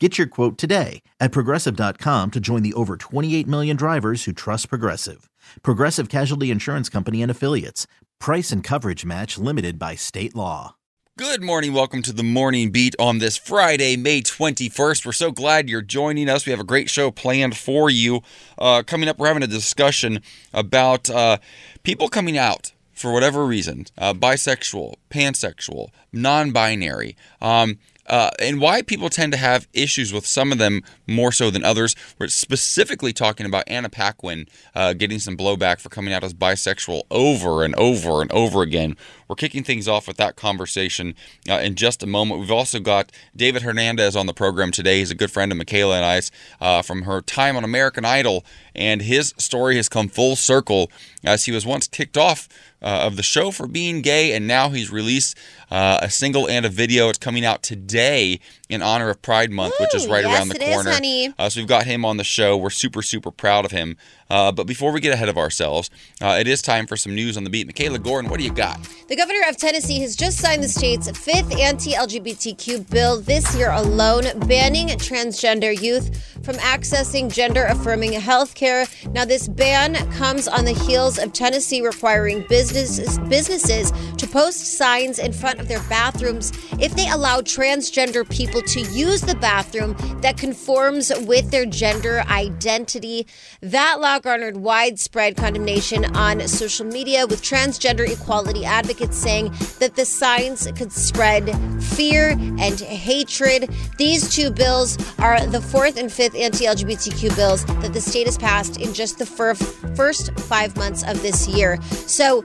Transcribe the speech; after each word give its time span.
Get 0.00 0.18
your 0.18 0.26
quote 0.26 0.58
today 0.58 1.02
at 1.20 1.30
progressive.com 1.30 2.32
to 2.32 2.40
join 2.40 2.64
the 2.64 2.72
over 2.74 2.96
28 2.96 3.46
million 3.46 3.76
drivers 3.76 4.24
who 4.24 4.32
trust 4.32 4.68
Progressive. 4.68 5.30
Progressive 5.62 6.08
Casualty 6.08 6.50
Insurance 6.50 6.88
Company 6.88 7.22
and 7.22 7.30
Affiliates. 7.30 7.86
Price 8.18 8.50
and 8.50 8.64
coverage 8.64 9.04
match 9.04 9.38
limited 9.38 9.78
by 9.78 9.94
state 9.94 10.34
law. 10.34 10.74
Good 11.16 11.44
morning. 11.44 11.72
Welcome 11.72 12.02
to 12.02 12.12
the 12.12 12.24
Morning 12.24 12.72
Beat 12.72 12.96
on 12.98 13.18
this 13.18 13.36
Friday, 13.36 13.96
May 13.96 14.20
21st. 14.20 15.06
We're 15.06 15.12
so 15.12 15.30
glad 15.30 15.70
you're 15.70 15.80
joining 15.80 16.28
us. 16.28 16.44
We 16.44 16.50
have 16.50 16.58
a 16.58 16.64
great 16.64 16.90
show 16.90 17.12
planned 17.12 17.56
for 17.56 17.88
you. 17.88 18.22
Uh, 18.58 18.82
coming 18.84 19.08
up, 19.08 19.18
we're 19.18 19.28
having 19.28 19.44
a 19.44 19.46
discussion 19.46 20.22
about 20.52 21.08
uh, 21.08 21.38
people 21.84 22.08
coming 22.08 22.36
out 22.36 22.72
for 22.92 23.12
whatever 23.12 23.46
reason 23.46 23.86
uh, 23.96 24.12
bisexual, 24.12 24.94
pansexual, 25.08 25.90
non 26.12 26.50
binary. 26.50 27.16
Um, 27.40 27.78
uh, 28.06 28.30
and 28.38 28.60
why 28.60 28.82
people 28.82 29.08
tend 29.08 29.32
to 29.32 29.38
have 29.38 29.66
issues 29.72 30.12
with 30.12 30.26
some 30.26 30.52
of 30.52 30.58
them 30.58 30.82
more 31.06 31.32
so 31.32 31.50
than 31.50 31.64
others. 31.64 31.94
We're 32.18 32.28
specifically 32.28 33.12
talking 33.12 33.46
about 33.46 33.64
Anna 33.66 33.88
Paquin 33.88 34.46
uh, 34.74 34.92
getting 34.92 35.18
some 35.18 35.36
blowback 35.36 35.80
for 35.80 35.88
coming 35.88 36.12
out 36.12 36.24
as 36.24 36.34
bisexual 36.34 37.02
over 37.10 37.64
and 37.64 37.74
over 37.76 38.20
and 38.20 38.30
over 38.32 38.62
again. 38.62 38.96
We're 39.28 39.36
kicking 39.36 39.64
things 39.64 39.88
off 39.88 40.06
with 40.06 40.16
that 40.18 40.36
conversation 40.36 41.14
uh, 41.48 41.54
in 41.54 41.76
just 41.76 42.02
a 42.02 42.06
moment. 42.06 42.40
We've 42.40 42.50
also 42.50 42.78
got 42.78 43.10
David 43.34 43.62
Hernandez 43.62 44.16
on 44.16 44.26
the 44.26 44.34
program 44.34 44.70
today. 44.70 44.98
He's 44.98 45.10
a 45.10 45.14
good 45.14 45.30
friend 45.30 45.50
of 45.50 45.58
Mikalah 45.58 45.96
and 45.96 46.04
I's 46.04 46.30
uh, 46.60 46.82
from 46.82 47.02
her 47.02 47.20
time 47.20 47.56
on 47.56 47.64
American 47.64 48.04
Idol, 48.04 48.44
and 48.74 49.02
his 49.02 49.34
story 49.38 49.76
has 49.76 49.88
come 49.88 50.08
full 50.08 50.36
circle 50.36 50.90
as 51.24 51.46
he 51.46 51.52
was 51.52 51.64
once 51.64 51.86
kicked 51.86 52.18
off 52.18 52.48
of 52.84 53.16
the 53.16 53.22
show 53.22 53.50
for 53.50 53.66
being 53.66 54.02
gay, 54.02 54.32
and 54.34 54.46
now 54.46 54.68
he's 54.68 54.90
released 54.90 55.36
uh, 55.70 55.98
a 56.02 56.10
single 56.10 56.48
and 56.48 56.66
a 56.66 56.68
video. 56.68 57.08
It's 57.08 57.18
coming 57.18 57.44
out 57.44 57.62
today 57.62 58.40
in 58.68 58.82
honor 58.82 59.10
of 59.10 59.22
Pride 59.22 59.50
Month, 59.50 59.74
which 59.80 59.94
is 59.94 60.06
right 60.06 60.24
yes, 60.24 60.38
around 60.38 60.48
the 60.48 60.62
is, 60.62 60.74
corner. 60.74 60.90
honey. 60.92 61.32
Uh, 61.38 61.48
so 61.48 61.60
we've 61.60 61.68
got 61.68 61.86
him 61.86 62.04
on 62.04 62.16
the 62.16 62.24
show. 62.24 62.56
We're 62.56 62.70
super, 62.70 63.02
super 63.02 63.30
proud 63.30 63.64
of 63.64 63.70
him. 63.70 63.96
Uh, 64.30 64.50
but 64.52 64.66
before 64.66 64.92
we 64.92 65.00
get 65.00 65.12
ahead 65.12 65.28
of 65.28 65.36
ourselves, 65.36 65.90
uh, 66.20 66.36
it 66.38 66.46
is 66.46 66.62
time 66.62 66.86
for 66.86 66.96
some 66.96 67.14
news 67.14 67.36
on 67.36 67.44
the 67.44 67.50
beat. 67.50 67.68
Mikalah 67.68 68.02
Gordon, 68.02 68.30
what 68.30 68.38
do 68.38 68.44
you 68.44 68.52
got? 68.52 68.80
The 69.08 69.16
governor 69.16 69.40
of 69.48 69.56
Tennessee 69.56 70.00
has 70.00 70.16
just 70.16 70.38
signed 70.38 70.62
the 70.62 70.68
state's 70.68 71.10
fifth 71.10 71.54
anti 71.58 71.92
LGBTQ 71.92 72.90
bill 72.90 73.20
this 73.20 73.54
year 73.56 73.70
alone, 73.70 74.24
banning 74.46 74.88
transgender 74.88 75.78
youth 75.78 76.34
from 76.42 76.56
accessing 76.56 77.32
gender 77.32 77.64
affirming 77.64 78.12
health 78.12 78.54
care. 78.54 78.86
Now, 79.12 79.24
this 79.24 79.48
ban 79.48 79.94
comes 80.12 80.48
on 80.48 80.64
the 80.64 80.72
heels 80.72 81.18
of 81.18 81.32
Tennessee 81.32 81.82
requiring 81.82 82.46
businesses, 82.48 83.18
businesses 83.30 83.92
to 84.16 84.26
post 84.26 84.78
signs 84.78 85.18
in 85.18 85.32
front 85.32 85.60
of 85.60 85.68
their 85.68 85.82
bathrooms 85.88 86.52
if 86.78 86.94
they 86.94 87.08
allow 87.08 87.40
transgender 87.40 88.28
people 88.28 88.62
to 88.62 88.80
use 88.80 89.20
the 89.20 89.36
bathroom 89.36 89.96
that 90.20 90.36
conforms 90.36 91.12
with 91.26 91.50
their 91.50 91.66
gender 91.66 92.22
identity. 92.28 93.26
That 93.60 94.00
law 94.00 94.13
garnered 94.18 94.56
widespread 94.56 95.36
condemnation 95.36 96.04
on 96.16 96.46
social 96.48 96.86
media, 96.86 97.26
with 97.26 97.42
transgender 97.42 98.08
equality 98.08 98.64
advocates 98.64 99.16
saying 99.16 99.52
that 99.78 99.94
the 99.96 100.04
signs 100.04 100.70
could 100.76 100.92
spread 100.92 101.50
fear 101.82 102.30
and 102.30 102.80
hatred. 102.80 103.70
These 103.98 104.34
two 104.34 104.50
bills 104.50 104.96
are 105.18 105.44
the 105.46 105.60
fourth 105.60 105.96
and 105.96 106.10
fifth 106.10 106.34
anti 106.34 106.64
LGBTQ 106.64 107.34
bills 107.36 107.64
that 107.66 107.92
the 107.92 108.00
state 108.00 108.26
has 108.26 108.38
passed 108.38 108.80
in 108.80 108.92
just 108.92 109.18
the 109.18 109.26
fir- 109.26 109.54
first 109.54 110.32
five 110.40 110.76
months 110.76 111.02
of 111.04 111.20
this 111.22 111.48
year. 111.48 111.80
So, 111.82 112.44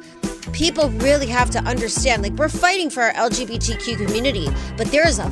people 0.53 0.89
really 0.89 1.27
have 1.27 1.49
to 1.51 1.59
understand 1.59 2.23
like, 2.23 2.33
we're 2.33 2.49
fighting 2.49 2.89
for 2.89 3.03
our 3.03 3.13
LGBTQ 3.13 4.05
community, 4.05 4.47
but 4.77 4.87
there 4.87 5.07
is 5.07 5.19
a 5.19 5.29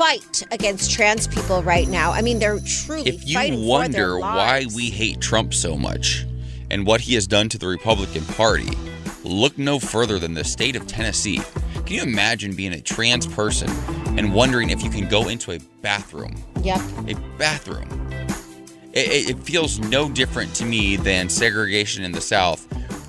fight 0.00 0.42
against 0.50 0.90
trans 0.90 1.28
people 1.28 1.62
right 1.62 1.86
now. 1.86 2.10
I 2.10 2.22
mean, 2.22 2.38
they're 2.38 2.58
truly 2.60 3.10
If 3.10 3.28
you 3.28 3.34
fighting 3.34 3.58
for 3.58 3.86
their 3.88 4.14
wonder 4.14 4.18
why 4.18 4.64
we 4.74 4.88
hate 4.88 5.20
Trump 5.20 5.52
so 5.52 5.76
much 5.76 6.24
and 6.70 6.86
what 6.86 7.02
he 7.02 7.14
has 7.16 7.26
done 7.26 7.50
to 7.50 7.58
the 7.58 7.66
Republican 7.66 8.24
Party, 8.24 8.70
look 9.24 9.58
no 9.58 9.78
further 9.78 10.18
than 10.18 10.32
the 10.32 10.42
state 10.42 10.74
of 10.74 10.86
Tennessee. 10.86 11.42
Can 11.84 11.96
you 11.96 12.02
imagine 12.02 12.54
being 12.56 12.72
a 12.72 12.80
trans 12.80 13.26
person 13.26 13.68
and 14.18 14.32
wondering 14.32 14.70
if 14.70 14.82
you 14.82 14.88
can 14.88 15.06
go 15.06 15.28
into 15.28 15.52
a 15.52 15.58
bathroom? 15.82 16.34
Yep. 16.62 16.80
A 17.08 17.14
bathroom. 17.36 18.10
It- 18.94 19.28
it 19.30 19.38
feels 19.40 19.78
no 19.80 20.08
different 20.08 20.54
to 20.54 20.64
me 20.64 20.96
than 20.96 21.28
segregation 21.28 22.04
in 22.04 22.12
the 22.12 22.22
South 22.22 22.66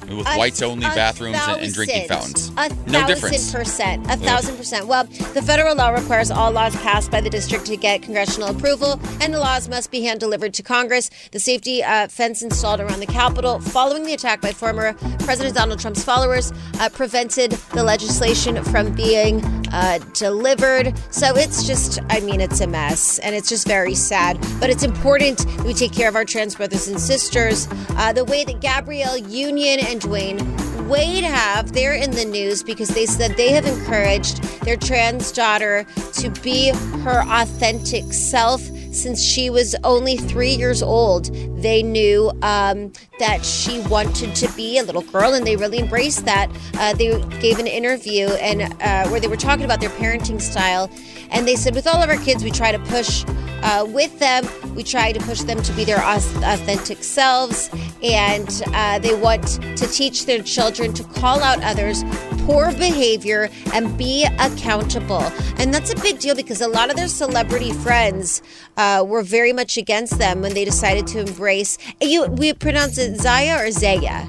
with 0.09 0.28
A- 0.28 0.38
whites 0.38 0.62
only 0.62 0.85
bathrooms 0.85 1.38
and, 1.47 1.62
and 1.62 1.73
drinking 1.73 2.07
fountains. 2.07 2.50
thousand- 2.50 2.78
A 2.88 2.91
no 2.91 3.00
thousand 3.00 3.07
difference. 3.16 3.51
percent. 3.51 4.12
A 4.12 4.17
thousand 4.17 4.57
percent. 4.57 4.88
Well, 4.88 5.03
the 5.34 5.41
federal 5.41 5.75
law 5.75 5.89
requires 5.89 6.31
all 6.31 6.51
laws 6.51 6.75
passed 6.78 7.12
by 7.12 7.22
the 7.22 7.29
district 7.29 7.66
to 7.67 7.78
get 7.78 8.01
congressional 8.01 8.50
approval, 8.50 9.00
and 9.22 9.34
the 9.34 9.40
laws 9.40 9.69
must 9.69 9.91
be 9.91 10.01
hand 10.01 10.19
delivered 10.19 10.53
to 10.56 10.63
Congress. 10.63 11.09
The 11.31 11.40
safety 11.40 11.84
uh, 11.84 12.07
fence 12.07 12.41
installed 12.41 12.79
around 12.79 13.00
the 13.00 13.06
Capitol 13.07 13.59
following 13.59 14.03
the 14.03 14.13
attack 14.13 14.41
by 14.41 14.51
former 14.51 14.94
President 15.19 15.56
Donald 15.56 15.79
Trump's 15.79 16.03
followers 16.03 16.51
uh, 16.79 16.90
prevented 16.90 17.51
the 17.73 17.84
legislation 17.84 18.63
from 18.66 18.94
being 18.94 19.44
uh, 19.72 20.00
delivered. 20.13 20.94
So 21.11 21.35
it's 21.35 21.66
just, 21.66 22.00
I 22.09 22.19
mean, 22.22 22.41
it's 22.41 22.59
a 22.61 22.67
mess, 22.67 23.19
and 23.19 23.35
it's 23.35 23.50
just 23.50 23.67
very 23.67 23.95
sad. 23.95 24.40
But 24.59 24.69
it's 24.69 24.84
important 24.84 25.45
we 25.63 25.73
take 25.73 25.94
care 25.94 26.09
of 26.09 26.16
our 26.16 26.25
trans 26.25 26.56
brothers 26.56 26.88
and 26.88 27.00
sisters. 27.00 27.67
Uh, 27.91 28.11
the 28.13 28.25
way 28.25 28.44
that 28.44 28.59
Gabrielle 28.61 29.17
Union 29.17 29.79
and 29.79 30.00
Dwyane 30.01 30.88
Wade 30.88 31.23
have, 31.23 31.72
they're 31.72 31.94
in 31.94 32.12
the 32.12 32.25
news 32.25 32.63
because 32.63 32.89
they 32.89 33.06
said 33.06 33.38
they 33.38 33.51
have 33.51 33.66
encouraged 33.66 34.44
their 34.63 34.75
trans 34.75 35.31
daughter 35.31 35.85
to 36.13 36.29
be 36.41 36.69
her 37.03 37.23
authentic 37.28 38.11
self 38.11 38.61
since 38.91 39.23
she 39.23 39.50
was 39.50 39.75
only 39.84 40.17
three 40.17 40.53
years 40.53 40.84
old. 40.84 41.25
They 41.61 41.81
knew 41.81 42.29
um, 42.41 42.91
that 43.19 43.45
she 43.45 43.79
wanted 43.81 44.35
to 44.35 44.51
be 44.53 44.79
a 44.79 44.84
little 44.84 45.03
girl, 45.03 45.34
and 45.34 45.45
they 45.45 45.56
really 45.56 45.79
embraced 45.79 46.25
that. 46.25 46.51
Uh, 46.73 46.94
they 46.94 47.22
gave 47.40 47.59
an 47.59 47.67
interview 47.67 48.28
and 48.28 48.63
uh, 48.81 49.07
where 49.09 49.19
they 49.19 49.28
were 49.28 49.38
talking 49.38 49.63
about 49.63 49.79
their 49.79 49.91
parenting 49.91 50.41
style, 50.41 50.90
and 51.31 51.47
they 51.47 51.55
said, 51.55 51.75
with 51.75 51.87
all 51.87 52.01
of 52.01 52.09
our 52.09 52.17
kids, 52.17 52.43
we 52.43 52.51
try 52.51 52.71
to 52.71 52.79
push 52.79 53.25
uh, 53.63 53.85
with 53.87 54.17
them. 54.19 54.45
We 54.75 54.83
try 54.83 55.11
to 55.11 55.19
push 55.21 55.41
them 55.41 55.61
to 55.61 55.73
be 55.73 55.83
their 55.85 55.99
authentic 56.03 57.03
selves, 57.03 57.69
and 58.01 58.61
uh, 58.67 58.99
they 58.99 59.16
want 59.16 59.43
to 59.78 59.87
teach 59.87 60.25
their 60.25 60.41
children 60.41 60.93
to 60.93 61.03
call 61.03 61.41
out 61.41 61.61
others, 61.63 62.03
poor 62.45 62.72
behavior, 62.72 63.49
and 63.73 63.97
be 63.97 64.25
accountable. 64.39 65.23
And 65.57 65.73
that's 65.73 65.91
a 65.91 65.95
big 65.97 66.19
deal 66.19 66.35
because 66.35 66.61
a 66.61 66.67
lot 66.67 66.89
of 66.89 66.95
their 66.95 67.07
celebrity 67.07 67.72
friends 67.72 68.41
uh, 68.77 69.03
were 69.07 69.23
very 69.23 69.53
much 69.53 69.77
against 69.77 70.17
them 70.17 70.41
when 70.41 70.53
they 70.53 70.66
decided 70.66 71.07
to 71.07 71.19
embrace. 71.19 71.77
You, 72.01 72.25
we 72.25 72.53
pronounce 72.53 72.97
it 72.97 73.17
Zaya 73.17 73.66
or 73.66 73.72
Zaya. 73.72 74.27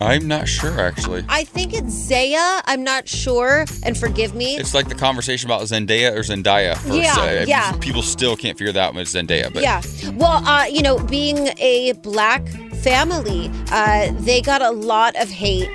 I'm 0.00 0.26
not 0.26 0.48
sure, 0.48 0.80
actually. 0.80 1.24
I 1.28 1.44
think 1.44 1.74
it's 1.74 1.92
Zaya. 1.92 2.62
I'm 2.66 2.82
not 2.82 3.08
sure, 3.08 3.64
and 3.84 3.96
forgive 3.96 4.34
me. 4.34 4.56
It's 4.56 4.74
like 4.74 4.88
the 4.88 4.94
conversation 4.94 5.48
about 5.48 5.62
Zendaya 5.62 6.12
or 6.12 6.20
Zendaya. 6.20 6.76
First. 6.76 6.94
Yeah, 6.94 7.44
yeah. 7.44 7.72
People 7.78 8.02
still 8.02 8.36
can't 8.36 8.58
figure 8.58 8.72
that 8.72 8.88
out 8.88 8.94
with 8.94 9.08
Zendaya, 9.08 9.52
but 9.52 9.62
yeah. 9.62 9.82
Well, 10.14 10.46
uh, 10.46 10.64
you 10.64 10.82
know, 10.82 10.98
being 10.98 11.50
a 11.58 11.92
black 12.02 12.46
family, 12.82 13.50
uh, 13.70 14.12
they 14.20 14.40
got 14.40 14.62
a 14.62 14.70
lot 14.70 15.14
of 15.16 15.28
hate 15.28 15.68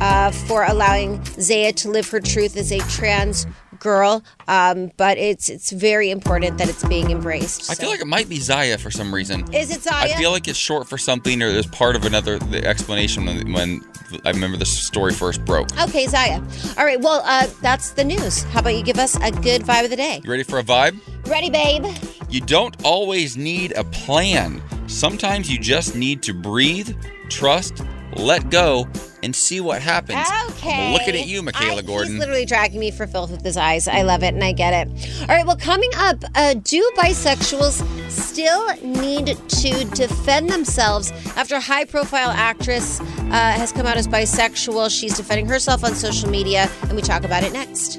uh, 0.00 0.30
for 0.30 0.64
allowing 0.64 1.22
Zaya 1.24 1.72
to 1.74 1.90
live 1.90 2.08
her 2.10 2.20
truth 2.20 2.56
as 2.56 2.72
a 2.72 2.78
trans 2.90 3.46
girl, 3.78 4.22
um, 4.48 4.90
but 4.96 5.18
it's 5.18 5.48
it's 5.48 5.72
very 5.72 6.10
important 6.10 6.58
that 6.58 6.68
it's 6.68 6.84
being 6.84 7.10
embraced. 7.10 7.70
I 7.70 7.74
so. 7.74 7.82
feel 7.82 7.90
like 7.90 8.00
it 8.00 8.06
might 8.06 8.28
be 8.28 8.38
Zaya 8.38 8.78
for 8.78 8.90
some 8.90 9.14
reason. 9.14 9.52
Is 9.54 9.70
it 9.70 9.82
Zaya? 9.82 10.14
I 10.14 10.16
feel 10.16 10.30
like 10.30 10.48
it's 10.48 10.58
short 10.58 10.88
for 10.88 10.98
something 10.98 11.42
or 11.42 11.52
there's 11.52 11.66
part 11.66 11.96
of 11.96 12.04
another 12.04 12.38
the 12.38 12.64
explanation 12.64 13.26
when, 13.26 13.52
when 13.52 13.80
I 14.24 14.30
remember 14.30 14.56
the 14.56 14.66
story 14.66 15.12
first 15.12 15.44
broke. 15.44 15.68
Okay, 15.80 16.06
Zaya. 16.06 16.40
All 16.78 16.84
right, 16.84 17.00
well, 17.00 17.22
uh, 17.24 17.46
that's 17.60 17.90
the 17.90 18.04
news. 18.04 18.42
How 18.44 18.60
about 18.60 18.74
you 18.74 18.82
give 18.82 18.98
us 18.98 19.16
a 19.16 19.30
good 19.30 19.62
vibe 19.62 19.84
of 19.84 19.90
the 19.90 19.96
day? 19.96 20.20
You 20.22 20.30
ready 20.30 20.42
for 20.42 20.58
a 20.58 20.62
vibe? 20.62 20.98
Ready, 21.26 21.50
babe? 21.50 21.84
You 22.28 22.40
don't 22.40 22.76
always 22.84 23.36
need 23.36 23.72
a 23.72 23.84
plan. 23.84 24.62
Sometimes 24.86 25.50
you 25.50 25.58
just 25.58 25.96
need 25.96 26.22
to 26.22 26.34
breathe, 26.34 26.96
trust, 27.28 27.82
let 28.14 28.50
go, 28.50 28.86
and 29.26 29.34
see 29.34 29.60
what 29.60 29.82
happens. 29.82 30.24
Okay. 30.50 30.92
Looking 30.92 31.16
at 31.16 31.26
you, 31.26 31.42
Mikalah 31.42 31.78
I- 31.78 31.82
Gordon. 31.82 32.12
He's 32.12 32.20
literally 32.20 32.46
dragging 32.46 32.80
me 32.80 32.90
for 32.92 33.06
filth 33.06 33.30
with 33.32 33.44
his 33.44 33.56
eyes. 33.56 33.88
I 33.88 34.02
love 34.02 34.22
it 34.22 34.32
and 34.32 34.42
I 34.42 34.52
get 34.52 34.72
it. 34.72 34.88
All 35.22 35.26
right, 35.26 35.44
well, 35.44 35.56
coming 35.56 35.90
up, 35.96 36.22
uh, 36.34 36.54
do 36.54 36.88
bisexuals 36.96 37.84
still 38.08 38.66
need 38.82 39.26
to 39.26 39.84
defend 39.94 40.48
themselves 40.48 41.10
after 41.36 41.56
a 41.56 41.60
high 41.60 41.84
profile 41.84 42.30
actress 42.30 43.00
uh, 43.00 43.04
has 43.32 43.72
come 43.72 43.84
out 43.84 43.96
as 43.96 44.06
bisexual? 44.06 44.96
She's 44.96 45.16
defending 45.16 45.46
herself 45.46 45.84
on 45.84 45.94
social 45.94 46.30
media, 46.30 46.70
and 46.84 46.94
we 46.94 47.02
talk 47.02 47.24
about 47.24 47.42
it 47.42 47.52
next. 47.52 47.98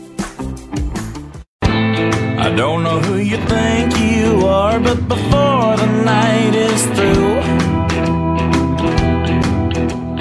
I 1.61 2.53
don't 2.55 2.83
know 2.83 2.99
who 3.01 3.17
you 3.17 3.37
think 3.47 3.99
you 3.99 4.47
are, 4.47 4.79
but 4.79 5.07
before 5.09 5.75
the 5.75 6.03
night 6.05 6.55
is 6.55 6.85
through, 6.95 7.66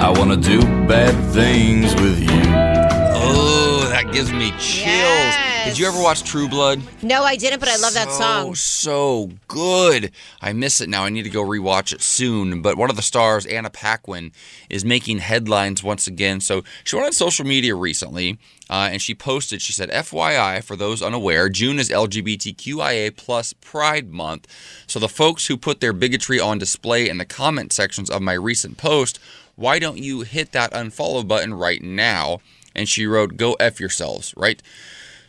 I 0.07 0.11
wanna 0.11 0.37
do 0.37 0.61
bad 0.87 1.13
things 1.33 1.93
with 1.95 2.17
you. 2.21 2.29
Oh, 2.29 3.89
that 3.89 4.09
gives 4.13 4.31
me 4.31 4.51
chills. 4.51 4.85
Yes. 4.85 5.67
Did 5.67 5.79
you 5.79 5.85
ever 5.85 6.01
watch 6.01 6.23
True 6.23 6.47
Blood? 6.47 6.81
No, 7.03 7.23
I 7.23 7.35
didn't, 7.35 7.59
but 7.59 7.67
I 7.67 7.75
love 7.75 7.93
that 7.95 8.09
so, 8.11 8.17
song. 8.17 8.55
So 8.55 9.31
good. 9.49 10.13
I 10.39 10.53
miss 10.53 10.79
it 10.79 10.87
now. 10.87 11.03
I 11.03 11.09
need 11.09 11.23
to 11.23 11.29
go 11.29 11.43
rewatch 11.43 11.91
it 11.91 12.01
soon. 12.01 12.61
But 12.61 12.77
one 12.77 12.89
of 12.89 12.95
the 12.95 13.01
stars, 13.01 13.45
Anna 13.45 13.69
Paquin, 13.69 14.31
is 14.69 14.85
making 14.85 15.17
headlines 15.17 15.83
once 15.83 16.07
again. 16.07 16.39
So 16.39 16.63
she 16.85 16.95
went 16.95 17.07
on 17.07 17.11
social 17.11 17.45
media 17.45 17.75
recently 17.75 18.39
uh, 18.69 18.87
and 18.89 19.01
she 19.01 19.13
posted, 19.13 19.61
she 19.61 19.73
said, 19.73 19.89
FYI, 19.89 20.63
for 20.63 20.77
those 20.77 21.01
unaware, 21.01 21.49
June 21.49 21.79
is 21.79 21.89
LGBTQIA 21.89 23.13
plus 23.17 23.51
Pride 23.51 24.09
Month. 24.09 24.47
So 24.87 24.99
the 24.99 25.09
folks 25.09 25.47
who 25.47 25.57
put 25.57 25.81
their 25.81 25.91
bigotry 25.91 26.39
on 26.39 26.59
display 26.59 27.09
in 27.09 27.17
the 27.17 27.25
comment 27.25 27.73
sections 27.73 28.09
of 28.09 28.21
my 28.21 28.33
recent 28.33 28.77
post, 28.77 29.19
why 29.57 29.79
don't 29.79 29.97
you 29.97 30.21
hit 30.21 30.53
that 30.53 30.71
unfollow 30.71 31.27
button 31.27 31.53
right 31.53 31.81
now? 31.81 32.39
And 32.73 32.87
she 32.87 33.05
wrote, 33.05 33.35
go 33.35 33.53
F 33.53 33.79
yourselves, 33.79 34.33
right? 34.37 34.61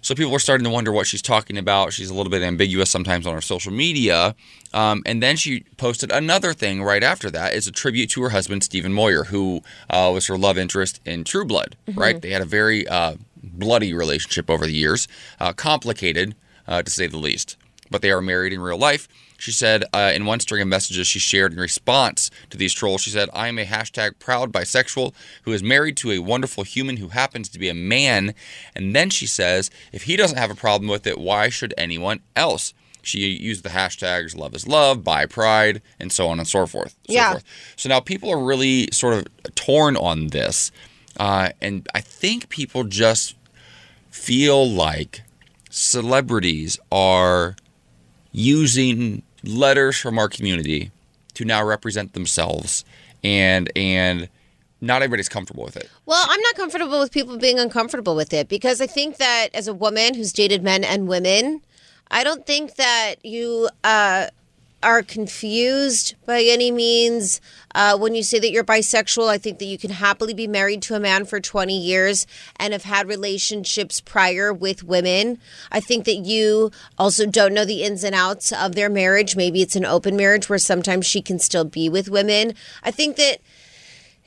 So 0.01 0.15
people 0.15 0.33
are 0.35 0.39
starting 0.39 0.65
to 0.65 0.71
wonder 0.71 0.93
what 0.93 1.07
she's 1.07 1.23
talking 1.23 1.59
about. 1.59 1.93
She's 1.93 2.11
a 2.11 2.15
little 2.15 2.31
bit 2.31 2.43
ambiguous 2.43 2.91
sometimes 2.91 3.27
on 3.27 3.35
her 3.35 3.41
social 3.41 3.73
media. 3.73 4.37
Um, 4.73 5.03
and 5.05 5.23
then 5.23 5.37
she 5.37 5.65
posted 5.77 6.13
another 6.13 6.53
thing 6.55 6.83
right 6.83 7.03
after 7.03 7.31
that. 7.31 7.55
It's 7.55 7.67
a 7.67 7.73
tribute 7.73 8.11
to 8.11 8.23
her 8.23 8.29
husband, 8.29 8.63
Stephen 8.63 8.93
Moyer, 8.93 9.25
who 9.25 9.63
uh, 9.91 10.11
was 10.15 10.27
her 10.27 10.39
love 10.39 10.57
interest 10.57 11.01
in 11.05 11.25
True 11.25 11.45
Blood, 11.45 11.75
right? 11.95 12.21
They 12.21 12.31
had 12.31 12.43
a 12.43 12.47
very 12.47 12.87
uh, 12.87 13.15
bloody 13.43 13.93
relationship 13.93 14.49
over 14.49 14.67
the 14.67 14.73
years, 14.73 15.09
uh, 15.41 15.53
complicated 15.53 16.37
uh, 16.69 16.83
to 16.83 16.91
say 16.91 17.07
the 17.07 17.17
least. 17.17 17.57
But 17.91 18.03
they 18.03 18.11
are 18.11 18.21
married 18.21 18.53
in 18.53 18.61
real 18.61 18.79
life. 18.79 19.09
She 19.39 19.53
said 19.53 19.85
uh, 19.95 20.13
in 20.15 20.27
one 20.27 20.41
string 20.41 20.61
of 20.61 20.69
messages 20.69 21.07
she 21.07 21.21
shared 21.21 21.53
in 21.53 21.61
response 21.61 22.29
to 22.51 22.59
these 22.59 22.75
trolls, 22.75 23.03
she 23.03 23.11
said, 23.11 23.31
I 23.33 23.47
am 23.47 23.59
a 23.59 23.65
hashtag 23.65 24.19
proud 24.19 24.53
bisexual 24.53 25.15
who 25.43 25.53
is 25.53 25.63
married 25.63 25.97
to 25.99 26.11
a 26.11 26.19
wonderful 26.19 26.65
human 26.65 26.97
who 26.97 27.09
happens 27.09 27.49
to 27.51 27.59
be 27.59 27.69
a 27.69 27.75
man. 27.75 28.35
And 28.75 28.95
then 28.97 29.11
she 29.11 29.27
says, 29.27 29.71
if 29.93 30.03
he 30.03 30.17
doesn't 30.17 30.37
have 30.37 30.51
a 30.51 30.57
problem 30.57 30.91
with 30.91 31.07
it, 31.07 31.19
why 31.19 31.49
should 31.49 31.73
anyone 31.79 32.21
else? 32.35 32.75
She 33.01 33.21
used 33.21 33.63
the 33.63 33.71
hashtags 33.71 34.37
love 34.37 34.55
is 34.55 34.67
love, 34.67 35.05
bi 35.05 35.25
pride, 35.25 35.83
and 36.01 36.13
so 36.13 36.29
on 36.29 36.41
and 36.41 36.49
so 36.49 36.67
forth. 36.67 36.97
So 37.07 37.13
Yeah. 37.15 37.31
Forth. 37.33 37.45
So 37.77 37.89
now 37.89 38.01
people 38.01 38.31
are 38.31 38.45
really 38.45 38.89
sort 38.91 39.15
of 39.15 39.55
torn 39.55 39.97
on 39.97 40.29
this. 40.29 40.73
Uh, 41.17 41.51
and 41.61 41.89
I 41.95 42.01
think 42.01 42.49
people 42.49 42.83
just 42.85 43.37
feel 44.11 44.69
like 44.69 45.23
celebrities 45.71 46.79
are 46.91 47.57
using 48.33 49.23
letters 49.49 49.97
from 49.97 50.19
our 50.19 50.29
community 50.29 50.91
to 51.35 51.45
now 51.45 51.65
represent 51.65 52.13
themselves 52.13 52.85
and 53.25 53.71
and 53.75 54.29
not 54.81 55.03
everybody's 55.03 55.29
comfortable 55.29 55.65
with 55.65 55.77
it. 55.77 55.91
Well, 56.07 56.25
I'm 56.29 56.41
not 56.41 56.55
comfortable 56.55 57.01
with 57.01 57.11
people 57.11 57.37
being 57.37 57.59
uncomfortable 57.59 58.15
with 58.15 58.33
it 58.33 58.49
because 58.49 58.81
I 58.81 58.87
think 58.87 59.17
that 59.17 59.49
as 59.53 59.67
a 59.67 59.75
woman 59.75 60.15
who's 60.15 60.33
dated 60.33 60.63
men 60.63 60.85
and 60.85 61.09
women, 61.09 61.63
I 62.13 62.23
don't 62.23 62.47
think 62.47 62.77
that 62.77 63.17
you 63.25 63.69
uh, 63.83 64.29
are 64.83 65.03
confused 65.03 66.15
by 66.25 66.43
any 66.43 66.71
means 66.71 67.41
uh, 67.75 67.97
when 67.99 68.15
you 68.15 68.23
say 68.23 68.39
that 68.39 68.51
you're 68.51 68.65
bisexual. 68.65 69.29
I 69.29 69.39
think 69.39 69.59
that 69.59 69.65
you 69.65 69.79
can 69.79 69.91
happily 69.91 70.35
be 70.35 70.47
married 70.47 70.83
to 70.83 70.95
a 70.95 71.01
man 71.01 71.25
for 71.25 71.41
20 71.41 71.77
years 71.77 72.27
and 72.57 72.73
have 72.73 72.85
had 72.85 73.09
relationships 73.09 74.01
prior 74.01 74.53
with 74.53 74.85
women. 74.85 75.39
I 75.73 75.81
think 75.81 76.05
that 76.05 76.17
you 76.17 76.71
also 76.97 77.27
don't 77.27 77.55
know 77.55 77.65
the 77.65 77.83
ins 77.83 78.05
and 78.05 78.15
outs 78.15 78.53
of 78.53 78.75
their 78.75 78.89
marriage. 78.89 79.35
Maybe 79.35 79.63
it's 79.63 79.77
an 79.77 79.85
open 79.85 80.17
marriage 80.17 80.49
where 80.49 80.59
sometimes 80.59 81.07
she 81.07 81.23
can 81.23 81.39
still 81.39 81.65
be 81.65 81.89
with 81.89 82.09
women. 82.09 82.55
I 82.83 82.91
think 82.91 83.17
that 83.17 83.39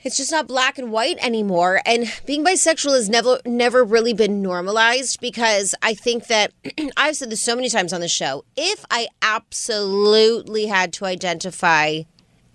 it's 0.04 0.16
just 0.16 0.32
not 0.32 0.46
black 0.46 0.78
and 0.78 0.92
white 0.92 1.18
anymore 1.24 1.80
and 1.86 2.12
being 2.26 2.44
bisexual 2.44 2.94
has 2.94 3.08
never 3.08 3.38
never 3.44 3.84
really 3.84 4.12
been 4.12 4.42
normalized 4.42 5.20
because 5.20 5.74
i 5.82 5.94
think 5.94 6.26
that 6.26 6.52
i've 6.96 7.16
said 7.16 7.30
this 7.30 7.42
so 7.42 7.54
many 7.54 7.68
times 7.68 7.92
on 7.92 8.00
the 8.00 8.08
show 8.08 8.44
if 8.56 8.84
i 8.90 9.06
absolutely 9.22 10.66
had 10.66 10.92
to 10.92 11.04
identify 11.04 12.02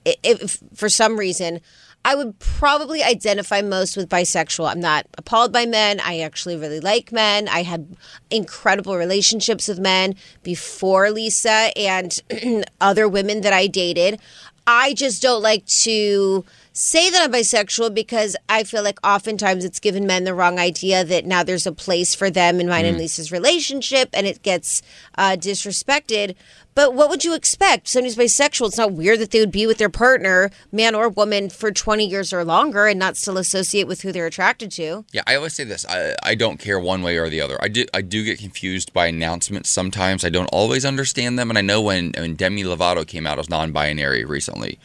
if 0.05 0.59
for 0.73 0.89
some 0.89 1.17
reason 1.17 1.59
I 2.05 2.15
would 2.15 2.39
probably 2.39 3.03
identify 3.03 3.61
most 3.61 3.97
with 3.97 4.07
bisexual. 4.07 4.71
I'm 4.71 4.79
not 4.79 5.07
appalled 5.17 5.51
by 5.51 5.65
men. 5.65 5.99
I 5.99 6.19
actually 6.21 6.55
really 6.55 6.79
like 6.79 7.11
men. 7.11 7.49
I 7.49 7.63
had 7.63 7.97
incredible 8.29 8.95
relationships 8.95 9.67
with 9.67 9.79
men 9.79 10.15
before 10.41 11.11
Lisa 11.11 11.71
and 11.75 12.17
other 12.79 13.09
women 13.09 13.41
that 13.41 13.51
I 13.51 13.67
dated. 13.67 14.21
I 14.65 14.93
just 14.93 15.21
don't 15.21 15.41
like 15.41 15.65
to 15.65 16.45
say 16.77 17.09
that 17.09 17.23
I'm 17.23 17.31
bisexual 17.31 17.95
because 17.95 18.35
I 18.47 18.63
feel 18.63 18.83
like 18.83 18.99
oftentimes 19.03 19.65
it's 19.65 19.79
given 19.79 20.05
men 20.05 20.25
the 20.25 20.35
wrong 20.35 20.59
idea 20.59 21.03
that 21.03 21.25
now 21.25 21.41
there's 21.41 21.65
a 21.65 21.71
place 21.71 22.13
for 22.13 22.29
them 22.29 22.59
in 22.59 22.69
mine 22.69 22.85
and 22.85 22.99
Lisa's 22.99 23.31
relationship 23.31 24.09
and 24.13 24.27
it 24.27 24.43
gets 24.43 24.83
uh, 25.17 25.31
disrespected. 25.31 26.35
But 26.75 26.93
what 26.93 27.09
would 27.09 27.25
you 27.25 27.33
expect? 27.33 27.87
Somebody's 27.87 28.15
bisexual. 28.15 28.67
It's 28.67 28.77
not 28.77 28.91
weird 28.91 29.19
that 29.21 29.31
they 29.31 29.39
would 29.39 29.51
be 29.51 29.65
with 29.65 29.79
their 29.79 29.89
partner, 29.89 30.51
man 30.71 30.93
or 30.93 31.09
woman, 31.09 31.49
for 31.49 31.71
20 31.71 32.05
years 32.05 32.31
or 32.31 32.45
longer 32.45 32.85
and 32.85 32.99
not 32.99 33.17
still 33.17 33.39
associate 33.39 33.87
with 33.87 34.03
who 34.03 34.11
they're 34.11 34.27
attracted 34.27 34.69
to. 34.73 35.03
Yeah, 35.11 35.23
I 35.25 35.33
always 35.35 35.55
say 35.55 35.63
this. 35.63 35.83
I, 35.89 36.13
I 36.21 36.35
don't 36.35 36.59
care 36.59 36.79
one 36.79 37.01
way 37.01 37.17
or 37.17 37.27
the 37.27 37.41
other. 37.41 37.57
I 37.59 37.69
do 37.69 37.85
I 37.95 38.01
do 38.01 38.23
get 38.23 38.37
confused 38.37 38.93
by 38.93 39.07
announcements 39.07 39.71
sometimes. 39.71 40.23
I 40.23 40.29
don't 40.29 40.49
always 40.53 40.85
understand 40.85 41.39
them. 41.39 41.49
And 41.49 41.57
I 41.57 41.61
know 41.61 41.81
when, 41.81 42.11
when 42.15 42.35
Demi 42.35 42.63
Lovato 42.63 43.07
came 43.07 43.25
out 43.25 43.39
as 43.39 43.49
non 43.49 43.71
binary 43.71 44.23
recently, 44.23 44.77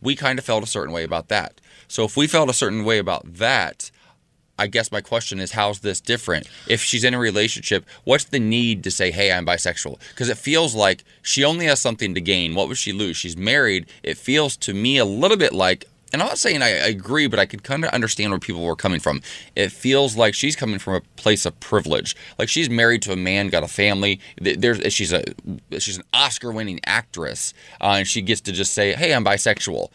we 0.00 0.16
kind 0.16 0.38
of 0.38 0.44
felt 0.44 0.62
a 0.62 0.66
certain 0.66 0.92
way 0.92 1.04
about 1.04 1.28
that. 1.28 1.60
So 1.88 2.04
if 2.04 2.16
we 2.16 2.26
felt 2.26 2.50
a 2.50 2.54
certain 2.54 2.84
way 2.84 2.98
about 2.98 3.34
that, 3.34 3.90
I 4.58 4.66
guess 4.66 4.90
my 4.90 5.00
question 5.00 5.38
is, 5.38 5.52
how's 5.52 5.80
this 5.80 6.00
different? 6.00 6.48
If 6.66 6.82
she's 6.82 7.04
in 7.04 7.14
a 7.14 7.18
relationship, 7.18 7.86
what's 8.04 8.24
the 8.24 8.40
need 8.40 8.82
to 8.84 8.90
say, 8.90 9.12
hey, 9.12 9.30
I'm 9.30 9.46
bisexual? 9.46 10.00
Because 10.10 10.28
it 10.28 10.36
feels 10.36 10.74
like 10.74 11.04
she 11.22 11.44
only 11.44 11.66
has 11.66 11.80
something 11.80 12.12
to 12.14 12.20
gain. 12.20 12.56
What 12.56 12.66
would 12.66 12.76
she 12.76 12.92
lose? 12.92 13.16
She's 13.16 13.36
married. 13.36 13.86
It 14.02 14.18
feels 14.18 14.56
to 14.58 14.74
me 14.74 14.98
a 14.98 15.04
little 15.04 15.36
bit 15.36 15.52
like, 15.52 15.84
and 16.12 16.22
I'm 16.22 16.28
not 16.28 16.38
saying 16.38 16.62
I 16.62 16.68
agree, 16.68 17.26
but 17.26 17.38
I 17.38 17.46
could 17.46 17.62
kind 17.62 17.84
of 17.84 17.90
understand 17.90 18.30
where 18.30 18.38
people 18.38 18.64
were 18.64 18.76
coming 18.76 19.00
from. 19.00 19.20
It 19.54 19.72
feels 19.72 20.16
like 20.16 20.34
she's 20.34 20.56
coming 20.56 20.78
from 20.78 20.94
a 20.94 21.00
place 21.16 21.44
of 21.44 21.58
privilege. 21.60 22.16
Like 22.38 22.48
she's 22.48 22.70
married 22.70 23.02
to 23.02 23.12
a 23.12 23.16
man, 23.16 23.48
got 23.48 23.62
a 23.62 23.68
family. 23.68 24.20
There's 24.40 24.92
she's 24.92 25.12
a 25.12 25.24
she's 25.78 25.98
an 25.98 26.04
Oscar-winning 26.14 26.80
actress, 26.84 27.52
uh, 27.80 27.96
and 27.98 28.06
she 28.06 28.22
gets 28.22 28.40
to 28.42 28.52
just 28.52 28.72
say, 28.72 28.94
"Hey, 28.94 29.12
I'm 29.14 29.24
bisexual." 29.24 29.90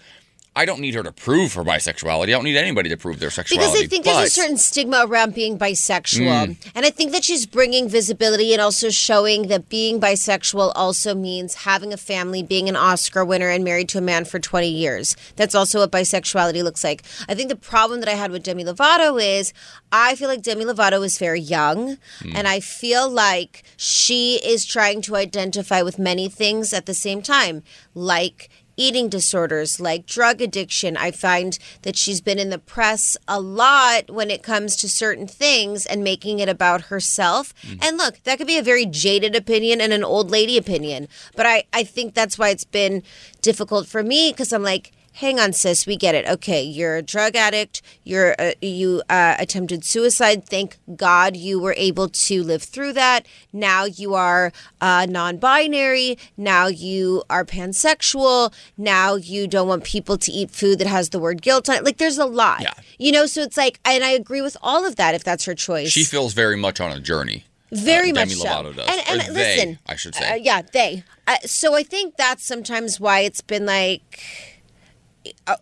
I 0.56 0.66
don't 0.66 0.80
need 0.82 0.94
her 0.94 1.02
to 1.04 1.12
prove 1.12 1.54
her 1.54 1.64
bisexuality. 1.64 2.24
I 2.24 2.32
don't 2.32 2.44
need 2.44 2.58
anybody 2.58 2.88
to 2.90 2.98
prove 2.98 3.20
their 3.20 3.32
sexuality. 3.32 3.72
Because 3.72 3.84
I 3.84 3.88
think 3.88 4.06
there's 4.06 4.18
a 4.18 4.30
Mm. 4.30 4.32
certain 4.32 4.58
stigma 4.58 5.04
around 5.08 5.34
being 5.34 5.58
bisexual. 5.58 6.56
And 6.76 6.86
I 6.86 6.90
think 6.92 7.12
that 7.12 7.24
she's 7.24 7.46
bringing 7.46 7.90
visibility 7.90 8.54
and 8.54 8.62
also 8.62 8.90
showing 8.92 9.48
that 9.48 9.68
being 9.68 10.00
bisexual 10.00 10.72
also 10.76 11.16
means 11.16 11.56
having 11.56 11.92
a 11.92 11.98
family, 11.98 12.44
being 12.44 12.70
an 12.70 12.76
Oscar 12.76 13.26
winner, 13.26 13.50
and 13.50 13.64
married 13.64 13.90
to 13.90 13.98
a 13.98 14.02
man 14.02 14.26
for 14.26 14.40
20 14.40 14.68
years. 14.70 15.16
That's 15.38 15.56
also 15.56 15.80
what 15.80 15.92
bisexuality 15.92 16.64
looks 16.64 16.84
like. 16.84 17.04
I 17.28 17.34
think 17.34 17.50
the 17.50 17.56
problem 17.56 18.00
that 18.02 18.10
I 18.10 18.14
had 18.14 18.30
with 18.32 18.44
Demi 18.44 18.64
Lovato 18.64 19.22
is 19.22 19.54
I 19.92 20.16
feel 20.16 20.28
like 20.28 20.42
Demi 20.42 20.66
Lovato 20.66 21.04
is 21.04 21.18
very 21.18 21.42
young. 21.42 21.98
Mm. 22.22 22.34
And 22.36 22.48
I 22.48 22.60
feel 22.60 23.10
like 23.10 23.64
she 23.78 24.36
is 24.44 24.66
trying 24.66 25.02
to 25.04 25.16
identify 25.16 25.82
with 25.82 25.98
many 25.98 26.30
things 26.30 26.74
at 26.74 26.86
the 26.86 26.94
same 26.94 27.22
time, 27.22 27.64
like 27.96 28.50
eating 28.78 29.10
disorders, 29.10 29.80
like 29.80 30.06
drug 30.06 30.42
addiction. 30.42 30.98
I 30.98 31.12
find 31.12 31.58
that 31.84 31.96
she's 31.96 32.22
been 32.22 32.40
in 32.40 32.50
the 32.50 32.60
press 32.60 33.18
a 33.28 33.40
lot 33.40 34.10
when 34.10 34.30
it 34.30 34.44
comes 34.44 34.76
to 34.78 34.90
certain 34.90 35.28
things 35.28 35.86
and 35.86 36.04
making 36.04 36.40
it 36.40 36.50
about 36.50 36.84
herself. 36.84 37.54
Mm. 37.62 37.84
And 37.84 37.98
look, 37.98 38.24
that 38.24 38.38
could 38.38 38.48
be 38.48 38.58
a 38.58 38.64
very 38.64 38.86
jaded 38.86 39.36
opinion 39.36 39.82
and 39.82 39.94
an 39.94 40.04
old 40.04 40.32
lady 40.32 40.58
opinion. 40.58 41.08
But 41.36 41.46
I, 41.46 41.64
I 41.74 41.84
think 41.84 42.14
that's 42.14 42.38
why 42.38 42.50
it's 42.50 42.64
been 42.64 43.04
difficult 43.42 43.88
for 43.88 44.04
me 44.04 44.32
because 44.32 44.54
I'm 44.54 44.64
like, 44.64 44.92
hang 45.14 45.40
on 45.40 45.54
sis 45.54 45.86
we 45.86 45.96
get 45.96 46.16
it 46.16 46.26
okay 46.28 46.62
you're 46.62 46.96
a 46.98 47.02
drug 47.02 47.36
addict 47.36 47.82
you're 48.04 48.36
uh, 48.40 48.52
you 48.62 49.02
uh, 49.10 49.36
attempted 49.40 49.84
suicide 49.86 50.46
thank 50.48 50.78
god 50.96 51.36
you 51.38 51.60
were 51.60 51.76
able 51.78 52.10
to 52.10 52.44
live 52.44 52.64
through 52.64 52.92
that 52.94 53.26
now 53.52 53.84
you 53.86 54.14
are 54.16 54.52
uh, 54.82 55.06
non-binary 55.10 56.18
now 56.38 56.68
you 56.68 57.24
are 57.30 57.46
pansexual 57.46 58.54
now 58.78 59.16
you 59.16 59.48
don't 59.48 59.68
want 59.68 59.84
people 59.84 60.18
to 60.18 60.32
eat 60.32 60.50
food 60.52 60.80
that 60.80 60.88
has 60.88 61.10
the 61.10 61.20
word 61.20 61.42
guilt 61.42 61.70
on 61.70 61.76
it 61.76 61.84
like 61.84 61.98
there's 61.98 62.18
a 62.18 62.26
lot 62.26 62.62
Yeah. 62.62 62.74
you 62.98 63.12
know 63.12 63.26
so 63.26 63.42
it's 63.42 63.58
like 63.58 63.80
and 63.86 64.04
i 64.04 64.10
agree 64.12 64.42
with 64.42 64.58
all 64.62 64.86
of 64.86 64.96
that 64.96 65.14
if 65.16 65.24
that's 65.24 65.46
her 65.46 65.56
choice 65.56 65.90
She 65.92 66.04
feels 66.04 66.34
very 66.34 66.56
much 66.58 66.80
on 66.82 66.92
a 66.92 67.00
journey. 67.00 67.44
very 67.72 68.12
uh, 68.12 68.16
much 68.16 68.30
Demi 68.30 68.42
so. 68.42 68.48
Lovato 68.48 68.76
does. 68.76 68.88
And, 68.90 69.22
and 69.22 69.36
they, 69.36 69.58
listen, 69.58 69.80
I 69.88 69.96
should 69.96 70.14
say. 70.16 70.32
uh, 70.32 70.36
yeah, 70.36 70.62
they. 70.62 71.04
Uh, 71.26 71.38
so 71.46 71.74
I 71.76 71.84
think 71.84 72.18
that's 72.18 72.46
sometimes 72.46 73.00
why 73.00 73.22
it's 73.22 73.42
been 73.42 73.66
like, 73.66 74.20
uh, 74.22 74.53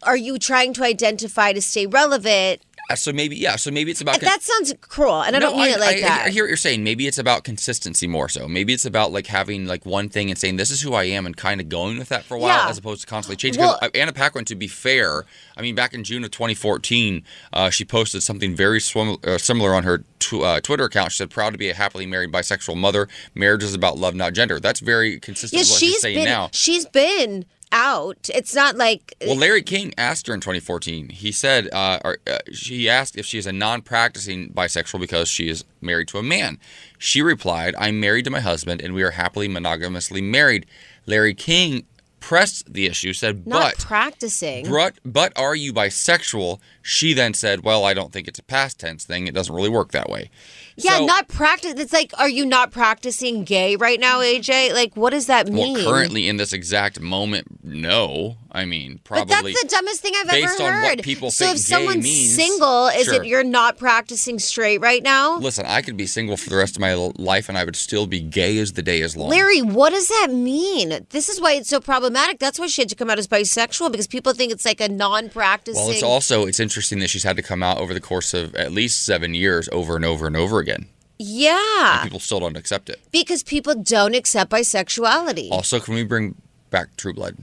are 0.04 0.18
you 0.18 0.38
trying 0.40 0.74
to 0.74 0.84
identify 0.84 1.54
to 1.54 1.62
stay 1.62 1.86
relevant? 1.88 2.62
Uh, 2.90 2.96
so 2.96 3.14
maybe 3.14 3.36
yeah. 3.38 3.56
So 3.56 3.70
maybe 3.72 3.92
it's 3.92 4.02
about. 4.02 4.16
con- 4.16 4.26
that 4.26 4.42
sounds 4.42 4.74
cruel, 4.82 5.22
and 5.22 5.36
I 5.36 5.40
don't 5.40 5.56
mean 5.56 5.70
it 5.70 5.80
like 5.80 5.98
I, 5.98 6.02
that. 6.02 6.24
I 6.26 6.30
hear 6.30 6.44
what 6.44 6.48
you're 6.50 6.58
saying. 6.58 6.84
Maybe 6.84 7.06
it's 7.08 7.20
about 7.20 7.44
consistency 7.44 8.08
more 8.08 8.28
so. 8.28 8.48
Maybe 8.48 8.74
it's 8.74 8.86
about 8.86 9.12
like 9.12 9.28
having 9.28 9.66
like 9.68 9.86
one 9.86 10.10
thing 10.10 10.30
and 10.30 10.38
saying 10.38 10.58
this 10.58 10.72
is 10.72 10.82
who 10.82 10.94
I 10.94 11.04
am 11.04 11.26
and 11.26 11.38
kind 11.38 11.62
of 11.62 11.70
going 11.70 12.00
with 12.00 12.10
that 12.10 12.24
for 12.24 12.36
a 12.36 12.40
while 12.40 12.58
Yeah. 12.66 12.70
as 12.70 12.78
opposed 12.80 13.02
to 13.02 13.08
constantly 13.08 13.38
changing. 13.38 13.62
Well- 13.62 13.78
Because 13.80 13.98
Anna 14.00 14.12
Paquin, 14.12 14.46
to 14.46 14.56
be 14.56 14.68
fair, 14.68 15.26
I 15.56 15.62
mean 15.62 15.76
back 15.76 15.94
in 15.94 16.04
June 16.04 16.24
of 16.24 16.32
2014, 16.32 17.24
uh, 17.54 17.70
she 17.70 17.86
posted 17.86 18.24
something 18.24 18.56
very 18.56 18.82
swim, 18.82 19.18
uh, 19.24 19.38
similar 19.38 19.74
on 19.76 19.84
her 19.84 20.00
tw- 20.20 20.42
uh, 20.42 20.60
Twitter 20.60 20.86
account. 20.86 21.12
She 21.12 21.18
said, 21.18 21.30
"Proud 21.30 21.52
to 21.52 21.58
be 21.60 21.70
a 21.70 21.74
happily 21.76 22.08
married 22.08 22.32
bisexual 22.32 22.76
mother. 22.78 23.08
Marriage 23.36 23.64
is 23.64 23.74
about 23.76 24.00
love, 24.00 24.16
not 24.16 24.34
gender." 24.34 24.60
That's 24.60 24.80
very 24.80 25.20
consistent 25.20 25.54
yeah, 25.60 25.64
with 25.64 25.70
what 25.72 25.80
she's 25.80 25.90
she's 25.94 26.02
saying 26.02 26.16
been 26.18 26.26
now. 26.26 26.50
she's 26.52 26.86
been 26.88 27.46
out. 27.72 28.30
It's 28.34 28.54
not 28.56 28.76
like 28.76 29.16
Well, 29.26 29.36
Larry 29.36 29.62
King 29.62 29.94
asked 29.98 30.28
her 30.28 30.34
in 30.34 30.42
2014. 30.42 31.10
He 31.10 31.32
said, 31.32 31.70
uh, 31.74 32.00
or, 32.04 32.18
uh, 32.28 32.40
she 32.52 32.90
asked 32.90 33.18
if 33.18 33.26
she 33.26 33.38
is 33.38 33.46
a 33.48 33.52
non 33.52 33.82
practicing 33.82 34.50
bisexual 34.50 35.00
because 35.00 35.30
she 35.30 35.50
is 35.50 35.64
married 35.82 36.08
to 36.10 36.18
a 36.18 36.24
man. 36.24 36.60
She 36.98 37.22
replied, 37.22 37.76
I'm 37.78 38.00
married 38.00 38.26
to 38.26 38.32
my 38.32 38.40
husband 38.42 38.82
and 38.82 38.94
we 38.94 39.04
are 39.04 39.12
happily 39.12 39.48
monogamously 39.48 40.22
married. 40.22 40.66
Larry 41.06 41.34
King 41.34 41.86
pressed 42.20 42.72
the 42.72 42.86
issue, 42.86 43.12
said, 43.14 43.46
not 43.46 43.74
but. 43.76 43.78
practicing. 43.80 44.70
But, 44.70 44.94
but 45.04 45.38
are 45.38 45.56
you 45.56 45.74
bisexual? 45.74 46.60
She 46.82 47.14
then 47.14 47.34
said, 47.34 47.64
Well, 47.64 47.84
I 47.84 47.94
don't 47.94 48.14
think 48.14 48.28
it's 48.28 48.40
a 48.40 48.44
past 48.44 48.80
tense 48.80 49.04
thing. 49.04 49.28
It 49.28 49.34
doesn't 49.34 49.54
really 49.54 49.70
work 49.70 49.92
that 49.92 50.10
way. 50.10 50.30
Yeah, 50.76 50.98
So- 50.98 51.06
not 51.06 51.28
practice. 51.28 51.74
It's 51.78 51.94
like, 51.94 52.12
are 52.20 52.30
you 52.30 52.46
not 52.46 52.72
practicing 52.72 53.44
gay 53.44 53.76
right 53.76 54.00
now, 54.00 54.20
AJ? 54.22 54.74
Like, 54.74 54.96
what 54.96 55.12
does 55.12 55.28
that 55.28 55.48
mean? 55.48 55.74
Well, 55.74 55.92
currently 55.94 56.28
in 56.28 56.38
this 56.38 56.54
exact 56.54 57.00
moment, 57.00 57.64
no. 57.64 58.38
I 58.54 58.66
mean, 58.66 59.00
probably. 59.06 59.34
But 59.34 59.44
that's 59.44 59.62
the 59.64 59.68
dumbest 59.70 60.02
thing 60.02 60.12
I've 60.18 60.28
based 60.28 60.60
ever 60.60 60.70
on 60.70 60.82
what 60.82 60.90
heard. 60.98 61.04
people 61.04 61.32
so 61.32 61.52
if 61.52 61.58
someone's 61.60 62.04
means- 62.04 62.36
single, 62.36 62.88
is 62.88 63.06
Sure. 63.06 63.14
it 63.24 63.26
you're 63.26 63.46
not 63.46 63.78
practicing 63.78 64.40
straight 64.40 64.80
right 64.82 65.02
now? 65.02 65.38
Listen, 65.38 65.66
I 65.66 65.82
could 65.82 65.96
be 65.96 66.06
single 66.06 66.36
for 66.36 66.50
the 66.50 66.58
rest 66.58 66.76
of 66.76 66.82
my 66.82 66.94
life 66.94 67.48
and 67.48 67.58
I 67.58 67.64
would 67.64 67.78
still 67.78 68.08
be 68.08 68.20
gay 68.20 68.58
as 68.58 68.74
the 68.74 68.82
day 68.82 69.00
is 69.00 69.16
long. 69.16 69.30
Larry, 69.30 69.62
what 69.62 69.92
does 69.92 70.10
that 70.10 70.28
mean? 70.34 71.06
This 71.12 71.30
is 71.30 71.40
why 71.40 71.54
it's 71.54 71.70
so 71.70 71.80
problematic. 71.80 72.40
That's 72.40 72.60
why 72.60 72.68
she 72.68 72.82
had 72.82 72.90
to 72.90 72.96
come 72.96 73.10
out 73.10 73.18
as 73.20 73.28
bisexual 73.28 73.90
because 73.90 74.08
people 74.08 74.34
think 74.34 74.52
it's 74.52 74.66
like 74.66 74.82
a 74.82 74.90
non-practicing. 74.90 75.82
Well, 75.82 75.92
it's 75.92 76.04
also 76.04 76.46
it's 76.46 76.60
interesting 76.60 77.00
that 77.00 77.10
she's 77.10 77.24
had 77.24 77.38
to 77.38 77.44
come 77.44 77.64
out 77.64 77.78
over 77.78 77.94
the 77.94 78.02
course 78.02 78.34
of 78.34 78.54
at 78.56 78.74
least 78.74 79.06
seven 79.06 79.34
years, 79.34 79.70
over 79.72 79.96
and 79.96 80.04
over 80.04 80.28
and 80.28 80.36
over 80.36 80.60
again. 80.62 80.88
yeah, 81.20 82.00
People 82.04 82.20
still 82.20 82.40
don't 82.40 82.56
accept 82.58 82.90
it. 82.90 83.00
because 83.12 83.44
people 83.44 83.76
don't 83.76 84.16
accept 84.16 84.50
bisexuality. 84.52 85.50
Also, 85.52 85.80
can 85.80 85.94
we 85.96 86.04
bring 86.04 86.36
back 86.70 86.96
True 86.98 87.14
Blood? 87.14 87.38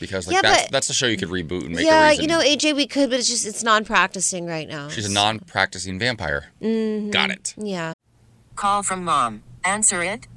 Because 0.00 0.26
like 0.28 0.34
Yeah, 0.36 0.42
that's 0.42 0.62
but- 0.64 0.70
that's 0.70 0.90
a 0.90 0.94
show 0.94 1.06
you 1.06 1.16
could 1.16 1.28
reboot 1.28 1.62
and 1.66 1.70
make 1.74 1.80
a 1.80 1.84
yeah, 1.84 2.10
you 2.12 2.28
know, 2.28 2.38
AJ, 2.40 2.74
we 2.76 2.86
could, 2.86 3.10
but 3.10 3.18
it's 3.18 3.28
just 3.28 3.44
it's 3.46 3.64
non-practicing 3.64 4.46
right 4.46 4.68
now. 4.68 4.88
she's 4.88 5.06
a 5.08 5.12
non-practicing 5.12 5.98
vampire. 5.98 6.46
Mm-hmm. 6.62 7.10
Got 7.10 7.30
it. 7.30 7.54
yeah. 7.58 7.92
Call 8.54 8.82
from 8.84 9.04
mom. 9.04 9.42
Answer 9.64 10.02
it. 10.04 10.28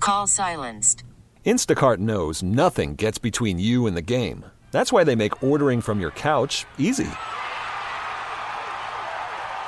Call 0.00 0.26
silenced. 0.26 1.02
Instacart 1.46 1.98
knows 1.98 2.42
nothing 2.42 2.94
gets 2.94 3.18
between 3.18 3.58
you 3.58 3.86
and 3.86 3.96
the 3.96 4.02
game. 4.02 4.44
That's 4.70 4.92
why 4.92 5.02
they 5.04 5.14
make 5.14 5.42
ordering 5.42 5.80
from 5.80 6.00
your 6.00 6.10
couch 6.10 6.66
easy. 6.78 7.08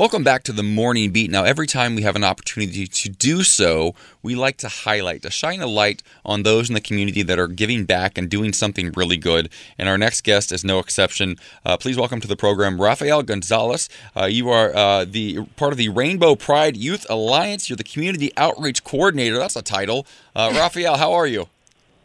Welcome 0.00 0.24
back 0.24 0.44
to 0.44 0.52
the 0.52 0.62
Morning 0.62 1.10
Beat. 1.10 1.30
Now, 1.30 1.44
every 1.44 1.66
time 1.66 1.94
we 1.94 2.00
have 2.04 2.16
an 2.16 2.24
opportunity 2.24 2.86
to 2.86 3.08
do 3.10 3.42
so, 3.42 3.94
we 4.22 4.34
like 4.34 4.56
to 4.56 4.68
highlight, 4.70 5.20
to 5.24 5.30
shine 5.30 5.60
a 5.60 5.66
light 5.66 6.02
on 6.24 6.42
those 6.42 6.70
in 6.70 6.74
the 6.74 6.80
community 6.80 7.22
that 7.22 7.38
are 7.38 7.46
giving 7.46 7.84
back 7.84 8.16
and 8.16 8.30
doing 8.30 8.54
something 8.54 8.92
really 8.92 9.18
good. 9.18 9.50
And 9.76 9.90
our 9.90 9.98
next 9.98 10.22
guest 10.22 10.52
is 10.52 10.64
no 10.64 10.78
exception. 10.78 11.36
Uh, 11.66 11.76
please 11.76 11.98
welcome 11.98 12.18
to 12.22 12.26
the 12.26 12.34
program 12.34 12.80
Rafael 12.80 13.22
Gonzalez. 13.22 13.90
Uh, 14.16 14.24
you 14.24 14.48
are 14.48 14.74
uh, 14.74 15.04
the 15.04 15.44
part 15.56 15.70
of 15.72 15.76
the 15.76 15.90
Rainbow 15.90 16.34
Pride 16.34 16.78
Youth 16.78 17.04
Alliance. 17.10 17.68
You're 17.68 17.76
the 17.76 17.84
Community 17.84 18.32
Outreach 18.38 18.82
Coordinator. 18.82 19.36
That's 19.36 19.56
a 19.56 19.60
title. 19.60 20.06
Uh, 20.34 20.50
Rafael, 20.54 20.96
how 20.96 21.12
are 21.12 21.26
you? 21.26 21.46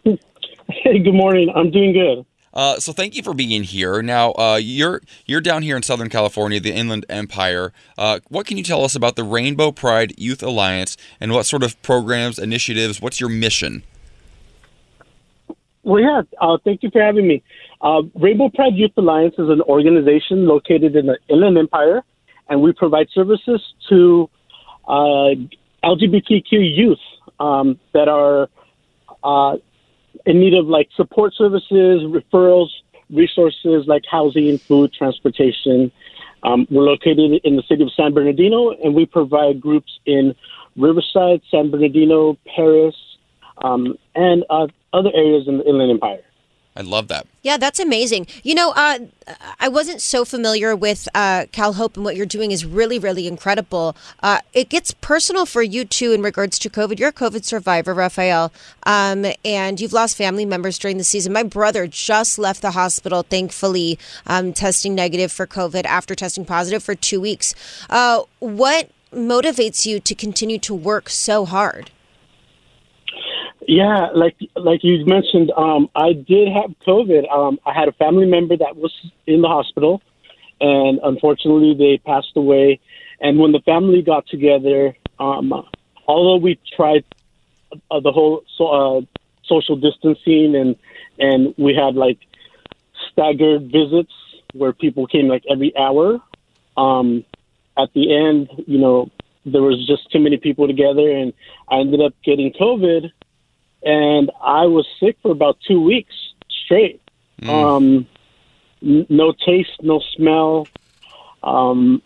Hey, 0.68 1.00
good 1.00 1.14
morning. 1.14 1.50
I'm 1.56 1.72
doing 1.72 1.94
good. 1.94 2.26
Uh, 2.56 2.80
so 2.80 2.94
thank 2.94 3.16
you 3.16 3.22
for 3.22 3.34
being 3.34 3.64
here. 3.64 4.02
Now 4.02 4.32
uh, 4.34 4.60
you're 4.62 5.02
you're 5.26 5.42
down 5.42 5.62
here 5.62 5.76
in 5.76 5.84
Southern 5.84 6.10
California, 6.10 6.60
the 6.60 6.74
Inland 6.74 7.06
Empire. 7.10 7.74
Uh, 7.98 8.20
what 8.30 8.46
can 8.46 8.58
you 8.58 8.64
tell 8.64 8.84
us 8.84 8.96
about 8.96 9.16
the 9.16 9.24
Rainbow 9.24 9.72
Pride 9.72 10.14
Youth 10.18 10.42
Alliance 10.42 10.96
and 11.20 11.34
what 11.34 11.46
sort 11.46 11.64
of 11.64 11.80
programs, 11.82 12.40
initiatives? 12.40 13.02
What's 13.02 13.20
your 13.20 13.30
mission? 13.30 13.84
Well, 15.84 16.02
yeah, 16.02 16.22
uh, 16.42 16.58
thank 16.64 16.82
you 16.82 16.90
for 16.90 17.02
having 17.02 17.28
me. 17.28 17.44
Uh, 17.82 18.04
Rainbow 18.16 18.50
Pride 18.50 18.74
Youth 18.74 18.94
Alliance 18.98 19.36
is 19.38 19.50
an 19.50 19.62
organization 19.62 20.48
located 20.48 20.96
in 20.96 21.08
the 21.08 21.18
Inland 21.28 21.58
Empire, 21.58 22.04
and 22.48 22.62
we 22.62 22.72
provide 22.72 23.08
services 23.14 23.62
to 23.90 24.30
uh, 24.88 25.36
LGBTQ 25.84 26.52
youth 26.52 27.00
um, 27.40 27.80
that 27.94 28.08
are 28.08 28.50
in 30.26 30.40
need 30.40 30.54
of 30.54 30.68
like 30.68 30.90
support 30.96 31.34
services, 31.34 32.04
referrals, 32.04 32.70
resources 33.10 33.86
like 33.88 34.04
housing, 34.10 34.58
food, 34.58 34.94
transportation. 34.94 35.92
Um, 36.44 36.68
we're 36.70 36.84
located 36.84 37.42
in 37.44 37.56
the 37.56 37.64
city 37.64 37.84
of 37.84 37.92
San 37.94 38.14
Bernardino, 38.14 38.72
and 38.72 38.94
we 38.94 39.06
provide 39.06 39.60
groups 39.60 40.00
in 40.06 40.36
Riverside, 40.76 41.42
San 41.50 41.72
Bernardino, 41.72 42.38
Perris, 42.46 42.96
um, 43.64 43.98
and 44.16 44.44
uh, 44.50 44.68
other 44.94 45.10
areas 45.14 45.48
in 45.48 45.60
the 45.60 45.68
Inland 45.68 45.92
Empire. 45.92 46.24
I 46.78 46.82
love 46.82 47.08
that. 47.08 47.26
Yeah, 47.42 47.56
that's 47.56 47.80
amazing. 47.80 48.28
You 48.44 48.54
know, 48.54 48.74
uh, 48.76 49.00
I 49.60 49.70
wasn't 49.70 50.02
so 50.02 50.26
familiar 50.26 50.76
with 50.76 51.08
uh, 51.16 51.46
Cal 51.54 51.74
Hope, 51.74 51.96
and 51.96 52.04
what 52.04 52.18
you're 52.18 52.26
doing 52.26 52.52
is 52.52 52.66
really, 52.66 53.00
really 53.00 53.28
incredible. 53.28 53.96
Uh, 54.22 54.40
it 54.52 54.68
gets 54.68 54.94
personal 54.94 55.46
for 55.46 55.64
you 55.64 55.86
too 55.86 56.12
in 56.12 56.22
regards 56.22 56.60
to 56.60 56.70
COVID. 56.70 57.00
You're 57.00 57.10
a 57.10 57.14
COVID 57.14 57.46
survivor, 57.46 57.94
Raphael, 57.94 58.52
um, 58.84 59.26
and 59.46 59.80
you've 59.80 59.94
lost 59.94 60.18
family 60.18 60.46
members 60.46 60.78
during 60.78 60.98
the 60.98 61.06
season. 61.06 61.32
My 61.32 61.44
brother 61.44 61.88
just 61.88 62.38
left 62.38 62.62
the 62.62 62.72
hospital, 62.72 63.24
thankfully, 63.24 63.98
um, 64.28 64.52
testing 64.52 64.94
negative 64.96 65.32
for 65.32 65.48
COVID 65.48 65.86
after 65.86 66.14
testing 66.14 66.44
positive 66.44 66.84
for 66.84 66.94
two 66.94 67.22
weeks. 67.22 67.56
Uh, 67.90 68.24
what 68.40 68.90
motivates 69.14 69.86
you 69.86 70.02
to 70.02 70.14
continue 70.14 70.60
to 70.60 70.74
work 70.74 71.10
so 71.10 71.46
hard? 71.46 71.92
Yeah, 73.68 74.10
like 74.14 74.38
like 74.56 74.84
you 74.84 75.04
mentioned, 75.06 75.52
um, 75.58 75.90
I 75.96 76.14
did 76.14 76.50
have 76.50 76.72
COVID. 76.86 77.32
Um, 77.32 77.60
I 77.66 77.74
had 77.74 77.88
a 77.88 77.94
family 77.94 78.28
member 78.28 78.56
that 78.58 78.76
was 78.76 78.94
in 79.26 79.42
the 79.42 79.48
hospital, 79.48 80.02
and 80.62 81.00
unfortunately, 81.04 81.74
they 81.74 81.98
passed 81.98 82.34
away. 82.36 82.80
And 83.22 83.40
when 83.40 83.54
the 83.54 83.62
family 83.62 84.04
got 84.04 84.28
together, 84.28 84.96
um, 85.20 85.52
although 86.08 86.38
we 86.38 86.60
tried 86.76 87.06
uh, 87.90 88.00
the 88.00 88.12
whole 88.12 88.44
so, 88.56 88.68
uh, 88.68 89.02
social 89.46 89.76
distancing 89.78 90.56
and 90.56 90.76
and 91.18 91.56
we 91.58 91.74
had 91.74 91.96
like 91.96 92.20
staggered 93.12 93.72
visits 93.72 94.14
where 94.54 94.74
people 94.74 95.08
came 95.08 95.28
like 95.28 95.44
every 95.50 95.76
hour. 95.76 96.20
Um, 96.78 97.26
at 97.78 97.92
the 97.94 98.16
end, 98.16 98.50
you 98.68 98.78
know, 98.78 99.10
there 99.46 99.64
was 99.64 99.86
just 99.88 100.12
too 100.12 100.20
many 100.20 100.38
people 100.38 100.68
together, 100.68 101.10
and 101.10 101.34
I 101.68 101.80
ended 101.80 102.02
up 102.02 102.14
getting 102.24 102.54
COVID 102.54 103.12
and 103.86 104.32
I 104.42 104.66
was 104.66 104.86
sick 105.00 105.18
for 105.22 105.32
about 105.32 105.58
two 105.66 105.80
weeks 105.80 106.14
straight. 106.66 107.02
Mm. 107.42 107.50
Um, 107.50 108.08
n- 108.82 109.06
no 109.10 109.34
taste, 109.46 109.78
no 109.82 110.02
smell. 110.16 110.68
Um, 111.44 112.02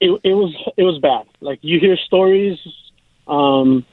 it, 0.00 0.10
it 0.22 0.34
was 0.34 0.54
it 0.76 0.82
was 0.82 0.98
bad. 0.98 1.26
Like 1.40 1.60
you 1.62 1.80
hear 1.80 1.96
stories, 1.96 2.58
um, 3.26 3.84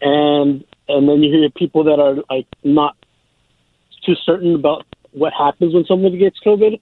and 0.00 0.64
and 0.88 1.08
then 1.08 1.22
you 1.22 1.32
hear 1.32 1.48
people 1.50 1.84
that 1.84 2.00
are 2.00 2.16
like 2.28 2.46
not 2.64 2.96
too 4.04 4.14
certain 4.16 4.54
about 4.54 4.84
what 5.12 5.32
happens 5.32 5.74
when 5.74 5.84
somebody 5.84 6.18
gets 6.18 6.40
COVID. 6.44 6.80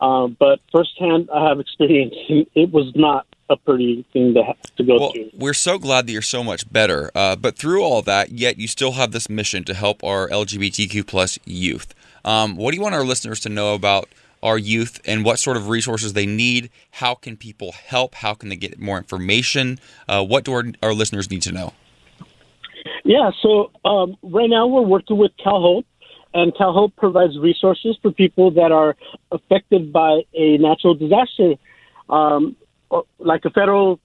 Uh, 0.00 0.26
but 0.26 0.60
firsthand, 0.72 1.28
I 1.32 1.48
have 1.48 1.60
experience. 1.60 2.14
It 2.54 2.70
was 2.72 2.92
not 2.94 3.26
a 3.50 3.56
pretty 3.56 4.04
thing 4.12 4.34
to 4.34 4.42
have 4.42 4.60
to 4.76 4.84
go 4.84 4.98
well, 4.98 5.12
through. 5.12 5.30
We're 5.34 5.54
so 5.54 5.78
glad 5.78 6.06
that 6.06 6.12
you're 6.12 6.22
so 6.22 6.42
much 6.42 6.70
better. 6.72 7.10
Uh, 7.14 7.36
but 7.36 7.56
through 7.56 7.82
all 7.82 8.02
that, 8.02 8.32
yet 8.32 8.58
you 8.58 8.66
still 8.68 8.92
have 8.92 9.12
this 9.12 9.28
mission 9.28 9.64
to 9.64 9.74
help 9.74 10.02
our 10.02 10.28
LGBTQ 10.28 11.06
plus 11.06 11.38
youth. 11.44 11.94
Um, 12.24 12.56
what 12.56 12.70
do 12.70 12.76
you 12.76 12.82
want 12.82 12.94
our 12.94 13.04
listeners 13.04 13.40
to 13.40 13.48
know 13.48 13.74
about 13.74 14.08
our 14.42 14.58
youth 14.58 15.00
and 15.04 15.24
what 15.24 15.38
sort 15.38 15.56
of 15.56 15.68
resources 15.68 16.12
they 16.12 16.26
need? 16.26 16.70
How 16.92 17.14
can 17.14 17.36
people 17.36 17.72
help? 17.72 18.14
How 18.16 18.34
can 18.34 18.48
they 18.48 18.56
get 18.56 18.78
more 18.78 18.98
information? 18.98 19.78
Uh, 20.08 20.24
what 20.24 20.44
do 20.44 20.52
our, 20.52 20.64
our, 20.82 20.94
listeners 20.94 21.30
need 21.30 21.42
to 21.42 21.52
know? 21.52 21.72
Yeah, 23.04 23.30
so 23.42 23.70
um, 23.84 24.16
right 24.22 24.48
now 24.48 24.66
we're 24.66 24.82
working 24.82 25.18
with 25.18 25.32
Cal 25.42 25.60
Hope, 25.60 25.86
and 26.34 26.52
CalHope 26.54 26.96
provides 26.96 27.38
resources 27.38 27.96
for 28.02 28.10
people 28.10 28.50
that 28.52 28.72
are 28.72 28.96
affected 29.30 29.92
by 29.92 30.22
a 30.34 30.58
natural 30.58 30.94
disaster. 30.94 31.54
Um, 32.08 32.56
like 33.18 33.44
a 33.44 33.50
federal 33.50 33.98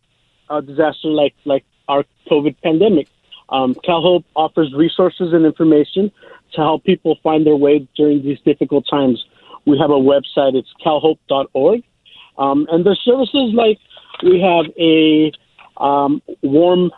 uh, 0.49 0.61
disaster 0.61 1.09
like 1.09 1.35
like 1.45 1.65
our 1.87 2.05
COVID 2.29 2.55
pandemic. 2.63 3.07
Um, 3.49 3.75
Cal 3.83 4.01
Hope 4.01 4.25
offers 4.35 4.73
resources 4.73 5.33
and 5.33 5.45
information 5.45 6.11
to 6.53 6.61
help 6.61 6.83
people 6.83 7.17
find 7.23 7.45
their 7.45 7.55
way 7.55 7.87
during 7.95 8.23
these 8.23 8.39
difficult 8.41 8.85
times. 8.89 9.25
We 9.65 9.77
have 9.79 9.89
a 9.89 9.93
website, 9.93 10.55
it's 10.55 10.71
calhope.org. 10.83 11.83
Um, 12.37 12.67
and 12.71 12.85
the 12.85 12.95
services 13.03 13.53
like 13.53 13.79
we 14.23 14.39
have 14.39 14.65
a 14.77 15.31
um, 15.83 16.21
warm 16.41 16.91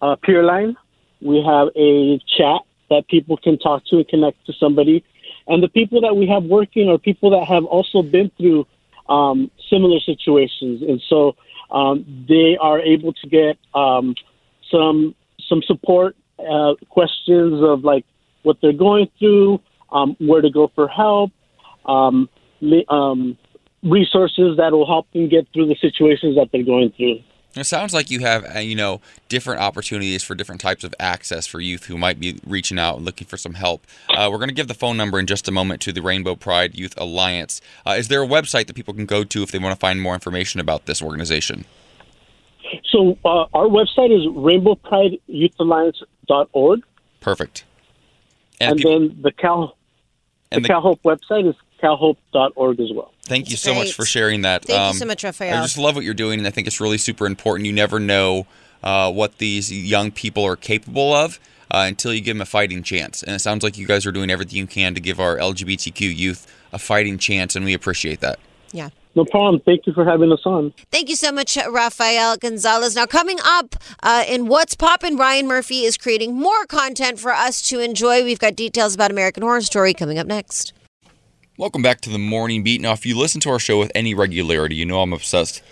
uh, 0.00 0.16
peer 0.16 0.42
line, 0.42 0.76
we 1.20 1.42
have 1.46 1.68
a 1.76 2.18
chat 2.36 2.62
that 2.92 3.08
people 3.08 3.36
can 3.36 3.58
talk 3.58 3.84
to 3.86 3.96
and 3.96 4.08
connect 4.08 4.38
to 4.46 4.52
somebody. 4.62 5.04
And 5.46 5.62
the 5.62 5.68
people 5.68 6.00
that 6.02 6.14
we 6.16 6.26
have 6.28 6.44
working 6.44 6.88
are 6.88 6.98
people 6.98 7.30
that 7.30 7.44
have 7.54 7.64
also 7.64 8.02
been 8.02 8.30
through 8.36 8.66
um, 9.08 9.50
similar 9.68 9.98
situations, 10.00 10.82
and 10.82 11.02
so 11.10 11.34
um, 11.70 11.96
they 12.28 12.56
are 12.60 12.80
able 12.80 13.12
to 13.14 13.26
get 13.28 13.58
um, 13.74 14.14
some 14.70 15.14
some 15.48 15.62
support, 15.62 16.16
uh, 16.38 16.74
questions 16.88 17.62
of 17.62 17.84
like 17.84 18.04
what 18.42 18.56
they're 18.62 18.72
going 18.72 19.08
through, 19.18 19.60
um, 19.90 20.16
where 20.18 20.40
to 20.40 20.50
go 20.50 20.70
for 20.74 20.86
help, 20.88 21.30
um, 21.86 22.28
um, 22.88 23.36
resources 23.82 24.56
that 24.56 24.72
will 24.72 24.86
help 24.86 25.10
them 25.12 25.28
get 25.28 25.46
through 25.52 25.66
the 25.66 25.76
situations 25.80 26.36
that 26.36 26.48
they're 26.52 26.62
going 26.62 26.92
through. 26.96 27.18
It 27.54 27.64
sounds 27.64 27.92
like 27.92 28.10
you 28.10 28.20
have, 28.20 28.56
uh, 28.56 28.60
you 28.60 28.74
know, 28.74 29.02
different 29.28 29.60
opportunities 29.60 30.22
for 30.22 30.34
different 30.34 30.62
types 30.62 30.84
of 30.84 30.94
access 30.98 31.46
for 31.46 31.60
youth 31.60 31.84
who 31.84 31.98
might 31.98 32.18
be 32.18 32.40
reaching 32.46 32.78
out 32.78 32.96
and 32.96 33.04
looking 33.04 33.26
for 33.26 33.36
some 33.36 33.52
help. 33.54 33.86
Uh, 34.08 34.30
we're 34.32 34.38
going 34.38 34.48
to 34.48 34.54
give 34.54 34.68
the 34.68 34.74
phone 34.74 34.96
number 34.96 35.18
in 35.18 35.26
just 35.26 35.46
a 35.48 35.52
moment 35.52 35.82
to 35.82 35.92
the 35.92 36.00
Rainbow 36.00 36.34
Pride 36.34 36.74
Youth 36.74 36.94
Alliance. 36.96 37.60
Uh, 37.86 37.96
is 37.98 38.08
there 38.08 38.22
a 38.22 38.26
website 38.26 38.68
that 38.68 38.74
people 38.74 38.94
can 38.94 39.04
go 39.04 39.22
to 39.22 39.42
if 39.42 39.50
they 39.50 39.58
want 39.58 39.74
to 39.74 39.78
find 39.78 40.00
more 40.00 40.14
information 40.14 40.60
about 40.60 40.86
this 40.86 41.02
organization? 41.02 41.66
So 42.90 43.18
uh, 43.24 43.46
our 43.52 43.66
website 43.66 44.16
is 44.16 44.24
rainbowprideyouthAlliance.org. 44.28 46.82
Perfect. 47.20 47.64
And, 48.60 48.70
and 48.70 48.78
people, 48.78 48.98
then 48.98 49.18
the 49.20 49.32
Cal, 49.32 49.76
the, 50.50 50.60
the 50.60 50.68
Cal 50.68 50.80
Hope 50.80 51.02
website 51.02 51.46
is 51.48 51.56
calhope.org 51.82 52.80
as 52.80 52.92
well. 52.94 53.12
Thank 53.24 53.50
you 53.50 53.56
so 53.56 53.72
Great. 53.72 53.80
much 53.80 53.92
for 53.92 54.04
sharing 54.04 54.42
that. 54.42 54.64
Thank 54.64 54.80
um, 54.80 54.92
you 54.92 54.98
so 54.98 55.04
much, 55.04 55.24
Raphael. 55.24 55.58
I 55.58 55.62
just 55.62 55.78
love 55.78 55.94
what 55.94 56.04
you're 56.04 56.14
doing, 56.14 56.38
and 56.38 56.46
I 56.46 56.50
think 56.50 56.66
it's 56.66 56.80
really 56.80 56.98
super 56.98 57.26
important. 57.26 57.66
You 57.66 57.72
never 57.72 58.00
know 58.00 58.46
uh, 58.82 59.12
what 59.12 59.38
these 59.38 59.70
young 59.70 60.10
people 60.10 60.44
are 60.44 60.56
capable 60.56 61.12
of 61.12 61.38
uh, 61.70 61.84
until 61.86 62.14
you 62.14 62.20
give 62.20 62.36
them 62.36 62.42
a 62.42 62.46
fighting 62.46 62.82
chance. 62.82 63.22
And 63.22 63.34
it 63.34 63.40
sounds 63.40 63.62
like 63.62 63.76
you 63.76 63.86
guys 63.86 64.06
are 64.06 64.12
doing 64.12 64.30
everything 64.30 64.58
you 64.58 64.66
can 64.66 64.94
to 64.94 65.00
give 65.00 65.20
our 65.20 65.36
LGBTQ 65.36 66.16
youth 66.16 66.52
a 66.72 66.78
fighting 66.78 67.18
chance, 67.18 67.56
and 67.56 67.64
we 67.64 67.74
appreciate 67.74 68.20
that. 68.20 68.38
Yeah. 68.72 68.88
No 69.14 69.26
problem. 69.26 69.60
Thank 69.60 69.86
you 69.86 69.92
for 69.92 70.06
having 70.06 70.32
us 70.32 70.40
on. 70.46 70.72
Thank 70.90 71.10
you 71.10 71.16
so 71.16 71.30
much, 71.30 71.56
Rafael 71.56 72.38
Gonzalez. 72.38 72.96
Now, 72.96 73.04
coming 73.04 73.38
up 73.44 73.76
uh, 74.02 74.24
in 74.26 74.46
What's 74.46 74.74
Poppin', 74.74 75.16
Ryan 75.16 75.46
Murphy 75.46 75.84
is 75.84 75.98
creating 75.98 76.34
more 76.34 76.64
content 76.64 77.18
for 77.18 77.32
us 77.32 77.60
to 77.68 77.78
enjoy. 77.78 78.24
We've 78.24 78.38
got 78.38 78.56
details 78.56 78.94
about 78.94 79.10
American 79.10 79.42
Horror 79.42 79.60
Story 79.60 79.92
coming 79.92 80.18
up 80.18 80.26
next. 80.26 80.72
Welcome 81.58 81.82
back 81.82 82.00
to 82.00 82.10
the 82.10 82.18
Morning 82.18 82.62
Beat. 82.62 82.80
Now, 82.80 82.92
if 82.92 83.04
you 83.04 83.16
listen 83.16 83.38
to 83.42 83.50
our 83.50 83.58
show 83.58 83.78
with 83.78 83.92
any 83.94 84.14
regularity, 84.14 84.74
you 84.74 84.86
know 84.86 85.02
I'm 85.02 85.12
obsessed 85.12 85.62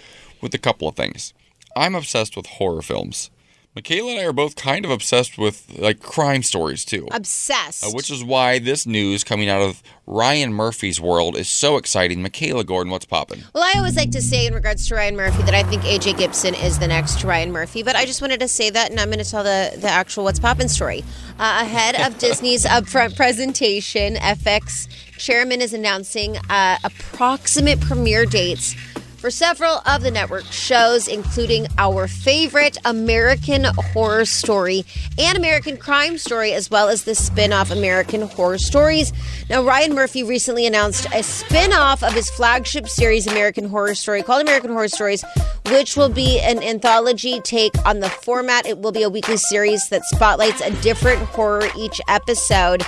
with 0.43 0.53
a 0.53 0.59
couple 0.59 0.87
of 0.87 0.95
things. 0.95 1.33
I'm 1.75 1.95
obsessed 1.95 2.37
with 2.37 2.45
horror 2.45 2.83
films. 2.83 3.31
Mikalah 3.75 4.11
and 4.11 4.21
I 4.21 4.25
are 4.25 4.33
both 4.35 4.57
kind 4.57 4.85
of 4.85 4.91
obsessed 4.91 5.39
with 5.39 5.79
like 5.79 6.01
crime 6.01 6.43
stories 6.43 6.85
too. 6.85 7.09
Obsessed. 7.13 7.83
Uh, 7.83 7.91
which 7.93 8.11
is 8.11 8.23
why 8.23 8.59
this 8.59 8.85
news 8.85 9.25
coming 9.25 9.49
out 9.49 9.63
of 9.63 9.83
Ryan 10.07 10.53
Murphy's 10.53 11.01
world 11.01 11.35
is 11.35 11.49
so 11.49 11.79
exciting. 11.79 12.19
Mikalah 12.19 12.67
Gordon, 12.67 12.91
what's 12.91 13.07
popping? 13.07 13.43
Well, 13.55 13.65
I 13.65 13.79
always 13.79 13.97
like 13.97 14.11
to 14.11 14.21
say 14.21 14.47
in 14.47 14.53
regards 14.53 14.87
to 14.89 14.97
Ryan 14.97 15.17
Murphy 15.17 15.45
that 15.45 15.55
I 15.55 15.63
think 15.63 15.83
AJ 15.85 16.19
Gibson 16.19 16.55
is 16.57 16.79
the 16.79 16.89
next 16.89 17.25
Ryan 17.25 17.53
Murphy, 17.53 17.83
but 17.83 17.97
I 17.97 18.05
just 18.05 18.21
wanted 18.21 18.41
to 18.41 18.49
say 18.49 18.69
that, 18.69 18.91
and 18.91 19.01
I'm 19.01 19.09
going 19.09 19.25
to 19.25 19.31
tell 19.31 19.45
the 19.45 19.73
the 19.79 19.89
actual 19.89 20.25
what's 20.25 20.41
popping 20.41 20.69
story. 20.69 21.05
Uh, 21.39 21.61
ahead 21.63 21.95
of 21.95 22.19
Disney's 22.19 22.67
upfront 22.67 23.17
presentation, 23.17 24.17
FX 24.17 24.89
chairman 25.21 25.61
is 25.61 25.75
announcing 25.75 26.39
uh, 26.49 26.79
approximate 26.83 27.79
premiere 27.81 28.25
dates 28.25 28.75
for 29.19 29.31
several 29.31 29.83
of 29.85 30.03
the 30.03 30.11
network 30.11 30.45
shows, 30.47 31.07
including 31.07 31.67
our 31.77 32.09
favorite 32.09 32.79
American 32.87 33.65
Horror 33.65 34.25
Story 34.25 34.87
and 35.19 35.37
American 35.37 35.77
Crime 35.77 36.17
Story, 36.17 36.55
as 36.55 36.71
well 36.71 36.89
as 36.89 37.05
the 37.05 37.15
spin 37.15 37.53
off 37.53 37.71
American 37.71 38.23
Horror 38.23 38.57
Stories. 38.57 39.13
Now, 39.51 39.63
Ryan 39.63 39.95
Murphy 39.95 40.23
recently 40.23 40.67
announced 40.67 41.07
a 41.13 41.23
spin 41.23 41.75
off 41.75 42.03
of 42.03 42.15
his 42.15 42.31
flagship 42.31 42.89
series, 42.89 43.27
American 43.27 43.69
Horror 43.69 43.95
Story, 43.95 44.23
called 44.23 44.41
American 44.41 44.71
Horror 44.71 44.89
Stories, 44.89 45.23
which 45.67 45.99
will 45.99 46.09
be 46.09 46.41
an 46.41 46.63
anthology 46.63 47.41
take 47.41 47.75
on 47.87 48.01
the 48.01 48.09
format. 48.09 48.65
It 48.65 48.79
will 48.79 48.93
be 48.93 49.03
a 49.03 49.11
weekly 49.11 49.37
series 49.37 49.87
that 49.91 50.03
spotlights 50.07 50.63
a 50.63 50.71
different 50.81 51.21
horror 51.21 51.69
each 51.77 52.01
episode. 52.09 52.83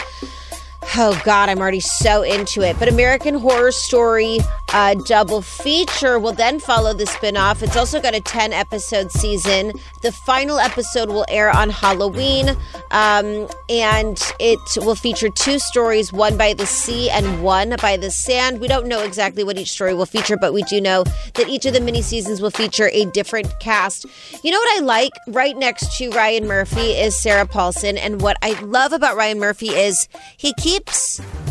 Oh 0.94 1.20
God, 1.24 1.48
I'm 1.48 1.58
already 1.58 1.80
so 1.80 2.22
into 2.22 2.60
it. 2.60 2.78
But 2.78 2.88
American 2.88 3.34
Horror 3.34 3.72
Story 3.72 4.40
uh, 4.74 4.94
double 5.06 5.42
feature 5.42 6.18
will 6.18 6.32
then 6.32 6.58
follow 6.58 6.92
the 6.92 7.06
spin-off. 7.06 7.62
It's 7.62 7.76
also 7.76 8.00
got 8.00 8.14
a 8.14 8.20
10 8.20 8.52
episode 8.52 9.12
season. 9.12 9.72
The 10.02 10.12
final 10.12 10.58
episode 10.58 11.08
will 11.08 11.24
air 11.28 11.50
on 11.50 11.70
Halloween, 11.70 12.50
um, 12.90 13.48
and 13.68 14.20
it 14.40 14.58
will 14.78 14.94
feature 14.94 15.28
two 15.28 15.58
stories: 15.58 16.12
one 16.12 16.36
by 16.36 16.54
the 16.54 16.66
sea 16.66 17.10
and 17.10 17.42
one 17.42 17.76
by 17.80 17.96
the 17.96 18.10
sand. 18.10 18.60
We 18.60 18.68
don't 18.68 18.86
know 18.86 19.02
exactly 19.02 19.44
what 19.44 19.58
each 19.58 19.70
story 19.72 19.94
will 19.94 20.06
feature, 20.06 20.36
but 20.36 20.52
we 20.52 20.62
do 20.64 20.80
know 20.80 21.04
that 21.34 21.48
each 21.48 21.64
of 21.66 21.74
the 21.74 21.80
mini 21.80 22.02
seasons 22.02 22.40
will 22.40 22.50
feature 22.50 22.90
a 22.92 23.04
different 23.06 23.48
cast. 23.60 24.06
You 24.42 24.50
know 24.50 24.58
what 24.58 24.80
I 24.80 24.84
like? 24.84 25.12
Right 25.28 25.56
next 25.56 25.96
to 25.98 26.10
Ryan 26.10 26.46
Murphy 26.46 26.92
is 26.92 27.16
Sarah 27.16 27.46
Paulson, 27.46 27.96
and 27.96 28.20
what 28.20 28.36
I 28.42 28.58
love 28.60 28.92
about 28.92 29.16
Ryan 29.16 29.38
Murphy 29.38 29.68
is 29.68 30.08
he 30.36 30.52
keeps 30.54 30.71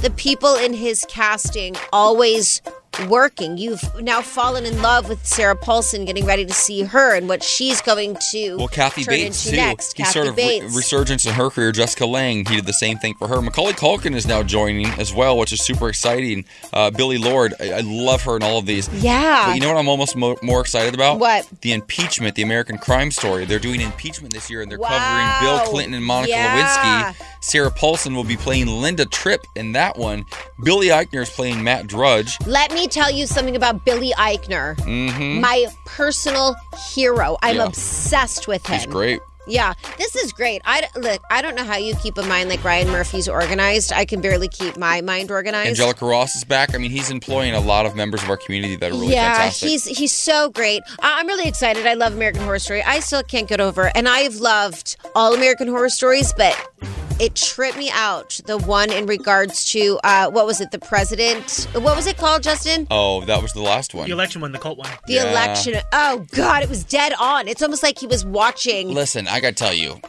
the 0.02 0.10
people 0.18 0.56
in 0.56 0.74
his 0.74 1.06
casting 1.08 1.76
always 1.94 2.60
working. 3.10 3.58
You've 3.58 3.82
now 4.02 4.22
fallen 4.22 4.66
in 4.66 4.82
love 4.82 5.10
with 5.10 5.26
Sarah 5.26 5.56
Paulson, 5.56 6.06
getting 6.06 6.26
ready 6.26 6.46
to 6.46 6.54
see 6.54 6.82
her 6.84 7.16
and 7.16 7.28
what 7.30 7.44
she's 7.44 7.82
going 7.82 8.18
to 8.32 8.58
Well, 8.58 8.68
Kathy 8.68 9.04
Bates 9.06 9.50
too. 9.50 9.56
next. 9.56 9.98
He's 9.98 10.06
Kathy 10.08 10.12
sort 10.14 10.28
of 10.28 10.38
re- 10.38 10.62
resurgence 10.62 11.26
in 11.26 11.34
her 11.34 11.50
career. 11.50 11.72
Jessica 11.72 12.06
Lange, 12.06 12.46
he 12.46 12.56
did 12.58 12.66
the 12.66 12.74
same 12.74 12.98
thing 12.98 13.16
for 13.16 13.28
her. 13.28 13.42
Macaulay 13.42 13.74
Culkin 13.74 14.16
is 14.16 14.26
now 14.28 14.44
joining 14.44 14.88
as 15.00 15.14
well, 15.14 15.38
which 15.38 15.52
is 15.54 15.62
super 15.64 15.90
exciting. 15.90 16.46
Uh, 16.74 16.92
Billie 16.92 17.18
Lourd, 17.18 17.54
I, 17.60 17.72
I 17.74 17.80
love 17.82 18.22
her 18.24 18.36
in 18.36 18.44
all 18.44 18.58
of 18.58 18.66
these. 18.66 18.90
Yeah. 19.04 19.48
But 19.48 19.56
you 19.56 19.62
know 19.62 19.70
what 19.74 19.78
I'm 19.78 19.88
almost 19.90 20.16
mo- 20.16 20.38
more 20.42 20.62
excited 20.62 20.94
about? 20.94 21.20
What? 21.20 21.48
The 21.62 21.74
impeachment, 21.74 22.36
the 22.36 22.42
American 22.44 22.78
crime 22.78 23.12
story. 23.12 23.46
They're 23.46 23.60
doing 23.60 23.82
impeachment 23.82 24.34
this 24.34 24.50
year, 24.50 24.62
and 24.62 24.72
they're 24.72 24.80
Wow. 24.80 24.90
covering 24.90 25.58
Bill 25.58 25.68
Clinton 25.72 25.94
and 25.94 26.06
Monica 26.06 26.32
Yeah. 26.32 27.14
Lewinsky. 27.14 27.26
Sarah 27.42 27.72
Paulson 27.72 28.16
will 28.16 28.24
be 28.24 28.38
playing 28.38 28.68
Linda 28.68 29.06
Tripp 29.06 29.42
in 29.56 29.72
that 29.74 29.98
one. 29.98 30.26
Billy 30.64 30.88
Eichner 30.88 31.22
is 31.24 31.30
playing 31.30 31.64
Matt 31.64 31.88
Drudge. 31.88 32.38
Let 32.46 32.72
me 32.74 32.88
tell 32.92 33.12
you 33.12 33.26
something 33.26 33.56
about 33.56 33.86
Billy 33.86 34.12
Eichner, 34.18 34.78
my 35.42 35.68
personal 35.86 36.56
hero. 36.94 37.38
I'm 37.42 37.52
Mm-hmm. 37.52 37.58
Yeah. 37.62 37.66
obsessed 37.68 38.48
with 38.48 38.66
him. 38.66 38.78
He's 38.78 38.86
great. 38.86 39.20
Yeah, 39.48 39.74
this 39.98 40.16
is 40.16 40.32
great. 40.32 40.62
I 40.66 40.88
look. 40.96 41.20
I 41.32 41.42
don't 41.42 41.56
know 41.56 41.64
how 41.64 41.76
you 41.76 41.96
keep 41.96 42.16
a 42.20 42.24
mind 42.24 42.48
like 42.48 42.64
Ryan 42.64 42.88
Murphy's 42.90 43.28
organized. 43.28 43.92
I 43.92 44.06
can 44.06 44.22
barely 44.22 44.48
keep 44.48 44.78
my 44.78 45.02
mind 45.02 45.32
organized. 45.32 45.70
Angelica 45.72 46.06
Ross 46.06 46.36
is 46.36 46.44
back. 46.44 46.76
I 46.76 46.78
mean, 46.78 46.92
he's 46.92 47.10
employing 47.10 47.56
a 47.56 47.60
lot 47.60 47.88
of 47.88 47.96
members 47.96 48.22
of 48.22 48.30
our 48.30 48.38
community 48.38 48.76
that 48.76 48.92
are 48.92 48.94
really 48.94 49.14
yeah, 49.14 49.34
fantastic. 49.34 49.68
he's 49.70 49.86
he's 49.86 50.14
so 50.14 50.52
great. 50.52 50.84
I'm 51.02 51.26
really 51.26 51.48
excited. 51.50 51.88
I 51.88 51.96
love 51.96 52.14
American 52.14 52.44
Horror 52.44 52.60
Story. 52.60 52.84
I 52.84 53.00
still 53.00 53.24
can't 53.24 53.50
get 53.50 53.60
over, 53.60 53.92
and 53.96 54.08
I've 54.08 54.36
loved 54.36 54.96
all 55.16 55.34
American 55.34 55.68
Horror 55.68 55.90
Stories, 55.90 56.32
but 56.38 56.56
it 57.22 57.36
tripped 57.36 57.78
me 57.78 57.90
out. 57.94 58.40
The 58.46 58.58
one 58.58 58.92
in 58.92 59.06
regards 59.06 59.72
to 59.72 60.00
uh, 60.04 60.30
what 60.32 60.46
was 60.46 60.60
it? 60.60 60.72
The 60.72 60.80
president. 60.80 61.68
What 61.74 61.96
was 61.96 62.08
it 62.08 62.18
called, 62.18 62.44
Justin? 62.44 62.88
Oh, 62.92 63.22
that 63.26 63.42
was 63.42 63.54
the 63.54 63.62
last 63.62 63.94
one. 63.94 64.08
The 64.08 64.14
election 64.14 64.42
one, 64.42 64.52
the 64.52 64.60
cult 64.60 64.78
one. 64.78 64.90
The 65.08 65.14
Yeah. 65.14 65.32
election. 65.32 65.76
Oh 65.94 66.26
God, 66.32 66.64
it 66.64 66.70
was 66.70 66.84
dead 66.84 67.14
on. 67.20 67.48
It's 67.48 67.62
almost 67.62 67.84
like 67.84 68.00
he 68.00 68.08
was 68.08 68.26
watching. 68.26 68.90
Listen, 68.90 69.28
I 69.28 69.40
gotta 69.40 69.54
tell 69.56 69.74
you, 69.74 70.00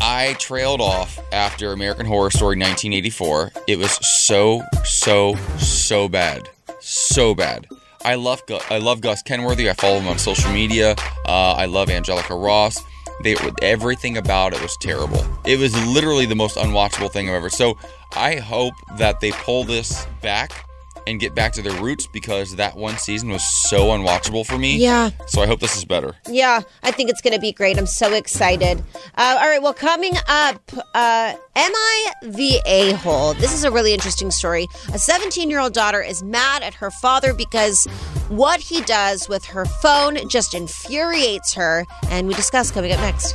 I 0.00 0.34
trailed 0.34 0.80
off 0.80 1.18
after 1.32 1.72
American 1.72 2.06
Horror 2.06 2.30
Story 2.30 2.56
1984. 2.56 3.52
It 3.66 3.78
was 3.78 3.92
so, 4.06 4.62
so, 4.84 5.34
so 5.58 6.08
bad, 6.08 6.48
so 6.80 7.34
bad. 7.34 7.66
I 8.04 8.14
love 8.14 8.40
Gu- 8.46 8.60
I 8.70 8.78
love 8.78 9.00
Gus 9.00 9.22
Kenworthy. 9.22 9.68
I 9.68 9.72
follow 9.74 9.98
him 9.98 10.06
on 10.06 10.18
social 10.18 10.52
media. 10.52 10.94
Uh, 11.26 11.54
I 11.58 11.64
love 11.66 11.90
Angelica 11.90 12.34
Ross. 12.34 12.78
They 13.22 13.36
everything 13.62 14.16
about 14.16 14.52
it 14.52 14.62
was 14.62 14.76
terrible. 14.76 15.24
It 15.44 15.58
was 15.58 15.74
literally 15.86 16.26
the 16.26 16.36
most 16.36 16.56
unwatchable 16.56 17.10
thing 17.10 17.28
I've 17.28 17.34
ever. 17.34 17.50
So 17.50 17.76
I 18.14 18.36
hope 18.36 18.74
that 18.96 19.20
they 19.20 19.32
pull 19.32 19.64
this 19.64 20.06
back 20.22 20.67
and 21.08 21.20
get 21.20 21.34
back 21.34 21.52
to 21.54 21.62
their 21.62 21.80
roots 21.82 22.06
because 22.06 22.56
that 22.56 22.76
one 22.76 22.98
season 22.98 23.30
was 23.30 23.46
so 23.68 23.86
unwatchable 23.86 24.46
for 24.46 24.58
me. 24.58 24.76
Yeah. 24.76 25.10
So 25.26 25.42
I 25.42 25.46
hope 25.46 25.60
this 25.60 25.76
is 25.76 25.84
better. 25.84 26.14
Yeah, 26.28 26.62
I 26.82 26.90
think 26.90 27.10
it's 27.10 27.20
going 27.20 27.34
to 27.34 27.40
be 27.40 27.52
great. 27.52 27.78
I'm 27.78 27.86
so 27.86 28.12
excited. 28.12 28.82
Uh, 29.16 29.38
all 29.40 29.48
right, 29.48 29.62
well, 29.62 29.74
coming 29.74 30.14
up, 30.28 30.60
uh, 30.94 31.34
Am 31.58 31.72
I 31.74 32.12
the 32.22 32.60
a 32.66 32.92
hole? 32.92 33.34
This 33.34 33.52
is 33.52 33.64
a 33.64 33.70
really 33.72 33.92
interesting 33.92 34.30
story. 34.30 34.68
A 34.92 34.98
17 34.98 35.50
year 35.50 35.58
old 35.58 35.72
daughter 35.72 36.00
is 36.00 36.22
mad 36.22 36.62
at 36.62 36.72
her 36.74 36.88
father 36.88 37.34
because 37.34 37.84
what 38.28 38.60
he 38.60 38.80
does 38.82 39.28
with 39.28 39.44
her 39.46 39.64
phone 39.64 40.28
just 40.28 40.54
infuriates 40.54 41.52
her. 41.54 41.84
And 42.10 42.28
we 42.28 42.34
discuss 42.34 42.70
coming 42.70 42.92
up 42.92 43.00
next. 43.00 43.34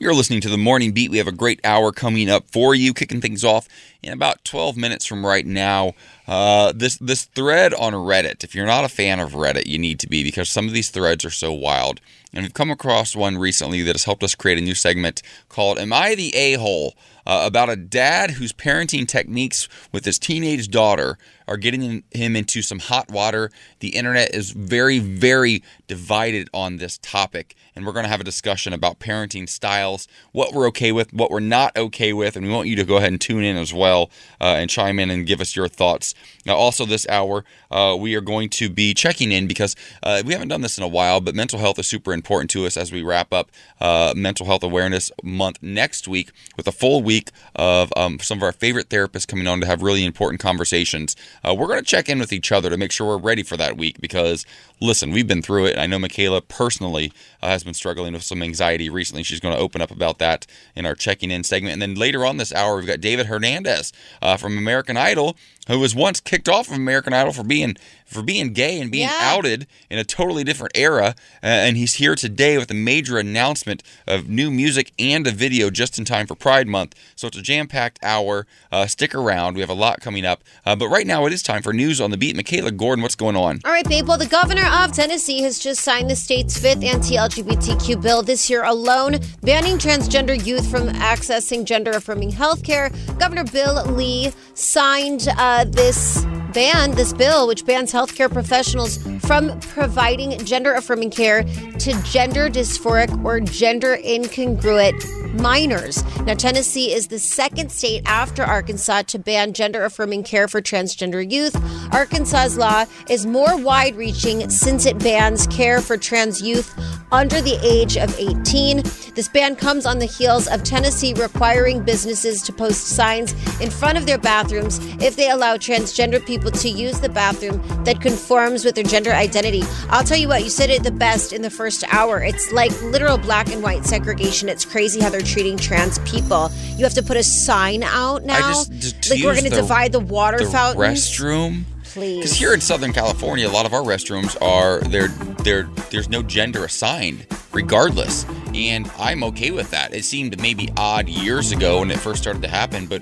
You're 0.00 0.12
listening 0.12 0.40
to 0.40 0.48
the 0.48 0.58
Morning 0.58 0.90
Beat. 0.90 1.12
We 1.12 1.18
have 1.18 1.28
a 1.28 1.32
great 1.32 1.60
hour 1.64 1.92
coming 1.92 2.28
up 2.28 2.48
for 2.50 2.74
you, 2.74 2.92
kicking 2.92 3.20
things 3.20 3.44
off 3.44 3.68
in 4.04 4.12
about 4.12 4.44
12 4.44 4.76
minutes 4.76 5.06
from 5.06 5.24
right 5.24 5.46
now. 5.46 5.94
Uh, 6.26 6.72
this 6.74 6.96
this 6.98 7.24
thread 7.24 7.74
on 7.74 7.92
Reddit. 7.92 8.44
If 8.44 8.54
you're 8.54 8.66
not 8.66 8.84
a 8.84 8.88
fan 8.88 9.20
of 9.20 9.32
Reddit, 9.32 9.66
you 9.66 9.78
need 9.78 9.98
to 10.00 10.08
be 10.08 10.22
because 10.22 10.48
some 10.48 10.66
of 10.66 10.72
these 10.72 10.90
threads 10.90 11.24
are 11.24 11.30
so 11.30 11.52
wild. 11.52 12.00
And 12.32 12.42
we've 12.42 12.54
come 12.54 12.70
across 12.70 13.14
one 13.14 13.38
recently 13.38 13.82
that 13.82 13.94
has 13.94 14.04
helped 14.04 14.24
us 14.24 14.34
create 14.34 14.58
a 14.58 14.62
new 14.62 14.74
segment 14.74 15.22
called 15.48 15.78
"Am 15.78 15.92
I 15.92 16.14
the 16.14 16.34
A-hole?" 16.34 16.94
Uh, 17.26 17.44
about 17.46 17.70
a 17.70 17.76
dad 17.76 18.32
whose 18.32 18.52
parenting 18.52 19.08
techniques 19.08 19.66
with 19.92 20.04
his 20.04 20.18
teenage 20.18 20.68
daughter 20.68 21.16
are 21.48 21.56
getting 21.56 22.02
him 22.10 22.36
into 22.36 22.60
some 22.60 22.78
hot 22.78 23.10
water. 23.10 23.50
The 23.80 23.96
internet 23.96 24.34
is 24.34 24.50
very, 24.50 24.98
very 24.98 25.62
divided 25.86 26.48
on 26.52 26.76
this 26.76 26.98
topic, 26.98 27.54
and 27.74 27.86
we're 27.86 27.92
going 27.92 28.04
to 28.04 28.10
have 28.10 28.20
a 28.20 28.24
discussion 28.24 28.74
about 28.74 28.98
parenting 28.98 29.48
styles, 29.48 30.06
what 30.32 30.52
we're 30.52 30.66
okay 30.68 30.92
with, 30.92 31.14
what 31.14 31.30
we're 31.30 31.40
not 31.40 31.74
okay 31.76 32.12
with, 32.12 32.36
and 32.36 32.46
we 32.46 32.52
want 32.52 32.68
you 32.68 32.76
to 32.76 32.84
go 32.84 32.98
ahead 32.98 33.12
and 33.12 33.20
tune 33.20 33.44
in 33.44 33.56
as 33.56 33.72
well. 33.72 33.93
Well 33.94 34.10
uh, 34.40 34.56
and 34.58 34.68
chime 34.68 34.98
in 34.98 35.10
and 35.10 35.26
give 35.26 35.40
us 35.40 35.54
your 35.56 35.68
thoughts. 35.68 36.14
Now, 36.44 36.56
also 36.56 36.84
this 36.84 37.06
hour, 37.08 37.44
uh, 37.70 37.96
we 37.98 38.14
are 38.14 38.20
going 38.20 38.50
to 38.50 38.68
be 38.68 38.92
checking 38.92 39.32
in 39.32 39.46
because 39.46 39.74
uh, 40.02 40.22
we 40.26 40.32
haven't 40.32 40.48
done 40.48 40.60
this 40.60 40.76
in 40.76 40.84
a 40.84 40.88
while, 40.88 41.20
but 41.20 41.34
mental 41.34 41.58
health 41.58 41.78
is 41.78 41.86
super 41.86 42.12
important 42.12 42.50
to 42.50 42.66
us 42.66 42.76
as 42.76 42.92
we 42.92 43.02
wrap 43.02 43.32
up 43.32 43.50
uh, 43.80 44.12
Mental 44.16 44.44
Health 44.46 44.62
Awareness 44.62 45.10
Month 45.22 45.62
next 45.62 46.06
week 46.08 46.32
with 46.56 46.66
a 46.66 46.72
full 46.72 47.02
week 47.02 47.30
of 47.54 47.92
um, 47.96 48.18
some 48.18 48.38
of 48.38 48.42
our 48.42 48.52
favorite 48.52 48.88
therapists 48.88 49.26
coming 49.26 49.46
on 49.46 49.60
to 49.60 49.66
have 49.66 49.82
really 49.82 50.04
important 50.04 50.40
conversations. 50.40 51.16
Uh, 51.42 51.54
we're 51.54 51.68
going 51.68 51.78
to 51.78 51.84
check 51.84 52.08
in 52.08 52.18
with 52.18 52.32
each 52.32 52.52
other 52.52 52.68
to 52.68 52.76
make 52.76 52.92
sure 52.92 53.06
we're 53.06 53.18
ready 53.18 53.42
for 53.42 53.56
that 53.56 53.76
week 53.76 54.00
because, 54.00 54.44
listen, 54.80 55.12
we've 55.12 55.28
been 55.28 55.42
through 55.42 55.66
it. 55.66 55.78
I 55.78 55.86
know 55.86 55.98
Mikalah 55.98 56.46
personally 56.48 57.12
uh, 57.42 57.48
has 57.48 57.64
been 57.64 57.74
struggling 57.74 58.12
with 58.12 58.22
some 58.22 58.42
anxiety 58.42 58.90
recently. 58.90 59.22
She's 59.22 59.40
going 59.40 59.54
to 59.54 59.60
open 59.60 59.80
up 59.80 59.90
about 59.90 60.18
that 60.18 60.46
in 60.74 60.84
our 60.84 60.94
checking 60.94 61.30
in 61.30 61.44
segment. 61.44 61.72
And 61.72 61.80
then 61.82 61.94
later 61.94 62.26
on 62.26 62.36
this 62.36 62.52
hour, 62.52 62.76
we've 62.76 62.86
got 62.86 63.00
David 63.00 63.26
Hernandez 63.26 63.83
Uh, 64.22 64.36
from 64.36 64.56
American 64.58 64.96
Idol, 64.96 65.36
who 65.66 65.78
was 65.78 65.94
once 65.94 66.20
kicked 66.20 66.48
off 66.48 66.68
of 66.68 66.74
American 66.76 67.12
Idol 67.12 67.32
for 67.32 67.42
being 67.44 67.76
for 68.06 68.22
being 68.22 68.52
gay 68.52 68.78
and 68.80 68.92
being 68.92 69.08
Yeah. 69.08 69.18
outed 69.22 69.66
in 69.90 69.98
a 69.98 70.04
totally 70.04 70.44
different 70.44 70.72
era. 70.76 71.14
Uh, 71.42 71.46
and 71.46 71.76
he's 71.76 71.94
here 71.94 72.14
today 72.14 72.58
with 72.58 72.70
a 72.70 72.74
major 72.74 73.16
announcement 73.18 73.82
of 74.06 74.28
new 74.28 74.50
music 74.50 74.92
and 74.98 75.26
a 75.26 75.30
video 75.32 75.70
just 75.70 75.98
in 75.98 76.04
time 76.04 76.26
for 76.26 76.34
Pride 76.34 76.68
Month. 76.68 76.94
So 77.16 77.26
it's 77.26 77.36
a 77.38 77.42
jam 77.42 77.66
packed 77.66 77.98
hour. 78.04 78.46
Uh, 78.70 78.86
stick 78.86 79.14
around. 79.14 79.54
We 79.54 79.62
have 79.62 79.70
a 79.70 79.74
lot 79.74 80.00
coming 80.02 80.24
up. 80.26 80.44
Uh, 80.66 80.76
but 80.76 80.88
right 80.88 81.06
now, 81.06 81.24
it 81.26 81.32
is 81.32 81.42
time 81.42 81.62
for 81.62 81.72
news 81.72 81.98
on 82.00 82.10
the 82.10 82.16
beat. 82.18 82.36
Mikalah 82.36 82.76
Gordon, 82.76 83.02
what's 83.02 83.14
going 83.16 83.36
on? 83.36 83.60
All 83.64 83.72
right, 83.72 83.88
babe. 83.88 84.06
Well, 84.06 84.18
the 84.18 84.26
governor 84.26 84.66
of 84.66 84.92
Tennessee 84.92 85.40
has 85.42 85.58
just 85.58 85.80
signed 85.80 86.10
the 86.10 86.14
state's 86.16 86.56
fifth 86.58 86.84
anti 86.84 87.16
LGBTQ 87.16 88.00
bill 88.02 88.22
this 88.22 88.50
year 88.50 88.64
alone, 88.64 89.18
banning 89.42 89.78
transgender 89.78 90.36
youth 90.46 90.70
from 90.70 90.88
accessing 90.88 91.64
gender 91.64 91.92
affirming 91.92 92.30
health 92.32 92.62
care. 92.62 92.90
Governor 93.18 93.44
Bill 93.44 93.82
Lee 93.86 94.30
signed 94.52 95.26
uh, 95.38 95.53
this 95.62 96.24
ban, 96.52 96.92
this 96.92 97.12
bill, 97.12 97.46
which 97.46 97.66
bans 97.66 97.92
healthcare 97.92 98.32
professionals 98.32 98.98
from 99.26 99.58
providing 99.60 100.38
gender 100.44 100.72
affirming 100.72 101.10
care 101.10 101.42
to 101.42 102.00
gender 102.04 102.48
dysphoric 102.48 103.24
or 103.24 103.40
gender 103.40 103.96
incongruent 103.96 105.40
minors. 105.40 106.02
Now, 106.20 106.34
Tennessee 106.34 106.92
is 106.92 107.08
the 107.08 107.18
second 107.18 107.70
state 107.70 108.02
after 108.06 108.42
Arkansas 108.44 109.02
to 109.02 109.18
ban 109.18 109.52
gender 109.52 109.84
affirming 109.84 110.22
care 110.22 110.46
for 110.48 110.62
transgender 110.62 111.28
youth. 111.28 111.56
Arkansas's 111.92 112.56
law 112.56 112.84
is 113.10 113.26
more 113.26 113.56
wide 113.56 113.96
reaching 113.96 114.48
since 114.48 114.86
it 114.86 114.98
bans 114.98 115.46
care 115.48 115.80
for 115.80 115.96
trans 115.96 116.40
youth 116.40 116.72
under 117.14 117.40
the 117.40 117.56
age 117.62 117.96
of 117.96 118.12
18. 118.18 118.82
This 119.14 119.28
ban 119.28 119.54
comes 119.54 119.86
on 119.86 120.00
the 120.00 120.04
heels 120.04 120.48
of 120.48 120.64
Tennessee 120.64 121.14
requiring 121.14 121.80
businesses 121.84 122.42
to 122.42 122.52
post 122.52 122.88
signs 122.88 123.32
in 123.60 123.70
front 123.70 123.96
of 123.96 124.04
their 124.04 124.18
bathrooms 124.18 124.80
if 125.00 125.14
they 125.14 125.30
allow 125.30 125.56
transgender 125.56 126.24
people 126.26 126.50
to 126.50 126.68
use 126.68 126.98
the 126.98 127.08
bathroom 127.08 127.62
that 127.84 128.00
conforms 128.00 128.64
with 128.64 128.74
their 128.74 128.82
gender 128.82 129.12
identity. 129.12 129.62
I'll 129.90 130.02
tell 130.02 130.18
you 130.18 130.26
what, 130.26 130.42
you 130.42 130.50
said 130.50 130.70
it 130.70 130.82
the 130.82 130.90
best 130.90 131.32
in 131.32 131.42
the 131.42 131.50
first 131.50 131.84
hour. 131.92 132.20
It's 132.20 132.50
like 132.50 132.72
literal 132.82 133.16
black 133.16 133.52
and 133.52 133.62
white 133.62 133.86
segregation. 133.86 134.48
It's 134.48 134.64
crazy 134.64 135.00
how 135.00 135.10
they're 135.10 135.20
treating 135.22 135.56
trans 135.56 136.00
people. 136.00 136.50
You 136.76 136.82
have 136.84 136.94
to 136.94 137.02
put 137.02 137.16
a 137.16 137.22
sign 137.22 137.84
out 137.84 138.24
now. 138.24 138.64
just- 138.64 139.08
like 139.10 139.22
we're 139.22 139.34
going 139.34 139.44
to 139.44 139.50
divide 139.50 139.92
the 139.92 140.00
water 140.00 140.38
fountain. 140.38 140.50
the 140.50 140.58
fountains. 140.58 141.08
restroom. 141.08 141.64
Please. 141.94 142.16
Because 142.16 142.32
here 142.36 142.52
in 142.52 142.60
Southern 142.60 142.92
California, 142.92 143.48
a 143.48 143.50
lot 143.50 143.66
of 143.66 143.72
our 143.72 143.82
restrooms 143.82 144.36
are 144.42 144.80
there. 144.80 145.08
There, 145.44 145.62
there's 145.90 146.08
no 146.08 146.24
gender 146.24 146.64
assigned, 146.64 147.24
regardless, 147.52 148.26
and 148.52 148.90
I'm 148.98 149.22
okay 149.22 149.52
with 149.52 149.70
that. 149.70 149.94
It 149.94 150.04
seemed 150.04 150.40
maybe 150.42 150.70
odd 150.76 151.08
years 151.08 151.52
ago 151.52 151.78
when 151.78 151.92
it 151.92 152.00
first 152.00 152.20
started 152.20 152.42
to 152.42 152.48
happen, 152.48 152.86
but 152.86 153.00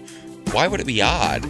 why 0.51 0.69
would 0.69 0.79
it 0.79 0.87
be 0.87 1.01
odd? 1.01 1.43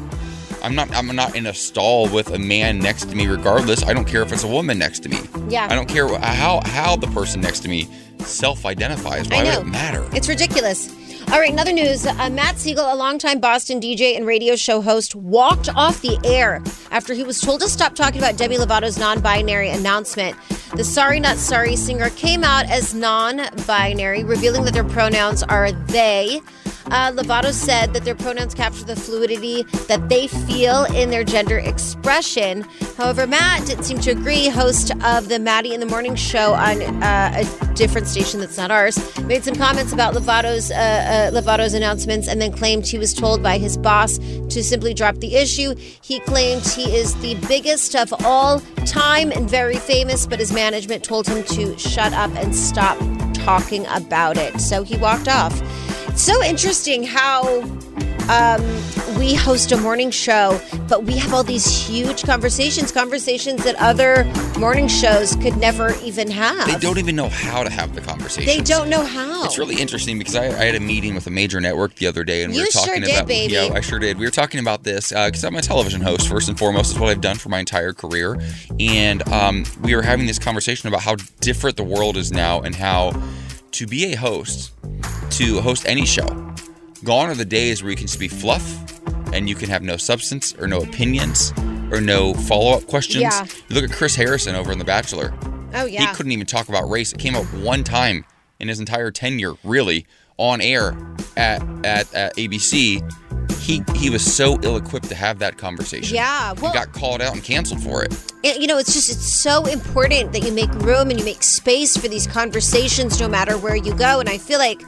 I'm 0.63 0.77
not. 0.77 0.95
I'm 0.95 1.09
not 1.17 1.35
in 1.35 1.47
a 1.47 1.55
stall 1.55 2.09
with 2.09 2.31
a 2.31 2.39
man 2.39 2.79
next 2.79 3.07
to 3.07 3.17
me, 3.17 3.27
regardless. 3.27 3.83
I 3.83 3.93
don't 3.93 4.07
care 4.07 4.23
if 4.23 4.33
it's 4.33 4.45
a 4.45 4.49
woman 4.49 4.79
next 4.79 5.01
to 5.01 5.09
me. 5.09 5.19
Yeah. 5.49 5.67
I 5.69 5.75
don't 5.75 5.89
care 5.89 6.07
how 6.07 6.61
how 6.65 6.95
the 6.95 7.09
person 7.09 7.41
next 7.41 7.61
to 7.61 7.69
me 7.69 7.89
self-identifies. 8.21 9.29
Why 9.29 9.39
I 9.39 9.59
would 9.59 9.67
it 9.67 9.71
matter? 9.71 10.09
It's 10.13 10.29
ridiculous. 10.29 10.95
All 11.31 11.39
right, 11.39 11.53
another 11.53 11.73
news. 11.73 12.07
Uh, 12.07 12.29
Matt 12.31 12.59
Siegel, 12.59 12.93
a 12.93 12.95
longtime 12.95 13.41
Boston 13.41 13.81
DJ 13.81 14.17
and 14.17 14.27
radio 14.27 14.55
show 14.55 14.83
host, 14.83 15.15
walked 15.15 15.71
off 15.75 16.03
the 16.03 16.19
air 16.25 16.63
after 16.91 17.15
he 17.15 17.23
was 17.23 17.41
told 17.41 17.63
to 17.63 17.71
stop 17.71 17.95
talking 17.95 18.19
about 18.19 18.37
Demi 18.37 18.59
Lovato's 18.59 18.99
non 18.99 19.21
binary 19.21 19.71
announcement. 19.71 20.37
The 20.77 20.85
Sorry 20.85 21.21
Not 21.21 21.39
Sorry 21.39 21.77
singer 21.77 22.11
came 22.11 22.45
out 22.45 22.67
as 22.67 22.93
non 22.93 23.41
binary, 23.67 24.25
revealing 24.25 24.65
that 24.65 24.75
their 24.75 24.85
pronouns 24.85 25.43
are 25.43 25.73
they. 25.73 26.41
Uh, 26.93 27.11
Lovato 27.11 27.53
said 27.53 27.95
that 27.95 28.05
their 28.05 28.15
pronouns 28.15 28.53
capture 28.53 28.85
the 28.85 28.95
fluidity 28.95 29.63
that 29.89 30.11
they 30.11 30.27
feel 30.27 30.85
in 30.95 31.09
their 31.09 31.25
gender 31.25 31.57
expression. 31.57 32.67
However, 32.99 33.27
Matt 33.27 33.67
didn't 33.67 33.85
seem 33.85 33.99
to 34.01 34.11
agree. 34.11 34.49
Host 34.49 34.91
of 35.03 35.31
the 35.31 35.39
Matty 35.39 35.73
in 35.73 35.81
the 35.81 35.87
Morning 35.87 36.15
show 36.15 36.53
on 36.53 36.83
uh, 37.03 37.43
a 37.43 37.75
different 37.75 38.09
station 38.09 38.41
that's 38.41 38.59
not 38.59 38.71
ours 38.71 38.99
made 39.23 39.43
some 39.43 39.55
comments 39.55 39.95
about 39.95 40.13
Lovato's 40.13 40.71
uh, 40.71 40.75
uh, 40.75 41.41
Lovato's 41.41 41.73
announcements 41.73 42.29
and 42.29 42.43
then 42.43 42.53
claimed 42.53 42.87
he 42.87 42.99
was 42.99 43.15
told 43.15 43.43
by 43.43 43.57
his 43.57 43.79
boss 43.79 44.19
to 44.19 44.63
simply 44.63 44.93
drop 44.93 45.17
the 45.17 45.37
issue. 45.37 45.75
He 46.03 46.21
claimed 46.21 46.67
he 46.67 46.95
is 46.95 47.15
the 47.23 47.35
biggest 47.49 47.97
of 47.97 48.13
all 48.25 48.61
time 48.85 49.33
and 49.33 49.49
very 49.49 49.77
famous, 49.77 50.27
but 50.27 50.39
his 50.39 50.53
management 50.53 51.03
told 51.03 51.27
him 51.27 51.43
to 51.45 51.79
shut 51.79 52.13
up 52.13 52.31
and 52.37 52.55
stop 52.55 52.99
talking 53.33 53.87
about 53.87 54.37
it. 54.37 54.61
So 54.61 54.83
he 54.83 54.99
walked 54.99 55.29
off. 55.29 55.59
It's 56.13 56.23
so 56.23 56.43
interesting 56.45 57.05
how 57.05 57.63
um, 58.29 58.63
we 59.19 59.35
host 59.35 59.73
a 59.73 59.79
morning 59.79 60.11
show, 60.11 60.61
but 60.87 61.05
we 61.05 61.17
have 61.17 61.33
all 61.33 61.43
these 61.43 61.67
huge 61.67 62.25
conversations, 62.25 62.93
conversations 62.93 63.65
that 63.65 63.77
other 63.77 64.25
morning 64.59 64.89
shows 64.89 65.35
could 65.37 65.57
never 65.57 65.95
even 66.03 66.31
have. 66.31 66.67
They 66.67 66.77
don't 66.77 66.99
even 66.99 67.17
know 67.17 67.31
how 67.31 67.63
to 67.63 67.71
have 67.71 67.95
the 67.95 68.03
conversation. 68.03 68.45
They 68.45 68.61
don't 68.63 68.91
know 68.91 69.03
how. 69.03 69.47
It's 69.47 69.57
really 69.59 69.81
interesting 69.81 70.19
because 70.19 70.37
I, 70.37 70.49
I 70.49 70.65
had 70.67 70.75
a 70.75 70.81
meeting 70.81 71.15
with 71.15 71.27
a 71.27 71.31
major 71.31 71.63
network 71.63 71.95
the 71.95 72.07
other 72.07 72.25
day, 72.25 72.43
and 72.43 72.53
we 72.53 72.59
You 72.59 72.65
were 72.65 72.71
sure 72.71 72.85
talking 72.87 73.03
did, 73.03 73.15
about. 73.15 73.27
baby. 73.29 73.55
Yeah, 73.55 73.71
I 73.73 73.81
sure 73.81 73.99
did. 73.99 74.19
We 74.19 74.27
were 74.27 74.31
talking 74.31 74.61
about 74.61 74.83
this 74.85 75.09
because 75.09 75.45
I'm 75.45 75.57
a 75.57 75.63
television 75.63 76.03
host 76.03 76.29
first 76.29 76.51
and 76.51 76.59
foremost. 76.59 76.93
Is 76.93 76.99
what 76.99 77.09
I've 77.09 77.23
done 77.23 77.37
for 77.39 77.49
my 77.49 77.59
entire 77.59 77.95
career, 77.95 78.39
and 78.79 79.27
um, 79.31 79.65
we 79.81 79.97
were 79.97 80.03
having 80.03 80.27
this 80.27 80.39
conversation 80.39 80.89
about 80.89 81.01
how 81.01 81.17
different 81.41 81.79
the 81.79 81.85
world 81.85 82.19
is 82.19 82.31
now, 82.33 82.61
and 82.61 82.75
how 82.75 83.13
to 83.73 83.87
be 83.87 84.13
a 84.13 84.17
host, 84.17 84.73
to 85.31 85.61
host 85.61 85.87
any 85.87 86.07
show, 86.07 86.27
gone 87.05 87.29
are 87.29 87.35
the 87.35 87.45
days 87.45 87.83
where 87.83 87.91
you 87.91 87.97
can 87.97 88.07
just 88.07 88.21
be 88.21 88.29
fluff, 88.29 88.79
and 89.33 89.49
you 89.49 89.55
can 89.55 89.69
have 89.69 89.83
no 89.83 89.97
substance 89.97 90.55
or 90.55 90.67
no 90.67 90.83
opinions 90.83 91.53
or 91.91 92.01
no 92.01 92.35
follow 92.35 92.77
up 92.77 92.87
questions. 92.87 93.23
Yeah. 93.23 93.45
You 93.69 93.75
look 93.75 93.85
at 93.85 93.97
Chris 93.97 94.15
Harrison 94.15 94.55
over 94.55 94.73
in 94.73 94.79
The 94.79 94.85
Bachelor. 94.85 95.35
Oh 95.75 95.87
yeah. 95.87 96.07
He 96.07 96.15
couldn't 96.15 96.33
even 96.33 96.47
talk 96.47 96.69
about 96.69 96.89
race. 96.89 97.13
It 97.13 97.19
came 97.19 97.35
up 97.35 97.47
one 97.55 97.83
time 97.85 98.25
in 98.61 98.69
his 98.69 98.79
entire 98.79 99.11
tenure, 99.11 99.55
really, 99.65 100.07
on 100.37 100.61
air 100.61 100.97
at 101.37 101.63
at, 101.85 102.13
at 102.15 102.37
ABC. 102.37 103.03
He 103.63 103.83
he 103.95 104.11
was 104.11 104.23
so 104.25 104.59
ill 104.63 104.77
equipped 104.77 105.09
to 105.11 105.15
have 105.15 105.39
that 105.39 105.57
conversation. 105.57 106.15
Yeah, 106.17 106.53
well- 106.61 106.73
he 106.73 106.79
got 106.79 106.93
called 106.93 107.21
out 107.23 107.33
and 107.35 107.43
canceled 107.45 107.83
for 107.83 108.03
it. 108.05 108.13
And, 108.45 108.61
you 108.61 108.67
know, 108.67 108.77
it's 108.79 108.93
just 108.93 109.09
it's 109.11 109.33
so 109.33 109.65
important 109.67 110.33
that 110.33 110.41
you 110.45 110.53
make 110.53 110.73
room 110.75 111.11
and 111.11 111.19
you 111.19 111.25
make 111.25 111.43
space 111.45 111.97
for 111.97 112.09
these 112.09 112.27
conversations, 112.27 113.21
no 113.21 113.29
matter 113.29 113.57
where 113.57 113.77
you 113.77 113.95
go. 113.95 114.21
And 114.21 114.29
I 114.29 114.39
feel 114.39 114.59
like. 114.59 114.83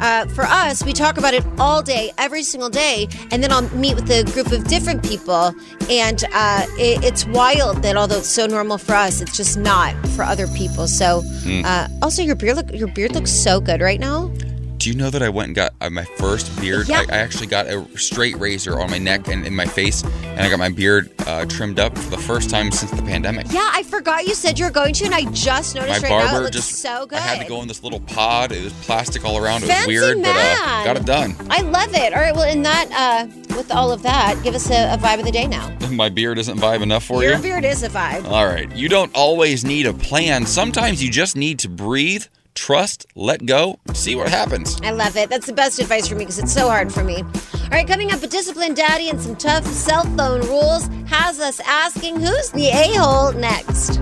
Uh, 0.00 0.26
for 0.28 0.42
us, 0.44 0.84
we 0.84 0.92
talk 0.92 1.18
about 1.18 1.34
it 1.34 1.44
all 1.58 1.80
day, 1.80 2.10
every 2.18 2.42
single 2.42 2.68
day, 2.70 3.06
and 3.30 3.40
then 3.44 3.52
I'll 3.52 3.68
meet 3.76 3.94
with 3.94 4.10
a 4.10 4.24
group 4.32 4.50
of 4.50 4.66
different 4.66 5.04
people, 5.04 5.54
and 5.88 6.24
uh, 6.34 6.66
it, 6.78 7.04
it's 7.04 7.24
wild 7.26 7.82
that 7.82 7.96
although 7.96 8.16
it's 8.18 8.28
so 8.28 8.46
normal 8.46 8.76
for 8.78 8.94
us, 8.94 9.20
it's 9.20 9.36
just 9.36 9.56
not 9.56 9.94
for 10.16 10.24
other 10.24 10.48
people. 10.48 10.88
So, 10.88 11.22
Mm. 11.44 11.64
uh, 11.64 11.86
also 12.02 12.22
your 12.22 12.34
beard 12.34 12.56
look 12.56 12.72
your 12.72 12.88
beard 12.88 13.14
looks 13.14 13.30
so 13.30 13.60
good 13.60 13.80
right 13.80 14.00
now. 14.00 14.32
Do 14.84 14.90
you 14.90 14.96
know 14.96 15.08
that 15.08 15.22
I 15.22 15.30
went 15.30 15.46
and 15.46 15.56
got 15.56 15.72
uh, 15.80 15.88
my 15.88 16.04
first 16.04 16.60
beard? 16.60 16.90
Yeah. 16.90 17.04
I, 17.08 17.14
I 17.14 17.16
actually 17.16 17.46
got 17.46 17.66
a 17.68 17.86
straight 17.96 18.36
razor 18.36 18.78
on 18.78 18.90
my 18.90 18.98
neck 18.98 19.28
and 19.28 19.46
in 19.46 19.56
my 19.56 19.64
face, 19.64 20.04
and 20.04 20.42
I 20.42 20.50
got 20.50 20.58
my 20.58 20.68
beard 20.68 21.10
uh, 21.20 21.46
trimmed 21.46 21.78
up 21.78 21.96
for 21.96 22.10
the 22.10 22.18
first 22.18 22.50
time 22.50 22.70
since 22.70 22.90
the 22.90 23.00
pandemic. 23.00 23.46
Yeah, 23.50 23.66
I 23.72 23.82
forgot 23.84 24.26
you 24.26 24.34
said 24.34 24.58
you 24.58 24.66
were 24.66 24.70
going 24.70 24.92
to, 24.92 25.06
and 25.06 25.14
I 25.14 25.24
just 25.32 25.74
My 25.74 25.80
noticed 25.80 26.02
right 26.02 26.10
now 26.10 26.18
it 26.18 26.24
barber 26.24 26.40
looks 26.40 26.56
just 26.56 26.82
so 26.82 27.06
good. 27.06 27.16
I 27.16 27.22
had 27.22 27.40
to 27.40 27.48
go 27.48 27.62
in 27.62 27.68
this 27.68 27.82
little 27.82 28.00
pod. 28.00 28.52
It 28.52 28.62
was 28.62 28.74
plastic 28.74 29.24
all 29.24 29.38
around. 29.38 29.62
It 29.62 29.68
was 29.68 29.70
Fancy 29.70 29.90
weird, 29.90 30.18
but 30.18 30.36
uh, 30.36 30.84
got 30.84 30.98
it 30.98 31.06
done. 31.06 31.34
I 31.48 31.62
love 31.62 31.94
it. 31.94 32.12
All 32.12 32.20
right, 32.20 32.34
well, 32.34 32.46
in 32.46 32.60
that, 32.64 32.90
uh, 32.92 33.56
with 33.56 33.72
all 33.72 33.90
of 33.90 34.02
that, 34.02 34.38
give 34.44 34.54
us 34.54 34.70
a, 34.70 34.92
a 34.92 34.98
vibe 34.98 35.18
of 35.18 35.24
the 35.24 35.32
day 35.32 35.46
now. 35.46 35.74
My 35.92 36.10
beard 36.10 36.36
isn't 36.36 36.58
vibe 36.58 36.82
enough 36.82 37.04
for 37.04 37.22
Your 37.22 37.22
you. 37.22 37.30
Your 37.30 37.40
beard 37.40 37.64
is 37.64 37.84
a 37.84 37.88
vibe. 37.88 38.26
All 38.26 38.44
right. 38.44 38.70
You 38.76 38.90
don't 38.90 39.10
always 39.14 39.64
need 39.64 39.86
a 39.86 39.94
plan. 39.94 40.44
Sometimes 40.44 41.02
you 41.02 41.10
just 41.10 41.36
need 41.36 41.58
to 41.60 41.70
breathe, 41.70 42.26
trust, 42.54 43.06
let 43.14 43.46
go, 43.46 43.78
see 43.92 44.14
what 44.16 44.28
happens. 44.28 44.80
I 44.82 44.90
love 44.90 45.16
it. 45.16 45.30
That's 45.30 45.46
the 45.46 45.52
best 45.52 45.78
advice 45.78 46.08
for 46.08 46.14
me 46.14 46.20
because 46.20 46.38
it's 46.38 46.52
so 46.52 46.68
hard 46.68 46.92
for 46.92 47.04
me. 47.04 47.22
All 47.22 47.70
right, 47.70 47.86
coming 47.86 48.12
up, 48.12 48.22
a 48.22 48.26
disciplined 48.26 48.76
daddy 48.76 49.10
and 49.10 49.20
some 49.20 49.36
tough 49.36 49.64
cell 49.64 50.04
phone 50.16 50.40
rules 50.42 50.88
has 51.06 51.40
us 51.40 51.60
asking 51.60 52.20
who's 52.20 52.50
the 52.50 52.68
a 52.68 52.94
hole 52.96 53.32
next. 53.32 54.00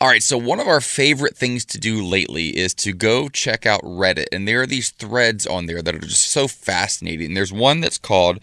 All 0.00 0.06
right, 0.06 0.22
so 0.22 0.38
one 0.38 0.60
of 0.60 0.68
our 0.68 0.80
favorite 0.80 1.36
things 1.36 1.64
to 1.66 1.78
do 1.78 2.04
lately 2.04 2.56
is 2.56 2.72
to 2.74 2.92
go 2.92 3.28
check 3.28 3.66
out 3.66 3.82
Reddit, 3.82 4.26
and 4.30 4.46
there 4.46 4.62
are 4.62 4.66
these 4.66 4.90
threads 4.90 5.44
on 5.44 5.66
there 5.66 5.82
that 5.82 5.92
are 5.92 5.98
just 5.98 6.30
so 6.30 6.46
fascinating. 6.46 7.34
There's 7.34 7.52
one 7.52 7.80
that's 7.80 7.98
called 7.98 8.38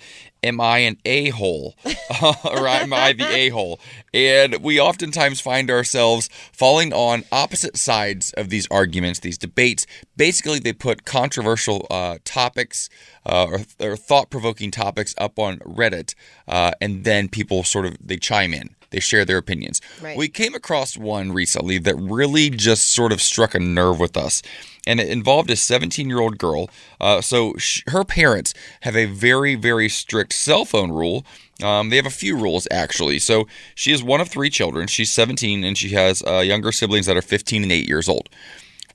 "Am 0.45 0.61
I 0.61 0.79
an 0.79 0.97
a-hole?" 1.05 1.75
or 2.43 2.67
"Am 2.67 2.93
I 2.93 3.13
the 3.13 3.27
a-hole?" 3.27 3.79
And 4.13 4.63
we 4.63 4.79
oftentimes 4.79 5.41
find 5.41 5.69
ourselves 5.69 6.29
falling 6.53 6.93
on 6.93 7.23
opposite 7.31 7.77
sides 7.77 8.31
of 8.33 8.49
these 8.49 8.67
arguments, 8.71 9.19
these 9.19 9.37
debates. 9.37 9.85
Basically, 10.15 10.59
they 10.59 10.73
put 10.73 11.05
controversial 11.05 11.85
uh, 11.89 12.19
topics 12.23 12.89
uh, 13.25 13.45
or, 13.45 13.59
or 13.79 13.97
thought-provoking 13.97 14.71
topics 14.71 15.13
up 15.17 15.37
on 15.39 15.59
Reddit, 15.59 16.15
uh, 16.47 16.71
and 16.79 17.03
then 17.03 17.27
people 17.27 17.63
sort 17.63 17.85
of 17.85 17.97
they 17.99 18.17
chime 18.17 18.53
in 18.53 18.75
they 18.95 19.01
share 19.01 19.25
their 19.25 19.37
opinions. 19.37 19.81
Right. 20.01 20.17
We 20.17 20.29
came 20.29 20.55
across 20.55 20.97
one 20.97 21.33
recently 21.33 21.77
that 21.79 21.95
really 21.95 22.49
just 22.49 22.93
sort 22.93 23.11
of 23.11 23.21
struck 23.21 23.53
a 23.53 23.59
nerve 23.59 23.99
with 23.99 24.15
us. 24.15 24.41
And 24.87 24.99
it 24.99 25.09
involved 25.09 25.49
a 25.49 25.55
17 25.55 26.07
year 26.07 26.19
old 26.19 26.37
girl. 26.37 26.69
Uh, 26.99 27.21
so 27.21 27.53
sh- 27.57 27.83
her 27.87 28.03
parents 28.03 28.53
have 28.81 28.95
a 28.95 29.05
very, 29.05 29.55
very 29.55 29.89
strict 29.89 30.33
cell 30.33 30.65
phone 30.65 30.91
rule. 30.91 31.25
Um, 31.63 31.89
they 31.89 31.95
have 31.95 32.05
a 32.05 32.11
few 32.11 32.37
rules, 32.37 32.67
actually. 32.69 33.19
So 33.19 33.47
she 33.73 33.91
is 33.91 34.03
one 34.03 34.21
of 34.21 34.29
three 34.29 34.49
children. 34.49 34.87
She's 34.87 35.11
17 35.11 35.63
and 35.63 35.77
she 35.77 35.89
has 35.89 36.21
uh, 36.27 36.39
younger 36.39 36.71
siblings 36.71 37.05
that 37.07 37.17
are 37.17 37.21
15 37.21 37.63
and 37.63 37.71
8 37.71 37.87
years 37.87 38.09
old. 38.09 38.29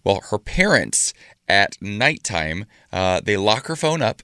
Well, 0.05 0.21
her 0.31 0.39
parents 0.39 1.13
at 1.49 1.77
nighttime, 1.81 2.65
uh, 2.93 3.21
they 3.23 3.37
lock 3.37 3.67
her 3.67 3.77
phone 3.77 4.03
up, 4.03 4.23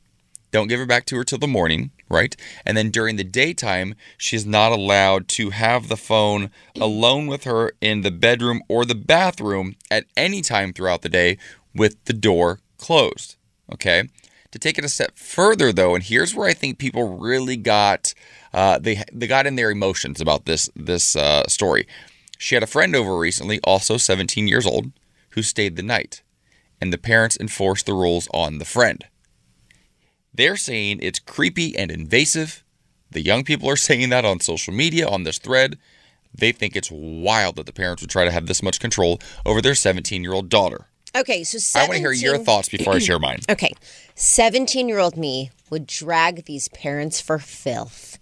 don't 0.52 0.68
give 0.68 0.78
her 0.78 0.86
back 0.86 1.04
to 1.06 1.16
her 1.16 1.24
till 1.24 1.38
the 1.38 1.48
morning, 1.48 1.90
right? 2.08 2.36
And 2.64 2.76
then 2.76 2.90
during 2.90 3.16
the 3.16 3.24
daytime, 3.24 3.94
she's 4.16 4.46
not 4.46 4.72
allowed 4.72 5.28
to 5.28 5.50
have 5.50 5.88
the 5.88 5.96
phone 5.96 6.50
alone 6.80 7.26
with 7.26 7.44
her 7.44 7.72
in 7.80 8.02
the 8.02 8.10
bedroom 8.10 8.62
or 8.68 8.84
the 8.84 8.94
bathroom 8.94 9.76
at 9.90 10.04
any 10.16 10.42
time 10.42 10.72
throughout 10.72 11.02
the 11.02 11.08
day 11.08 11.38
with 11.74 12.02
the 12.04 12.12
door 12.12 12.60
closed, 12.78 13.36
okay? 13.72 14.08
To 14.52 14.58
take 14.58 14.78
it 14.78 14.84
a 14.84 14.88
step 14.88 15.18
further, 15.18 15.72
though, 15.72 15.94
and 15.94 16.04
here's 16.04 16.34
where 16.34 16.48
I 16.48 16.54
think 16.54 16.78
people 16.78 17.18
really 17.18 17.56
got 17.56 18.14
uh, 18.54 18.78
they 18.78 19.02
they 19.12 19.26
got 19.26 19.46
in 19.46 19.56
their 19.56 19.70
emotions 19.70 20.20
about 20.20 20.46
this 20.46 20.70
this 20.74 21.14
uh, 21.14 21.46
story. 21.46 21.86
She 22.38 22.54
had 22.54 22.62
a 22.62 22.68
friend 22.68 22.96
over 22.96 23.18
recently, 23.18 23.60
also 23.64 23.96
17 23.96 24.48
years 24.48 24.66
old, 24.66 24.92
who 25.30 25.42
stayed 25.42 25.76
the 25.76 25.82
night, 25.82 26.22
and 26.80 26.92
the 26.92 26.98
parents 26.98 27.36
enforced 27.38 27.86
the 27.86 27.92
rules 27.92 28.28
on 28.32 28.58
the 28.58 28.64
friend. 28.64 29.04
They're 30.36 30.56
saying 30.56 30.98
it's 31.02 31.18
creepy 31.18 31.76
and 31.76 31.90
invasive. 31.90 32.62
The 33.10 33.22
young 33.22 33.42
people 33.44 33.68
are 33.70 33.76
saying 33.88 34.10
that 34.10 34.24
on 34.24 34.40
social 34.40 34.74
media, 34.74 35.08
on 35.08 35.24
this 35.24 35.38
thread. 35.38 35.78
They 36.34 36.52
think 36.52 36.76
it's 36.76 36.90
wild 36.90 37.56
that 37.56 37.64
the 37.64 37.72
parents 37.72 38.02
would 38.02 38.10
try 38.10 38.26
to 38.26 38.30
have 38.30 38.46
this 38.46 38.62
much 38.62 38.78
control 38.78 39.18
over 39.46 39.62
their 39.62 39.74
17 39.74 40.22
year 40.22 40.34
old 40.34 40.50
daughter. 40.50 40.86
Okay, 41.16 41.44
so 41.44 41.78
I 41.78 41.84
want 41.84 41.94
to 41.94 41.98
hear 41.98 42.12
your 42.12 42.36
thoughts 42.36 42.68
before 42.68 42.94
I 42.94 42.98
share 42.98 43.18
mine. 43.18 43.40
Okay. 43.50 43.72
17 44.16 44.88
year 44.88 44.98
old 44.98 45.16
me 45.16 45.50
would 45.70 45.86
drag 45.86 46.44
these 46.44 46.68
parents 46.68 47.20
for 47.22 47.38
filth. 47.38 48.18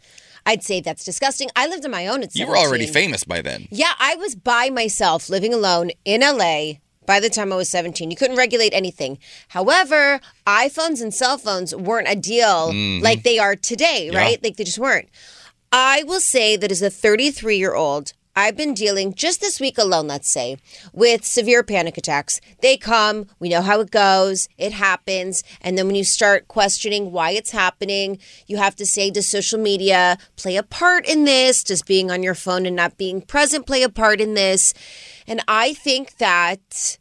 I'd 0.47 0.63
say 0.63 0.81
that's 0.81 1.05
disgusting. 1.05 1.49
I 1.57 1.67
lived 1.67 1.85
on 1.85 1.91
my 1.91 2.07
own 2.07 2.23
at 2.23 2.33
17. 2.33 2.41
You 2.41 2.47
were 2.49 2.57
already 2.57 2.87
famous 2.87 3.25
by 3.25 3.43
then. 3.43 3.67
Yeah, 3.71 3.95
I 3.99 4.15
was 4.17 4.37
by 4.37 4.71
myself 4.71 5.29
living 5.29 5.53
alone 5.53 5.91
in 6.05 6.21
LA 6.21 6.75
by 7.07 7.21
the 7.21 7.29
time 7.31 7.53
I 7.53 7.57
was 7.57 7.69
17. 7.69 8.11
You 8.11 8.17
couldn't 8.17 8.37
regulate 8.37 8.73
anything. 8.75 9.19
However, 9.49 10.21
iPhones 10.47 11.03
and 11.03 11.13
cell 11.13 11.39
phones 11.39 11.75
weren't 11.75 12.09
a 12.09 12.17
deal 12.17 12.73
Mhm. 12.73 13.03
like 13.03 13.23
they 13.23 13.39
are 13.39 13.57
today, 13.57 14.11
Yeah. 14.13 14.19
right? 14.19 14.43
Like 14.43 14.57
they 14.57 14.65
just 14.65 14.79
weren't. 14.79 15.09
I 15.73 16.03
will 16.05 16.21
say 16.21 16.57
that 16.57 16.71
as 16.71 16.83
a 16.83 16.91
33 16.91 17.57
year 17.59 17.75
old, 17.75 18.13
I've 18.37 18.57
been 18.57 18.75
dealing 18.75 19.15
just 19.15 19.41
this 19.41 19.61
week 19.61 19.79
alone, 19.79 20.09
let's 20.09 20.29
say, 20.29 20.57
with 20.93 21.25
severe 21.25 21.63
panic 21.63 21.97
attacks. 21.97 22.41
They 22.61 22.77
come, 22.77 23.27
we 23.39 23.49
know 23.49 23.63
how 23.63 23.81
it 23.81 23.93
goes, 23.93 24.49
it 24.59 24.73
happens. 24.73 25.45
And 25.61 25.79
then 25.79 25.87
when 25.87 25.95
you 25.95 26.05
start 26.05 26.49
questioning 26.49 27.13
why 27.13 27.31
it's 27.31 27.53
happening, 27.53 28.19
you 28.47 28.57
have 28.57 28.75
to 28.77 28.87
say, 28.87 29.11
does 29.11 29.29
social 29.29 29.61
media 29.61 30.19
play 30.37 30.57
a 30.57 30.65
part 30.65 31.07
in 31.07 31.25
this? 31.25 31.63
Does 31.63 31.83
being 31.83 32.11
on 32.11 32.23
your 32.23 32.35
phone 32.35 32.67
and 32.67 32.75
not 32.75 32.99
being 32.99 33.23
present 33.23 33.67
play 33.67 33.83
a 33.83 33.89
part 33.89 34.21
in 34.21 34.35
this? 34.35 34.75
And 35.27 35.41
I 35.47 35.75
think 35.75 36.17
that 36.17 36.99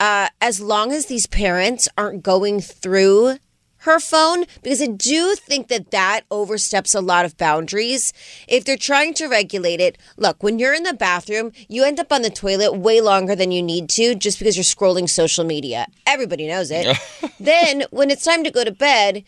uh, 0.00 0.28
as 0.40 0.60
long 0.60 0.92
as 0.92 1.06
these 1.06 1.26
parents 1.26 1.88
aren't 1.96 2.22
going 2.22 2.60
through 2.60 3.38
her 3.86 3.98
phone, 3.98 4.44
because 4.62 4.82
I 4.82 4.86
do 4.86 5.34
think 5.34 5.68
that 5.68 5.90
that 5.90 6.22
oversteps 6.30 6.94
a 6.94 7.00
lot 7.00 7.24
of 7.24 7.36
boundaries. 7.38 8.12
If 8.46 8.64
they're 8.64 8.76
trying 8.76 9.14
to 9.14 9.26
regulate 9.26 9.80
it, 9.80 9.96
look, 10.16 10.42
when 10.42 10.58
you're 10.58 10.74
in 10.74 10.82
the 10.82 10.92
bathroom, 10.92 11.52
you 11.68 11.82
end 11.82 11.98
up 11.98 12.12
on 12.12 12.22
the 12.22 12.30
toilet 12.30 12.76
way 12.76 13.00
longer 13.00 13.34
than 13.34 13.50
you 13.50 13.62
need 13.62 13.88
to 13.90 14.14
just 14.14 14.38
because 14.38 14.56
you're 14.56 14.64
scrolling 14.64 15.08
social 15.08 15.44
media. 15.44 15.86
Everybody 16.06 16.46
knows 16.46 16.70
it. 16.70 16.96
then 17.40 17.84
when 17.90 18.10
it's 18.10 18.24
time 18.24 18.44
to 18.44 18.50
go 18.50 18.64
to 18.64 18.72
bed, 18.72 19.24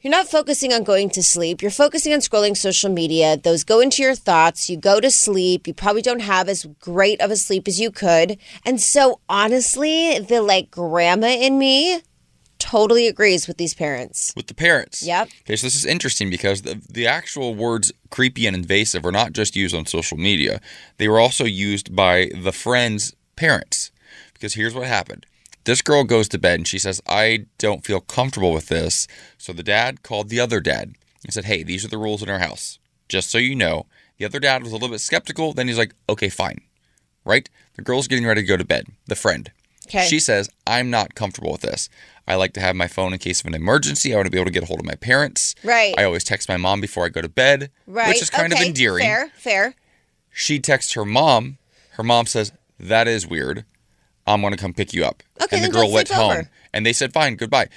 you're 0.00 0.10
not 0.10 0.28
focusing 0.28 0.72
on 0.72 0.82
going 0.82 1.10
to 1.10 1.22
sleep. 1.22 1.60
You're 1.60 1.70
focusing 1.70 2.14
on 2.14 2.20
scrolling 2.20 2.56
social 2.56 2.90
media. 2.90 3.36
Those 3.36 3.64
go 3.64 3.80
into 3.80 4.02
your 4.02 4.14
thoughts. 4.14 4.70
You 4.70 4.78
go 4.78 4.98
to 4.98 5.10
sleep. 5.10 5.66
You 5.66 5.74
probably 5.74 6.00
don't 6.00 6.20
have 6.20 6.48
as 6.48 6.66
great 6.80 7.20
of 7.20 7.30
a 7.30 7.36
sleep 7.36 7.68
as 7.68 7.78
you 7.78 7.90
could. 7.90 8.38
And 8.64 8.80
so, 8.80 9.20
honestly, 9.28 10.18
the 10.18 10.40
like 10.40 10.70
grandma 10.70 11.28
in 11.28 11.58
me 11.58 12.00
totally 12.60 13.08
agrees 13.08 13.48
with 13.48 13.56
these 13.56 13.74
parents. 13.74 14.32
With 14.36 14.46
the 14.46 14.54
parents. 14.54 15.02
Yep. 15.02 15.28
Okay, 15.42 15.56
so 15.56 15.66
this 15.66 15.74
is 15.74 15.84
interesting 15.84 16.30
because 16.30 16.62
the, 16.62 16.80
the 16.88 17.06
actual 17.06 17.54
words 17.54 17.92
creepy 18.10 18.46
and 18.46 18.54
invasive 18.54 19.04
are 19.04 19.12
not 19.12 19.32
just 19.32 19.56
used 19.56 19.74
on 19.74 19.86
social 19.86 20.16
media, 20.16 20.60
they 20.98 21.08
were 21.08 21.18
also 21.18 21.44
used 21.44 21.96
by 21.96 22.30
the 22.36 22.52
friend's 22.52 23.16
parents. 23.34 23.90
Because 24.34 24.54
here's 24.54 24.74
what 24.74 24.86
happened 24.86 25.26
this 25.64 25.82
girl 25.82 26.04
goes 26.04 26.28
to 26.28 26.38
bed 26.38 26.60
and 26.60 26.68
she 26.68 26.78
says, 26.78 27.02
I 27.06 27.46
don't 27.58 27.84
feel 27.84 28.00
comfortable 28.00 28.52
with 28.52 28.68
this. 28.68 29.06
So 29.38 29.52
the 29.52 29.62
dad 29.62 30.02
called 30.02 30.28
the 30.28 30.40
other 30.40 30.60
dad 30.60 30.94
and 31.24 31.32
said, 31.32 31.44
Hey, 31.44 31.62
these 31.62 31.84
are 31.84 31.88
the 31.88 31.98
rules 31.98 32.22
in 32.22 32.30
our 32.30 32.38
house. 32.38 32.78
Just 33.08 33.30
so 33.30 33.38
you 33.38 33.54
know. 33.54 33.86
The 34.18 34.24
other 34.24 34.40
dad 34.40 34.62
was 34.62 34.72
a 34.72 34.74
little 34.74 34.88
bit 34.88 35.00
skeptical. 35.00 35.52
Then 35.52 35.68
he's 35.68 35.78
like, 35.78 35.94
Okay, 36.08 36.28
fine. 36.28 36.62
Right? 37.24 37.48
The 37.74 37.82
girl's 37.82 38.08
getting 38.08 38.26
ready 38.26 38.40
to 38.42 38.46
go 38.46 38.56
to 38.56 38.64
bed, 38.64 38.86
the 39.06 39.14
friend. 39.14 39.50
Okay. 39.90 40.06
She 40.06 40.20
says, 40.20 40.48
I'm 40.66 40.88
not 40.90 41.14
comfortable 41.14 41.52
with 41.52 41.62
this. 41.62 41.88
I 42.28 42.36
like 42.36 42.52
to 42.52 42.60
have 42.60 42.76
my 42.76 42.86
phone 42.86 43.12
in 43.12 43.18
case 43.18 43.40
of 43.40 43.46
an 43.46 43.54
emergency. 43.54 44.12
I 44.12 44.16
want 44.16 44.26
to 44.26 44.30
be 44.30 44.38
able 44.38 44.46
to 44.46 44.52
get 44.52 44.62
a 44.62 44.66
hold 44.66 44.78
of 44.78 44.86
my 44.86 44.94
parents. 44.94 45.54
Right. 45.64 45.94
I 45.98 46.04
always 46.04 46.22
text 46.22 46.48
my 46.48 46.56
mom 46.56 46.80
before 46.80 47.04
I 47.04 47.08
go 47.08 47.20
to 47.20 47.28
bed, 47.28 47.70
Right. 47.88 48.08
which 48.08 48.22
is 48.22 48.30
kind 48.30 48.52
okay. 48.52 48.62
of 48.62 48.68
endearing. 48.68 49.04
Fair, 49.04 49.32
fair. 49.36 49.74
She 50.32 50.60
texts 50.60 50.92
her 50.92 51.04
mom. 51.04 51.58
Her 51.92 52.04
mom 52.04 52.26
says, 52.26 52.52
That 52.78 53.08
is 53.08 53.26
weird. 53.26 53.64
I'm 54.28 54.42
going 54.42 54.52
to 54.52 54.56
come 54.58 54.72
pick 54.72 54.92
you 54.92 55.04
up. 55.04 55.24
Okay, 55.42 55.56
and 55.56 55.64
the 55.64 55.70
girl 55.70 55.90
went 55.90 56.08
home. 56.08 56.30
over. 56.30 56.50
And 56.72 56.86
they 56.86 56.92
said, 56.92 57.12
Fine, 57.12 57.34
goodbye. 57.34 57.68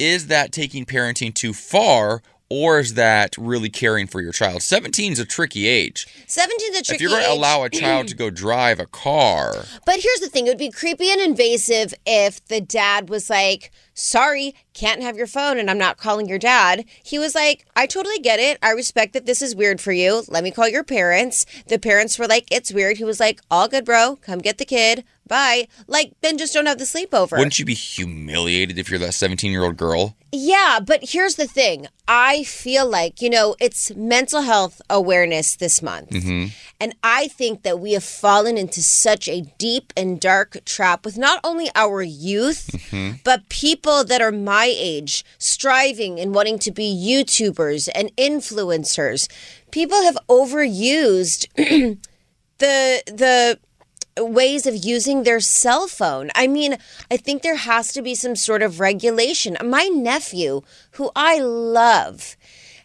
Is 0.00 0.26
that 0.26 0.50
taking 0.50 0.84
parenting 0.84 1.32
too 1.32 1.52
far? 1.52 2.22
Or 2.56 2.78
is 2.78 2.94
that 2.94 3.36
really 3.36 3.68
caring 3.68 4.06
for 4.06 4.20
your 4.20 4.30
child? 4.30 4.62
17 4.62 5.14
is 5.14 5.18
a 5.18 5.24
tricky 5.24 5.66
age. 5.66 6.06
17's 6.28 6.46
a 6.46 6.46
tricky 6.46 6.78
age. 6.78 6.90
if 6.92 7.00
you're 7.00 7.10
going 7.10 7.24
to 7.24 7.32
allow 7.32 7.64
a 7.64 7.68
child 7.68 8.06
to 8.06 8.14
go 8.14 8.30
drive 8.30 8.78
a 8.78 8.86
car, 8.86 9.64
But 9.84 9.98
here's 9.98 10.20
the 10.20 10.28
thing 10.28 10.46
it 10.46 10.50
would 10.50 10.58
be 10.58 10.70
creepy 10.70 11.10
and 11.10 11.20
invasive 11.20 11.92
if 12.06 12.44
the 12.46 12.60
dad 12.60 13.08
was 13.08 13.28
like, 13.28 13.72
sorry, 13.92 14.54
can't 14.72 15.02
have 15.02 15.16
your 15.16 15.26
phone 15.26 15.58
and 15.58 15.68
I'm 15.68 15.78
not 15.78 15.96
calling 15.96 16.28
your 16.28 16.38
dad. 16.38 16.84
He 17.02 17.18
was 17.18 17.34
like, 17.34 17.66
I 17.74 17.86
totally 17.86 18.20
get 18.20 18.38
it. 18.38 18.58
I 18.62 18.70
respect 18.70 19.14
that 19.14 19.26
this 19.26 19.42
is 19.42 19.56
weird 19.56 19.80
for 19.80 19.90
you. 19.90 20.22
Let 20.28 20.44
me 20.44 20.52
call 20.52 20.68
your 20.68 20.84
parents. 20.84 21.46
The 21.66 21.80
parents 21.80 22.20
were 22.20 22.28
like, 22.28 22.46
it's 22.52 22.72
weird. 22.72 22.98
He 22.98 23.04
was 23.04 23.18
like, 23.18 23.40
all 23.50 23.66
good, 23.66 23.84
bro. 23.84 24.16
Come 24.22 24.38
get 24.38 24.58
the 24.58 24.64
kid. 24.64 25.02
Bye. 25.26 25.68
Like, 25.86 26.12
then 26.20 26.36
just 26.36 26.52
don't 26.52 26.66
have 26.66 26.78
the 26.78 26.84
sleepover. 26.84 27.32
wouldn't 27.38 27.58
you 27.58 27.64
be 27.64 27.74
humiliated 27.74 28.78
if 28.78 28.90
you're 28.90 28.98
that 28.98 29.14
17 29.14 29.50
year 29.50 29.64
old 29.64 29.76
girl? 29.76 30.16
Yeah, 30.32 30.80
but 30.84 31.00
here's 31.02 31.36
the 31.36 31.46
thing. 31.46 31.86
I 32.08 32.42
feel 32.42 32.86
like, 32.86 33.22
you 33.22 33.30
know, 33.30 33.54
it's 33.60 33.94
mental 33.94 34.42
health 34.42 34.82
awareness 34.90 35.54
this 35.56 35.80
month. 35.80 36.10
Mm-hmm. 36.10 36.46
And 36.80 36.94
I 37.04 37.28
think 37.28 37.62
that 37.62 37.78
we 37.80 37.92
have 37.92 38.02
fallen 38.04 38.58
into 38.58 38.82
such 38.82 39.28
a 39.28 39.42
deep 39.58 39.92
and 39.96 40.20
dark 40.20 40.58
trap 40.66 41.04
with 41.04 41.16
not 41.16 41.40
only 41.44 41.68
our 41.74 42.02
youth, 42.02 42.70
Mm-hmm. 42.94 43.16
but 43.24 43.48
people 43.48 44.04
that 44.04 44.20
are 44.20 44.30
my 44.32 44.66
age 44.76 45.24
striving 45.38 46.20
and 46.20 46.34
wanting 46.34 46.58
to 46.60 46.70
be 46.70 46.84
YouTubers 46.94 47.88
and 47.94 48.14
influencers. 48.16 49.28
People 49.70 50.02
have 50.02 50.18
overused 50.28 51.46
the 52.58 53.02
the 53.06 53.58
ways 54.18 54.66
of 54.66 54.84
using 54.84 55.22
their 55.22 55.40
cell 55.40 55.86
phone. 55.88 56.30
I 56.34 56.46
mean, 56.46 56.76
I 57.10 57.16
think 57.16 57.42
there 57.42 57.56
has 57.56 57.92
to 57.94 58.02
be 58.02 58.14
some 58.14 58.36
sort 58.36 58.62
of 58.62 58.80
regulation. 58.80 59.56
My 59.64 59.84
nephew, 59.86 60.62
who 60.92 61.10
I 61.16 61.38
love, 61.38 62.36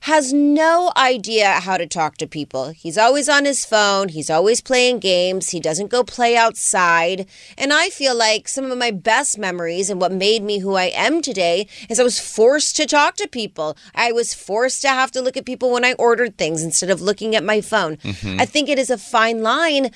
has 0.04 0.32
no 0.32 0.94
idea 0.96 1.60
how 1.60 1.76
to 1.76 1.86
talk 1.86 2.16
to 2.18 2.26
people. 2.26 2.70
He's 2.70 2.98
always 2.98 3.28
on 3.28 3.44
his 3.44 3.66
phone, 3.66 4.08
he's 4.08 4.30
always 4.30 4.62
playing 4.62 5.00
games, 5.00 5.50
he 5.50 5.60
doesn't 5.60 5.92
go 5.92 6.04
play 6.06 6.38
outside. 6.38 7.28
And 7.58 7.74
I 7.74 7.90
feel 7.90 8.16
like 8.16 8.48
some 8.48 8.72
of 8.72 8.78
my 8.78 8.92
best 8.92 9.38
memories 9.38 9.90
and 9.90 10.00
what 10.00 10.14
made 10.14 10.42
me 10.42 10.60
who 10.60 10.76
I 10.76 10.86
am 10.86 11.22
today 11.22 11.68
is 11.90 12.00
I 12.00 12.04
was 12.04 12.18
forced 12.18 12.78
to 12.78 12.86
talk 12.86 13.18
to 13.18 13.28
people. 13.28 13.76
I 13.94 14.14
was 14.14 14.34
forced 14.34 14.82
to 14.84 14.88
have 14.88 15.12
to 15.12 15.22
look 15.22 15.36
at 15.36 15.46
people 15.46 15.70
when 15.70 15.84
I 15.84 15.94
ordered 15.94 16.38
things 16.38 16.64
instead 16.64 16.90
of 16.90 17.02
looking 17.02 17.36
at 17.36 17.44
my 17.44 17.60
phone. 17.60 17.98
Mhm. 17.98 18.40
I 18.40 18.46
think 18.46 18.70
it 18.70 18.80
is 18.80 18.90
a 18.90 18.98
fine 18.98 19.44
line. 19.44 19.92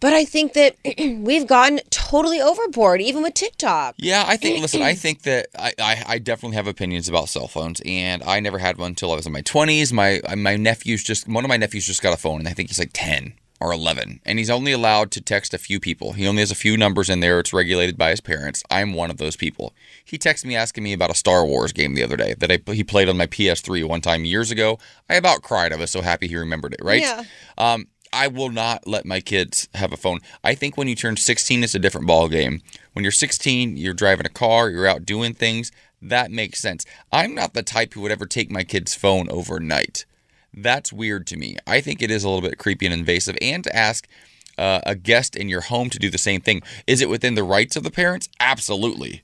But 0.00 0.12
I 0.12 0.24
think 0.24 0.52
that 0.52 0.76
we've 0.98 1.46
gotten 1.46 1.80
totally 1.90 2.40
overboard, 2.40 3.00
even 3.00 3.22
with 3.22 3.34
TikTok. 3.34 3.96
Yeah, 3.98 4.24
I 4.26 4.36
think. 4.36 4.60
listen, 4.60 4.82
I 4.82 4.94
think 4.94 5.22
that 5.22 5.48
I, 5.58 5.72
I, 5.78 6.04
I 6.06 6.18
definitely 6.18 6.56
have 6.56 6.66
opinions 6.66 7.08
about 7.08 7.28
cell 7.28 7.48
phones, 7.48 7.82
and 7.84 8.22
I 8.22 8.40
never 8.40 8.58
had 8.58 8.78
one 8.78 8.90
until 8.90 9.12
I 9.12 9.16
was 9.16 9.26
in 9.26 9.32
my 9.32 9.42
twenties. 9.42 9.92
My 9.92 10.20
my 10.36 10.56
nephew's 10.56 11.02
just 11.02 11.28
one 11.28 11.44
of 11.44 11.48
my 11.48 11.56
nephews 11.56 11.86
just 11.86 12.02
got 12.02 12.14
a 12.14 12.18
phone, 12.18 12.38
and 12.38 12.48
I 12.48 12.52
think 12.52 12.68
he's 12.68 12.78
like 12.78 12.90
ten 12.92 13.34
or 13.60 13.72
eleven, 13.72 14.20
and 14.24 14.38
he's 14.38 14.50
only 14.50 14.70
allowed 14.70 15.10
to 15.10 15.20
text 15.20 15.52
a 15.52 15.58
few 15.58 15.80
people. 15.80 16.12
He 16.12 16.28
only 16.28 16.40
has 16.40 16.52
a 16.52 16.56
few 16.56 16.76
numbers 16.76 17.10
in 17.10 17.18
there. 17.18 17.40
It's 17.40 17.52
regulated 17.52 17.98
by 17.98 18.10
his 18.10 18.20
parents. 18.20 18.62
I'm 18.70 18.94
one 18.94 19.10
of 19.10 19.16
those 19.16 19.34
people. 19.34 19.74
He 20.04 20.16
texted 20.16 20.44
me 20.44 20.54
asking 20.54 20.84
me 20.84 20.92
about 20.92 21.10
a 21.10 21.14
Star 21.14 21.44
Wars 21.44 21.72
game 21.72 21.94
the 21.94 22.04
other 22.04 22.16
day 22.16 22.34
that 22.34 22.52
I, 22.52 22.72
he 22.72 22.84
played 22.84 23.08
on 23.08 23.16
my 23.16 23.26
PS3 23.26 23.84
one 23.84 24.00
time 24.00 24.24
years 24.24 24.52
ago. 24.52 24.78
I 25.10 25.16
about 25.16 25.42
cried. 25.42 25.72
I 25.72 25.76
was 25.76 25.90
so 25.90 26.02
happy 26.02 26.28
he 26.28 26.36
remembered 26.36 26.74
it. 26.74 26.80
Right? 26.84 27.02
Yeah. 27.02 27.24
Um, 27.56 27.88
I 28.12 28.28
will 28.28 28.50
not 28.50 28.86
let 28.86 29.04
my 29.04 29.20
kids 29.20 29.68
have 29.74 29.92
a 29.92 29.96
phone. 29.96 30.20
I 30.42 30.54
think 30.54 30.76
when 30.76 30.88
you 30.88 30.94
turn 30.94 31.16
16, 31.16 31.64
it's 31.64 31.74
a 31.74 31.78
different 31.78 32.06
ball 32.06 32.28
game. 32.28 32.62
When 32.92 33.04
you're 33.04 33.12
16, 33.12 33.76
you're 33.76 33.94
driving 33.94 34.26
a 34.26 34.30
car, 34.30 34.70
you're 34.70 34.86
out 34.86 35.06
doing 35.06 35.34
things. 35.34 35.70
That 36.00 36.30
makes 36.30 36.60
sense. 36.60 36.84
I'm 37.12 37.34
not 37.34 37.54
the 37.54 37.62
type 37.62 37.94
who 37.94 38.00
would 38.02 38.12
ever 38.12 38.26
take 38.26 38.50
my 38.50 38.64
kid's 38.64 38.94
phone 38.94 39.28
overnight. 39.30 40.04
That's 40.54 40.92
weird 40.92 41.26
to 41.28 41.36
me. 41.36 41.56
I 41.66 41.80
think 41.80 42.02
it 42.02 42.10
is 42.10 42.24
a 42.24 42.28
little 42.28 42.48
bit 42.48 42.58
creepy 42.58 42.86
and 42.86 42.94
invasive. 42.94 43.36
And 43.40 43.64
to 43.64 43.76
ask 43.76 44.08
uh, 44.56 44.80
a 44.84 44.94
guest 44.94 45.36
in 45.36 45.48
your 45.48 45.62
home 45.62 45.90
to 45.90 45.98
do 45.98 46.10
the 46.10 46.18
same 46.18 46.40
thing, 46.40 46.62
is 46.86 47.00
it 47.00 47.08
within 47.08 47.34
the 47.34 47.44
rights 47.44 47.76
of 47.76 47.82
the 47.82 47.90
parents? 47.90 48.28
Absolutely. 48.40 49.22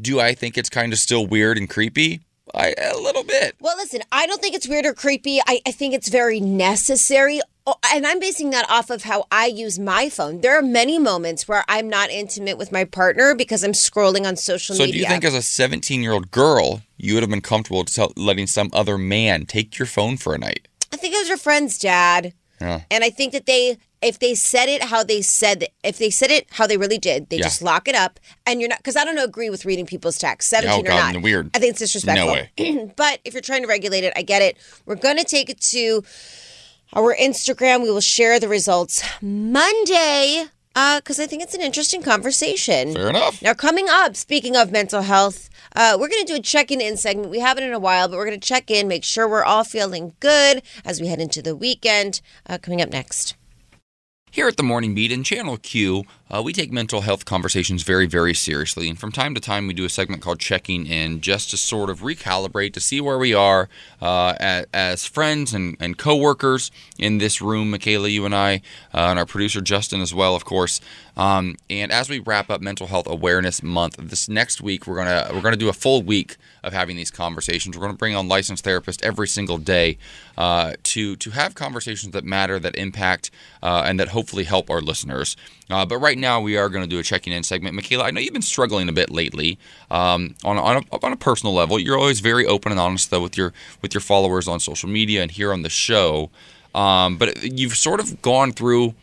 Do 0.00 0.20
I 0.20 0.34
think 0.34 0.56
it's 0.56 0.70
kind 0.70 0.92
of 0.92 0.98
still 0.98 1.26
weird 1.26 1.58
and 1.58 1.68
creepy? 1.68 2.20
I, 2.54 2.74
a 2.78 2.96
little 2.96 3.22
bit. 3.22 3.56
Well, 3.60 3.76
listen, 3.76 4.00
I 4.10 4.26
don't 4.26 4.40
think 4.40 4.54
it's 4.54 4.68
weird 4.68 4.86
or 4.86 4.94
creepy. 4.94 5.40
I, 5.46 5.60
I 5.66 5.70
think 5.70 5.94
it's 5.94 6.08
very 6.08 6.40
necessary. 6.40 7.40
Oh, 7.72 7.76
And 7.94 8.06
I'm 8.06 8.18
basing 8.18 8.50
that 8.50 8.68
off 8.70 8.90
of 8.90 9.04
how 9.04 9.26
I 9.30 9.46
use 9.46 9.78
my 9.78 10.08
phone. 10.08 10.40
There 10.40 10.58
are 10.58 10.62
many 10.62 10.98
moments 10.98 11.46
where 11.46 11.64
I'm 11.68 11.88
not 11.88 12.10
intimate 12.10 12.58
with 12.58 12.72
my 12.72 12.84
partner 12.84 13.34
because 13.34 13.62
I'm 13.62 13.72
scrolling 13.72 14.26
on 14.26 14.36
social 14.36 14.74
So, 14.74 14.84
media. 14.84 14.92
So, 14.92 14.96
do 14.96 14.98
you 15.00 15.06
think 15.08 15.24
as 15.24 15.34
a 15.34 15.42
17 15.42 16.02
year 16.02 16.12
old 16.12 16.30
girl, 16.30 16.82
you 16.96 17.14
would 17.14 17.22
have 17.22 17.30
been 17.30 17.40
comfortable 17.40 17.84
tell, 17.84 18.12
letting 18.16 18.46
some 18.46 18.70
other 18.72 18.98
man 18.98 19.46
take 19.46 19.78
your 19.78 19.86
phone 19.86 20.16
for 20.16 20.34
a 20.34 20.38
night? 20.38 20.66
I 20.92 20.96
think 20.96 21.14
it 21.14 21.18
was 21.18 21.28
your 21.28 21.38
friend's 21.38 21.78
dad. 21.78 22.32
Yeah. 22.60 22.82
And 22.90 23.02
I 23.04 23.10
think 23.10 23.32
that 23.32 23.46
they, 23.46 23.78
if 24.02 24.18
they 24.18 24.34
said 24.34 24.68
it 24.68 24.82
how 24.84 25.02
they 25.02 25.22
said, 25.22 25.66
if 25.82 25.96
they 25.98 26.10
said 26.10 26.30
it 26.30 26.46
how 26.50 26.66
they 26.66 26.76
really 26.76 26.98
did, 26.98 27.30
they 27.30 27.36
Yeah. 27.36 27.44
just 27.44 27.62
lock 27.62 27.88
it 27.88 27.94
up. 27.94 28.20
And 28.46 28.60
you're 28.60 28.68
not, 28.68 28.78
because 28.78 28.96
I 28.96 29.04
don't 29.04 29.16
agree 29.18 29.48
with 29.48 29.64
reading 29.64 29.86
people's 29.86 30.18
texts, 30.18 30.50
17 30.50 30.80
Oh, 30.80 30.82
God, 30.82 31.10
or 31.10 31.18
not. 31.18 31.22
weird. 31.22 31.50
I 31.54 31.58
think 31.58 31.70
it's 31.70 31.78
disrespectful. 31.80 32.26
No 32.26 32.32
way. 32.32 32.92
but 32.96 33.20
if 33.24 33.32
you're 33.32 33.40
trying 33.40 33.62
to 33.62 33.68
regulate 33.68 34.04
it, 34.04 34.12
I 34.16 34.22
get 34.22 34.42
it. 34.42 34.58
We're 34.84 34.96
going 34.96 35.16
to 35.16 35.24
take 35.24 35.48
it 35.48 35.60
to 35.72 36.02
our 36.92 37.14
Instagram. 37.14 37.82
We 37.82 37.90
will 37.90 38.00
share 38.00 38.40
the 38.40 38.48
results 38.48 39.02
Monday 39.20 40.46
because 40.74 41.20
I 41.20 41.26
think 41.26 41.42
it's 41.42 41.54
an 41.54 41.60
interesting 41.60 42.02
conversation. 42.02 42.94
Fair 42.94 43.10
enough. 43.10 43.42
Now, 43.42 43.54
coming 43.54 43.88
up, 43.88 44.16
speaking 44.16 44.56
of 44.56 44.70
mental 44.72 45.02
health, 45.02 45.50
uh, 45.74 45.96
we're 45.98 46.08
going 46.08 46.24
to 46.24 46.32
do 46.32 46.38
a 46.38 46.42
check 46.42 46.70
in 46.70 46.96
segment. 46.96 47.30
We 47.30 47.40
haven't 47.40 47.64
in 47.64 47.72
a 47.72 47.78
while, 47.78 48.08
but 48.08 48.16
we're 48.16 48.26
going 48.26 48.40
to 48.40 48.48
check 48.48 48.70
in, 48.70 48.88
make 48.88 49.04
sure 49.04 49.28
we're 49.28 49.44
all 49.44 49.64
feeling 49.64 50.14
good 50.20 50.62
as 50.84 51.00
we 51.00 51.08
head 51.08 51.20
into 51.20 51.42
the 51.42 51.56
weekend. 51.56 52.20
Uh, 52.46 52.58
coming 52.58 52.80
up 52.80 52.90
next. 52.90 53.36
Here 54.30 54.46
at 54.46 54.56
the 54.56 54.62
Morning 54.62 54.94
Beat 54.94 55.10
in 55.10 55.24
Channel 55.24 55.56
Q, 55.56 56.04
uh, 56.30 56.40
we 56.42 56.52
take 56.52 56.70
mental 56.70 57.00
health 57.00 57.24
conversations 57.24 57.82
very, 57.82 58.06
very 58.06 58.34
seriously. 58.34 58.88
And 58.88 58.98
from 58.98 59.10
time 59.10 59.34
to 59.34 59.40
time, 59.40 59.66
we 59.66 59.74
do 59.74 59.84
a 59.84 59.88
segment 59.88 60.22
called 60.22 60.38
Checking 60.38 60.86
In 60.86 61.20
just 61.20 61.50
to 61.50 61.56
sort 61.56 61.90
of 61.90 62.00
recalibrate 62.00 62.72
to 62.74 62.80
see 62.80 63.00
where 63.00 63.18
we 63.18 63.34
are 63.34 63.68
uh, 64.00 64.34
as, 64.38 64.66
as 64.72 65.06
friends 65.06 65.52
and, 65.52 65.76
and 65.80 65.98
co 65.98 66.16
workers 66.16 66.70
in 66.98 67.18
this 67.18 67.42
room. 67.42 67.72
Mikalah, 67.72 68.10
you 68.10 68.24
and 68.24 68.34
I, 68.34 68.62
uh, 68.94 69.08
and 69.10 69.18
our 69.18 69.26
producer 69.26 69.60
Justin 69.60 70.00
as 70.00 70.14
well, 70.14 70.36
of 70.36 70.44
course. 70.44 70.80
Um, 71.16 71.56
and 71.68 71.90
as 71.90 72.08
we 72.08 72.20
wrap 72.20 72.48
up 72.48 72.60
Mental 72.60 72.86
Health 72.86 73.06
Awareness 73.08 73.62
Month, 73.62 73.96
this 73.98 74.28
next 74.28 74.62
week 74.62 74.86
we're 74.86 74.96
gonna 74.96 75.28
we're 75.34 75.42
gonna 75.42 75.56
do 75.56 75.68
a 75.68 75.74
full 75.74 76.02
week 76.02 76.36
of 76.62 76.72
having 76.72 76.96
these 76.96 77.10
conversations. 77.10 77.76
We're 77.76 77.82
gonna 77.82 77.94
bring 77.94 78.14
on 78.14 78.28
licensed 78.28 78.64
therapists 78.64 79.02
every 79.02 79.28
single 79.28 79.58
day 79.58 79.98
uh, 80.38 80.74
to 80.84 81.16
to 81.16 81.30
have 81.30 81.54
conversations 81.54 82.12
that 82.12 82.24
matter, 82.24 82.58
that 82.58 82.76
impact, 82.76 83.30
uh, 83.62 83.82
and 83.84 83.98
that 83.98 84.08
hopefully 84.08 84.44
help 84.44 84.70
our 84.70 84.80
listeners. 84.80 85.36
Uh, 85.70 85.86
but 85.86 85.98
right 85.98 86.18
now 86.18 86.40
we 86.40 86.56
are 86.56 86.68
going 86.68 86.82
to 86.82 86.88
do 86.88 86.98
a 86.98 87.02
checking 87.02 87.32
in 87.32 87.42
segment. 87.42 87.76
Mikalah, 87.78 88.04
I 88.04 88.10
know 88.10 88.20
you've 88.20 88.32
been 88.32 88.42
struggling 88.42 88.88
a 88.88 88.92
bit 88.92 89.10
lately 89.10 89.58
um, 89.90 90.34
on 90.44 90.58
on 90.58 90.84
a, 90.90 91.04
on 91.04 91.12
a 91.12 91.16
personal 91.16 91.54
level. 91.54 91.78
You're 91.78 91.98
always 91.98 92.20
very 92.20 92.46
open 92.46 92.72
and 92.72 92.80
honest 92.80 93.10
though 93.10 93.22
with 93.22 93.36
your 93.36 93.52
with 93.82 93.94
your 93.94 94.00
followers 94.00 94.48
on 94.48 94.60
social 94.60 94.88
media 94.88 95.22
and 95.22 95.30
here 95.30 95.52
on 95.52 95.62
the 95.62 95.68
show. 95.70 96.30
Um, 96.74 97.16
but 97.16 97.42
you've 97.42 97.76
sort 97.76 98.00
of 98.00 98.20
gone 98.22 98.52
through 98.52 98.94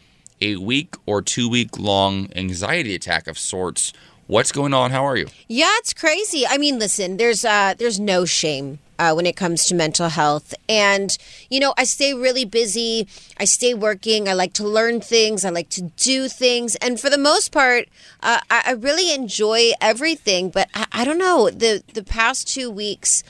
a 0.41 0.57
week 0.57 0.95
or 1.05 1.21
two 1.21 1.49
week 1.49 1.77
long 1.79 2.29
anxiety 2.35 2.95
attack 2.95 3.27
of 3.27 3.37
sorts. 3.37 3.93
What's 4.27 4.51
going 4.51 4.73
on? 4.73 4.91
How 4.91 5.05
are 5.05 5.15
you? 5.15 5.27
Yeah, 5.47 5.71
it's 5.77 5.93
crazy. 5.93 6.45
I 6.45 6.57
mean, 6.57 6.79
listen, 6.79 7.17
there's 7.17 7.45
uh 7.45 7.75
there's 7.77 7.99
no 7.99 8.25
shame 8.25 8.79
uh, 8.99 9.13
when 9.13 9.25
it 9.25 9.35
comes 9.35 9.65
to 9.65 9.75
mental 9.75 10.09
health, 10.09 10.53
and 10.67 11.17
you 11.49 11.59
know, 11.59 11.73
I 11.77 11.83
stay 11.83 12.13
really 12.13 12.45
busy. 12.45 13.07
I 13.37 13.45
stay 13.45 13.73
working. 13.73 14.27
I 14.27 14.33
like 14.33 14.53
to 14.53 14.67
learn 14.67 15.01
things. 15.01 15.45
I 15.45 15.49
like 15.49 15.69
to 15.69 15.83
do 15.97 16.27
things, 16.27 16.75
and 16.77 16.99
for 16.99 17.09
the 17.09 17.17
most 17.17 17.51
part, 17.51 17.87
uh, 18.21 18.41
I, 18.49 18.63
I 18.67 18.71
really 18.71 19.13
enjoy 19.13 19.71
everything. 19.81 20.49
But 20.49 20.69
I, 20.73 20.85
I 20.91 21.05
don't 21.05 21.17
know 21.17 21.49
the 21.49 21.83
the 21.93 22.03
past 22.03 22.47
two 22.47 22.69
weeks. 22.69 23.23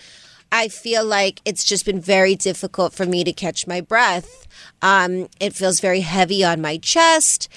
I 0.51 0.69
feel 0.69 1.03
like 1.03 1.41
it's 1.43 1.63
just 1.63 1.85
been 1.85 1.99
very 1.99 2.35
difficult 2.35 2.93
for 2.93 3.05
me 3.05 3.23
to 3.23 3.33
catch 3.33 3.67
my 3.67 3.81
breath. 3.81 4.47
Um, 4.81 5.27
it 5.39 5.53
feels 5.53 5.79
very 5.81 6.01
heavy 6.01 6.43
on 6.43 6.61
my 6.61 6.77
chest. 6.77 7.49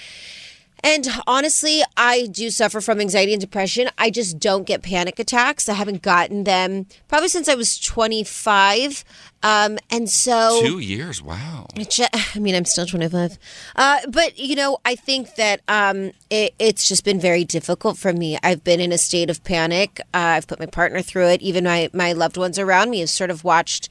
And 0.83 1.07
honestly, 1.27 1.83
I 1.97 2.27
do 2.27 2.51
suffer 2.51 2.81
from 2.81 3.01
anxiety 3.01 3.33
and 3.33 3.41
depression. 3.41 3.89
I 3.99 4.11
just 4.11 4.39
don't 4.39 4.65
get 4.67 4.83
panic 4.83 5.19
attacks. 5.19 5.69
I 5.69 5.75
haven't 5.75 6.03
gotten 6.03 6.45
them 6.45 6.87
probably 7.09 7.29
since 7.29 7.49
I 7.49 7.55
was 7.55 7.79
25. 7.79 9.05
Um, 9.43 9.79
and 9.91 10.09
so. 10.09 10.61
Two 10.63 10.79
years. 10.79 11.23
Wow. 11.23 11.67
It 11.75 11.91
ju- 11.91 12.05
I 12.13 12.39
mean, 12.39 12.55
I'm 12.55 12.65
still 12.65 12.87
25. 12.87 13.39
Uh, 13.77 13.99
but, 14.09 14.39
you 14.39 14.55
know, 14.55 14.79
I 14.85 14.95
think 14.97 15.35
that 15.37 15.63
um, 15.69 16.13
it, 16.29 16.55
it's 16.59 16.89
just 16.89 17.05
been 17.05 17.21
very 17.21 17.45
difficult 17.45 17.97
for 17.97 18.13
me. 18.13 18.39
I've 18.43 18.63
been 18.65 18.81
in 18.81 18.93
a 18.93 18.99
state 18.99 19.31
of 19.31 19.43
panic. 19.45 20.01
Uh, 20.15 20.19
I've 20.37 20.47
put 20.47 20.61
my 20.61 20.67
partner 20.67 21.03
through 21.03 21.29
it. 21.29 21.43
Even 21.43 21.65
my, 21.65 21.91
my 21.93 22.13
loved 22.13 22.37
ones 22.37 22.59
around 22.59 22.91
me 22.91 23.01
have 23.01 23.11
sort 23.11 23.31
of 23.31 23.45
watched 23.45 23.89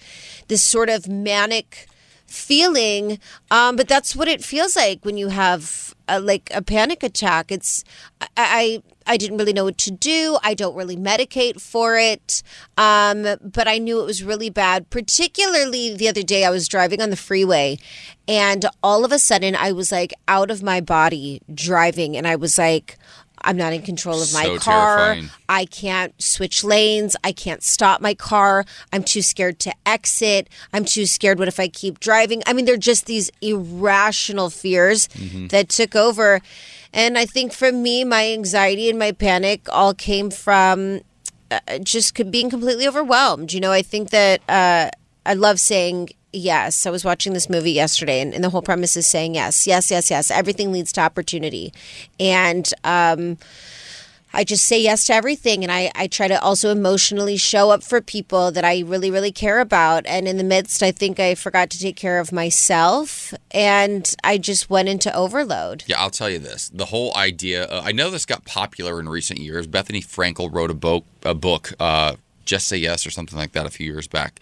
this 0.47 0.61
sort 0.61 0.89
of 0.89 1.07
manic 1.07 1.87
feeling. 2.29 3.19
Um, 3.51 3.75
but 3.75 3.87
that's 3.87 4.15
what 4.15 4.27
it 4.27 4.43
feels 4.43 4.75
like 4.75 5.03
when 5.03 5.17
you 5.17 5.29
have 5.29 5.95
a, 6.07 6.19
like 6.19 6.49
a 6.53 6.61
panic 6.61 7.03
attack. 7.03 7.51
It's, 7.51 7.83
I, 8.21 8.27
I, 8.37 8.83
I 9.07 9.17
didn't 9.17 9.37
really 9.37 9.53
know 9.53 9.63
what 9.63 9.77
to 9.79 9.91
do. 9.91 10.37
I 10.43 10.53
don't 10.53 10.75
really 10.75 10.95
medicate 10.95 11.59
for 11.59 11.97
it. 11.97 12.43
Um, 12.77 13.23
but 13.41 13.67
I 13.67 13.77
knew 13.79 13.99
it 14.01 14.05
was 14.05 14.23
really 14.23 14.49
bad. 14.49 14.89
Particularly 14.89 15.95
the 15.95 16.07
other 16.07 16.23
day, 16.23 16.45
I 16.45 16.49
was 16.49 16.67
driving 16.67 17.01
on 17.01 17.09
the 17.09 17.15
freeway 17.15 17.79
and 18.27 18.65
all 18.83 19.03
of 19.03 19.11
a 19.11 19.17
sudden 19.17 19.55
I 19.55 19.71
was 19.71 19.91
like 19.91 20.13
out 20.27 20.51
of 20.51 20.61
my 20.61 20.81
body 20.81 21.41
driving 21.51 22.15
and 22.15 22.27
I 22.27 22.35
was 22.35 22.59
like, 22.59 22.97
I'm 23.49 23.57
not 23.57 23.73
in 23.73 23.81
control 23.81 24.21
of 24.21 24.31
my 24.31 24.43
So 24.43 24.57
car. 24.59 24.97
terrifying. 24.97 25.29
I 25.49 25.65
can't 25.65 26.13
switch 26.21 26.63
lanes. 26.63 27.15
I 27.23 27.31
can't 27.31 27.63
stop 27.63 27.99
my 27.99 28.13
car. 28.13 28.63
I'm 28.93 29.03
too 29.03 29.23
scared 29.23 29.57
to 29.59 29.73
exit. 29.87 30.47
I'm 30.71 30.85
too 30.85 31.07
scared. 31.07 31.39
What 31.39 31.47
if 31.47 31.59
I 31.59 31.67
keep 31.67 31.99
driving? 31.99 32.43
I 32.45 32.53
mean, 32.53 32.65
they're 32.65 32.77
just 32.77 33.07
these 33.07 33.31
irrational 33.41 34.49
fears 34.51 35.07
that 35.49 35.69
took 35.69 35.95
over. 35.95 36.41
And 36.93 37.17
I 37.17 37.25
think 37.25 37.51
for 37.53 37.71
me, 37.71 38.03
my 38.03 38.31
anxiety 38.31 38.89
and 38.89 38.99
my 38.99 39.11
panic 39.13 39.67
all 39.69 39.93
came 39.95 40.29
from 40.29 41.01
uh, 41.49 41.79
just 41.81 42.13
being 42.29 42.49
completely 42.51 42.87
overwhelmed. 42.87 43.51
You 43.51 43.59
know, 43.61 43.71
I 43.71 43.81
think 43.81 44.11
that 44.11 44.41
uh, 44.47 44.91
I 45.25 45.33
love 45.33 45.59
saying 45.59 46.09
yes. 46.33 46.85
I 46.85 46.89
was 46.89 47.03
watching 47.05 47.33
this 47.33 47.49
movie 47.49 47.71
yesterday, 47.71 48.21
and, 48.21 48.33
and 48.33 48.43
the 48.43 48.49
whole 48.49 48.61
premise 48.61 48.95
is 48.97 49.07
saying 49.07 49.35
yes, 49.35 49.67
yes, 49.67 49.91
yes, 49.91 50.09
yes. 50.09 50.31
Everything 50.31 50.71
leads 50.71 50.91
to 50.93 51.01
opportunity. 51.01 51.73
And, 52.19 52.69
um, 52.83 53.37
I 54.31 54.43
just 54.43 54.65
say 54.65 54.79
yes 54.79 55.05
to 55.07 55.13
everything. 55.13 55.63
And 55.63 55.71
I, 55.71 55.91
I 55.95 56.07
try 56.07 56.27
to 56.27 56.39
also 56.41 56.69
emotionally 56.69 57.37
show 57.37 57.71
up 57.71 57.83
for 57.83 57.99
people 57.99 58.51
that 58.51 58.63
I 58.63 58.81
really, 58.81 59.09
really 59.09 59.31
care 59.31 59.59
about. 59.59 60.05
And 60.05 60.27
in 60.27 60.37
the 60.37 60.43
midst, 60.43 60.83
I 60.83 60.91
think 60.91 61.19
I 61.19 61.35
forgot 61.35 61.69
to 61.71 61.79
take 61.79 61.95
care 61.95 62.19
of 62.19 62.31
myself 62.31 63.33
and 63.51 64.13
I 64.23 64.37
just 64.37 64.69
went 64.69 64.87
into 64.87 65.13
overload. 65.15 65.83
Yeah, 65.87 65.99
I'll 65.99 66.11
tell 66.11 66.29
you 66.29 66.39
this. 66.39 66.69
The 66.69 66.85
whole 66.85 67.15
idea, 67.15 67.65
uh, 67.65 67.81
I 67.83 67.91
know 67.91 68.09
this 68.11 68.25
got 68.25 68.45
popular 68.45 68.99
in 68.99 69.09
recent 69.09 69.39
years. 69.39 69.65
Bethenny 69.65 70.05
Frankel 70.05 70.53
wrote 70.53 70.69
a 70.69 70.75
book, 70.75 71.05
a 71.23 71.33
book 71.33 71.73
uh, 71.79 72.15
Just 72.45 72.67
Say 72.67 72.77
Yes, 72.77 73.07
or 73.07 73.11
something 73.11 73.37
like 73.37 73.53
that, 73.53 73.65
a 73.65 73.71
few 73.71 73.87
years 73.91 74.07
back. 74.07 74.39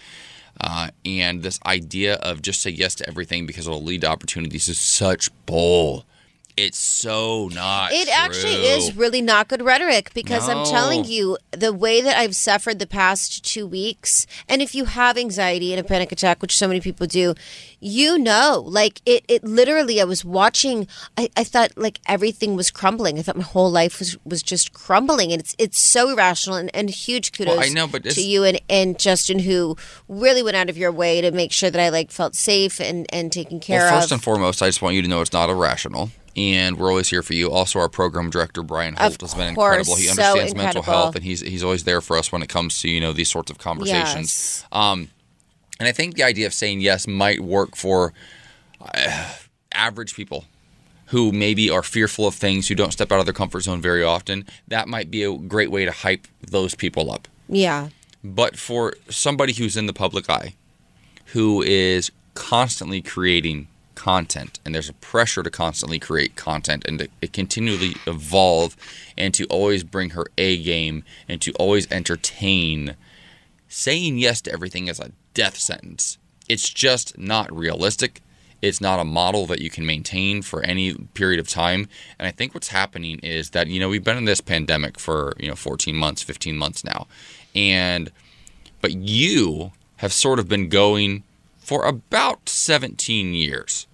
Uh, 0.59 0.89
and 1.05 1.43
this 1.43 1.59
idea 1.65 2.15
of 2.15 2.41
just 2.41 2.61
say 2.61 2.69
yes 2.69 2.95
to 2.95 3.07
everything 3.07 3.45
because 3.45 3.67
it'll 3.67 3.83
lead 3.83 4.01
to 4.01 4.07
opportunities 4.07 4.67
is 4.67 4.79
such 4.79 5.29
bull. 5.45 6.05
It's 6.57 6.79
so 6.79 7.49
not. 7.53 7.91
It 7.91 8.09
actually 8.09 8.65
is 8.65 8.95
really 8.95 9.21
not 9.21 9.47
good 9.47 9.61
rhetoric 9.61 10.11
because 10.15 10.49
I'm 10.49 10.65
telling 10.65 11.05
you 11.05 11.37
the 11.51 11.71
way 11.71 12.01
that 12.01 12.17
I've 12.17 12.35
suffered 12.35 12.79
the 12.79 12.87
past 12.87 13.45
two 13.45 13.67
weeks, 13.67 14.25
and 14.49 14.59
if 14.59 14.73
you 14.73 14.85
have 14.85 15.19
anxiety 15.19 15.71
and 15.71 15.79
a 15.79 15.87
panic 15.87 16.11
attack, 16.11 16.41
which 16.41 16.57
so 16.57 16.67
many 16.67 16.81
people 16.81 17.05
do, 17.05 17.35
you 17.79 18.17
know, 18.17 18.63
like 18.65 19.01
it, 19.05 19.23
it 19.27 19.43
literally, 19.43 20.01
I 20.01 20.05
was 20.05 20.25
watching, 20.25 20.87
I, 21.15 21.29
I 21.37 21.43
thought 21.43 21.77
like 21.77 21.99
everything 22.07 22.55
was 22.55 22.71
crumbling. 22.71 23.19
I 23.19 23.21
thought 23.21 23.37
my 23.37 23.43
whole 23.43 23.69
life 23.69 23.99
was, 23.99 24.17
was 24.25 24.41
just 24.41 24.73
crumbling, 24.73 25.31
and 25.31 25.39
it's 25.39 25.55
it's 25.59 25.77
so 25.77 26.09
irrational. 26.09 26.57
And, 26.57 26.75
and 26.75 26.89
huge 26.89 27.33
kudos 27.33 27.55
Well, 27.55 27.65
I 27.65 27.69
know, 27.69 27.85
but 27.85 28.03
to 28.03 28.21
you 28.21 28.43
and, 28.43 28.59
and 28.67 28.97
Justin, 28.97 29.37
who 29.37 29.77
really 30.07 30.41
went 30.41 30.57
out 30.57 30.71
of 30.71 30.77
your 30.77 30.91
way 30.91 31.21
to 31.21 31.29
make 31.29 31.51
sure 31.51 31.69
that 31.69 31.79
I 31.79 31.89
like 31.89 32.09
felt 32.09 32.33
safe 32.33 32.81
and, 32.81 33.05
and 33.13 33.31
taken 33.31 33.59
care 33.59 33.81
Well, 33.81 33.93
of. 33.93 34.01
first 34.01 34.11
and 34.11 34.23
foremost, 34.23 34.63
I 34.63 34.69
just 34.69 34.81
want 34.81 34.95
you 34.95 35.03
to 35.03 35.07
know 35.07 35.21
it's 35.21 35.33
not 35.33 35.51
irrational. 35.51 36.09
And 36.38 36.77
we're 36.77 36.89
always 36.89 37.09
here 37.09 37.23
for 37.23 37.33
you. 37.33 37.51
Also, 37.51 37.79
our 37.79 37.89
program 37.89 38.29
director 38.29 38.61
Brian 38.61 38.93
Of 38.93 38.99
Holt 38.99 39.21
has 39.21 39.33
been 39.33 39.55
course, 39.55 39.79
incredible. 39.79 39.95
He 39.95 40.03
so 40.03 40.21
understands 40.21 40.55
mental 40.55 40.83
health, 40.83 41.15
and 41.15 41.23
he's 41.23 41.41
he's 41.41 41.63
always 41.63 41.83
there 41.83 41.99
for 41.99 42.15
us 42.15 42.31
when 42.31 42.43
it 42.43 42.49
comes 42.49 42.79
to 42.81 42.89
you 42.89 43.01
know 43.01 43.11
these 43.11 43.29
sorts 43.29 43.49
of 43.49 43.57
conversations. 43.57 44.63
Yes. 44.63 44.65
Um, 44.71 45.09
and 45.79 45.88
I 45.89 45.91
think 45.91 46.15
the 46.15 46.23
idea 46.23 46.45
of 46.45 46.53
saying 46.53 46.81
yes 46.81 47.07
might 47.07 47.39
work 47.39 47.75
for 47.75 48.13
uh, 48.81 49.33
average 49.71 50.13
people 50.15 50.45
who 51.07 51.31
maybe 51.31 51.69
are 51.69 51.81
fearful 51.83 52.27
of 52.27 52.35
things, 52.35 52.67
who 52.67 52.75
don't 52.75 52.91
step 52.91 53.11
out 53.11 53.19
of 53.19 53.25
their 53.25 53.33
comfort 53.33 53.61
zone 53.61 53.81
very 53.81 54.03
often. 54.03 54.45
That 54.67 54.88
might 54.88 55.09
be 55.09 55.23
a 55.23 55.35
great 55.35 55.71
way 55.71 55.85
to 55.85 55.91
hype 55.91 56.27
those 56.41 56.75
people 56.75 57.11
up. 57.11 57.27
yeah. 57.47 57.89
But 58.23 58.57
for 58.57 58.93
somebody 59.09 59.53
who's 59.53 59.77
in 59.77 59.85
the 59.85 59.93
public 59.93 60.29
eye, 60.29 60.55
who 61.27 61.61
is 61.61 62.11
constantly 62.33 63.01
creating 63.01 63.67
content, 64.07 64.61
and 64.63 64.73
there's 64.73 64.87
a 64.87 64.93
pressure 64.93 65.43
to 65.43 65.49
constantly 65.49 65.99
create 65.99 66.37
content 66.37 66.85
and 66.87 66.97
to 66.97 67.27
continually 67.27 67.93
evolve 68.05 68.77
and 69.17 69.33
to 69.33 69.43
always 69.47 69.83
bring 69.83 70.11
her 70.11 70.27
A 70.37 70.63
game 70.63 71.03
and 71.27 71.41
to 71.41 71.51
always 71.59 71.91
entertain, 71.91 72.95
saying 73.67 74.17
yes 74.17 74.39
to 74.39 74.53
everything 74.53 74.87
is 74.87 75.01
a 75.01 75.11
death 75.33 75.57
sentence. 75.57 76.17
It's 76.47 76.69
just 76.69 77.17
not 77.17 77.53
realistic. 77.53 78.21
It's 78.61 78.79
not 78.79 79.01
a 79.01 79.03
model 79.03 79.45
that 79.47 79.59
you 79.59 79.69
can 79.69 79.85
maintain 79.85 80.41
for 80.41 80.63
any 80.63 80.93
period 80.93 81.41
of 81.41 81.49
time. 81.49 81.89
And 82.17 82.29
I 82.29 82.31
think 82.31 82.53
what's 82.53 82.69
happening 82.69 83.19
is 83.19 83.49
that, 83.49 83.67
you 83.67 83.77
know, 83.77 83.89
we've 83.89 84.05
been 84.05 84.15
in 84.15 84.23
this 84.23 84.39
pandemic 84.39 84.97
for, 84.97 85.33
you 85.37 85.49
know, 85.49 85.55
14 85.55 85.93
months, 85.93 86.23
15 86.23 86.55
months 86.55 86.85
now. 86.85 87.07
And, 87.53 88.09
but 88.79 88.93
you 88.93 89.73
have 89.97 90.13
sort 90.13 90.39
of 90.39 90.47
been 90.47 90.69
going 90.69 91.23
for 91.59 91.83
about 91.83 92.47
17 92.47 93.33
years. 93.33 93.86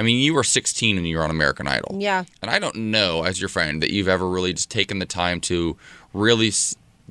I 0.00 0.02
mean, 0.02 0.18
you 0.18 0.32
were 0.32 0.44
16 0.44 0.96
when 0.96 1.04
you 1.04 1.18
were 1.18 1.24
on 1.24 1.28
American 1.28 1.68
Idol. 1.68 1.98
Yeah. 2.00 2.24
And 2.40 2.50
I 2.50 2.58
don't 2.58 2.76
know, 2.90 3.24
as 3.24 3.38
your 3.38 3.50
friend, 3.50 3.82
that 3.82 3.90
you've 3.90 4.08
ever 4.08 4.26
really 4.26 4.54
just 4.54 4.70
taken 4.70 4.98
the 4.98 5.04
time 5.04 5.42
to 5.42 5.76
really 6.14 6.50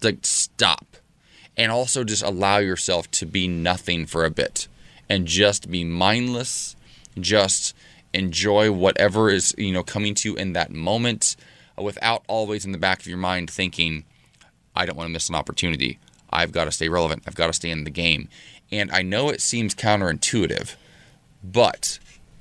like 0.01 0.17
stop 0.23 0.97
and 1.55 1.71
also 1.71 2.03
just 2.03 2.23
allow 2.23 2.57
yourself 2.57 3.11
to 3.11 3.27
be 3.27 3.47
nothing 3.47 4.07
for 4.07 4.25
a 4.25 4.31
bit 4.31 4.67
and 5.07 5.27
just 5.27 5.69
be 5.69 5.83
mindless, 5.83 6.75
just 7.19 7.75
enjoy 8.11 8.71
whatever 8.71 9.29
is, 9.29 9.53
you 9.55 9.71
know, 9.71 9.83
coming 9.83 10.15
to 10.15 10.29
you 10.29 10.35
in 10.35 10.53
that 10.53 10.71
moment 10.71 11.35
without 11.77 12.23
always 12.27 12.65
in 12.65 12.71
the 12.71 12.79
back 12.79 13.01
of 13.01 13.05
your 13.05 13.19
mind 13.19 13.51
thinking, 13.51 14.03
I 14.75 14.87
don't 14.87 14.97
want 14.97 15.09
to 15.09 15.13
miss 15.13 15.29
an 15.29 15.35
opportunity. 15.35 15.99
I've 16.31 16.51
got 16.51 16.65
to 16.65 16.71
stay 16.71 16.89
relevant. 16.89 17.21
I've 17.27 17.35
got 17.35 17.47
to 17.47 17.53
stay 17.53 17.69
in 17.69 17.83
the 17.83 17.91
game. 17.91 18.29
And 18.71 18.89
I 18.89 19.03
know 19.03 19.29
it 19.29 19.41
seems 19.41 19.75
counterintuitive, 19.75 20.73
but 21.43 21.99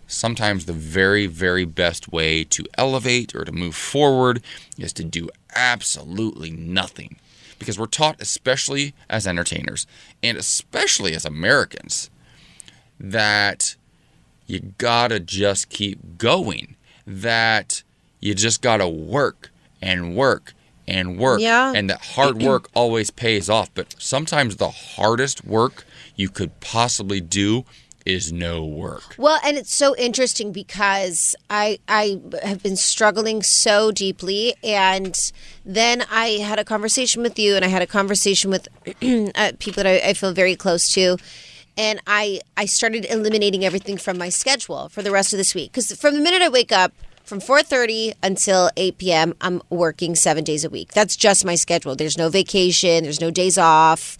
sometimes 0.08 0.64
the 0.64 0.72
very, 0.72 1.26
very 1.26 1.64
best 1.64 2.10
way 2.10 2.42
to 2.44 2.64
elevate 2.76 3.34
or 3.36 3.44
to 3.44 3.52
move 3.52 3.76
forward 3.76 4.42
is 4.76 4.92
to 4.94 5.04
do 5.04 5.28
absolutely 5.54 6.50
nothing. 6.50 7.16
Because 7.60 7.78
we're 7.78 7.86
taught, 7.86 8.20
especially 8.20 8.94
as 9.08 9.26
entertainers 9.26 9.86
and 10.22 10.36
especially 10.38 11.14
as 11.14 11.24
Americans, 11.24 12.08
that 12.98 13.76
you 14.46 14.72
gotta 14.78 15.20
just 15.20 15.68
keep 15.68 16.18
going, 16.18 16.76
that 17.06 17.82
you 18.20 18.34
just 18.34 18.62
gotta 18.62 18.88
work 18.88 19.50
and 19.82 20.16
work 20.16 20.54
and 20.86 21.18
work, 21.18 21.40
Yeah. 21.40 21.72
and 21.74 21.90
that 21.90 22.00
hard 22.02 22.42
work 22.42 22.68
always 22.74 23.10
pays 23.10 23.50
off. 23.50 23.70
But 23.74 23.94
sometimes 23.98 24.56
the 24.56 24.70
hardest 24.70 25.44
work 25.44 25.84
you 26.16 26.28
could 26.28 26.58
possibly 26.60 27.20
do 27.20 27.64
is 28.08 28.32
no 28.32 28.64
work. 28.64 29.14
Well, 29.18 29.38
and 29.44 29.58
it's 29.58 29.74
so 29.74 29.94
interesting 29.96 30.50
because 30.50 31.36
I 31.50 31.78
I 31.86 32.18
have 32.42 32.62
been 32.62 32.76
struggling 32.76 33.42
so 33.42 33.92
deeply, 33.92 34.54
and 34.64 35.14
then 35.64 36.04
I 36.10 36.38
had 36.38 36.58
a 36.58 36.64
conversation 36.64 37.22
with 37.22 37.38
you, 37.38 37.54
and 37.54 37.64
I 37.64 37.68
had 37.68 37.82
a 37.82 37.86
conversation 37.86 38.50
with 38.50 38.66
uh, 39.34 39.52
people 39.58 39.82
that 39.82 39.86
I, 39.86 40.10
I 40.10 40.14
feel 40.14 40.32
very 40.32 40.56
close 40.56 40.88
to, 40.94 41.18
and 41.76 42.00
I 42.06 42.40
I 42.56 42.64
started 42.64 43.04
eliminating 43.10 43.64
everything 43.64 43.98
from 43.98 44.16
my 44.16 44.30
schedule 44.30 44.88
for 44.88 45.02
the 45.02 45.10
rest 45.10 45.34
of 45.34 45.36
this 45.36 45.54
week 45.54 45.72
because 45.72 45.92
from 45.92 46.14
the 46.14 46.20
minute 46.20 46.42
I 46.42 46.48
wake 46.48 46.72
up. 46.72 46.92
From 47.24 47.42
4:30 47.42 48.14
until 48.22 48.70
8 48.74 48.96
p.m., 48.96 49.34
I'm 49.42 49.60
working 49.68 50.14
7 50.14 50.44
days 50.44 50.64
a 50.64 50.70
week. 50.70 50.92
That's 50.92 51.14
just 51.14 51.44
my 51.44 51.56
schedule. 51.56 51.94
There's 51.94 52.16
no 52.16 52.30
vacation, 52.30 53.04
there's 53.04 53.20
no 53.20 53.30
days 53.30 53.58
off. 53.58 54.16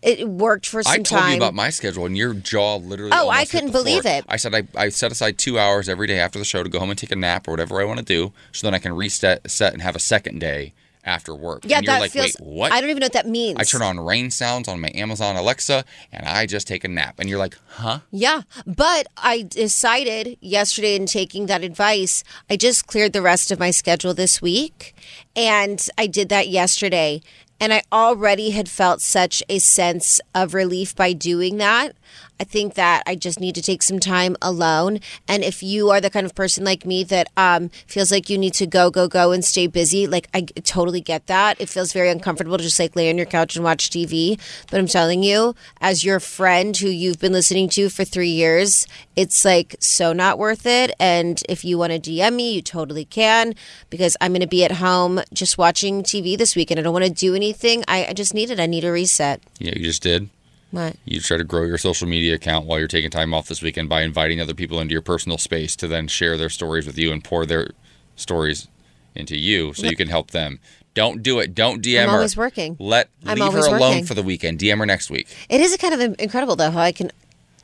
It 0.00 0.28
worked 0.28 0.66
for 0.66 0.82
some 0.82 0.92
time. 0.92 1.00
I 1.00 1.02
told 1.02 1.20
time. 1.20 1.30
you 1.32 1.36
about 1.38 1.54
my 1.54 1.70
schedule, 1.70 2.06
and 2.06 2.16
your 2.16 2.34
jaw 2.34 2.76
literally. 2.76 3.12
Oh, 3.14 3.28
I 3.28 3.44
couldn't 3.44 3.66
the 3.66 3.72
floor. 3.72 3.84
believe 3.84 4.06
it. 4.06 4.24
I 4.28 4.36
said 4.36 4.54
I, 4.54 4.62
I 4.76 4.88
set 4.90 5.10
aside 5.10 5.38
two 5.38 5.58
hours 5.58 5.88
every 5.88 6.06
day 6.06 6.20
after 6.20 6.38
the 6.38 6.44
show 6.44 6.62
to 6.62 6.68
go 6.68 6.78
home 6.78 6.90
and 6.90 6.98
take 6.98 7.10
a 7.10 7.16
nap 7.16 7.48
or 7.48 7.52
whatever 7.52 7.80
I 7.80 7.84
want 7.84 7.98
to 7.98 8.04
do, 8.04 8.32
so 8.52 8.66
then 8.66 8.74
I 8.74 8.78
can 8.78 8.94
reset 8.94 9.50
set 9.50 9.72
and 9.72 9.82
have 9.82 9.96
a 9.96 10.00
second 10.00 10.38
day 10.38 10.72
after 11.04 11.34
work. 11.34 11.62
yeah, 11.64 11.78
and 11.78 11.86
you're 11.86 11.94
that 11.94 12.00
like, 12.00 12.10
feels. 12.10 12.36
wait, 12.38 12.46
what? 12.46 12.72
I 12.72 12.80
don't 12.80 12.90
even 12.90 13.00
know 13.00 13.06
what 13.06 13.12
that 13.14 13.26
means. 13.26 13.56
I 13.58 13.64
turn 13.64 13.82
on 13.82 13.98
rain 13.98 14.30
sounds 14.30 14.68
on 14.68 14.78
my 14.80 14.90
Amazon 14.94 15.36
Alexa, 15.36 15.84
and 16.12 16.26
I 16.26 16.46
just 16.46 16.68
take 16.68 16.84
a 16.84 16.88
nap. 16.88 17.16
And 17.18 17.28
you're 17.28 17.38
like, 17.38 17.56
huh? 17.68 18.00
Yeah, 18.10 18.42
but 18.66 19.06
I 19.16 19.42
decided 19.42 20.36
yesterday 20.40 20.94
in 20.94 21.06
taking 21.06 21.46
that 21.46 21.64
advice, 21.64 22.22
I 22.50 22.56
just 22.56 22.86
cleared 22.86 23.14
the 23.14 23.22
rest 23.22 23.50
of 23.50 23.58
my 23.58 23.70
schedule 23.70 24.12
this 24.14 24.42
week. 24.42 24.94
And 25.34 25.84
I 25.96 26.06
did 26.06 26.28
that 26.28 26.48
yesterday. 26.48 27.22
And 27.60 27.72
I 27.72 27.82
already 27.92 28.50
had 28.50 28.68
felt 28.68 29.00
such 29.00 29.42
a 29.48 29.58
sense 29.58 30.20
of 30.34 30.54
relief 30.54 30.94
by 30.94 31.12
doing 31.12 31.56
that. 31.56 31.96
I 32.40 32.44
think 32.44 32.74
that 32.74 33.02
I 33.06 33.14
just 33.14 33.40
need 33.40 33.54
to 33.56 33.62
take 33.62 33.82
some 33.82 33.98
time 33.98 34.36
alone. 34.40 35.00
And 35.26 35.42
if 35.42 35.62
you 35.62 35.90
are 35.90 36.00
the 36.00 36.10
kind 36.10 36.24
of 36.24 36.34
person 36.34 36.64
like 36.64 36.86
me 36.86 37.04
that 37.04 37.28
um, 37.36 37.68
feels 37.86 38.10
like 38.10 38.30
you 38.30 38.38
need 38.38 38.54
to 38.54 38.66
go, 38.66 38.90
go, 38.90 39.08
go 39.08 39.32
and 39.32 39.44
stay 39.44 39.66
busy, 39.66 40.06
like 40.06 40.28
I 40.34 40.42
totally 40.42 41.00
get 41.00 41.26
that. 41.26 41.60
It 41.60 41.68
feels 41.68 41.92
very 41.92 42.10
uncomfortable 42.10 42.58
to 42.58 42.64
just 42.64 42.78
like 42.78 42.94
lay 42.96 43.10
on 43.10 43.16
your 43.16 43.26
couch 43.26 43.56
and 43.56 43.64
watch 43.64 43.90
TV. 43.90 44.38
But 44.70 44.78
I'm 44.78 44.86
telling 44.86 45.22
you, 45.22 45.54
as 45.80 46.04
your 46.04 46.20
friend 46.20 46.76
who 46.76 46.88
you've 46.88 47.18
been 47.18 47.32
listening 47.32 47.68
to 47.70 47.88
for 47.88 48.04
three 48.04 48.30
years, 48.30 48.86
it's 49.16 49.44
like 49.44 49.76
so 49.80 50.12
not 50.12 50.38
worth 50.38 50.66
it. 50.66 50.92
And 51.00 51.42
if 51.48 51.64
you 51.64 51.78
want 51.78 51.92
to 51.92 51.98
DM 51.98 52.34
me, 52.34 52.54
you 52.54 52.62
totally 52.62 53.04
can 53.04 53.54
because 53.90 54.16
I'm 54.20 54.32
going 54.32 54.40
to 54.42 54.46
be 54.46 54.64
at 54.64 54.72
home 54.72 55.20
just 55.32 55.58
watching 55.58 56.02
TV 56.02 56.38
this 56.38 56.54
weekend. 56.54 56.78
I 56.78 56.82
don't 56.82 56.92
want 56.92 57.04
to 57.04 57.10
do 57.10 57.34
anything. 57.34 57.84
I, 57.88 58.06
I 58.06 58.12
just 58.12 58.34
need 58.34 58.50
it. 58.50 58.60
I 58.60 58.66
need 58.66 58.84
a 58.84 58.92
reset. 58.92 59.42
Yeah, 59.58 59.72
you 59.76 59.84
just 59.84 60.02
did. 60.02 60.30
What? 60.70 60.96
You 61.04 61.20
try 61.20 61.36
to 61.38 61.44
grow 61.44 61.62
your 61.64 61.78
social 61.78 62.06
media 62.06 62.34
account 62.34 62.66
while 62.66 62.78
you're 62.78 62.88
taking 62.88 63.10
time 63.10 63.32
off 63.32 63.48
this 63.48 63.62
weekend 63.62 63.88
by 63.88 64.02
inviting 64.02 64.40
other 64.40 64.54
people 64.54 64.80
into 64.80 64.92
your 64.92 65.02
personal 65.02 65.38
space 65.38 65.74
to 65.76 65.86
then 65.86 66.08
share 66.08 66.36
their 66.36 66.50
stories 66.50 66.86
with 66.86 66.98
you 66.98 67.10
and 67.10 67.24
pour 67.24 67.46
their 67.46 67.70
stories 68.16 68.68
into 69.14 69.36
you 69.36 69.72
so 69.72 69.86
you 69.86 69.96
can 69.96 70.08
help 70.08 70.30
them. 70.32 70.60
Don't 70.94 71.22
do 71.22 71.38
it. 71.38 71.54
Don't 71.54 71.82
DM 71.82 72.02
I'm 72.02 72.08
her. 72.10 72.16
always 72.16 72.36
working. 72.36 72.76
Let 72.78 73.08
I'm 73.24 73.38
leave 73.38 73.52
her 73.52 73.60
alone 73.60 73.80
working. 73.80 74.04
for 74.04 74.14
the 74.14 74.22
weekend. 74.22 74.58
DM 74.58 74.78
her 74.78 74.86
next 74.86 75.10
week. 75.10 75.28
It 75.48 75.60
is 75.60 75.76
kind 75.76 75.94
of 75.94 76.16
incredible 76.20 76.56
though 76.56 76.70
how 76.70 76.80
I 76.80 76.92
can 76.92 77.12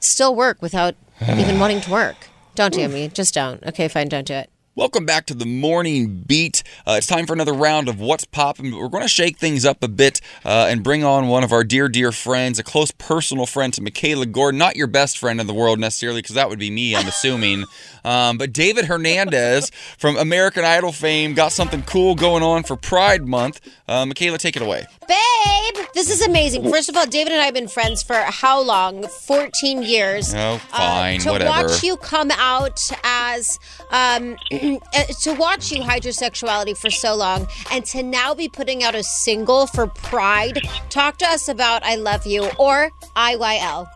still 0.00 0.34
work 0.34 0.62
without 0.62 0.94
even 1.20 1.58
wanting 1.60 1.80
to 1.82 1.90
work. 1.90 2.16
Don't 2.54 2.72
DM 2.72 2.92
me. 2.92 3.08
Just 3.08 3.34
don't. 3.34 3.62
Okay, 3.64 3.88
fine. 3.88 4.08
Don't 4.08 4.26
do 4.26 4.34
it. 4.34 4.50
Welcome 4.76 5.06
back 5.06 5.26
to 5.26 5.34
the 5.34 5.46
morning 5.46 6.24
beat. 6.26 6.64
Uh, 6.84 6.96
it's 6.98 7.06
time 7.06 7.26
for 7.26 7.32
another 7.32 7.52
round 7.52 7.88
of 7.88 8.00
What's 8.00 8.24
Poppin'. 8.24 8.76
We're 8.76 8.88
going 8.88 9.04
to 9.04 9.08
shake 9.08 9.38
things 9.38 9.64
up 9.64 9.84
a 9.84 9.88
bit 9.88 10.20
uh, 10.44 10.66
and 10.68 10.82
bring 10.82 11.04
on 11.04 11.28
one 11.28 11.44
of 11.44 11.52
our 11.52 11.62
dear, 11.62 11.88
dear 11.88 12.10
friends, 12.10 12.58
a 12.58 12.64
close 12.64 12.90
personal 12.90 13.46
friend 13.46 13.72
to 13.74 13.80
Mikalah 13.80 14.32
Gordon. 14.32 14.58
Not 14.58 14.74
your 14.74 14.88
best 14.88 15.16
friend 15.16 15.40
in 15.40 15.46
the 15.46 15.54
world 15.54 15.78
necessarily, 15.78 16.22
because 16.22 16.34
that 16.34 16.48
would 16.50 16.58
be 16.58 16.72
me, 16.72 16.96
I'm 16.96 17.06
assuming. 17.06 17.64
Um, 18.04 18.36
but 18.36 18.52
David 18.52 18.84
Hernandez 18.84 19.70
from 19.96 20.18
American 20.18 20.62
Idol 20.62 20.92
fame 20.92 21.32
got 21.32 21.52
something 21.52 21.82
cool 21.84 22.14
going 22.14 22.42
on 22.42 22.62
for 22.62 22.76
Pride 22.76 23.26
Month. 23.26 23.62
Uh, 23.88 24.04
Mikalah, 24.04 24.36
take 24.36 24.56
it 24.56 24.62
away. 24.62 24.84
Babe, 25.08 25.86
this 25.94 26.10
is 26.10 26.20
amazing. 26.20 26.68
First 26.70 26.90
of 26.90 26.98
all, 26.98 27.06
David 27.06 27.32
and 27.32 27.40
I 27.40 27.46
have 27.46 27.54
been 27.54 27.66
friends 27.66 28.02
for 28.02 28.14
how 28.14 28.60
long? 28.60 29.08
14 29.08 29.82
years. 29.82 30.34
Oh, 30.34 30.58
fine, 30.68 31.20
to 31.20 31.30
whatever. 31.30 31.66
watch 31.66 31.82
you 31.82 31.96
come 31.96 32.30
out 32.32 32.78
as 33.04 33.58
um, 33.90 34.36
to 34.64 35.34
watch 35.34 35.70
you 35.70 35.82
hide 35.82 36.04
your 36.04 36.12
sexuality 36.12 36.74
for 36.74 36.90
so 36.90 37.14
long 37.14 37.46
and 37.70 37.84
to 37.84 38.02
now 38.02 38.34
be 38.34 38.48
putting 38.48 38.82
out 38.82 38.94
a 38.94 39.02
single 39.02 39.66
for 39.66 39.86
pride 39.86 40.58
talk 40.90 41.18
to 41.18 41.26
us 41.26 41.48
about 41.48 41.82
i 41.84 41.94
love 41.94 42.26
you 42.26 42.48
or 42.58 42.90
iyl 43.16 43.86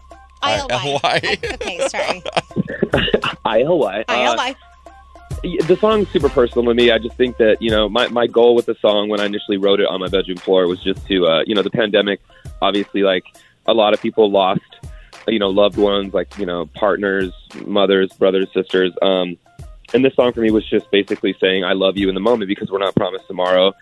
ILY. 0.42 0.70
ILY. 0.72 1.38
okay 1.54 1.88
sorry 1.88 2.22
ILY. 3.44 4.04
Uh, 4.08 4.54
the 5.42 5.76
song's 5.80 6.08
super 6.08 6.28
personal 6.28 6.64
to 6.64 6.74
me. 6.74 6.90
I 6.90 6.98
just 6.98 7.16
think 7.16 7.36
that 7.38 7.60
you 7.60 7.70
know 7.70 7.88
my 7.88 8.08
my 8.08 8.26
goal 8.26 8.54
with 8.54 8.66
the 8.66 8.74
song 8.80 9.08
when 9.08 9.20
I 9.20 9.26
initially 9.26 9.56
wrote 9.56 9.80
it 9.80 9.86
on 9.88 10.00
my 10.00 10.08
bedroom 10.08 10.38
floor 10.38 10.66
was 10.66 10.82
just 10.82 11.06
to 11.06 11.26
uh, 11.26 11.42
you 11.46 11.54
know 11.54 11.62
the 11.62 11.70
pandemic. 11.70 12.20
Obviously, 12.60 13.02
like 13.02 13.24
a 13.66 13.74
lot 13.74 13.94
of 13.94 14.00
people 14.00 14.30
lost 14.30 14.62
you 15.26 15.38
know 15.38 15.48
loved 15.48 15.76
ones, 15.76 16.14
like 16.14 16.36
you 16.38 16.46
know 16.46 16.66
partners, 16.66 17.32
mothers, 17.66 18.12
brothers, 18.14 18.48
sisters. 18.52 18.92
Um, 19.02 19.36
and 19.94 20.04
this 20.04 20.14
song 20.14 20.32
for 20.32 20.40
me 20.40 20.50
was 20.50 20.68
just 20.68 20.90
basically 20.90 21.34
saying 21.40 21.64
I 21.64 21.72
love 21.72 21.96
you 21.96 22.08
in 22.08 22.14
the 22.14 22.20
moment 22.20 22.48
because 22.48 22.70
we're 22.70 22.78
not 22.78 22.94
promised 22.94 23.26
tomorrow. 23.26 23.72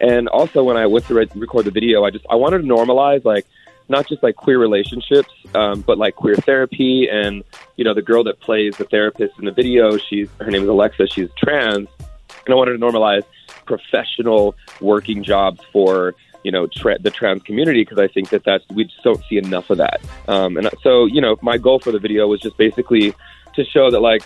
And 0.00 0.28
also 0.28 0.64
when 0.64 0.76
I 0.76 0.86
went 0.86 1.06
to 1.06 1.14
re- 1.14 1.28
record 1.34 1.64
the 1.64 1.70
video, 1.70 2.04
I 2.04 2.10
just 2.10 2.26
I 2.28 2.34
wanted 2.34 2.58
to 2.58 2.64
normalize 2.64 3.24
like 3.24 3.46
not 3.88 4.08
just 4.08 4.22
like 4.22 4.36
queer 4.36 4.58
relationships, 4.58 5.30
um, 5.54 5.82
but 5.82 5.98
like 5.98 6.16
queer 6.16 6.34
therapy. 6.34 7.08
And 7.08 7.44
you 7.76 7.84
know, 7.84 7.94
the 7.94 8.02
girl 8.02 8.24
that 8.24 8.40
plays 8.40 8.76
the 8.76 8.84
therapist 8.84 9.38
in 9.38 9.44
the 9.44 9.52
video, 9.52 9.96
she's 9.96 10.28
her 10.40 10.50
name 10.50 10.62
is 10.62 10.68
Alexa. 10.68 11.06
She's 11.08 11.28
trans, 11.36 11.88
and 12.44 12.52
I 12.52 12.54
wanted 12.54 12.72
to 12.72 12.78
normalize 12.78 13.22
professional 13.66 14.56
working 14.80 15.22
jobs 15.22 15.60
for 15.72 16.14
you 16.42 16.50
know 16.50 16.66
tra- 16.66 16.98
the 16.98 17.10
trans 17.10 17.42
community 17.44 17.82
because 17.82 17.98
I 17.98 18.08
think 18.08 18.30
that 18.30 18.42
that's 18.44 18.64
we 18.70 18.84
just 18.84 19.02
don't 19.04 19.22
see 19.28 19.38
enough 19.38 19.70
of 19.70 19.78
that. 19.78 20.00
Um, 20.26 20.56
and 20.56 20.68
so 20.82 21.06
you 21.06 21.20
know, 21.20 21.36
my 21.42 21.58
goal 21.58 21.78
for 21.78 21.92
the 21.92 22.00
video 22.00 22.26
was 22.26 22.40
just 22.40 22.56
basically 22.56 23.14
to 23.54 23.64
show 23.64 23.90
that 23.90 24.00
like 24.00 24.22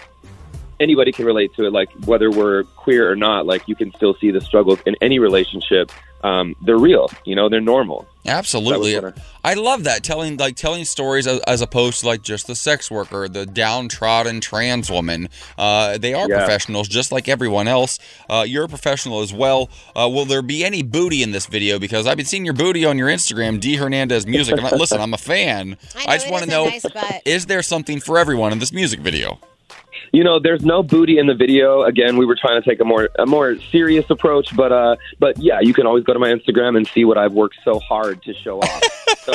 anybody 0.80 1.12
can 1.12 1.24
relate 1.24 1.54
to 1.54 1.64
it 1.66 1.72
like 1.72 1.90
whether 2.04 2.30
we're 2.30 2.64
queer 2.76 3.10
or 3.10 3.16
not 3.16 3.46
like 3.46 3.66
you 3.68 3.74
can 3.74 3.92
still 3.94 4.14
see 4.14 4.30
the 4.30 4.40
struggles 4.40 4.78
in 4.86 4.94
any 5.00 5.18
relationship 5.18 5.90
um, 6.24 6.54
they're 6.62 6.78
real 6.78 7.08
you 7.24 7.34
know 7.34 7.48
they're 7.48 7.60
normal 7.60 8.06
Absolutely, 8.28 8.94
That 8.94 9.02
was 9.04 9.14
I 9.44 9.54
love 9.54 9.84
that 9.84 10.02
telling 10.02 10.36
like 10.36 10.56
telling 10.56 10.84
stories 10.84 11.26
as, 11.28 11.38
as 11.40 11.60
opposed 11.60 12.00
to 12.00 12.06
like 12.06 12.22
just 12.22 12.48
the 12.48 12.56
sex 12.56 12.90
worker, 12.90 13.28
the 13.28 13.46
downtrodden 13.46 14.40
trans 14.40 14.90
woman. 14.90 15.28
Uh, 15.56 15.98
they 15.98 16.12
are 16.12 16.28
Yeah. 16.28 16.38
professionals 16.38 16.88
just 16.88 17.12
like 17.12 17.28
everyone 17.28 17.68
else. 17.68 17.98
Uh, 18.28 18.44
you're 18.46 18.64
a 18.64 18.68
professional 18.68 19.20
as 19.20 19.32
well. 19.32 19.70
Uh, 19.94 20.08
will 20.12 20.24
there 20.24 20.42
be 20.42 20.64
any 20.64 20.82
booty 20.82 21.22
in 21.22 21.30
this 21.30 21.46
video? 21.46 21.78
Because 21.78 22.06
I've 22.06 22.16
been 22.16 22.26
seeing 22.26 22.44
your 22.44 22.54
booty 22.54 22.84
on 22.84 22.98
your 22.98 23.08
Instagram, 23.08 23.60
D 23.60 23.76
Hernandez 23.76 24.26
Music. 24.26 24.56
And 24.58 24.66
I- 24.66 24.74
listen, 24.74 25.00
I'm 25.00 25.14
a 25.14 25.18
fan. 25.18 25.76
I, 26.06 26.16
just 26.16 26.28
want 26.30 26.42
to 26.44 26.50
know: 26.50 26.68
is 27.24 27.46
there 27.46 27.62
something 27.62 28.00
for 28.00 28.18
everyone 28.18 28.50
in 28.52 28.58
this 28.58 28.72
music 28.72 29.00
video? 29.00 29.38
You 30.12 30.24
know 30.24 30.38
there's 30.38 30.64
no 30.64 30.82
booty 30.82 31.18
in 31.18 31.26
the 31.26 31.34
video. 31.34 31.82
Again 31.82 32.16
we 32.16 32.26
were 32.26 32.36
trying 32.36 32.60
to 32.60 32.68
take 32.68 32.80
a 32.80 32.84
more 32.84 33.08
a 33.18 33.26
more 33.26 33.56
serious 33.70 34.08
approach 34.10 34.54
but 34.56 34.72
uh 34.72 34.96
but 35.18 35.38
yeah 35.38 35.60
you 35.60 35.74
can 35.74 35.86
always 35.86 36.04
go 36.04 36.12
to 36.12 36.18
my 36.18 36.32
instagram 36.32 36.76
and 36.76 36.86
see 36.88 37.04
what 37.04 37.18
i've 37.18 37.32
worked 37.32 37.56
so 37.64 37.78
hard 37.78 38.22
to 38.22 38.34
show 38.34 38.58
off 38.60 38.82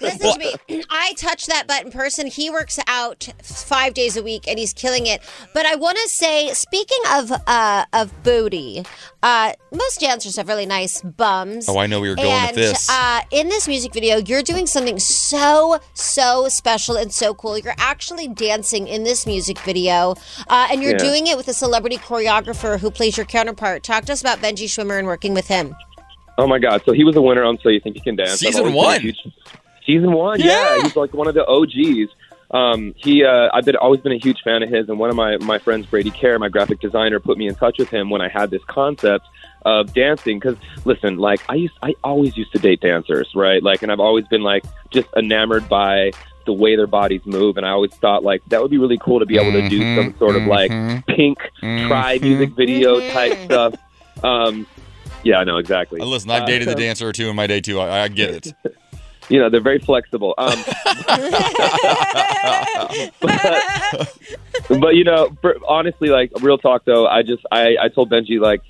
Listen 0.00 0.32
to 0.32 0.38
me. 0.68 0.82
I 0.90 1.14
touch 1.14 1.46
that 1.46 1.66
button 1.66 1.90
person. 1.90 2.26
He 2.26 2.50
works 2.50 2.78
out 2.86 3.28
five 3.42 3.94
days 3.94 4.16
a 4.16 4.22
week 4.22 4.46
and 4.48 4.58
he's 4.58 4.72
killing 4.72 5.06
it. 5.06 5.22
But 5.54 5.66
I 5.66 5.74
want 5.74 5.98
to 6.02 6.08
say, 6.08 6.52
speaking 6.52 6.98
of 7.12 7.32
uh, 7.46 7.84
of 7.92 8.22
booty, 8.22 8.84
uh, 9.22 9.52
most 9.72 10.00
dancers 10.00 10.36
have 10.36 10.48
really 10.48 10.66
nice 10.66 11.02
bums. 11.02 11.68
Oh, 11.68 11.78
I 11.78 11.86
know 11.86 12.00
where 12.00 12.08
you're 12.08 12.16
going 12.16 12.46
with 12.46 12.54
this. 12.54 12.88
Uh, 12.90 13.20
in 13.30 13.48
this 13.48 13.66
music 13.68 13.92
video, 13.92 14.18
you're 14.18 14.42
doing 14.42 14.66
something 14.66 14.98
so 14.98 15.78
so 15.94 16.48
special 16.48 16.96
and 16.96 17.12
so 17.12 17.34
cool. 17.34 17.58
You're 17.58 17.74
actually 17.78 18.28
dancing 18.28 18.86
in 18.88 19.04
this 19.04 19.26
music 19.26 19.58
video, 19.60 20.14
uh, 20.48 20.68
and 20.70 20.82
you're 20.82 20.92
Yeah. 20.92 20.98
doing 20.98 21.26
it 21.26 21.36
with 21.36 21.48
a 21.48 21.54
celebrity 21.54 21.96
choreographer 21.98 22.78
who 22.78 22.90
plays 22.90 23.16
your 23.16 23.26
counterpart. 23.26 23.82
Talk 23.82 24.04
to 24.06 24.12
us 24.12 24.20
about 24.20 24.38
Benji 24.40 24.64
Schwimmer 24.66 24.98
and 24.98 25.06
working 25.06 25.34
with 25.34 25.48
him. 25.48 25.74
Oh 26.38 26.46
my 26.46 26.58
god 26.58 26.82
so 26.84 26.92
he 26.92 27.04
was 27.04 27.16
a 27.16 27.22
winner 27.22 27.44
on 27.44 27.58
so 27.62 27.68
you 27.68 27.80
think 27.80 27.96
you 27.96 28.02
can 28.02 28.16
dance 28.16 28.40
Season 28.40 28.60
always 28.60 28.72
been 28.74 28.82
a 28.82 28.86
one. 28.86 29.00
huge- 29.00 29.28
season 29.84 30.12
one 30.12 30.40
yeah. 30.40 30.82
he's 30.82 30.96
like 30.96 31.14
one 31.14 31.28
of 31.28 31.34
the 31.34 31.44
og's 31.46 31.74
um, 32.50 32.94
he, 32.96 33.24
uh, 33.24 33.48
I've 33.52 33.64
been 33.64 33.76
always 33.76 34.00
been 34.00 34.12
a 34.12 34.18
huge 34.18 34.42
fan 34.42 34.62
of 34.62 34.68
his, 34.68 34.88
and 34.88 34.98
one 34.98 35.10
of 35.10 35.16
my 35.16 35.36
my 35.38 35.58
friends, 35.58 35.86
Brady 35.86 36.10
Kerr, 36.10 36.38
my 36.38 36.48
graphic 36.48 36.80
designer, 36.80 37.18
put 37.18 37.38
me 37.38 37.48
in 37.48 37.54
touch 37.54 37.78
with 37.78 37.88
him 37.88 38.08
when 38.08 38.20
I 38.20 38.28
had 38.28 38.50
this 38.50 38.62
concept 38.64 39.26
of 39.62 39.92
dancing. 39.92 40.38
Because 40.38 40.56
listen, 40.84 41.16
like 41.16 41.40
I 41.48 41.54
used, 41.56 41.74
I 41.82 41.94
always 42.04 42.36
used 42.36 42.52
to 42.52 42.58
date 42.58 42.80
dancers, 42.80 43.28
right? 43.34 43.62
Like, 43.62 43.82
and 43.82 43.90
I've 43.90 44.00
always 44.00 44.26
been 44.28 44.42
like 44.42 44.64
just 44.90 45.08
enamored 45.16 45.68
by 45.68 46.12
the 46.44 46.52
way 46.52 46.76
their 46.76 46.86
bodies 46.86 47.22
move, 47.26 47.56
and 47.56 47.66
I 47.66 47.70
always 47.70 47.92
thought 47.94 48.22
like 48.22 48.44
that 48.46 48.62
would 48.62 48.70
be 48.70 48.78
really 48.78 48.98
cool 48.98 49.18
to 49.18 49.26
be 49.26 49.38
able 49.38 49.52
to 49.52 49.68
do 49.68 49.96
some 49.96 50.16
sort 50.16 50.36
of 50.36 50.44
like 50.44 50.70
mhm. 50.70 51.04
pink 51.06 51.38
try 51.60 52.18
Mhm. 52.18 52.22
music 52.22 52.50
video 52.50 53.00
type 53.10 53.36
stuff. 53.44 53.74
Um, 54.22 54.66
yeah, 55.26 55.38
I 55.38 55.44
know 55.44 55.56
exactly. 55.56 56.00
Uh, 56.00 56.04
listen, 56.04 56.30
I've 56.30 56.42
Uh, 56.42 56.46
dated 56.46 56.68
a 56.68 56.72
so- 56.72 56.78
dancer 56.78 57.08
or 57.08 57.12
two 57.12 57.28
in 57.28 57.36
my 57.36 57.46
day 57.46 57.60
too. 57.60 57.80
I, 57.80 58.04
I 58.04 58.08
get 58.08 58.46
it. 58.46 58.54
you 59.28 59.40
know 59.40 59.50
they're 59.50 59.60
very 59.60 59.80
flexible 59.80 60.34
um, 60.38 60.56
but, 63.20 64.12
but, 64.80 64.94
you 64.94 65.02
know 65.02 65.36
for, 65.42 65.56
honestly 65.66 66.10
like 66.10 66.30
real 66.40 66.58
talk 66.58 66.84
though 66.84 67.08
i 67.08 67.24
just 67.24 67.44
i 67.50 67.76
i 67.82 67.88
told 67.88 68.08
benji 68.08 68.38
like 68.40 68.62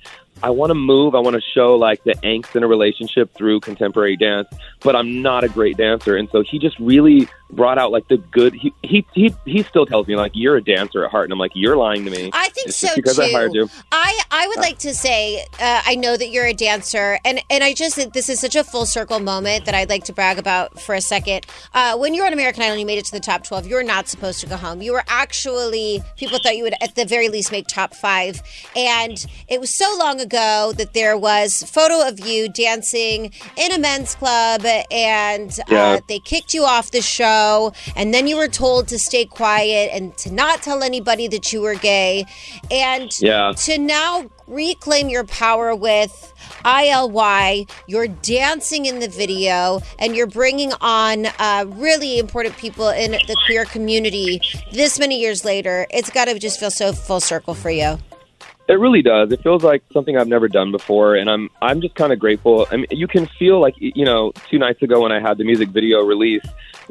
I 0.43 0.51
want 0.51 0.69
to 0.69 0.75
move. 0.75 1.15
I 1.15 1.19
want 1.19 1.33
to 1.35 1.41
show 1.41 1.75
like 1.75 2.03
the 2.03 2.13
angst 2.23 2.55
in 2.55 2.63
a 2.63 2.67
relationship 2.67 3.33
through 3.33 3.61
contemporary 3.61 4.15
dance, 4.15 4.47
but 4.81 4.95
I'm 4.95 5.23
not 5.23 5.43
a 5.43 5.49
great 5.49 5.77
dancer. 5.77 6.15
And 6.15 6.29
so 6.29 6.43
he 6.43 6.59
just 6.59 6.77
really 6.77 7.27
brought 7.49 7.77
out 7.77 7.91
like 7.91 8.07
the 8.07 8.17
good. 8.17 8.53
He 8.53 8.73
he 8.83 9.05
he, 9.13 9.33
he 9.45 9.63
still 9.63 9.85
tells 9.85 10.07
me 10.07 10.15
like 10.15 10.31
you're 10.35 10.57
a 10.57 10.63
dancer 10.63 11.03
at 11.05 11.11
heart, 11.11 11.25
and 11.25 11.33
I'm 11.33 11.39
like 11.39 11.51
you're 11.55 11.77
lying 11.77 12.03
to 12.05 12.11
me. 12.11 12.29
I 12.33 12.49
think 12.49 12.67
It's 12.67 12.77
so 12.77 12.87
just 12.87 12.95
because 12.97 13.15
too. 13.17 13.23
I 13.23 13.31
hired 13.31 13.53
you. 13.53 13.69
I 13.91 14.19
I 14.31 14.47
would 14.47 14.57
like 14.59 14.79
to 14.79 14.93
say 14.93 15.39
uh, 15.59 15.81
I 15.85 15.95
know 15.95 16.17
that 16.17 16.29
you're 16.29 16.45
a 16.45 16.53
dancer, 16.53 17.19
and 17.25 17.39
and 17.49 17.63
I 17.63 17.73
just 17.73 17.95
this 18.13 18.29
is 18.29 18.39
such 18.39 18.55
a 18.55 18.63
full 18.63 18.85
circle 18.85 19.19
moment 19.19 19.65
that 19.65 19.73
I'd 19.75 19.89
like 19.89 20.03
to 20.05 20.13
brag 20.13 20.37
about 20.39 20.79
for 20.81 20.95
a 20.95 21.01
second. 21.01 21.45
Uh, 21.73 21.95
when 21.97 22.13
you 22.13 22.21
were 22.21 22.27
on 22.27 22.33
American 22.33 22.63
Idol, 22.63 22.77
you 22.77 22.85
made 22.85 22.97
it 22.99 23.05
to 23.05 23.11
the 23.11 23.19
top 23.19 23.43
twelve. 23.43 23.65
You 23.67 23.75
were 23.75 23.83
not 23.83 24.07
supposed 24.07 24.39
to 24.41 24.47
go 24.47 24.57
home. 24.57 24.81
You 24.81 24.93
were 24.93 25.03
actually 25.07 26.01
people 26.17 26.39
thought 26.39 26.57
you 26.57 26.63
would 26.63 26.75
at 26.81 26.95
the 26.95 27.05
very 27.05 27.29
least 27.29 27.51
make 27.51 27.67
top 27.67 27.93
five, 27.93 28.41
and 28.75 29.25
it 29.47 29.59
was 29.59 29.69
so 29.69 29.95
long 29.97 30.19
ago 30.19 30.73
that 30.77 30.93
there 30.93 31.17
was 31.17 31.63
photo 31.63 32.07
of 32.07 32.19
you 32.19 32.49
dancing 32.49 33.31
in 33.55 33.71
a 33.71 33.79
men's 33.79 34.15
club, 34.15 34.65
and 34.91 35.51
uh, 35.61 35.63
Yeah. 35.71 35.99
they 36.09 36.19
kicked 36.19 36.53
you 36.53 36.63
off 36.63 36.91
the 36.91 37.01
show, 37.01 37.36
and 37.95 38.13
then 38.13 38.27
you 38.27 38.37
were 38.37 38.47
told 38.47 38.87
to 38.89 38.99
stay 38.99 39.25
quiet 39.25 39.89
and 39.93 40.15
to 40.17 40.31
not 40.31 40.61
tell 40.61 40.83
anybody 40.83 41.27
that 41.27 41.51
you 41.53 41.61
were 41.61 41.75
gay, 41.75 42.25
and 42.71 43.09
Yeah. 43.19 43.53
to 43.65 43.77
now 43.77 44.29
reclaim 44.47 45.09
your 45.09 45.25
power 45.25 45.75
with 45.75 46.33
ILY. 46.63 47.67
You're 47.87 48.07
dancing 48.07 48.85
in 48.85 48.99
the 48.99 49.07
video, 49.07 49.81
and 49.99 50.15
you're 50.15 50.27
bringing 50.27 50.71
on 50.81 51.27
uh, 51.39 51.65
really 51.67 52.17
important 52.19 52.55
people 52.57 52.89
in 52.89 53.11
the 53.11 53.35
queer 53.45 53.65
community. 53.65 54.41
This 54.71 54.99
many 54.99 55.19
years 55.19 55.43
later, 55.43 55.85
it's 55.89 56.09
got 56.09 56.25
to 56.25 56.39
just 56.39 56.59
feel 56.59 56.71
so 56.71 56.93
full 56.93 57.19
circle 57.19 57.53
for 57.55 57.69
you. 57.69 57.97
It 58.67 58.79
really 58.79 59.01
does. 59.01 59.31
It 59.31 59.41
feels 59.41 59.63
like 59.63 59.81
something 59.93 60.17
I've 60.17 60.27
never 60.27 60.49
done 60.49 60.71
before, 60.71 61.15
and 61.15 61.29
I'm 61.29 61.49
I'm 61.61 61.79
just 61.79 61.95
kind 61.95 62.11
of 62.11 62.19
grateful. 62.19 62.67
I 62.69 62.77
mean, 62.77 62.87
you 62.91 63.07
can 63.07 63.25
feel 63.25 63.61
like 63.61 63.75
you 63.77 64.03
know, 64.03 64.33
two 64.49 64.59
nights 64.59 64.81
ago 64.81 65.01
when 65.01 65.11
I 65.13 65.21
had 65.21 65.37
the 65.37 65.45
music 65.45 65.69
video 65.69 66.03
release, 66.03 66.45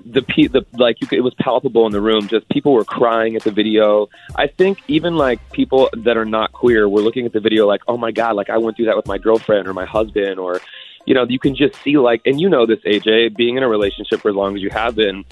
the 0.05 0.23
pe- 0.23 0.47
the 0.47 0.65
like 0.73 1.03
you 1.03 1.07
could, 1.07 1.19
it 1.19 1.23
was 1.23 1.35
palpable 1.35 1.85
in 1.85 1.93
the 1.93 2.01
room. 2.01 2.29
Just 2.29 2.49
people 2.49 2.73
were 2.73 2.85
crying 2.85 3.37
at 3.37 3.43
the 3.43 3.51
video. 3.51 4.09
I 4.37 4.47
think 4.47 4.79
even 4.89 5.17
like 5.17 5.39
people 5.53 5.91
that 5.93 6.17
are 6.17 6.25
not 6.25 6.53
queer 6.53 6.89
were 6.89 7.03
looking 7.03 7.27
at 7.27 7.35
the 7.35 7.41
video 7.41 7.67
like, 7.67 7.83
oh 7.89 7.99
my 7.99 8.11
god, 8.11 8.37
like 8.37 8.49
I 8.49 8.57
went 8.57 8.79
through 8.79 8.87
that 8.87 8.97
with 8.97 9.07
my 9.07 9.19
girlfriend 9.19 9.69
or 9.69 9.75
my 9.75 9.85
husband, 9.85 10.39
or 10.39 10.63
you 11.05 11.13
know, 11.13 11.27
you 11.29 11.39
can 11.39 11.55
just 11.55 11.77
see 11.83 11.99
like, 11.99 12.23
and 12.25 12.41
you 12.41 12.49
know 12.49 12.65
this, 12.65 12.81
AJ, 12.81 13.37
being 13.37 13.59
in 13.59 13.63
a 13.63 13.69
relationship 13.69 14.21
for 14.21 14.31
as 14.31 14.35
long 14.35 14.57
as 14.57 14.63
you 14.63 14.71
have 14.71 14.95
been 14.95 15.27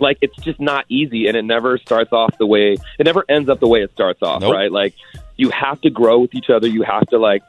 like 0.00 0.18
it's 0.20 0.36
just 0.38 0.58
not 0.58 0.84
easy 0.88 1.28
and 1.28 1.36
it 1.36 1.44
never 1.44 1.78
starts 1.78 2.12
off 2.12 2.36
the 2.38 2.46
way 2.46 2.76
it 2.98 3.04
never 3.04 3.24
ends 3.28 3.48
up 3.48 3.60
the 3.60 3.68
way 3.68 3.80
it 3.80 3.92
starts 3.92 4.20
off 4.22 4.42
right 4.42 4.72
like 4.72 4.92
you 5.36 5.50
have 5.50 5.80
to 5.82 5.90
grow 5.90 6.20
with 6.20 6.34
each 6.34 6.50
other. 6.50 6.66
You 6.66 6.82
have 6.82 7.06
to 7.08 7.18
like 7.18 7.42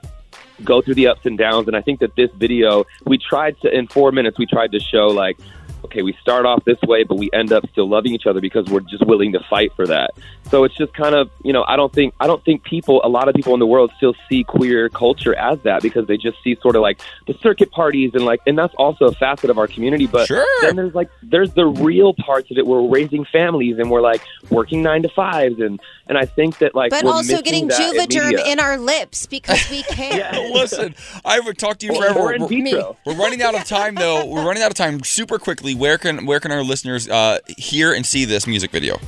go 0.63 0.81
through 0.81 0.95
the 0.95 1.07
ups 1.07 1.25
and 1.25 1.37
downs. 1.37 1.67
And 1.67 1.75
i 1.75 1.81
think 1.81 1.99
that 1.99 2.15
this 2.15 2.31
video 2.35 2.85
we 3.05 3.17
tried 3.17 3.59
to 3.61 3.75
in 3.75 3.87
four 3.87 4.11
minutes 4.11 4.37
we 4.37 4.45
tried 4.45 4.71
to 4.71 4.79
show 4.79 5.07
like 5.07 5.37
okay 5.85 6.01
we 6.01 6.13
start 6.21 6.45
off 6.45 6.63
this 6.65 6.79
way 6.83 7.03
but 7.03 7.17
we 7.17 7.29
end 7.33 7.51
up 7.51 7.63
still 7.71 7.87
loving 7.87 8.13
each 8.13 8.25
other 8.27 8.41
because 8.41 8.65
we're 8.67 8.79
just 8.81 9.05
willing 9.05 9.31
to 9.31 9.39
fight 9.49 9.71
for 9.75 9.87
that 9.87 10.11
so 10.51 10.63
it's 10.63 10.75
just 10.75 10.93
kind 10.93 11.15
of 11.15 11.29
you 11.43 11.53
know 11.53 11.63
i 11.67 11.75
don't 11.75 11.93
think 11.93 12.13
i 12.19 12.27
don't 12.27 12.43
think 12.43 12.63
people 12.63 13.01
a 13.03 13.09
lot 13.09 13.27
of 13.29 13.35
people 13.35 13.53
in 13.53 13.59
the 13.59 13.65
world 13.65 13.91
still 13.97 14.13
see 14.27 14.43
queer 14.43 14.89
culture 14.89 15.33
as 15.35 15.59
that 15.61 15.81
because 15.81 16.05
they 16.07 16.17
just 16.17 16.37
see 16.43 16.55
sort 16.61 16.75
of 16.75 16.81
like 16.81 16.99
the 17.27 17.33
circuit 17.35 17.71
parties 17.71 18.11
and 18.13 18.25
like 18.25 18.39
and 18.47 18.57
that's 18.57 18.73
also 18.75 19.05
a 19.05 19.11
facet 19.13 19.49
of 19.49 19.57
our 19.57 19.67
community 19.67 20.07
but 20.07 20.27
then 20.61 20.75
there's 20.75 20.93
like 20.95 21.09
there's 21.23 21.53
the 21.53 21.65
real 21.65 22.13
parts 22.13 22.49
of 22.51 22.57
it 22.57 22.65
where 22.67 22.81
we're 22.81 22.89
raising 22.99 23.25
families 23.25 23.77
and 23.79 23.89
we're 23.89 24.01
like 24.01 24.21
working 24.49 24.81
nine 24.83 25.01
to 25.01 25.09
fives 25.09 25.59
and 25.59 25.79
and 26.07 26.17
i 26.17 26.25
think 26.25 26.57
that 26.59 26.75
like 26.75 26.89
But 26.91 27.03
we're 27.03 27.11
also 27.11 27.41
getting 27.41 27.67
that 27.67 27.77
in 28.15 28.33
in 28.51 28.59
our 28.59 28.77
lips 28.77 29.25
because 29.27 29.69
we 29.69 29.83
can. 29.89 30.53
Listen, 30.53 30.95
I 31.25 31.39
would 31.39 31.57
talk 31.57 31.77
to 31.79 31.85
you 31.85 31.95
forever. 31.95 32.19
or 32.19 32.33
in 32.33 32.41
We're- 32.43 32.95
We're 33.05 33.15
running 33.15 33.41
out 33.41 33.55
of 33.55 33.65
time 33.65 33.95
though. 33.95 34.25
We're 34.25 34.45
running 34.45 34.63
out 34.63 34.71
of 34.71 34.75
time. 34.77 35.03
Super 35.03 35.37
quickly, 35.37 35.74
where 35.75 35.97
can 35.97 36.25
where 36.25 36.39
can 36.39 36.51
our 36.51 36.63
listeners 36.63 37.07
uh, 37.09 37.39
hear 37.57 37.93
and 37.93 38.05
see 38.05 38.25
this 38.25 38.47
music 38.47 38.71
video? 38.71 38.99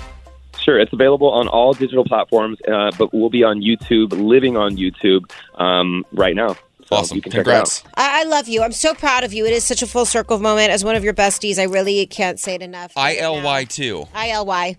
Sure, 0.60 0.80
it's 0.80 0.92
available 0.92 1.30
on 1.30 1.48
all 1.48 1.74
digital 1.74 2.04
platforms, 2.04 2.58
uh, 2.68 2.92
but 2.98 3.14
we'll 3.14 3.30
be 3.30 3.44
on 3.44 3.62
YouTube, 3.62 4.12
living 4.12 4.58
on 4.58 4.76
YouTube 4.76 5.32
um, 5.56 6.06
right 6.12 6.36
now. 6.36 6.56
So 6.86 6.96
Awesome. 6.96 7.16
You 7.18 7.22
can 7.22 7.32
check 7.32 7.42
it 7.42 7.50
out. 7.50 7.70
Congrats. 7.70 7.84
I, 7.96 8.22
I 8.22 8.24
love 8.24 8.48
you. 8.48 8.64
I'm 8.64 8.72
so 8.72 8.94
proud 8.94 9.24
of 9.24 9.34
you. 9.34 9.46
It 9.46 9.52
is 9.52 9.64
such 9.66 9.82
a 9.82 9.88
full 9.88 10.06
circle 10.06 10.40
moment. 10.40 10.72
As 10.72 10.84
one 10.84 10.96
of 10.96 11.04
your 11.04 11.14
besties, 11.14 11.60
I 11.60 11.64
really 11.64 12.06
can't 12.06 12.40
say 12.40 12.56
it 12.56 12.62
enough. 12.62 12.94
I 12.96 13.18
L 13.18 13.42
Y 13.42 13.66
two. 13.66 14.08
ILY. 14.14 14.78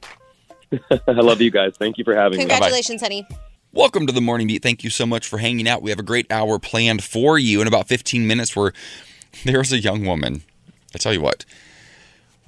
I 0.90 1.12
love 1.12 1.40
you 1.40 1.50
guys. 1.50 1.74
Thank 1.78 1.98
you 1.98 2.04
for 2.04 2.14
having 2.14 2.38
me. 2.38 2.44
Congratulations, 2.44 3.00
honey. 3.00 3.26
Welcome 3.72 4.06
to 4.06 4.12
the 4.12 4.22
Morning 4.22 4.46
Beat. 4.46 4.62
Thank 4.62 4.82
you 4.84 4.90
so 4.90 5.04
much 5.04 5.26
for 5.26 5.38
hanging 5.38 5.68
out. 5.68 5.82
We 5.82 5.90
have 5.90 5.98
a 5.98 6.02
great 6.02 6.30
hour 6.32 6.58
planned 6.58 7.04
for 7.04 7.38
you. 7.38 7.60
In 7.60 7.68
about 7.68 7.88
15 7.88 8.26
minutes, 8.26 8.56
where 8.56 8.72
there's 9.44 9.72
a 9.72 9.78
young 9.78 10.06
woman. 10.06 10.42
I 10.94 10.98
tell 10.98 11.12
you 11.12 11.20
what, 11.20 11.44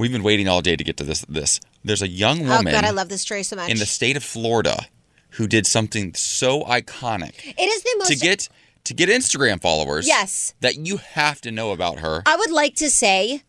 we've 0.00 0.12
been 0.12 0.22
waiting 0.22 0.48
all 0.48 0.60
day 0.62 0.76
to 0.76 0.82
get 0.84 0.96
to 0.96 1.04
this. 1.04 1.20
This 1.28 1.60
there's 1.84 2.02
a 2.02 2.08
young 2.08 2.38
woman. 2.40 2.52
Oh 2.52 2.56
woman 2.58 2.72
God, 2.72 2.84
I 2.84 2.90
love 2.90 3.08
this 3.08 3.20
story 3.22 3.42
so 3.42 3.56
much. 3.56 3.70
in 3.70 3.78
the 3.78 3.86
state 3.86 4.16
of 4.16 4.24
Florida 4.24 4.86
who 5.34 5.46
did 5.46 5.66
something 5.66 6.12
so 6.14 6.62
iconic 6.64 7.34
it 7.56 7.62
is 7.74 7.82
the 7.84 7.94
most. 7.98 8.08
to 8.08 8.16
get 8.16 8.48
to 8.84 8.94
get 8.94 9.08
Instagram 9.08 9.60
followers. 9.60 10.06
Yes. 10.08 10.54
that 10.60 10.76
you 10.86 10.96
have 10.96 11.40
to 11.42 11.50
know 11.50 11.70
about 11.72 11.98
her. 12.00 12.22
I 12.26 12.34
would 12.36 12.50
like 12.50 12.74
to 12.76 12.90
say, 12.90 13.42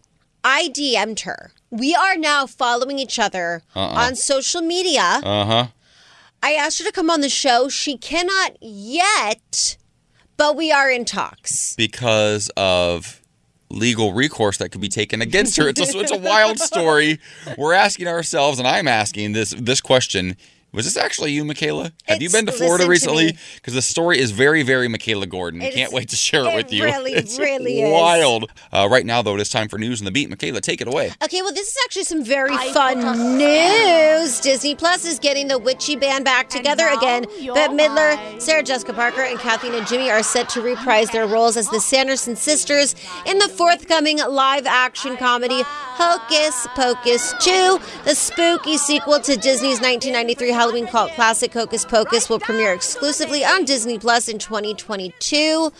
I 0.43 0.69
DM'd 0.69 1.21
her. 1.21 1.51
We 1.69 1.95
are 1.95 2.17
now 2.17 2.45
following 2.45 2.99
each 2.99 3.17
other 3.17 3.63
Uh-uh. 3.75 3.87
on 4.05 4.15
social 4.15 4.61
media. 4.61 5.21
Uh 5.23 5.45
huh. 5.45 5.67
I 6.43 6.53
asked 6.53 6.79
her 6.79 6.85
to 6.85 6.91
come 6.91 7.09
on 7.09 7.21
the 7.21 7.29
show. 7.29 7.69
She 7.69 7.97
cannot 7.97 8.57
yet, 8.61 9.77
but 10.37 10.55
we 10.57 10.71
are 10.71 10.89
in 10.91 11.05
talks. 11.05 11.75
because 11.75 12.49
of 12.57 13.20
legal 13.71 14.13
recourse 14.13 14.57
that 14.57 14.69
could 14.69 14.81
be 14.81 14.89
taken 14.89 15.21
against 15.27 15.57
her. 15.57 15.67
It's 15.67 15.79
a, 15.79 15.99
it's 15.99 16.11
a 16.11 16.17
wild 16.17 16.59
story. 16.59 17.19
We're 17.57 17.73
asking 17.73 18.07
ourselves, 18.07 18.59
and 18.59 18.67
I'm 18.67 18.87
asking 18.87 19.33
this 19.33 19.51
this 19.57 19.81
question. 19.81 20.37
Was 20.73 20.85
this 20.85 20.95
actually 20.95 21.33
you, 21.33 21.43
Mikalah? 21.43 21.91
Have 22.05 22.21
you 22.21 22.29
been 22.29 22.45
to 22.45 22.51
Florida 22.53 22.87
recently? 22.87 23.37
Because 23.55 23.73
the 23.73 23.81
story 23.81 24.19
is 24.19 24.31
very, 24.31 24.63
very 24.63 24.87
Mikalah 24.87 25.27
Gordon. 25.27 25.59
We 25.59 25.65
It's- 25.67 25.77
can't 25.77 25.91
wait 25.91 26.07
to 26.09 26.15
share 26.15 26.45
it, 26.45 26.53
it 26.53 26.55
with 26.55 26.71
you. 26.71 26.85
really, 26.85 27.11
it's 27.13 27.37
really 27.37 27.81
is. 27.81 27.91
wild. 27.91 28.49
Uh, 28.71 28.87
right 28.89 29.05
now, 29.05 29.21
though, 29.21 29.35
it 29.35 29.41
is 29.41 29.49
time 29.49 29.67
for 29.67 29.77
news 29.77 29.99
and 29.99 30.07
the 30.07 30.11
beat. 30.11 30.29
Mikalah, 30.29 30.61
take 30.61 30.79
it 30.79 30.87
away. 30.87 31.11
Okay, 31.21 31.41
well, 31.41 31.53
this 31.53 31.67
is 31.67 31.77
actually 31.83 32.05
some 32.05 32.23
very 32.23 32.55
fun 32.71 33.37
news. 33.37 34.39
Disney 34.39 34.73
Plus 34.75 35.03
is 35.05 35.19
getting 35.19 35.49
the 35.49 35.57
witchy 35.57 35.97
band 35.97 36.23
back 36.23 36.49
together 36.49 36.87
again. 36.87 37.25
Bette 37.53 37.73
Midler, 37.73 38.41
Sarah 38.41 38.63
Jessica 38.63 38.93
Parker, 38.93 39.23
and 39.23 39.37
Kathy 39.39 39.67
Najimy 39.69 40.09
are 40.09 40.23
set 40.23 40.47
to 40.49 40.61
reprise 40.61 41.09
their 41.09 41.27
roles 41.27 41.57
as 41.57 41.67
the 41.69 41.81
Sanderson 41.81 42.37
sisters 42.37 42.95
in 43.25 43.39
the 43.39 43.49
forthcoming 43.49 44.19
live 44.19 44.65
action 44.65 45.17
comedy 45.17 45.63
Hocus 45.65 46.65
Pocus 46.75 47.33
2. 47.41 47.79
The 48.05 48.15
spooky 48.15 48.77
sequel 48.77 49.19
to 49.19 49.35
Disney's 49.35 49.81
1993 49.81 50.51
Halloween 50.61 50.85
cult 50.85 51.09
classic 51.13 51.51
Hocus 51.53 51.83
Pocus 51.85 52.29
will 52.29 52.39
premiere 52.39 52.71
exclusively 52.71 53.43
on 53.43 53.65
Disney 53.65 53.97
Plus 53.97 54.27
in 54.27 54.37
2022. 54.37 55.71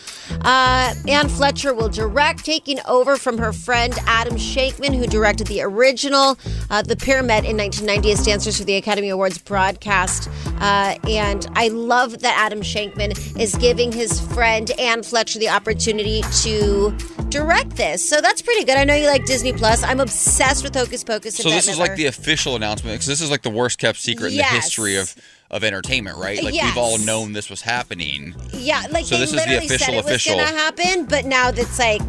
Uh, 0.42 0.96
Anne 1.08 1.30
Fletcher 1.30 1.72
will 1.76 1.88
direct, 1.88 2.44
taking 2.44 2.80
over 2.88 3.16
from 3.16 3.38
her 3.38 3.54
friend 3.54 3.94
Adam 4.08 4.38
Shankman, 4.38 4.96
who 4.98 5.06
directed 5.06 5.46
the 5.46 5.62
original 5.62 6.36
uh, 6.72 6.82
The 6.82 6.96
Pyramid 6.96 7.46
in 7.46 7.58
1990 7.58 8.12
as 8.12 8.26
Dancers 8.26 8.58
for 8.58 8.64
the 8.64 8.74
Academy 8.74 9.10
Awards 9.10 9.38
broadcast. 9.38 10.28
Uh, 10.60 10.96
and 11.08 11.46
I 11.54 11.68
love 11.68 12.22
that 12.22 12.36
Adam 12.36 12.62
Shankman 12.62 13.40
is 13.40 13.54
giving 13.54 13.92
his 13.92 14.20
friend 14.34 14.72
Anne 14.80 15.04
Fletcher 15.04 15.38
the 15.38 15.50
opportunity 15.50 16.24
to 16.42 16.98
direct 17.30 17.78
this. 17.78 18.08
So 18.08 18.20
that's 18.20 18.42
pretty 18.42 18.66
good. 18.66 18.78
I 18.78 18.84
know 18.84 18.96
you 18.96 19.08
like 19.08 19.26
Disney 19.26 19.54
Plus. 19.54 19.84
I'm 19.84 20.00
obsessed 20.00 20.64
with 20.64 20.76
Hocus 20.76 21.04
Pocus. 21.04 21.36
So 21.38 21.50
this 21.50 21.68
is 21.68 21.78
like 21.78 21.96
the 21.96 22.08
official 22.08 22.56
announcement 22.56 22.96
because 22.96 23.06
this 23.06 23.22
is 23.22 23.30
like 23.30 23.44
the 23.44 23.50
worst 23.52 23.78
kept 23.78 24.00
secret 24.00 24.28
in 24.28 24.34
the 24.34 24.38
Yes. 24.38 24.71
History 24.72 24.96
of 24.98 25.14
of 25.50 25.66
entertainment, 25.66 26.18
right? 26.18 26.42
Like 26.42 26.54
Yes. 26.54 26.64
we've 26.64 26.78
all 26.78 26.98
known 27.00 27.34
this 27.34 27.50
was 27.50 27.62
happening. 27.62 28.34
Yeah, 28.54 28.84
like 28.90 29.06
So 29.06 29.16
they 29.16 29.22
this 29.22 29.32
is 29.34 29.36
the 29.44 29.50
literally 29.50 29.68
said 29.68 29.76
official 29.76 29.94
it 29.96 29.98
was 29.98 30.06
official. 30.06 30.36
gonna 30.38 30.46
happen, 30.58 31.06
but 31.06 31.26
now 31.26 31.52
that's 31.52 31.78
like 31.78 32.02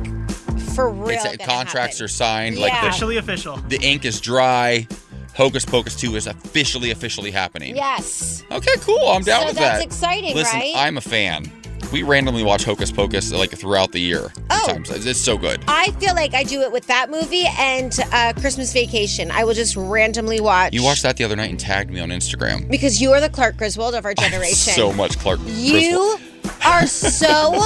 for 0.77 0.89
real. 0.89 1.19
It's, 1.19 1.25
uh, 1.25 1.45
contracts 1.45 1.97
happen. 1.97 2.05
are 2.05 2.09
signed. 2.09 2.59
Like 2.59 2.73
the, 2.81 2.89
Officially 2.89 3.17
official. 3.17 3.57
The 3.69 3.81
ink 3.83 4.05
is 4.05 4.21
dry. 4.21 4.87
Hocus 5.35 5.65
Pocus 5.65 5.97
2 5.97 6.15
is 6.15 6.27
officially, 6.27 6.91
officially 6.91 7.31
happening. 7.31 7.75
Yes. 7.75 8.45
Okay, 8.51 8.75
cool. 8.81 9.09
I'm 9.09 9.23
down 9.23 9.41
So 9.41 9.47
with 9.49 9.57
that's 9.57 9.59
that. 9.59 9.73
That's 9.79 9.85
exciting, 9.87 10.35
Listen, 10.37 10.61
right? 10.61 10.75
I'm 10.77 10.99
a 10.99 11.01
fan. 11.01 11.51
We 11.93 12.03
randomly 12.03 12.43
watch 12.43 12.65
Hocus 12.65 12.91
Pocus 12.91 13.33
like 13.33 13.51
throughout 13.51 13.93
the 13.93 14.01
year. 14.01 14.33
Oh. 14.49 14.63
Sometimes. 14.67 15.05
It's 15.05 15.21
so 15.21 15.37
good. 15.37 15.63
I 15.69 15.91
feel 15.93 16.15
like 16.15 16.33
I 16.35 16.43
do 16.43 16.63
it 16.63 16.73
with 16.73 16.87
that 16.87 17.11
movie 17.11 17.45
and 17.59 17.95
uh, 18.13 18.33
Christmas 18.35 18.73
Vacation. 18.73 19.31
I 19.31 19.45
will 19.45 19.53
just 19.53 19.77
randomly 19.77 20.41
watch. 20.41 20.73
You 20.73 20.83
watched 20.83 21.03
that 21.03 21.19
the 21.19 21.25
other 21.25 21.37
night 21.37 21.51
and 21.51 21.61
tagged 21.61 21.91
me 21.91 22.01
on 22.01 22.09
Instagram. 22.09 22.71
because 22.71 23.01
you 23.03 23.13
are 23.13 23.21
the 23.21 23.29
Clark 23.29 23.59
Griswold 23.59 23.95
of 23.95 24.07
our 24.07 24.15
generation. 24.27 24.73
So 24.73 24.93
much 24.93 25.19
Clark. 25.19 25.41
You 25.45 26.17
are 26.65 26.87
so. 26.87 27.61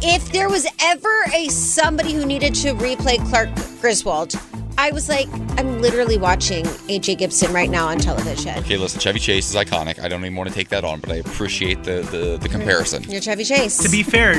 if 0.00 0.30
there 0.30 0.48
was 0.48 0.66
ever 0.82 1.24
a 1.34 1.48
somebody 1.48 2.12
who 2.12 2.24
needed 2.24 2.54
to 2.56 2.72
replay 2.74 3.18
Clark 3.28 3.48
Griswold, 3.80 4.34
I 4.78 4.90
was 4.92 5.08
like, 5.08 5.28
I'm 5.58 5.80
literally 5.80 6.18
watching 6.18 6.64
AJ 6.64 7.18
Gibson 7.18 7.52
right 7.52 7.70
now 7.70 7.86
on 7.88 7.98
television. 7.98 8.58
Okay, 8.58 8.76
listen, 8.76 9.00
Chevy 9.00 9.18
Chase 9.18 9.48
is 9.48 9.56
iconic. 9.56 9.98
I 9.98 10.08
don't 10.08 10.22
even 10.24 10.36
want 10.36 10.48
to 10.48 10.54
take 10.54 10.68
that 10.68 10.84
on, 10.84 11.00
but 11.00 11.10
I 11.10 11.16
appreciate 11.16 11.84
the 11.84 12.02
the, 12.02 12.36
the 12.36 12.48
comparison. 12.48 13.02
You're 13.04 13.22
Chevy 13.22 13.44
Chase. 13.44 13.78
To 13.78 13.88
be 13.88 14.02
fair, 14.02 14.34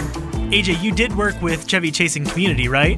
AJ, 0.52 0.82
you 0.82 0.92
did 0.92 1.16
work 1.18 1.42
with 1.42 1.68
Chevy 1.68 1.92
Chase 1.92 2.16
in 2.16 2.26
Community, 2.26 2.68
right? 2.68 2.98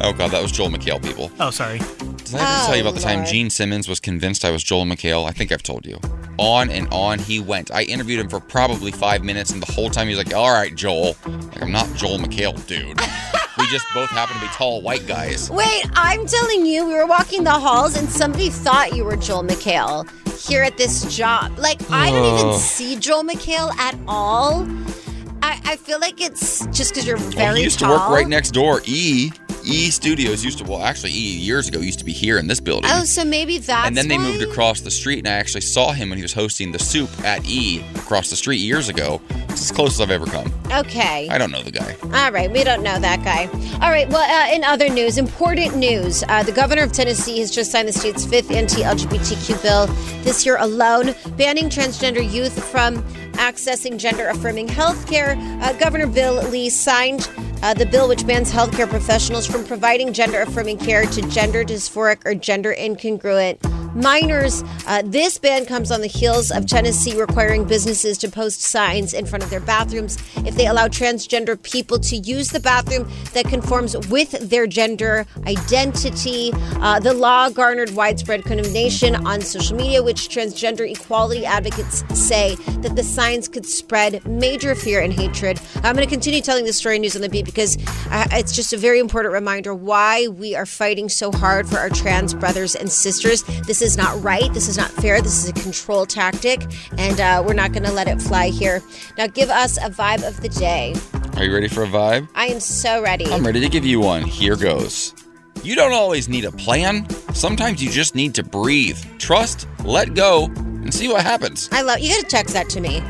Oh 0.00 0.12
god, 0.12 0.30
that 0.32 0.42
was 0.42 0.52
Joel 0.52 0.68
McHale, 0.70 1.02
people. 1.02 1.30
Oh, 1.40 1.50
sorry. 1.50 1.78
Did 1.78 2.36
I 2.36 2.56
ever 2.56 2.66
tell 2.66 2.76
you 2.76 2.82
about 2.82 2.94
the 2.94 3.00
oh, 3.00 3.04
time 3.04 3.24
Gene 3.24 3.50
Simmons 3.50 3.86
was 3.88 4.00
convinced 4.00 4.44
I 4.44 4.50
was 4.50 4.62
Joel 4.62 4.84
McHale? 4.84 5.26
I 5.28 5.30
think 5.32 5.52
I've 5.52 5.62
told 5.62 5.86
you. 5.86 5.98
On 6.38 6.68
and 6.70 6.88
on 6.90 7.18
he 7.18 7.38
went. 7.38 7.70
I 7.70 7.82
interviewed 7.82 8.18
him 8.20 8.28
for 8.28 8.40
probably 8.40 8.90
five 8.90 9.22
minutes, 9.22 9.50
and 9.50 9.62
the 9.62 9.70
whole 9.72 9.88
time 9.90 10.08
he 10.08 10.14
was 10.14 10.24
like, 10.24 10.34
"All 10.34 10.50
right, 10.52 10.74
Joel." 10.74 11.16
Like 11.26 11.62
I'm 11.62 11.70
not 11.72 11.92
Joel 11.94 12.18
McHale, 12.18 12.54
dude. 12.66 12.98
we 13.58 13.66
just 13.68 13.86
both 13.94 14.10
happen 14.10 14.34
to 14.36 14.40
be 14.42 14.48
tall 14.48 14.82
white 14.82 15.06
guys. 15.06 15.48
Wait, 15.50 15.84
I'm 15.94 16.26
telling 16.26 16.66
you, 16.66 16.86
we 16.86 16.94
were 16.94 17.06
walking 17.06 17.44
the 17.44 17.52
halls 17.52 17.96
and 17.96 18.08
somebody 18.08 18.48
thought 18.50 18.96
you 18.96 19.04
were 19.04 19.16
Joel 19.16 19.44
McHale 19.44 20.08
here 20.48 20.62
at 20.62 20.76
this 20.76 21.14
job. 21.14 21.56
Like, 21.58 21.80
I 21.90 22.10
don't 22.10 22.24
Oh. 22.24 22.38
even 22.48 22.58
see 22.58 22.96
Joel 22.96 23.22
McHale 23.22 23.72
at 23.76 23.96
all. 24.08 24.66
I, 25.44 25.60
I 25.64 25.76
feel 25.76 26.00
like 26.00 26.20
it's 26.22 26.66
just 26.68 26.92
because 26.94 27.06
you're 27.06 27.18
Well, 27.18 27.30
very 27.32 27.58
he 27.58 27.64
used 27.64 27.78
tall. 27.78 27.92
to 27.92 27.98
work 27.98 28.08
right 28.10 28.26
next 28.28 28.52
door. 28.52 28.80
E 28.86 29.30
E 29.66 29.90
Studios 29.90 30.44
used 30.44 30.58
to 30.58 30.64
well, 30.64 30.82
actually 30.82 31.10
E 31.12 31.36
years 31.38 31.68
ago 31.68 31.80
used 31.80 31.98
to 31.98 32.04
be 32.04 32.12
here 32.12 32.38
in 32.38 32.46
this 32.46 32.60
building. 32.60 32.90
Oh, 32.92 33.04
so 33.04 33.24
maybe 33.24 33.58
that's 33.58 33.86
and 33.88 33.96
then 33.96 34.08
they 34.08 34.16
why? 34.16 34.24
moved 34.24 34.42
across 34.42 34.80
the 34.80 34.90
street, 34.90 35.18
and 35.20 35.28
I 35.28 35.32
actually 35.32 35.62
saw 35.62 35.92
him 35.92 36.08
when 36.10 36.18
he 36.18 36.22
was 36.22 36.32
hosting 36.34 36.72
the 36.72 36.78
Soup 36.78 37.08
at 37.24 37.44
E 37.46 37.84
across 37.94 38.28
the 38.30 38.36
street 38.36 38.58
years 38.58 38.88
ago. 38.88 39.20
It's 39.50 39.62
as 39.62 39.72
close 39.72 39.92
as 39.94 40.00
I've 40.00 40.10
ever 40.10 40.26
come. 40.26 40.52
Okay. 40.72 41.28
I 41.30 41.38
don't 41.38 41.50
know 41.50 41.62
the 41.62 41.70
guy. 41.70 41.96
All 42.02 42.32
right, 42.32 42.50
we 42.50 42.64
don't 42.64 42.82
know 42.82 42.98
that 42.98 43.22
guy. 43.24 43.46
All 43.84 43.90
right, 43.90 44.08
well, 44.10 44.22
uh, 44.28 44.52
in 44.54 44.64
other 44.64 44.88
news, 44.88 45.16
important 45.16 45.76
news 45.76 46.24
uh, 46.28 46.42
the 46.42 46.52
governor 46.52 46.82
of 46.82 46.92
Tennessee 46.92 47.38
has 47.38 47.50
just 47.50 47.70
signed 47.70 47.86
the 47.88 47.92
state's 47.92 48.26
fifth 48.26 48.50
anti 48.50 48.82
LGBTQ 48.82 49.62
bill 49.62 49.86
this 50.24 50.44
year 50.44 50.56
alone, 50.58 51.14
banning 51.36 51.66
transgender 51.70 52.22
youth 52.28 52.62
from 52.70 53.02
accessing 53.34 53.98
gender 53.98 54.28
affirming 54.28 54.68
health 54.68 55.06
care. 55.08 55.36
Uh, 55.60 55.72
Governor 55.74 56.06
Bill 56.06 56.42
Lee 56.48 56.68
signed 56.70 57.28
uh, 57.62 57.72
the 57.74 57.86
bill, 57.86 58.08
which 58.08 58.26
bans 58.26 58.52
healthcare 58.52 58.88
professionals 58.88 59.46
from 59.46 59.64
providing 59.64 60.12
gender 60.12 60.42
affirming 60.42 60.78
care 60.78 61.06
to 61.06 61.22
gender 61.28 61.64
dysphoric 61.64 62.24
or 62.26 62.34
gender 62.34 62.74
incongruent 62.78 63.58
minors. 63.94 64.64
Uh, 64.86 65.02
this 65.04 65.38
ban 65.38 65.66
comes 65.66 65.90
on 65.90 66.00
the 66.00 66.06
heels 66.06 66.50
of 66.50 66.66
Tennessee 66.66 67.18
requiring 67.18 67.64
businesses 67.64 68.18
to 68.18 68.28
post 68.28 68.60
signs 68.60 69.14
in 69.14 69.26
front 69.26 69.44
of 69.44 69.50
their 69.50 69.60
bathrooms 69.60 70.18
if 70.38 70.54
they 70.56 70.66
allow 70.66 70.88
transgender 70.88 71.60
people 71.62 71.98
to 71.98 72.16
use 72.16 72.48
the 72.48 72.60
bathroom 72.60 73.10
that 73.32 73.46
conforms 73.46 73.96
with 74.08 74.32
their 74.50 74.66
gender 74.66 75.26
identity. 75.46 76.50
Uh, 76.54 76.98
the 77.00 77.14
law 77.14 77.48
garnered 77.48 77.90
widespread 77.90 78.44
condemnation 78.44 79.14
on 79.26 79.40
social 79.40 79.76
media, 79.76 80.02
which 80.02 80.28
transgender 80.28 80.88
equality 80.90 81.46
advocates 81.46 82.04
say 82.18 82.54
that 82.78 82.96
the 82.96 83.02
signs 83.02 83.48
could 83.48 83.66
spread 83.66 84.24
major 84.26 84.74
fear 84.74 85.00
and 85.00 85.12
hatred. 85.12 85.60
I'm 85.76 85.94
going 85.94 86.06
to 86.06 86.10
continue 86.10 86.40
telling 86.40 86.64
this 86.64 86.76
story 86.76 86.98
News 86.98 87.16
on 87.16 87.22
the 87.22 87.28
Beat 87.28 87.44
because 87.44 87.76
uh, 88.10 88.26
it's 88.32 88.54
just 88.54 88.72
a 88.72 88.76
very 88.76 88.98
important 88.98 89.32
reminder 89.32 89.74
why 89.74 90.28
we 90.28 90.54
are 90.54 90.66
fighting 90.66 91.08
so 91.08 91.30
hard 91.30 91.68
for 91.68 91.78
our 91.78 91.90
trans 91.90 92.34
brothers 92.34 92.74
and 92.74 92.90
sisters. 92.90 93.42
This 93.66 93.82
is 93.84 93.96
not 93.96 94.20
right. 94.22 94.52
This 94.52 94.68
is 94.68 94.76
not 94.76 94.90
fair. 94.90 95.20
This 95.20 95.44
is 95.44 95.50
a 95.50 95.52
control 95.52 96.06
tactic, 96.06 96.66
and 96.98 97.20
uh, 97.20 97.42
we're 97.46 97.54
not 97.54 97.72
going 97.72 97.84
to 97.84 97.92
let 97.92 98.08
it 98.08 98.20
fly 98.20 98.48
here. 98.48 98.82
Now, 99.16 99.26
give 99.26 99.50
us 99.50 99.76
a 99.76 99.90
vibe 99.90 100.26
of 100.26 100.40
the 100.40 100.48
day. 100.48 100.94
Are 101.36 101.44
you 101.44 101.54
ready 101.54 101.68
for 101.68 101.84
a 101.84 101.86
vibe? 101.86 102.28
I 102.34 102.46
am 102.46 102.60
so 102.60 103.02
ready. 103.02 103.26
I'm 103.26 103.44
ready 103.44 103.60
to 103.60 103.68
give 103.68 103.84
you 103.84 104.00
one. 104.00 104.22
Here 104.22 104.56
goes. 104.56 105.14
You 105.62 105.74
don't 105.74 105.92
always 105.92 106.28
need 106.28 106.44
a 106.44 106.52
plan. 106.52 107.08
Sometimes 107.34 107.82
you 107.82 107.90
just 107.90 108.14
need 108.14 108.34
to 108.34 108.42
breathe, 108.42 108.98
trust, 109.18 109.68
let 109.84 110.14
go, 110.14 110.46
and 110.46 110.92
see 110.92 111.08
what 111.08 111.22
happens. 111.22 111.68
I 111.72 111.82
love 111.82 112.00
you. 112.00 112.10
Got 112.10 112.20
to 112.20 112.26
text 112.26 112.54
that 112.54 112.68
to 112.70 112.80
me. 112.80 113.02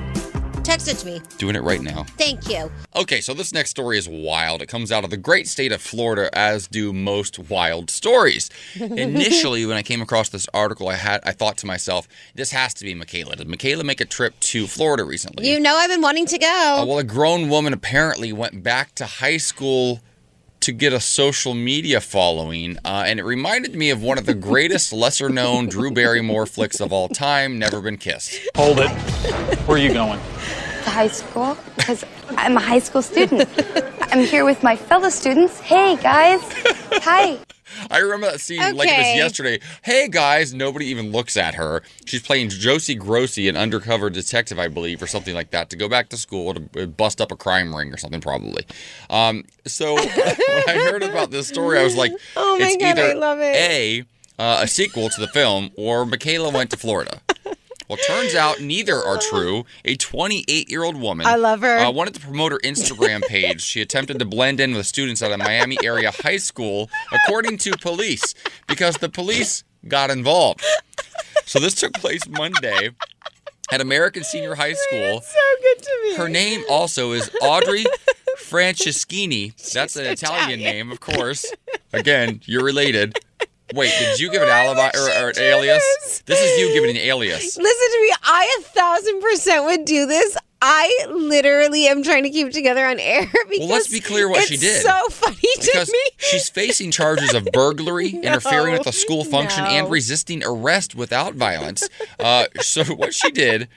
Text 0.64 0.88
it 0.88 0.96
to 0.96 1.06
me. 1.06 1.20
Doing 1.36 1.56
it 1.56 1.62
right 1.62 1.82
now. 1.82 2.04
Thank 2.16 2.48
you. 2.48 2.72
Okay, 2.96 3.20
so 3.20 3.34
this 3.34 3.52
next 3.52 3.68
story 3.68 3.98
is 3.98 4.08
wild. 4.08 4.62
It 4.62 4.66
comes 4.66 4.90
out 4.90 5.04
of 5.04 5.10
the 5.10 5.18
great 5.18 5.46
state 5.46 5.72
of 5.72 5.82
Florida, 5.82 6.30
as 6.32 6.66
do 6.66 6.90
most 6.90 7.38
wild 7.38 7.90
stories. 7.90 8.48
Initially, 8.74 9.66
when 9.66 9.76
I 9.76 9.82
came 9.82 10.00
across 10.00 10.30
this 10.30 10.48
article, 10.54 10.88
I 10.88 10.94
had 10.94 11.20
I 11.22 11.32
thought 11.32 11.58
to 11.58 11.66
myself, 11.66 12.08
this 12.34 12.50
has 12.52 12.72
to 12.74 12.84
be 12.84 12.94
Mikalah. 12.94 13.36
Did 13.36 13.46
Mikalah 13.46 13.84
make 13.84 14.00
a 14.00 14.06
trip 14.06 14.40
to 14.40 14.66
Florida 14.66 15.04
recently? 15.04 15.46
You 15.46 15.60
know 15.60 15.76
I've 15.76 15.90
been 15.90 16.00
wanting 16.00 16.24
to 16.26 16.38
go. 16.38 16.78
Uh, 16.80 16.86
well, 16.86 16.98
a 16.98 17.04
grown 17.04 17.50
woman 17.50 17.74
apparently 17.74 18.32
went 18.32 18.62
back 18.62 18.94
to 18.94 19.04
high 19.04 19.36
school 19.36 20.00
to 20.64 20.72
get 20.72 20.92
a 20.92 21.00
social 21.00 21.54
media 21.54 22.00
following, 22.00 22.78
uh, 22.84 23.04
and 23.06 23.20
it 23.20 23.24
reminded 23.24 23.74
me 23.74 23.90
of 23.90 24.02
one 24.02 24.18
of 24.18 24.26
the 24.26 24.34
greatest, 24.34 24.92
lesser 25.04 25.28
known 25.28 25.68
Drew 25.68 25.90
Barrymore 25.90 26.46
flicks 26.46 26.80
of 26.80 26.92
all 26.92 27.08
time, 27.08 27.58
Never 27.58 27.80
Been 27.80 27.98
Kissed. 27.98 28.38
Hold 28.56 28.80
it. 28.80 28.90
Where 29.66 29.76
are 29.76 29.80
you 29.80 29.92
going? 29.92 30.20
to 30.84 30.90
high 30.90 31.08
school 31.08 31.56
because 31.76 32.04
I'm 32.30 32.56
a 32.56 32.60
high 32.60 32.78
school 32.78 33.02
student. 33.02 33.48
I'm 34.12 34.24
here 34.24 34.44
with 34.44 34.62
my 34.62 34.76
fellow 34.76 35.08
students. 35.08 35.58
Hey, 35.60 35.96
guys. 35.96 36.40
Hi. 37.02 37.38
I 37.90 37.98
remember 37.98 38.30
that 38.30 38.40
scene 38.40 38.58
like 38.76 38.88
it 38.88 38.98
was 38.98 39.16
yesterday. 39.16 39.60
Hey 39.82 40.08
guys, 40.08 40.54
nobody 40.54 40.86
even 40.86 41.12
looks 41.12 41.36
at 41.36 41.54
her. 41.54 41.82
She's 42.04 42.22
playing 42.22 42.50
Josie 42.50 42.94
Grossi, 42.94 43.48
an 43.48 43.56
undercover 43.56 44.10
detective, 44.10 44.58
I 44.58 44.68
believe, 44.68 45.02
or 45.02 45.06
something 45.06 45.34
like 45.34 45.50
that, 45.50 45.70
to 45.70 45.76
go 45.76 45.88
back 45.88 46.08
to 46.10 46.16
school 46.16 46.54
to 46.54 46.82
uh, 46.82 46.86
bust 46.86 47.20
up 47.20 47.32
a 47.32 47.36
crime 47.36 47.74
ring 47.74 47.92
or 47.92 47.96
something, 47.96 48.20
probably. 48.20 48.64
Um, 49.10 49.44
so 49.66 49.94
when 49.96 50.08
I 50.08 50.88
heard 50.90 51.02
about 51.02 51.30
this 51.30 51.48
story, 51.48 51.78
I 51.78 51.84
was 51.84 51.96
like, 51.96 52.12
Oh 52.36 52.58
my 52.58 52.66
it's 52.66 52.76
God, 52.76 52.98
either 52.98 53.10
I 53.10 53.12
love 53.14 53.38
it. 53.40 53.56
A, 53.56 54.04
uh, 54.38 54.60
a 54.62 54.66
sequel 54.66 55.08
to 55.08 55.20
the 55.20 55.28
film, 55.28 55.70
or 55.76 56.04
Mikalah 56.04 56.52
went 56.52 56.70
to 56.70 56.76
Florida. 56.76 57.20
Well, 57.88 57.98
turns 58.06 58.34
out 58.34 58.60
neither 58.60 58.96
are 58.96 59.18
true. 59.30 59.64
A 59.84 59.96
28 59.96 60.70
year 60.70 60.84
old 60.84 60.96
woman. 60.96 61.26
I 61.26 61.36
love 61.36 61.60
her. 61.60 61.78
Uh, 61.78 61.90
wanted 61.90 62.14
to 62.14 62.20
promote 62.20 62.52
her 62.52 62.60
Instagram 62.64 63.22
page. 63.28 63.62
she 63.62 63.80
attempted 63.80 64.18
to 64.18 64.24
blend 64.24 64.60
in 64.60 64.74
with 64.74 64.86
students 64.86 65.22
at 65.22 65.32
a 65.32 65.38
Miami 65.38 65.78
area 65.84 66.10
high 66.22 66.36
school, 66.38 66.88
according 67.12 67.58
to 67.58 67.72
police, 67.78 68.34
because 68.66 68.96
the 68.98 69.08
police 69.08 69.64
got 69.86 70.10
involved. 70.10 70.64
So 71.44 71.58
this 71.60 71.74
took 71.74 71.92
place 71.94 72.26
Monday 72.28 72.90
at 73.70 73.80
American 73.80 74.24
Senior 74.24 74.54
High 74.54 74.72
School. 74.72 75.20
So 75.20 75.38
good 75.62 75.82
to 75.82 75.90
me. 76.04 76.16
Her 76.16 76.28
name 76.28 76.62
also 76.70 77.12
is 77.12 77.30
Audrey 77.42 77.84
Francisquini. 78.38 79.54
That's 79.72 79.96
an 79.96 80.06
Italian, 80.06 80.60
name, 80.60 80.90
of 80.90 81.00
course. 81.00 81.44
Again, 81.92 82.40
you're 82.44 82.64
related. 82.64 83.18
Wait, 83.72 83.90
did 83.98 84.20
you 84.20 84.30
give 84.30 84.42
an 84.42 84.48
alibi 84.50 84.90
or, 84.94 85.24
or 85.26 85.28
an 85.30 85.38
alias? 85.38 86.22
This? 86.26 86.40
is 86.40 86.60
you 86.60 86.72
giving 86.74 86.90
an 86.90 86.96
alias. 86.98 87.42
Listen 87.56 87.58
to 87.92 88.02
me. 88.02 88.12
I 88.22 88.56
a 88.60 88.62
thousand 88.62 89.20
percent 89.22 89.64
would 89.64 89.84
do 89.84 90.06
this. 90.06 90.36
I 90.66 91.06
literally 91.10 91.88
am 91.88 92.02
trying 92.02 92.22
to 92.22 92.30
keep 92.30 92.46
it 92.46 92.54
together 92.54 92.86
on 92.86 92.98
air 92.98 93.26
because 93.26 93.48
Well, 93.58 93.68
let's 93.68 93.88
be 93.88 94.00
clear 94.00 94.30
what 94.30 94.44
she 94.48 94.56
did. 94.56 94.80
so 94.82 95.08
funny 95.10 95.36
to 95.36 95.60
Because 95.60 95.90
me. 95.92 96.00
she's 96.16 96.48
facing 96.48 96.90
charges 96.90 97.34
of 97.34 97.44
burglary, 97.52 98.08
interfering 98.08 98.72
with 98.72 98.86
a 98.86 98.92
school 98.92 99.24
function, 99.24 99.64
no. 99.64 99.70
and 99.70 99.90
resisting 99.90 100.42
arrest 100.42 100.94
without 100.94 101.34
violence. 101.34 101.86
Uh, 102.18 102.46
so 102.62 102.82
what 102.84 103.12
she 103.12 103.30
did, 103.30 103.68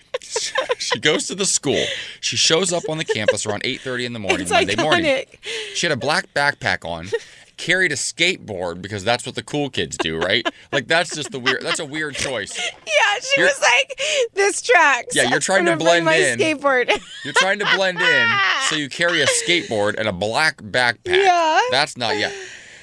she 0.77 0.97
goes 0.99 1.27
to 1.27 1.35
the 1.35 1.45
school. 1.45 1.83
She 2.21 2.37
shows 2.37 2.71
up 2.71 2.83
on 2.87 2.97
the 2.99 3.05
campus 3.05 3.45
around 3.45 3.63
8:30 3.63 4.05
in 4.05 4.13
the 4.13 4.19
morning 4.19 4.41
It's 4.41 4.51
Monday 4.51 4.75
morning. 4.81 5.25
She 5.73 5.85
had 5.87 5.91
a 5.91 5.99
black 5.99 6.33
backpack 6.33 6.85
on. 6.87 7.09
Carried 7.57 7.91
a 7.91 7.95
skateboard 7.95 8.81
because 8.83 9.03
that's 9.03 9.25
what 9.25 9.33
the 9.35 9.41
cool 9.43 9.69
kids 9.69 9.97
do, 9.97 10.17
right? 10.19 10.47
Like 10.71 10.87
that's 10.87 11.15
just 11.15 11.31
the 11.31 11.39
weird. 11.39 11.63
That's 11.63 11.79
a 11.79 11.85
weird 11.85 12.13
choice. 12.15 12.55
Yeah, 12.57 13.19
she 13.21 13.41
You're- 13.41 13.49
was 13.51 13.59
like, 13.61 13.99
"This 14.33 14.61
tracks." 14.61 15.15
Yeah, 15.15 15.23
you're 15.23 15.39
trying 15.39 15.65
to 15.65 15.75
blend 15.77 16.05
my 16.05 16.15
in. 16.15 16.37
Skateboard. 16.37 16.91
You're 17.23 17.33
trying 17.37 17.59
to 17.59 17.67
blend 17.75 17.99
in, 17.99 18.29
so 18.69 18.75
you 18.75 18.89
carry 18.89 19.21
a 19.21 19.25
skateboard 19.25 19.95
and 19.97 20.07
a 20.07 20.11
black 20.13 20.57
backpack. 20.61 20.97
Yeah. 21.05 21.59
That's 21.71 21.97
not 21.97 22.17
yet. 22.17 22.33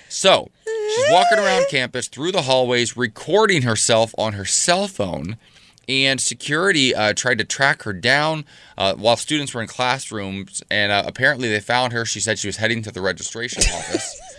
So 0.09 0.49
she's 0.65 1.07
walking 1.11 1.39
around 1.39 1.67
campus 1.71 2.09
through 2.09 2.33
the 2.33 2.43
hallways, 2.43 2.97
recording 2.97 3.63
herself 3.63 4.15
on 4.19 4.33
her 4.33 4.45
cell 4.45 4.89
phone. 4.89 5.37
And 5.87 6.19
security 6.21 6.95
uh, 6.95 7.13
tried 7.13 7.37
to 7.39 7.45
track 7.45 7.83
her 7.83 7.93
down 7.93 8.47
uh, 8.79 8.95
while 8.95 9.17
students 9.19 9.53
were 9.53 9.61
in 9.61 9.69
classrooms. 9.69 10.63
And 10.71 10.91
uh, 10.91 11.03
apparently, 11.07 11.49
they 11.51 11.61
found 11.61 11.93
her. 11.93 12.07
She 12.07 12.21
said 12.21 12.39
she 12.39 12.49
was 12.49 12.57
heading 12.57 12.83
to 12.85 12.91
the 12.91 13.03
registration 13.03 13.63
office 13.71 14.19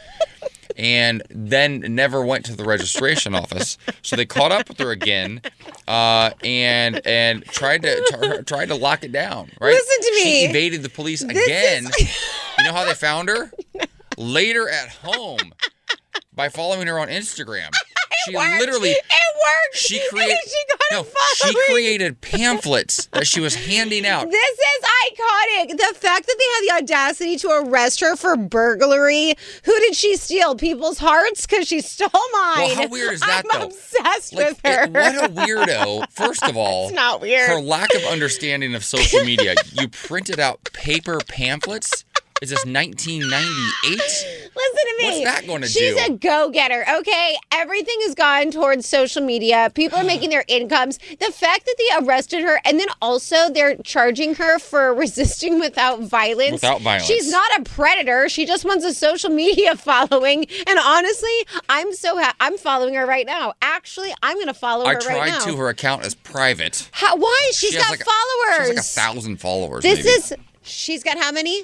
and 0.76 1.24
then 1.30 1.80
never 1.96 2.26
went 2.26 2.46
to 2.46 2.56
the 2.56 2.64
registration 2.66 3.34
office. 3.36 3.78
So 4.02 4.16
they 4.16 4.26
caught 4.26 4.52
up 4.52 4.68
with 4.70 4.78
her 4.80 4.92
again, 4.92 5.42
uh, 5.88 6.32
and 6.44 7.06
and 7.06 7.44
tried 7.46 7.82
to 7.84 7.96
t- 8.38 8.44
tried 8.44 8.68
to 8.68 8.76
lock 8.76 9.04
it 9.04 9.12
down. 9.12 9.52
Right? 9.62 9.74
Listen 9.74 10.00
to 10.02 10.20
She 10.20 10.24
me. 10.26 10.46
evaded 10.46 10.84
the 10.84 10.90
police 10.90 11.22
This 11.22 11.46
again. 11.46 11.86
is- 12.00 12.16
you 12.60 12.64
know 12.66 12.74
how 12.74 12.86
they 12.86 12.94
found 12.94 13.30
her? 13.30 13.52
Later 14.18 14.70
at 14.70 14.90
home 14.90 15.54
by 16.34 16.50
following 16.50 16.88
her 16.88 16.98
on 17.00 17.10
Instagram. 17.10 17.70
She 18.26 18.36
worked. 18.36 18.60
literally 18.60 18.90
It 18.92 19.04
worked. 19.36 19.76
She 19.78 20.02
created 20.10 20.38
she 20.46 20.64
no, 20.92 21.06
she 21.36 21.54
created 21.70 22.22
pamphlets 22.22 23.08
that 23.08 23.26
she 23.28 23.40
was 23.40 23.56
handing 23.56 24.06
out. 24.06 24.30
This 24.30 24.60
is 24.60 24.84
iconic. 25.12 25.70
The 25.78 25.94
fact 25.98 26.28
that 26.28 26.36
they 26.38 26.68
had 26.76 26.80
the 26.80 26.84
audacity 26.84 27.38
to 27.38 27.50
arrest 27.50 28.00
her 28.02 28.16
for 28.16 28.36
burglary. 28.38 29.34
Who 29.64 29.80
did 29.80 29.96
she 29.96 30.16
steal? 30.16 30.56
People's 30.56 31.00
hearts? 31.00 31.46
Because 31.46 31.68
she 31.68 31.82
stole 31.82 32.10
mine. 32.34 32.58
Well, 32.58 32.76
how 32.76 32.88
weird 32.88 33.14
is 33.14 33.20
that, 33.22 33.44
I'm 33.52 33.60
though? 33.62 33.66
obsessed 33.68 34.34
Like, 34.34 34.48
with 34.50 34.62
her. 34.66 34.84
it- 34.84 34.92
what 34.92 35.26
a 35.26 35.34
weirdo. 35.34 36.10
First 36.12 36.44
of 36.44 36.56
all, 36.56 36.86
It's 36.88 36.96
not 36.96 37.22
weird. 37.22 37.50
Her 37.50 37.60
lack 37.62 37.94
of 37.96 38.04
understanding 38.04 38.76
of 38.76 38.84
social 38.84 39.24
media. 39.24 39.56
you 39.74 39.88
printed 39.88 40.40
out 40.40 40.64
paper 40.74 41.20
pamphlets. 41.28 42.06
Is 42.42 42.50
this 42.50 42.66
1998? 42.66 43.98
Listen 43.98 44.52
to 44.56 44.96
me. 44.98 45.06
What's 45.06 45.24
that 45.24 45.48
gonna 45.48 45.68
do? 45.68 45.72
She's 45.72 45.96
a 46.06 46.12
go-getter. 46.12 46.86
Okay, 46.98 47.38
everything 47.54 47.96
has 48.02 48.14
gone 48.14 48.52
towards 48.52 48.86
social 48.86 49.22
media. 49.22 49.72
People 49.74 50.00
are 50.00 50.04
making 50.04 50.32
their 50.32 50.44
incomes. 50.50 50.98
The 50.98 51.32
fact 51.32 51.66
that 51.66 51.76
they 51.78 52.06
arrested 52.06 52.42
her 52.44 52.60
and 52.66 52.78
then 52.78 52.88
also 53.02 53.50
they're 53.50 53.78
charging 53.78 54.36
her 54.36 54.60
for 54.60 54.94
resisting 54.96 55.60
without 55.60 56.02
violence. 56.02 56.52
Without 56.52 56.82
violence. 56.82 57.06
She's 57.06 57.32
not 57.32 57.50
a 57.58 57.64
predator. 57.64 58.28
She 58.28 58.46
just 58.46 58.66
wants 58.66 58.84
a 58.84 58.94
social 58.94 59.30
media 59.30 59.76
following. 59.78 60.46
And 60.68 60.78
honestly, 60.84 61.48
I'm 61.70 61.94
so 61.94 62.18
ha- 62.20 62.36
I'm 62.42 62.58
following 62.58 62.96
her 62.96 63.06
right 63.06 63.26
now. 63.26 63.54
Actually, 63.62 64.14
I'm 64.22 64.36
going 64.36 64.48
to 64.48 64.54
follow 64.54 64.84
I 64.86 64.96
her 64.96 65.00
tried 65.00 65.18
right 65.18 65.30
now. 65.32 65.40
to. 65.40 65.56
Her 65.56 65.70
account 65.70 66.06
is 66.06 66.16
private. 66.16 66.90
How, 66.92 67.16
why? 67.16 67.52
She's 67.54 67.72
She 67.72 67.78
got 67.78 67.90
like 67.92 68.02
a- 68.02 68.06
followers. 68.06 68.68
She 68.70 68.76
has 68.76 68.98
like 68.98 69.12
a 69.12 69.14
thousand 69.14 69.38
followers. 69.38 69.84
this 69.84 70.00
maybe. 70.00 70.10
is 70.10 70.34
she's 70.64 71.02
got 71.02 71.18
how 71.18 71.32
many? 71.32 71.64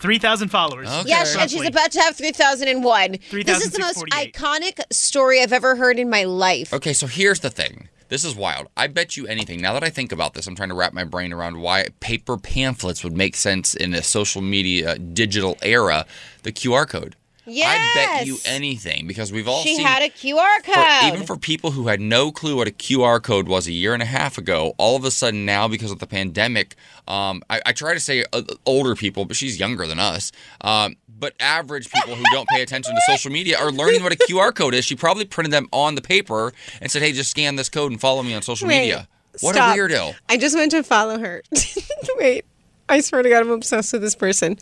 3,000 0.00 0.48
followers. 0.48 0.88
Yes, 1.06 1.36
and 1.36 1.50
she's 1.50 1.66
about 1.66 1.92
to 1.92 2.00
have 2.00 2.16
3,001. 2.16 3.18
This 3.30 3.64
is 3.64 3.70
the 3.70 3.78
most 3.80 3.98
iconic 4.06 4.80
story 4.90 5.40
I've 5.40 5.52
ever 5.52 5.76
heard 5.76 5.98
in 5.98 6.10
my 6.10 6.24
life. 6.24 6.72
Okay, 6.72 6.92
so 6.92 7.06
here's 7.06 7.40
the 7.40 7.50
thing. 7.50 7.88
This 8.08 8.24
is 8.24 8.34
wild. 8.34 8.66
I 8.76 8.88
bet 8.88 9.16
you 9.16 9.28
anything. 9.28 9.60
Now 9.60 9.72
that 9.74 9.84
I 9.84 9.88
think 9.88 10.10
about 10.10 10.34
this, 10.34 10.48
I'm 10.48 10.56
trying 10.56 10.70
to 10.70 10.74
wrap 10.74 10.92
my 10.92 11.04
brain 11.04 11.32
around 11.32 11.60
why 11.60 11.86
paper 12.00 12.36
pamphlets 12.36 13.04
would 13.04 13.16
make 13.16 13.36
sense 13.36 13.74
in 13.74 13.94
a 13.94 14.02
social 14.02 14.42
media 14.42 14.98
digital 14.98 15.56
era. 15.62 16.06
The 16.42 16.50
QR 16.50 16.88
code. 16.88 17.14
I 17.46 17.90
bet 17.94 18.26
you 18.26 18.36
anything 18.44 19.06
because 19.06 19.32
we've 19.32 19.48
all 19.48 19.62
She 19.62 19.76
seen 19.76 19.86
had 19.86 20.02
a 20.02 20.08
QR 20.10 20.62
for- 20.64 20.72
code. 20.72 21.12
even 21.14 21.26
for 21.26 21.36
people 21.36 21.70
who 21.72 21.88
had 21.88 22.00
no 22.00 22.30
clue 22.30 22.56
what 22.56 22.68
a 22.68 22.70
QR 22.70 23.22
code 23.22 23.48
was 23.48 23.66
a 23.66 23.72
year 23.72 23.94
and 23.94 24.02
a 24.02 24.06
half 24.06 24.38
ago, 24.38 24.74
all 24.78 24.96
of 24.96 25.04
a 25.04 25.10
sudden 25.10 25.44
now, 25.44 25.66
because 25.68 25.90
of 25.90 25.98
the 25.98 26.06
pandemic, 26.06 26.76
um, 27.08 27.42
I, 27.50 27.60
I 27.66 27.72
try 27.72 27.94
to 27.94 28.00
say 28.00 28.24
uh, 28.32 28.42
older 28.66 28.94
people, 28.94 29.24
but 29.24 29.36
she's 29.36 29.58
younger 29.58 29.86
than 29.86 29.98
us. 29.98 30.32
Um, 30.60 30.96
but 31.08 31.34
average 31.40 31.90
people 31.90 32.14
who 32.14 32.24
don't 32.32 32.48
pay 32.48 32.62
attention 32.62 32.94
to 32.94 33.00
social 33.06 33.30
media 33.30 33.58
are 33.58 33.70
learning 33.70 34.02
what 34.02 34.12
a 34.12 34.16
QR 34.16 34.54
code 34.54 34.74
is. 34.74 34.84
She 34.84 34.94
probably 34.96 35.24
printed 35.24 35.52
them 35.52 35.68
on 35.72 35.94
the 35.94 36.00
paper 36.02 36.52
and 36.80 36.90
said, 36.90 37.02
"Hey, 37.02 37.12
just 37.12 37.30
scan 37.30 37.56
this 37.56 37.68
code 37.68 37.90
and 37.92 38.00
follow 38.00 38.22
me 38.22 38.32
on 38.34 38.40
social 38.42 38.68
Wait, 38.68 38.80
media." 38.80 39.06
What 39.40 39.54
stop. 39.54 39.76
a 39.76 39.78
weirdo! 39.78 40.14
I 40.28 40.36
just 40.38 40.56
went 40.56 40.70
to 40.72 40.82
follow 40.82 41.18
her. 41.18 41.42
Wait, 42.16 42.44
I 42.88 43.00
swear 43.00 43.22
to 43.22 43.28
God, 43.28 43.42
I'm 43.42 43.50
obsessed 43.50 43.92
with 43.92 44.02
this 44.02 44.14
person. 44.14 44.56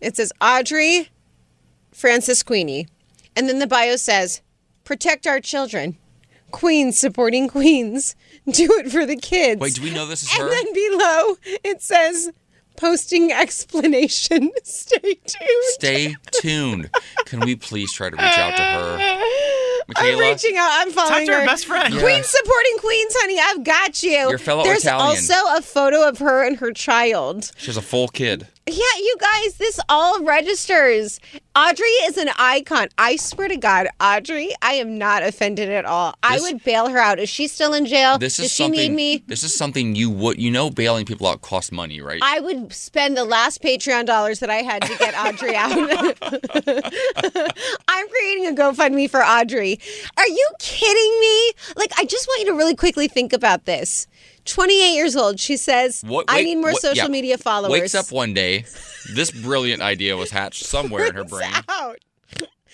It 0.00 0.16
says 0.16 0.32
Audrey 0.40 1.08
Francisquini. 1.96 2.86
And 3.34 3.48
then 3.48 3.58
the 3.58 3.66
bio 3.66 3.96
says, 3.96 4.42
protect 4.84 5.26
our 5.26 5.40
children. 5.40 5.96
Queens 6.50 6.98
supporting 6.98 7.48
queens. 7.48 8.14
Do 8.50 8.68
it 8.78 8.90
for 8.90 9.04
the 9.06 9.16
kids. 9.16 9.60
Wait, 9.60 9.74
do 9.74 9.82
we 9.82 9.90
know 9.90 10.06
this 10.06 10.22
is 10.22 10.30
and 10.32 10.42
her? 10.42 10.48
then 10.50 10.72
below 10.72 11.36
it 11.64 11.82
says, 11.82 12.30
posting 12.76 13.32
explanation. 13.32 14.52
Stay 14.62 15.14
tuned. 15.26 15.64
Stay 15.74 16.16
tuned. 16.32 16.90
Can 17.24 17.40
we 17.40 17.56
please 17.56 17.92
try 17.92 18.08
to 18.10 18.16
reach 18.16 18.38
out 18.38 18.56
to 18.56 18.62
her? 18.62 19.22
I'm 19.96 20.18
reaching 20.18 20.56
out. 20.56 20.68
I'm 20.72 20.90
following 20.92 21.26
to 21.26 21.32
her 21.32 21.40
her. 21.40 21.46
best 21.46 21.66
friend. 21.66 21.94
Yeah. 21.94 22.00
Queens 22.00 22.28
supporting 22.28 22.78
queens, 22.78 23.14
honey. 23.18 23.38
I've 23.40 23.64
got 23.64 24.02
you. 24.02 24.10
Your 24.30 24.38
fellow 24.38 24.64
There's 24.64 24.82
Italian. 24.84 25.06
also 25.08 25.34
a 25.56 25.62
photo 25.62 26.08
of 26.08 26.18
her 26.18 26.44
and 26.44 26.56
her 26.58 26.72
child. 26.72 27.50
She 27.56 27.66
has 27.66 27.76
a 27.76 27.82
full 27.82 28.08
kid. 28.08 28.46
Yeah, 28.68 28.98
you 28.98 29.16
guys, 29.20 29.54
this 29.58 29.78
all 29.88 30.24
registers. 30.24 31.20
Audrey 31.54 31.86
is 31.86 32.16
an 32.16 32.30
icon. 32.36 32.88
I 32.98 33.14
swear 33.14 33.46
to 33.46 33.56
God, 33.56 33.86
Audrey, 34.00 34.50
I 34.60 34.72
am 34.72 34.98
not 34.98 35.22
offended 35.22 35.68
at 35.68 35.84
all. 35.84 36.16
I 36.20 36.40
would 36.40 36.64
bail 36.64 36.88
her 36.88 36.98
out. 36.98 37.20
Is 37.20 37.28
she 37.28 37.46
still 37.46 37.72
in 37.74 37.86
jail? 37.86 38.18
This 38.18 38.38
Does 38.38 38.46
is 38.46 38.52
she 38.52 38.68
need 38.68 38.90
me? 38.90 39.22
This 39.28 39.44
is 39.44 39.56
something 39.56 39.94
you 39.94 40.10
would. 40.10 40.40
You 40.40 40.50
know, 40.50 40.68
bailing 40.68 41.04
people 41.04 41.28
out 41.28 41.42
costs 41.42 41.70
money, 41.70 42.00
right? 42.00 42.20
I 42.24 42.40
would 42.40 42.72
spend 42.72 43.16
the 43.16 43.24
last 43.24 43.62
Patreon 43.62 44.04
dollars 44.04 44.40
that 44.40 44.50
I 44.50 44.56
had 44.56 44.82
to 44.82 44.98
get 44.98 45.14
Audrey 45.16 45.54
out. 45.54 45.70
I'm 47.86 48.08
creating 48.08 48.48
a 48.48 48.52
GoFundMe 48.52 49.08
for 49.08 49.22
Audrey. 49.24 49.78
Are 50.16 50.26
you 50.26 50.50
kidding 50.58 51.20
me? 51.20 51.52
Like, 51.76 51.92
I 51.96 52.04
just 52.04 52.26
want 52.26 52.40
you 52.40 52.46
to 52.46 52.54
really 52.54 52.74
quickly 52.74 53.06
think 53.06 53.32
about 53.32 53.64
this. 53.64 54.08
28 54.46 54.94
years 54.94 55.16
old. 55.16 55.38
She 55.40 55.56
says, 55.56 56.02
What- 56.06 56.24
I 56.28 56.42
need 56.42 56.56
more 56.56 56.72
what- 56.72 56.80
social 56.82 56.96
yeah. 57.04 57.08
media 57.08 57.38
followers. 57.38 57.72
Wakes 57.72 57.94
up 57.94 58.10
one 58.10 58.32
day, 58.34 58.64
this 59.14 59.30
brilliant 59.30 59.82
idea 59.82 60.16
was 60.16 60.30
hatched 60.30 60.64
somewhere 60.64 61.06
in 61.06 61.14
her 61.14 61.24
brain. 61.34 61.52
out. 61.68 61.98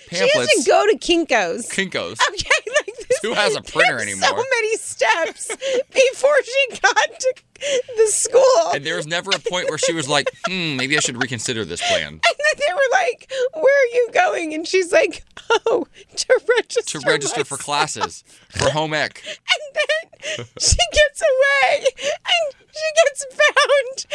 She 0.09 0.17
Pamphlets, 0.17 0.53
doesn't 0.55 0.67
go 0.67 0.85
to 0.91 0.97
Kinko's. 0.97 1.69
Kinkos. 1.69 2.17
Okay, 2.29 2.49
like 2.85 3.07
this. 3.07 3.19
Who 3.21 3.33
has 3.33 3.55
a 3.55 3.61
printer 3.71 3.99
anymore? 3.99 4.27
So 4.29 4.35
many 4.35 4.75
steps 4.77 5.47
before 5.93 6.35
she 6.43 6.79
got 6.81 7.19
to 7.19 7.33
the 7.97 8.07
school. 8.07 8.71
And 8.73 8.85
there 8.85 8.95
was 8.95 9.07
never 9.07 9.31
a 9.31 9.39
point 9.39 9.69
where 9.69 9.77
she 9.77 9.93
was 9.93 10.07
like, 10.09 10.29
"Hmm, 10.47 10.75
maybe 10.75 10.97
I 10.97 10.99
should 10.99 11.21
reconsider 11.21 11.65
this 11.65 11.81
plan." 11.87 12.19
And 12.33 12.35
then 12.37 12.67
they 12.67 12.73
were 12.73 12.89
like, 12.91 13.31
"Where 13.53 13.83
are 13.83 13.93
you 13.93 14.09
going?" 14.13 14.53
And 14.53 14.67
she's 14.67 14.91
like, 14.91 15.23
"Oh, 15.49 15.87
to 16.15 16.41
register." 16.57 16.99
To 16.99 17.07
register 17.07 17.43
for 17.43 17.57
classes 17.57 18.23
for 18.49 18.69
home 18.69 18.93
ec. 18.93 19.21
And 19.25 19.75
then 19.75 20.45
she 20.59 20.77
gets 20.93 21.21
away, 21.21 21.85
and 22.05 22.55
she 22.71 22.89
gets 23.05 23.25
found 23.25 24.05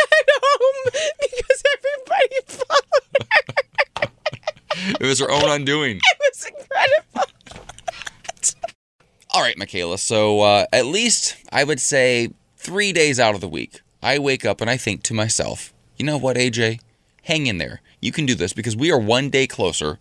at 0.00 0.28
home 0.42 0.92
because 1.20 1.62
everybody 1.76 2.36
followed 2.46 3.28
her. 3.32 4.96
It 5.00 5.06
was 5.06 5.18
her 5.20 5.30
own 5.30 5.44
undoing. 5.50 5.96
It 5.96 6.18
was 6.20 6.46
incredible. 6.46 7.32
All 9.30 9.42
right, 9.42 9.56
Mikalah. 9.56 9.98
So 9.98 10.40
uh, 10.40 10.66
at 10.72 10.86
least 10.86 11.36
I 11.52 11.64
would 11.64 11.80
say 11.80 12.30
three 12.68 12.92
days 12.92 13.18
out 13.18 13.34
of 13.34 13.40
the 13.40 13.48
week, 13.48 13.80
I 14.02 14.18
wake 14.18 14.44
up 14.44 14.60
and 14.60 14.68
I 14.68 14.76
think 14.76 15.02
to 15.04 15.14
myself, 15.14 15.72
you 15.96 16.04
know 16.04 16.18
what, 16.18 16.36
AJ? 16.36 16.82
Hang 17.22 17.46
in 17.46 17.56
there. 17.56 17.80
You 18.02 18.12
can 18.12 18.26
do 18.26 18.34
this 18.34 18.52
because 18.52 18.76
we 18.76 18.92
are 18.92 18.98
one 18.98 19.30
day 19.30 19.46
closer 19.46 19.98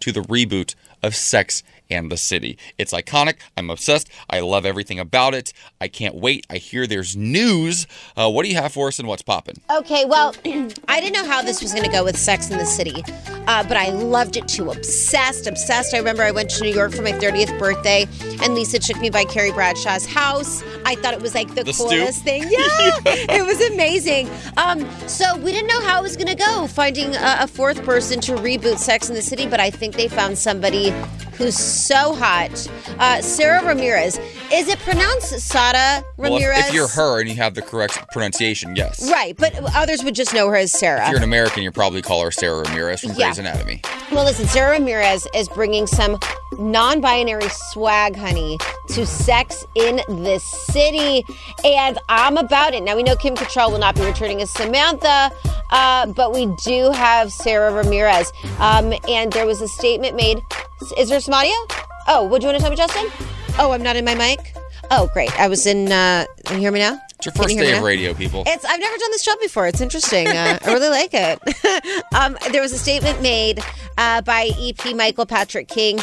to 0.00 0.12
the 0.12 0.20
reboot 0.20 0.74
of 1.02 1.16
Sex 1.16 1.62
and 1.90 2.10
the 2.10 2.16
City. 2.16 2.58
It's 2.78 2.92
iconic. 2.92 3.36
I'm 3.56 3.70
obsessed. 3.70 4.08
I 4.28 4.40
love 4.40 4.64
everything 4.66 4.98
about 4.98 5.34
it. 5.34 5.52
I 5.80 5.88
can't 5.88 6.14
wait. 6.14 6.46
I 6.50 6.56
hear 6.56 6.86
there's 6.86 7.16
news. 7.16 7.86
Uh, 8.16 8.30
what 8.30 8.44
do 8.44 8.50
you 8.50 8.56
have 8.56 8.72
for 8.72 8.88
us 8.88 8.98
and 8.98 9.08
what's 9.08 9.22
popping? 9.22 9.56
Okay, 9.70 10.04
well, 10.04 10.34
I 10.88 11.00
didn't 11.00 11.12
know 11.14 11.24
how 11.26 11.42
this 11.42 11.62
was 11.62 11.72
going 11.72 11.84
to 11.84 11.90
go 11.90 12.04
with 12.04 12.16
Sex 12.16 12.50
in 12.50 12.58
the 12.58 12.64
City, 12.66 13.02
uh, 13.46 13.62
but 13.66 13.76
I 13.76 13.90
loved 13.90 14.36
it 14.36 14.46
too. 14.48 14.70
Obsessed, 14.70 15.46
obsessed. 15.46 15.94
I 15.94 15.98
remember 15.98 16.22
I 16.22 16.30
went 16.30 16.50
to 16.50 16.62
New 16.62 16.72
York 16.72 16.92
for 16.92 17.02
my 17.02 17.12
30th 17.12 17.58
birthday, 17.58 18.06
and 18.42 18.54
Lisa 18.54 18.78
took 18.78 18.98
me 19.00 19.10
by 19.10 19.24
Carrie 19.24 19.52
Bradshaw's 19.52 20.06
house. 20.06 20.62
I 20.84 20.94
thought 20.96 21.14
it 21.14 21.20
was 21.22 21.34
like 21.34 21.54
the, 21.54 21.64
The 21.64 21.72
stoop? 21.72 21.90
coolest 21.90 22.22
thing. 22.24 22.44
Yeah, 22.50 23.36
it 23.36 23.46
was 23.46 23.60
amazing. 23.70 24.28
Um, 24.56 24.86
so 25.08 25.36
we 25.38 25.52
didn't 25.52 25.68
know 25.68 25.80
how 25.82 26.00
it 26.00 26.02
was 26.02 26.16
going 26.16 26.28
to 26.28 26.34
go, 26.34 26.66
finding 26.66 27.14
a, 27.14 27.38
a 27.40 27.46
fourth 27.46 27.82
person 27.84 28.20
to 28.22 28.32
reboot 28.32 28.78
Sex 28.78 29.08
in 29.08 29.14
the 29.14 29.22
City, 29.22 29.46
but 29.46 29.60
I 29.60 29.70
think 29.70 29.94
they 29.94 30.08
found 30.08 30.36
somebody 30.38 30.92
who's 31.34 31.56
so 31.86 32.14
hot. 32.14 32.50
Uh, 32.98 33.20
Sara 33.22 33.64
Ramirez. 33.64 34.18
Is 34.52 34.68
it 34.68 34.78
pronounced 34.80 35.38
Sada 35.40 36.04
Ramirez? 36.16 36.42
Well, 36.42 36.58
if, 36.60 36.68
if 36.68 36.74
you're 36.74 36.88
her 36.88 37.20
and 37.20 37.28
you 37.28 37.36
have 37.36 37.54
the 37.54 37.62
correct 37.62 37.98
pronunciation, 38.12 38.74
yes. 38.76 39.08
Right, 39.10 39.36
but 39.36 39.54
others 39.74 40.02
would 40.04 40.14
just 40.14 40.34
know 40.34 40.48
her 40.48 40.56
as 40.56 40.72
Sara. 40.72 41.02
If 41.04 41.08
you're 41.10 41.18
an 41.18 41.24
American, 41.24 41.62
you 41.62 41.70
probably 41.70 42.02
call 42.02 42.22
her 42.22 42.30
Sara 42.30 42.62
Ramirez 42.62 43.00
from 43.00 43.10
Yeah. 43.10 43.26
Grey's 43.26 43.38
Anatomy. 43.38 43.82
Well, 44.10 44.24
listen, 44.24 44.46
Sara 44.46 44.72
Ramirez 44.78 45.26
is 45.34 45.48
bringing 45.48 45.86
some 45.86 46.18
non 46.58 47.00
binary 47.00 47.48
swag, 47.48 48.16
honey, 48.16 48.58
to 48.88 49.06
Sex 49.06 49.64
in 49.76 49.96
the 50.08 50.38
City. 50.40 51.24
And 51.64 51.98
I'm 52.08 52.36
about 52.36 52.74
it. 52.74 52.82
Now, 52.82 52.96
we 52.96 53.02
know 53.02 53.14
Kim 53.16 53.34
Cattrall 53.36 53.70
will 53.70 53.78
not 53.78 53.94
be 53.94 54.02
returning 54.04 54.42
as 54.42 54.50
Samantha, 54.50 55.30
uh, 55.70 56.06
but 56.06 56.32
we 56.32 56.52
do 56.64 56.90
have 56.90 57.32
Sara 57.32 57.72
Ramirez. 57.72 58.32
Um, 58.58 58.92
and 59.08 59.32
there 59.32 59.46
was 59.46 59.60
a 59.60 59.68
statement 59.68 60.16
made. 60.16 60.42
Is 60.98 61.08
there 61.08 61.20
some 61.20 61.34
audio? 61.34 61.52
Oh, 62.08 62.24
what 62.24 62.40
do 62.40 62.46
you 62.46 62.52
want 62.52 62.58
to 62.58 62.62
tell 62.62 62.70
me, 62.70 62.76
Justin? 62.76 63.06
Oh, 63.58 63.72
I'm 63.72 63.82
not 63.82 63.96
in 63.96 64.04
my 64.04 64.14
mic? 64.14 64.54
Oh, 64.90 65.08
great. 65.12 65.38
I 65.38 65.48
was 65.48 65.66
in. 65.66 65.92
Uh, 65.92 66.24
can 66.44 66.56
you 66.56 66.62
hear 66.62 66.72
me 66.72 66.80
now? 66.80 67.00
It's 67.16 67.26
your 67.26 67.32
first 67.34 67.54
you 67.54 67.60
day 67.60 67.76
of 67.76 67.82
radio, 67.82 68.14
people. 68.14 68.42
It's 68.46 68.64
I've 68.64 68.80
never 68.80 68.96
done 68.96 69.10
this 69.10 69.22
job 69.22 69.38
before. 69.40 69.66
It's 69.68 69.80
interesting. 69.80 70.26
Uh, 70.26 70.58
I 70.62 70.72
really 70.72 70.88
like 70.88 71.10
it. 71.12 72.04
um, 72.14 72.36
there 72.50 72.62
was 72.62 72.72
a 72.72 72.78
statement 72.78 73.20
made 73.20 73.62
uh, 73.98 74.22
by 74.22 74.50
EP 74.58 74.96
Michael 74.96 75.26
Patrick 75.26 75.68
King. 75.68 76.00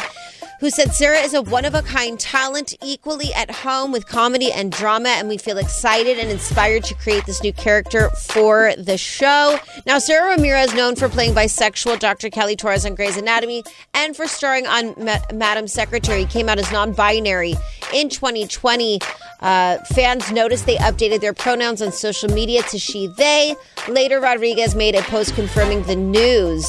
Who 0.60 0.70
said 0.70 0.92
Sara 0.92 1.18
is 1.18 1.34
a 1.34 1.42
one 1.42 1.64
of 1.64 1.74
a 1.74 1.82
kind 1.82 2.18
talent, 2.18 2.74
equally 2.82 3.32
at 3.32 3.48
home 3.48 3.92
with 3.92 4.08
comedy 4.08 4.50
and 4.50 4.72
drama, 4.72 5.10
and 5.10 5.28
we 5.28 5.38
feel 5.38 5.56
excited 5.56 6.18
and 6.18 6.30
inspired 6.30 6.82
to 6.84 6.94
create 6.96 7.24
this 7.26 7.44
new 7.44 7.52
character 7.52 8.10
for 8.10 8.72
the 8.76 8.98
show. 8.98 9.60
Now, 9.86 10.00
Sara 10.00 10.30
Ramirez, 10.30 10.74
known 10.74 10.96
for 10.96 11.08
playing 11.08 11.34
bisexual 11.34 12.00
Dr. 12.00 12.28
Callie 12.28 12.56
Torres 12.56 12.84
on 12.84 12.96
Grey's 12.96 13.16
Anatomy 13.16 13.62
and 13.94 14.16
for 14.16 14.26
starring 14.26 14.66
on 14.66 14.94
Ma- 14.98 15.20
Madam 15.32 15.68
Secretary, 15.68 16.24
came 16.24 16.48
out 16.48 16.58
as 16.58 16.72
non 16.72 16.92
binary 16.92 17.54
in 17.94 18.08
2020. 18.08 18.98
Uh, 19.40 19.78
fans 19.94 20.32
noticed 20.32 20.66
they 20.66 20.76
updated 20.78 21.20
their 21.20 21.34
pronouns 21.34 21.80
on 21.80 21.92
social 21.92 22.28
media 22.30 22.62
to 22.64 22.80
she, 22.80 23.06
they. 23.16 23.54
Later, 23.88 24.18
Rodriguez 24.18 24.74
made 24.74 24.96
a 24.96 25.02
post 25.02 25.36
confirming 25.36 25.84
the 25.84 25.94
news. 25.94 26.66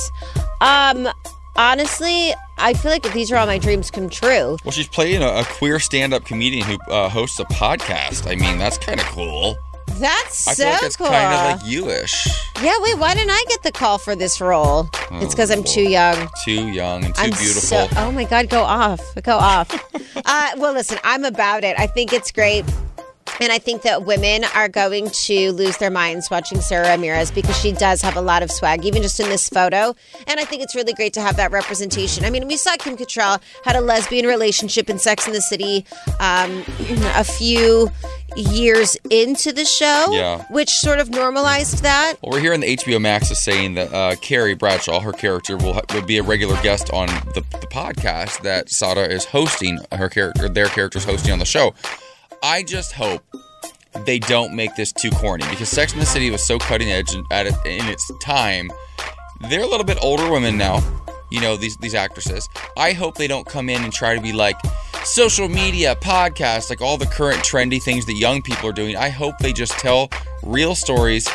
Um, 0.61 1.09
honestly, 1.59 2.33
I 2.57 2.73
feel 2.73 2.89
like 2.89 3.11
these 3.13 3.31
are 3.31 3.35
all 3.37 3.45
my 3.45 3.57
dreams 3.57 3.91
come 3.91 4.09
true. 4.09 4.57
Well, 4.63 4.71
she's 4.71 4.87
playing 4.87 5.21
a, 5.21 5.27
a 5.27 5.43
queer 5.43 5.79
stand-up 5.79 6.25
comedian 6.25 6.65
who 6.65 6.77
uh, 6.89 7.09
hosts 7.09 7.39
a 7.39 7.45
podcast. 7.45 8.31
I 8.31 8.35
mean, 8.35 8.57
that's 8.57 8.77
kind 8.77 8.99
of 8.99 9.05
cool. 9.07 9.57
That's 9.93 10.47
I 10.47 10.53
so 10.53 10.63
feel 10.63 10.73
like 10.73 10.83
it's 10.83 10.95
cool. 10.95 11.07
kind 11.07 11.33
of 11.57 11.61
like 11.61 11.69
you-ish. 11.69 12.27
yeah, 12.61 12.75
wait, 12.79 12.97
why 12.97 13.13
didn't 13.15 13.31
I 13.31 13.43
get 13.49 13.63
the 13.63 13.71
call 13.71 13.97
for 13.97 14.15
this 14.15 14.39
role? 14.39 14.87
it's 15.13 15.33
because 15.33 15.51
I'm 15.51 15.63
too 15.63 15.83
young. 15.83 16.29
Too 16.45 16.69
young 16.69 17.03
and 17.03 17.13
too 17.15 17.21
I'm 17.23 17.31
beautiful. 17.31 17.61
so. 17.61 17.87
Oh 17.97 18.11
my 18.11 18.23
God, 18.23 18.49
go 18.49 18.61
off, 18.61 19.01
go 19.23 19.35
off. 19.35 19.69
uh, 20.25 20.51
well, 20.57 20.73
listen, 20.73 20.99
I'm 21.03 21.25
about 21.25 21.63
it. 21.63 21.77
I 21.77 21.87
think 21.87 22.13
it's 22.13 22.31
great. 22.31 22.63
And 23.41 23.51
I 23.51 23.57
think 23.59 23.83
that 23.83 24.05
women 24.05 24.43
are 24.55 24.67
going 24.67 25.09
to 25.09 25.51
lose 25.51 25.77
their 25.77 25.89
minds 25.89 26.29
watching 26.29 26.59
Sara 26.61 26.87
Ramirez 26.89 27.31
because 27.31 27.57
she 27.59 27.71
does 27.71 28.01
have 28.01 28.15
a 28.17 28.21
lot 28.21 28.43
of 28.43 28.51
swag, 28.51 28.85
even 28.85 29.01
just 29.01 29.19
in 29.19 29.29
this 29.29 29.47
photo. 29.49 29.95
And 30.27 30.39
I 30.39 30.45
think 30.45 30.61
it's 30.61 30.75
really 30.75 30.93
great 30.93 31.13
to 31.13 31.21
have 31.21 31.37
that 31.37 31.51
representation. 31.51 32.25
I 32.25 32.29
mean, 32.29 32.47
we 32.47 32.57
saw 32.57 32.75
Kim 32.77 32.97
Cattrall 32.97 33.41
had 33.63 33.75
a 33.75 33.81
lesbian 33.81 34.25
relationship 34.25 34.89
in 34.89 34.99
Sex 34.99 35.25
in 35.27 35.33
the 35.33 35.41
City 35.41 35.85
um, 36.19 36.63
a 37.15 37.23
few 37.23 37.89
years 38.35 38.95
into 39.09 39.51
the 39.51 39.65
show, 39.65 40.07
Yeah. 40.11 40.45
which 40.51 40.69
sort 40.69 40.99
of 40.99 41.09
normalized 41.09 41.81
that. 41.83 42.15
Well, 42.21 42.33
we're 42.33 42.39
hearing 42.41 42.59
the 42.61 42.75
HBO 42.77 43.01
Max 43.01 43.31
is 43.31 43.39
saying 43.41 43.73
that 43.75 43.93
uh, 43.93 44.15
Carrie 44.17 44.53
Bradshaw, 44.53 44.99
her 44.99 45.13
character, 45.13 45.57
will 45.57 45.73
ha- 45.73 45.81
will 45.93 46.03
be 46.05 46.17
a 46.17 46.23
regular 46.23 46.59
guest 46.61 46.91
on 46.93 47.07
the, 47.33 47.43
the 47.59 47.67
podcast 47.67 48.41
that 48.43 48.69
Sada 48.69 49.09
is 49.11 49.25
hosting. 49.25 49.79
Her 49.91 50.09
character, 50.09 50.47
their 50.49 50.67
character's 50.67 51.05
hosting 51.05 51.31
on 51.31 51.39
the 51.39 51.45
show. 51.45 51.73
I 52.41 52.63
just 52.63 52.93
hope 52.93 53.23
they 54.05 54.19
don't 54.19 54.55
make 54.55 54.75
this 54.75 54.91
too 54.91 55.11
corny 55.11 55.45
because 55.49 55.69
Sex 55.69 55.93
and 55.93 56.01
the 56.01 56.05
City 56.05 56.31
was 56.31 56.45
so 56.45 56.57
cutting 56.57 56.89
edge 56.89 57.13
at 57.31 57.47
in 57.65 57.85
its 57.87 58.09
time. 58.21 58.71
They're 59.49 59.63
a 59.63 59.67
little 59.67 59.85
bit 59.85 59.97
older 60.01 60.29
women 60.29 60.57
now, 60.57 60.81
you 61.31 61.41
know 61.41 61.55
these 61.57 61.77
these 61.77 61.95
actresses. 61.95 62.47
I 62.77 62.93
hope 62.93 63.15
they 63.15 63.27
don't 63.27 63.45
come 63.45 63.69
in 63.69 63.83
and 63.83 63.91
try 63.91 64.15
to 64.15 64.21
be 64.21 64.31
like 64.33 64.55
social 65.03 65.49
media, 65.49 65.95
podcast, 65.95 66.69
like 66.69 66.81
all 66.81 66.97
the 66.97 67.05
current 67.05 67.39
trendy 67.39 67.81
things 67.81 68.05
that 68.05 68.13
young 68.13 68.41
people 68.41 68.69
are 68.69 68.73
doing. 68.73 68.95
I 68.95 69.09
hope 69.09 69.37
they 69.39 69.53
just 69.53 69.73
tell 69.73 70.09
real 70.43 70.75
stories 70.75 71.27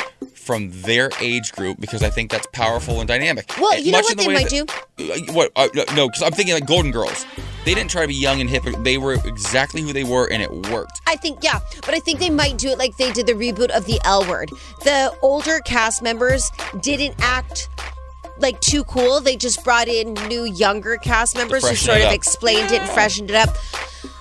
from 0.45 0.69
their 0.81 1.09
age 1.19 1.51
group 1.53 1.79
because 1.79 2.03
I 2.03 2.09
think 2.09 2.29
that's 2.29 2.47
powerful 2.53 2.99
and 2.99 3.07
dynamic. 3.07 3.51
Well, 3.59 3.73
And 3.73 3.83
you 3.85 3.91
know 3.91 3.99
what 3.99 4.15
the 4.15 4.23
they 4.23 4.27
way 4.27 4.33
might 4.35 4.49
that- 4.49 4.67
do? 4.97 5.11
uh, 5.31 5.33
What? 5.33 5.51
Uh, 5.55 5.67
no, 5.95 6.07
because 6.07 6.21
I'm 6.21 6.31
thinking 6.33 6.53
like 6.53 6.65
Golden 6.67 6.91
Girls. 6.91 7.25
They 7.65 7.73
didn't 7.73 7.89
try 7.89 8.03
to 8.03 8.07
be 8.07 8.13
young 8.13 8.41
and 8.41 8.47
hip. 8.49 8.63
They 8.83 8.99
were 8.99 9.13
exactly 9.25 9.81
who 9.81 9.91
they 9.91 10.03
were, 10.03 10.27
and 10.31 10.43
it 10.43 10.51
worked. 10.69 11.01
I 11.07 11.15
think, 11.15 11.39
yeah, 11.43 11.59
but 11.83 11.95
I 11.95 11.99
think 11.99 12.19
they 12.19 12.29
might 12.29 12.59
do 12.59 12.69
it 12.69 12.77
like 12.77 12.95
they 12.97 13.11
did 13.11 13.25
the 13.25 13.33
reboot 13.33 13.69
of 13.71 13.85
the 13.87 13.99
L 14.05 14.23
Word. 14.29 14.51
The 14.83 15.11
older 15.23 15.59
cast 15.61 16.03
members 16.03 16.51
didn't 16.81 17.15
act 17.19 17.67
like 18.37 18.59
too 18.61 18.83
cool. 18.83 19.19
They 19.19 19.35
just 19.35 19.63
brought 19.63 19.87
in 19.87 20.13
new, 20.27 20.43
younger 20.43 20.97
cast 20.97 21.35
members 21.35 21.67
who 21.67 21.75
sort 21.75 21.99
of 22.01 22.05
up. 22.09 22.13
explained 22.13 22.71
it 22.71 22.81
and 22.81 22.89
freshened 22.91 23.31
it 23.31 23.35
up. 23.35 23.49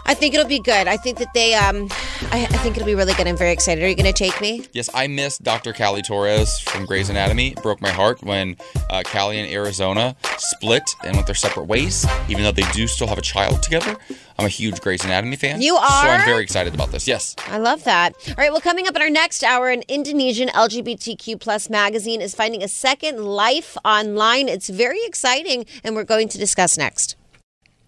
I 0.06 0.14
think 0.14 0.34
it'll 0.34 0.46
be 0.46 0.58
good. 0.58 0.86
I 0.86 0.96
think 0.96 1.18
that 1.18 1.32
they, 1.32 1.54
um, 1.54 1.88
I, 2.30 2.42
I 2.42 2.58
think 2.58 2.76
it'll 2.76 2.86
be 2.86 2.94
really 2.94 3.14
good. 3.14 3.26
I'm 3.26 3.36
very 3.36 3.52
excited. 3.52 3.82
Are 3.82 3.88
you 3.88 3.94
going 3.94 4.12
to 4.12 4.12
take 4.12 4.38
me? 4.40 4.66
Yes, 4.72 4.90
I 4.92 5.06
miss 5.06 5.38
Dr. 5.38 5.72
Callie 5.72 6.02
Torres 6.02 6.58
from 6.58 6.84
Grey's 6.84 7.08
Anatomy. 7.08 7.48
It 7.52 7.62
broke 7.62 7.80
my 7.80 7.90
heart 7.90 8.22
when 8.22 8.56
uh, 8.90 9.02
Callie 9.04 9.38
and 9.38 9.50
Arizona 9.50 10.14
split 10.36 10.82
and 11.02 11.14
went 11.14 11.26
their 11.26 11.34
separate 11.34 11.64
ways, 11.66 12.06
even 12.28 12.42
though 12.42 12.52
they 12.52 12.70
do 12.72 12.86
still 12.86 13.06
have 13.06 13.16
a 13.18 13.22
child 13.22 13.62
together. 13.62 13.96
I'm 14.38 14.46
a 14.46 14.50
huge 14.50 14.80
Grey's 14.80 15.04
Anatomy 15.04 15.36
fan. 15.36 15.62
You 15.62 15.76
are? 15.76 16.02
So 16.02 16.08
I'm 16.08 16.24
very 16.24 16.42
excited 16.42 16.74
about 16.74 16.90
this. 16.90 17.08
Yes. 17.08 17.34
I 17.46 17.58
love 17.58 17.84
that. 17.84 18.14
All 18.28 18.34
right, 18.36 18.50
well, 18.52 18.60
coming 18.60 18.86
up 18.86 18.96
in 18.96 19.02
our 19.02 19.10
next 19.10 19.42
hour, 19.42 19.70
an 19.70 19.84
Indonesian 19.88 20.48
LGBTQ 20.48 21.40
plus 21.40 21.70
magazine 21.70 22.20
is 22.20 22.34
finding 22.34 22.62
a 22.62 22.68
second 22.68 23.24
life 23.24 23.76
online. 23.84 24.48
It's 24.48 24.68
very 24.68 25.02
exciting, 25.04 25.64
and 25.82 25.94
we're 25.94 26.04
going 26.04 26.28
to 26.28 26.38
discuss 26.38 26.76
next. 26.76 27.16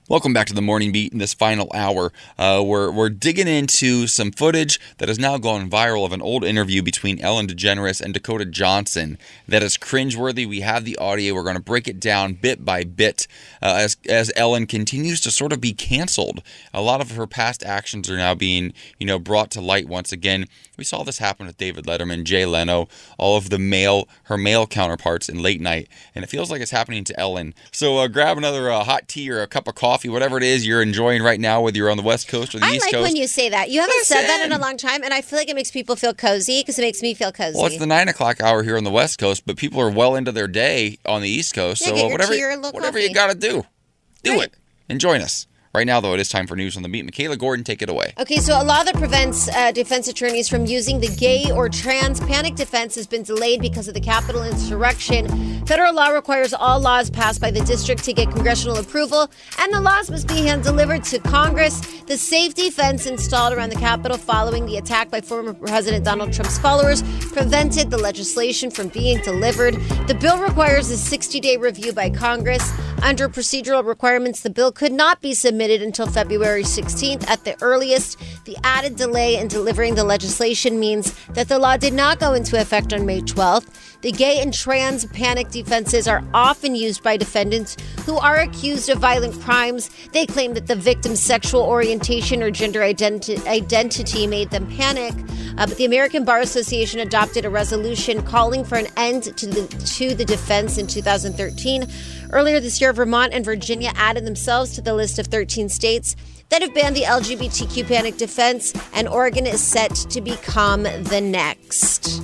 Welcome 0.08 0.32
back 0.32 0.46
to 0.46 0.54
the 0.54 0.62
Morning 0.62 0.92
Beat 0.92 1.12
in 1.12 1.18
this 1.18 1.34
final 1.34 1.68
hour. 1.74 2.12
Uh, 2.38 2.62
we're, 2.64 2.92
we're 2.92 3.08
digging 3.08 3.48
into 3.48 4.06
some 4.06 4.30
footage 4.30 4.78
that 4.98 5.08
has 5.08 5.18
now 5.18 5.36
gone 5.36 5.68
viral 5.68 6.06
of 6.06 6.12
an 6.12 6.22
old 6.22 6.44
interview 6.44 6.80
between 6.80 7.20
Ellen 7.20 7.48
DeGeneres 7.48 8.00
and 8.00 8.14
Dakota 8.14 8.44
Johnson 8.44 9.18
that 9.48 9.64
is 9.64 9.76
cringeworthy. 9.76 10.48
We 10.48 10.60
have 10.60 10.84
the 10.84 10.96
audio. 10.98 11.34
We're 11.34 11.42
going 11.42 11.56
to 11.56 11.60
break 11.60 11.88
it 11.88 11.98
down 11.98 12.34
bit 12.34 12.64
by 12.64 12.84
bit 12.84 13.26
uh, 13.60 13.78
as, 13.80 13.96
as 14.08 14.30
Ellen 14.36 14.68
continues 14.68 15.20
to 15.22 15.32
sort 15.32 15.52
of 15.52 15.60
be 15.60 15.72
canceled. 15.72 16.40
A 16.72 16.80
lot 16.80 17.00
of 17.00 17.10
her 17.16 17.26
past 17.26 17.64
actions 17.64 18.08
are 18.08 18.16
now 18.16 18.36
being, 18.36 18.74
you 19.00 19.08
know, 19.08 19.18
brought 19.18 19.50
to 19.50 19.60
light 19.60 19.88
once 19.88 20.12
again. 20.12 20.46
We 20.76 20.84
saw 20.84 21.02
this 21.02 21.18
happen 21.18 21.46
with 21.46 21.56
David 21.56 21.84
Letterman, 21.84 22.22
Jay 22.22 22.46
Leno, 22.46 22.86
all 23.18 23.36
of 23.36 23.50
the 23.50 23.58
male, 23.58 24.08
her 24.24 24.38
male 24.38 24.68
counterparts 24.68 25.28
in 25.28 25.42
late 25.42 25.60
night, 25.60 25.88
and 26.14 26.22
it 26.22 26.28
feels 26.28 26.48
like 26.48 26.60
it's 26.60 26.70
happening 26.70 27.02
to 27.04 27.18
Ellen. 27.18 27.54
So 27.72 27.98
uh, 27.98 28.06
grab 28.06 28.38
another 28.38 28.70
uh, 28.70 28.84
hot 28.84 29.08
tea 29.08 29.28
or 29.32 29.42
a 29.42 29.48
cup 29.48 29.66
of 29.66 29.74
coffee 29.74 29.95
coffee, 29.96 30.08
whatever 30.10 30.36
it 30.36 30.42
is 30.42 30.66
you're 30.66 30.82
enjoying 30.82 31.22
right 31.22 31.40
now, 31.40 31.62
whether 31.62 31.76
you're 31.78 31.90
on 31.90 31.96
the 31.96 32.02
West 32.02 32.28
Coast 32.28 32.54
or 32.54 32.58
the 32.58 32.66
I 32.66 32.72
East 32.72 32.82
like 32.82 32.92
Coast. 32.92 33.02
when 33.02 33.16
you 33.16 33.26
say 33.26 33.48
that. 33.48 33.70
You 33.70 33.80
haven't 33.80 34.04
said 34.04 34.26
that 34.26 34.44
in 34.44 34.52
a 34.52 34.58
long 34.58 34.76
time, 34.76 35.02
and 35.02 35.14
I 35.14 35.22
feel 35.22 35.38
like 35.38 35.48
it 35.48 35.56
makes 35.56 35.70
people 35.70 35.96
feel 35.96 36.12
cozy 36.12 36.60
because 36.60 36.78
it 36.78 36.82
makes 36.82 37.00
me 37.00 37.14
feel 37.14 37.32
cozy. 37.32 37.56
well, 37.56 37.66
it's 37.66 37.78
the 37.78 37.86
nine 37.86 38.08
o'clock 38.08 38.42
hour 38.42 38.62
here 38.62 38.76
on 38.76 38.84
the 38.84 38.90
West 38.90 39.18
Coast, 39.18 39.44
but 39.46 39.56
people 39.56 39.80
are 39.80 39.90
well 39.90 40.14
into 40.14 40.32
their 40.32 40.48
day 40.48 40.98
on 41.06 41.22
the 41.22 41.28
East 41.28 41.54
Coast. 41.54 41.80
Yeah, 41.80 41.88
so 41.88 41.94
get 41.94 42.02
your 42.02 42.10
whatever, 42.12 42.32
tea 42.34 42.44
or 42.44 42.50
a 42.50 42.56
little 42.56 42.72
whatever 42.72 42.98
coffee. 42.98 43.08
you 43.08 43.14
got 43.14 43.32
to 43.32 43.38
do, 43.38 43.64
do 44.22 44.40
it 44.40 44.52
and 44.88 45.00
join 45.00 45.22
us. 45.22 45.46
Right 45.76 45.86
now, 45.86 46.00
though, 46.00 46.14
it 46.14 46.20
is 46.20 46.30
time 46.30 46.46
for 46.46 46.56
news 46.56 46.78
on 46.78 46.82
the 46.82 46.88
beat. 46.88 47.04
Mikalah 47.04 47.38
Gordon, 47.38 47.62
take 47.62 47.82
it 47.82 47.90
away. 47.90 48.14
Okay, 48.18 48.38
so 48.38 48.58
a 48.58 48.64
law 48.64 48.82
that 48.82 48.94
prevents 48.94 49.46
uh, 49.50 49.72
defense 49.72 50.08
attorneys 50.08 50.48
from 50.48 50.64
using 50.64 51.00
the 51.00 51.08
gay 51.08 51.52
or 51.52 51.68
trans 51.68 52.18
panic 52.20 52.54
defense 52.54 52.94
has 52.94 53.06
been 53.06 53.22
delayed 53.22 53.60
because 53.60 53.86
of 53.86 53.92
the 53.92 54.00
Capitol 54.00 54.42
insurrection. 54.42 55.28
Federal 55.66 55.92
law 55.92 56.08
requires 56.08 56.54
all 56.54 56.80
laws 56.80 57.10
passed 57.10 57.42
by 57.42 57.50
the 57.50 57.60
district 57.60 58.04
to 58.04 58.14
get 58.14 58.30
congressional 58.30 58.78
approval, 58.78 59.30
and 59.58 59.70
the 59.70 59.80
laws 59.82 60.10
must 60.10 60.28
be 60.28 60.46
hand 60.46 60.62
delivered 60.62 61.04
to 61.04 61.18
Congress. 61.18 61.80
The 62.04 62.16
safety 62.16 62.70
fence 62.70 63.04
installed 63.04 63.52
around 63.52 63.68
the 63.68 63.76
Capitol 63.76 64.16
following 64.16 64.64
the 64.64 64.78
attack 64.78 65.10
by 65.10 65.20
former 65.20 65.52
President 65.52 66.06
Donald 66.06 66.32
Trump's 66.32 66.58
followers 66.58 67.02
prevented 67.32 67.90
the 67.90 67.98
legislation 67.98 68.70
from 68.70 68.88
being 68.88 69.20
delivered. 69.20 69.74
The 70.06 70.14
bill 70.14 70.38
requires 70.38 70.88
a 70.88 70.96
60 70.96 71.38
day 71.38 71.58
review 71.58 71.92
by 71.92 72.08
Congress. 72.08 72.72
Under 73.02 73.28
procedural 73.28 73.84
requirements, 73.84 74.40
the 74.40 74.48
bill 74.48 74.72
could 74.72 74.92
not 74.92 75.20
be 75.20 75.34
submitted 75.34 75.65
until 75.70 76.06
February 76.06 76.62
16th 76.62 77.28
at 77.28 77.44
the 77.44 77.56
earliest. 77.62 78.18
The 78.44 78.56
added 78.64 78.96
delay 78.96 79.36
in 79.36 79.48
delivering 79.48 79.94
the 79.94 80.04
legislation 80.04 80.78
means 80.78 81.14
that 81.34 81.48
the 81.48 81.58
law 81.58 81.76
did 81.76 81.92
not 81.92 82.20
go 82.20 82.34
into 82.34 82.60
effect 82.60 82.92
on 82.92 83.06
May 83.06 83.20
12th. 83.20 83.95
The 84.06 84.12
gay 84.12 84.38
and 84.40 84.54
trans 84.54 85.04
panic 85.06 85.50
defenses 85.50 86.06
are 86.06 86.22
often 86.32 86.76
used 86.76 87.02
by 87.02 87.16
defendants 87.16 87.76
who 88.04 88.16
are 88.18 88.36
accused 88.36 88.88
of 88.88 88.98
violent 88.98 89.34
crimes. 89.40 89.90
They 90.12 90.26
claim 90.26 90.54
that 90.54 90.68
the 90.68 90.76
victim's 90.76 91.20
sexual 91.20 91.62
orientation 91.62 92.40
or 92.40 92.52
gender 92.52 92.82
identi- 92.82 93.44
identity 93.48 94.28
made 94.28 94.50
them 94.50 94.70
panic. 94.76 95.12
Uh, 95.58 95.66
but 95.66 95.76
the 95.76 95.86
American 95.86 96.24
Bar 96.24 96.38
Association 96.38 97.00
adopted 97.00 97.44
a 97.44 97.50
resolution 97.50 98.22
calling 98.22 98.64
for 98.64 98.78
an 98.78 98.86
end 98.96 99.24
to 99.24 99.44
the 99.44 99.66
to 99.96 100.14
the 100.14 100.24
defense 100.24 100.78
in 100.78 100.86
2013. 100.86 101.88
Earlier 102.30 102.60
this 102.60 102.80
year, 102.80 102.92
Vermont 102.92 103.34
and 103.34 103.44
Virginia 103.44 103.90
added 103.96 104.24
themselves 104.24 104.72
to 104.74 104.82
the 104.82 104.94
list 104.94 105.18
of 105.18 105.26
13 105.26 105.68
states 105.68 106.14
that 106.48 106.62
have 106.62 106.74
banned 106.74 106.96
the 106.96 107.02
LGBTQ 107.02 107.88
panic 107.88 108.16
defense, 108.16 108.72
and 108.94 109.08
Oregon 109.08 109.46
is 109.46 109.60
set 109.60 109.94
to 109.94 110.20
become 110.20 110.84
the 110.84 111.20
next. 111.20 112.22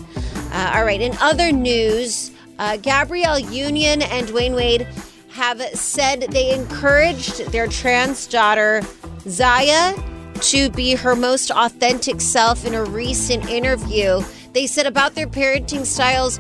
Uh, 0.53 0.73
all 0.75 0.85
right, 0.85 1.01
in 1.01 1.17
other 1.21 1.51
news, 1.51 2.31
uh, 2.59 2.77
Gabrielle 2.77 3.39
Union 3.39 4.03
and 4.03 4.29
Dwyane 4.29 4.55
Wade 4.55 4.87
have 5.33 5.61
said 5.75 6.21
they 6.31 6.55
encouraged 6.55 7.47
their 7.53 7.67
trans 7.67 8.27
daughter, 8.27 8.83
Zaya, 9.27 9.95
to 10.43 10.71
be 10.71 10.95
her 10.95 11.17
most 11.17 11.51
authentic 11.51 12.21
self 12.21 12.67
in 12.67 12.75
a 12.75 12.85
recent 12.85 13.49
interview. 13.49 14.23
They 14.53 14.67
said 14.67 14.87
about 14.87 15.15
their 15.15 15.27
parenting 15.27 15.87
styles, 15.87 16.39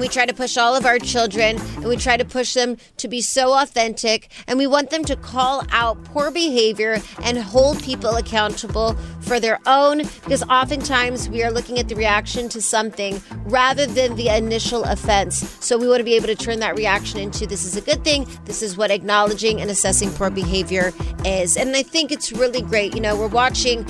we 0.00 0.08
try 0.08 0.26
to 0.26 0.34
push 0.34 0.56
all 0.56 0.74
of 0.74 0.86
our 0.86 0.98
children 0.98 1.56
and 1.76 1.84
we 1.84 1.96
try 1.96 2.16
to 2.16 2.24
push 2.24 2.54
them 2.54 2.76
to 2.96 3.08
be 3.08 3.20
so 3.20 3.52
authentic 3.58 4.30
and 4.46 4.58
we 4.58 4.66
want 4.66 4.90
them 4.90 5.04
to 5.04 5.16
call 5.16 5.64
out 5.70 6.02
poor 6.04 6.30
behavior 6.30 7.00
and 7.22 7.38
hold 7.38 7.82
people 7.82 8.16
accountable 8.16 8.94
for 9.20 9.40
their 9.40 9.58
own 9.66 9.98
because 9.98 10.42
oftentimes 10.44 11.28
we 11.28 11.42
are 11.42 11.50
looking 11.50 11.78
at 11.78 11.88
the 11.88 11.94
reaction 11.94 12.48
to 12.48 12.62
something 12.62 13.20
rather 13.44 13.86
than 13.86 14.16
the 14.16 14.28
initial 14.28 14.84
offense. 14.84 15.56
So 15.64 15.76
we 15.76 15.88
want 15.88 15.98
to 16.00 16.04
be 16.04 16.14
able 16.14 16.26
to 16.26 16.34
turn 16.34 16.60
that 16.60 16.76
reaction 16.76 17.18
into 17.18 17.46
this 17.46 17.64
is 17.64 17.76
a 17.76 17.80
good 17.80 18.04
thing. 18.04 18.26
This 18.44 18.62
is 18.62 18.76
what 18.76 18.90
acknowledging 18.90 19.60
and 19.60 19.70
assessing 19.70 20.10
poor 20.12 20.30
behavior 20.30 20.92
is. 21.24 21.56
And 21.56 21.74
I 21.76 21.82
think 21.82 22.12
it's 22.12 22.32
really 22.32 22.62
great. 22.62 22.94
You 22.94 23.00
know, 23.00 23.16
we're 23.16 23.28
watching 23.28 23.84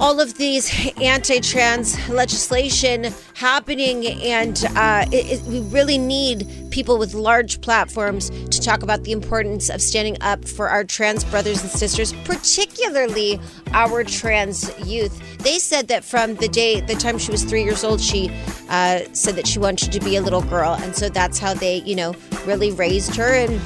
all 0.00 0.20
of 0.20 0.34
these 0.38 0.92
anti-trans 1.00 2.08
legislation 2.08 3.12
happening 3.34 4.06
and 4.22 4.64
uh, 4.76 5.04
it, 5.12 5.40
it, 5.40 5.42
we 5.42 5.60
really 5.60 5.98
need 5.98 6.48
people 6.70 6.98
with 6.98 7.14
large 7.14 7.60
platforms 7.60 8.30
to 8.48 8.60
talk 8.60 8.82
about 8.82 9.04
the 9.04 9.12
importance 9.12 9.70
of 9.70 9.80
standing 9.80 10.16
up 10.20 10.44
for 10.44 10.68
our 10.68 10.84
trans 10.84 11.24
brothers 11.24 11.62
and 11.62 11.70
sisters 11.70 12.12
particularly 12.24 13.40
our 13.72 14.04
trans 14.04 14.76
youth. 14.86 15.38
They 15.38 15.58
said 15.58 15.88
that 15.88 16.04
from 16.04 16.34
the 16.36 16.48
day 16.48 16.80
the 16.80 16.94
time 16.94 17.18
she 17.18 17.30
was 17.30 17.44
three 17.44 17.62
years 17.62 17.84
old 17.84 18.00
she 18.00 18.30
uh, 18.68 19.00
said 19.12 19.36
that 19.36 19.46
she 19.46 19.58
wanted 19.58 19.92
to 19.92 20.00
be 20.00 20.16
a 20.16 20.20
little 20.20 20.42
girl. 20.42 20.74
And 20.80 20.94
so 20.96 21.08
that's 21.08 21.38
how 21.38 21.54
they 21.54 21.78
you 21.78 21.94
know 21.94 22.14
really 22.46 22.72
raised 22.72 23.14
her 23.16 23.34
and 23.34 23.60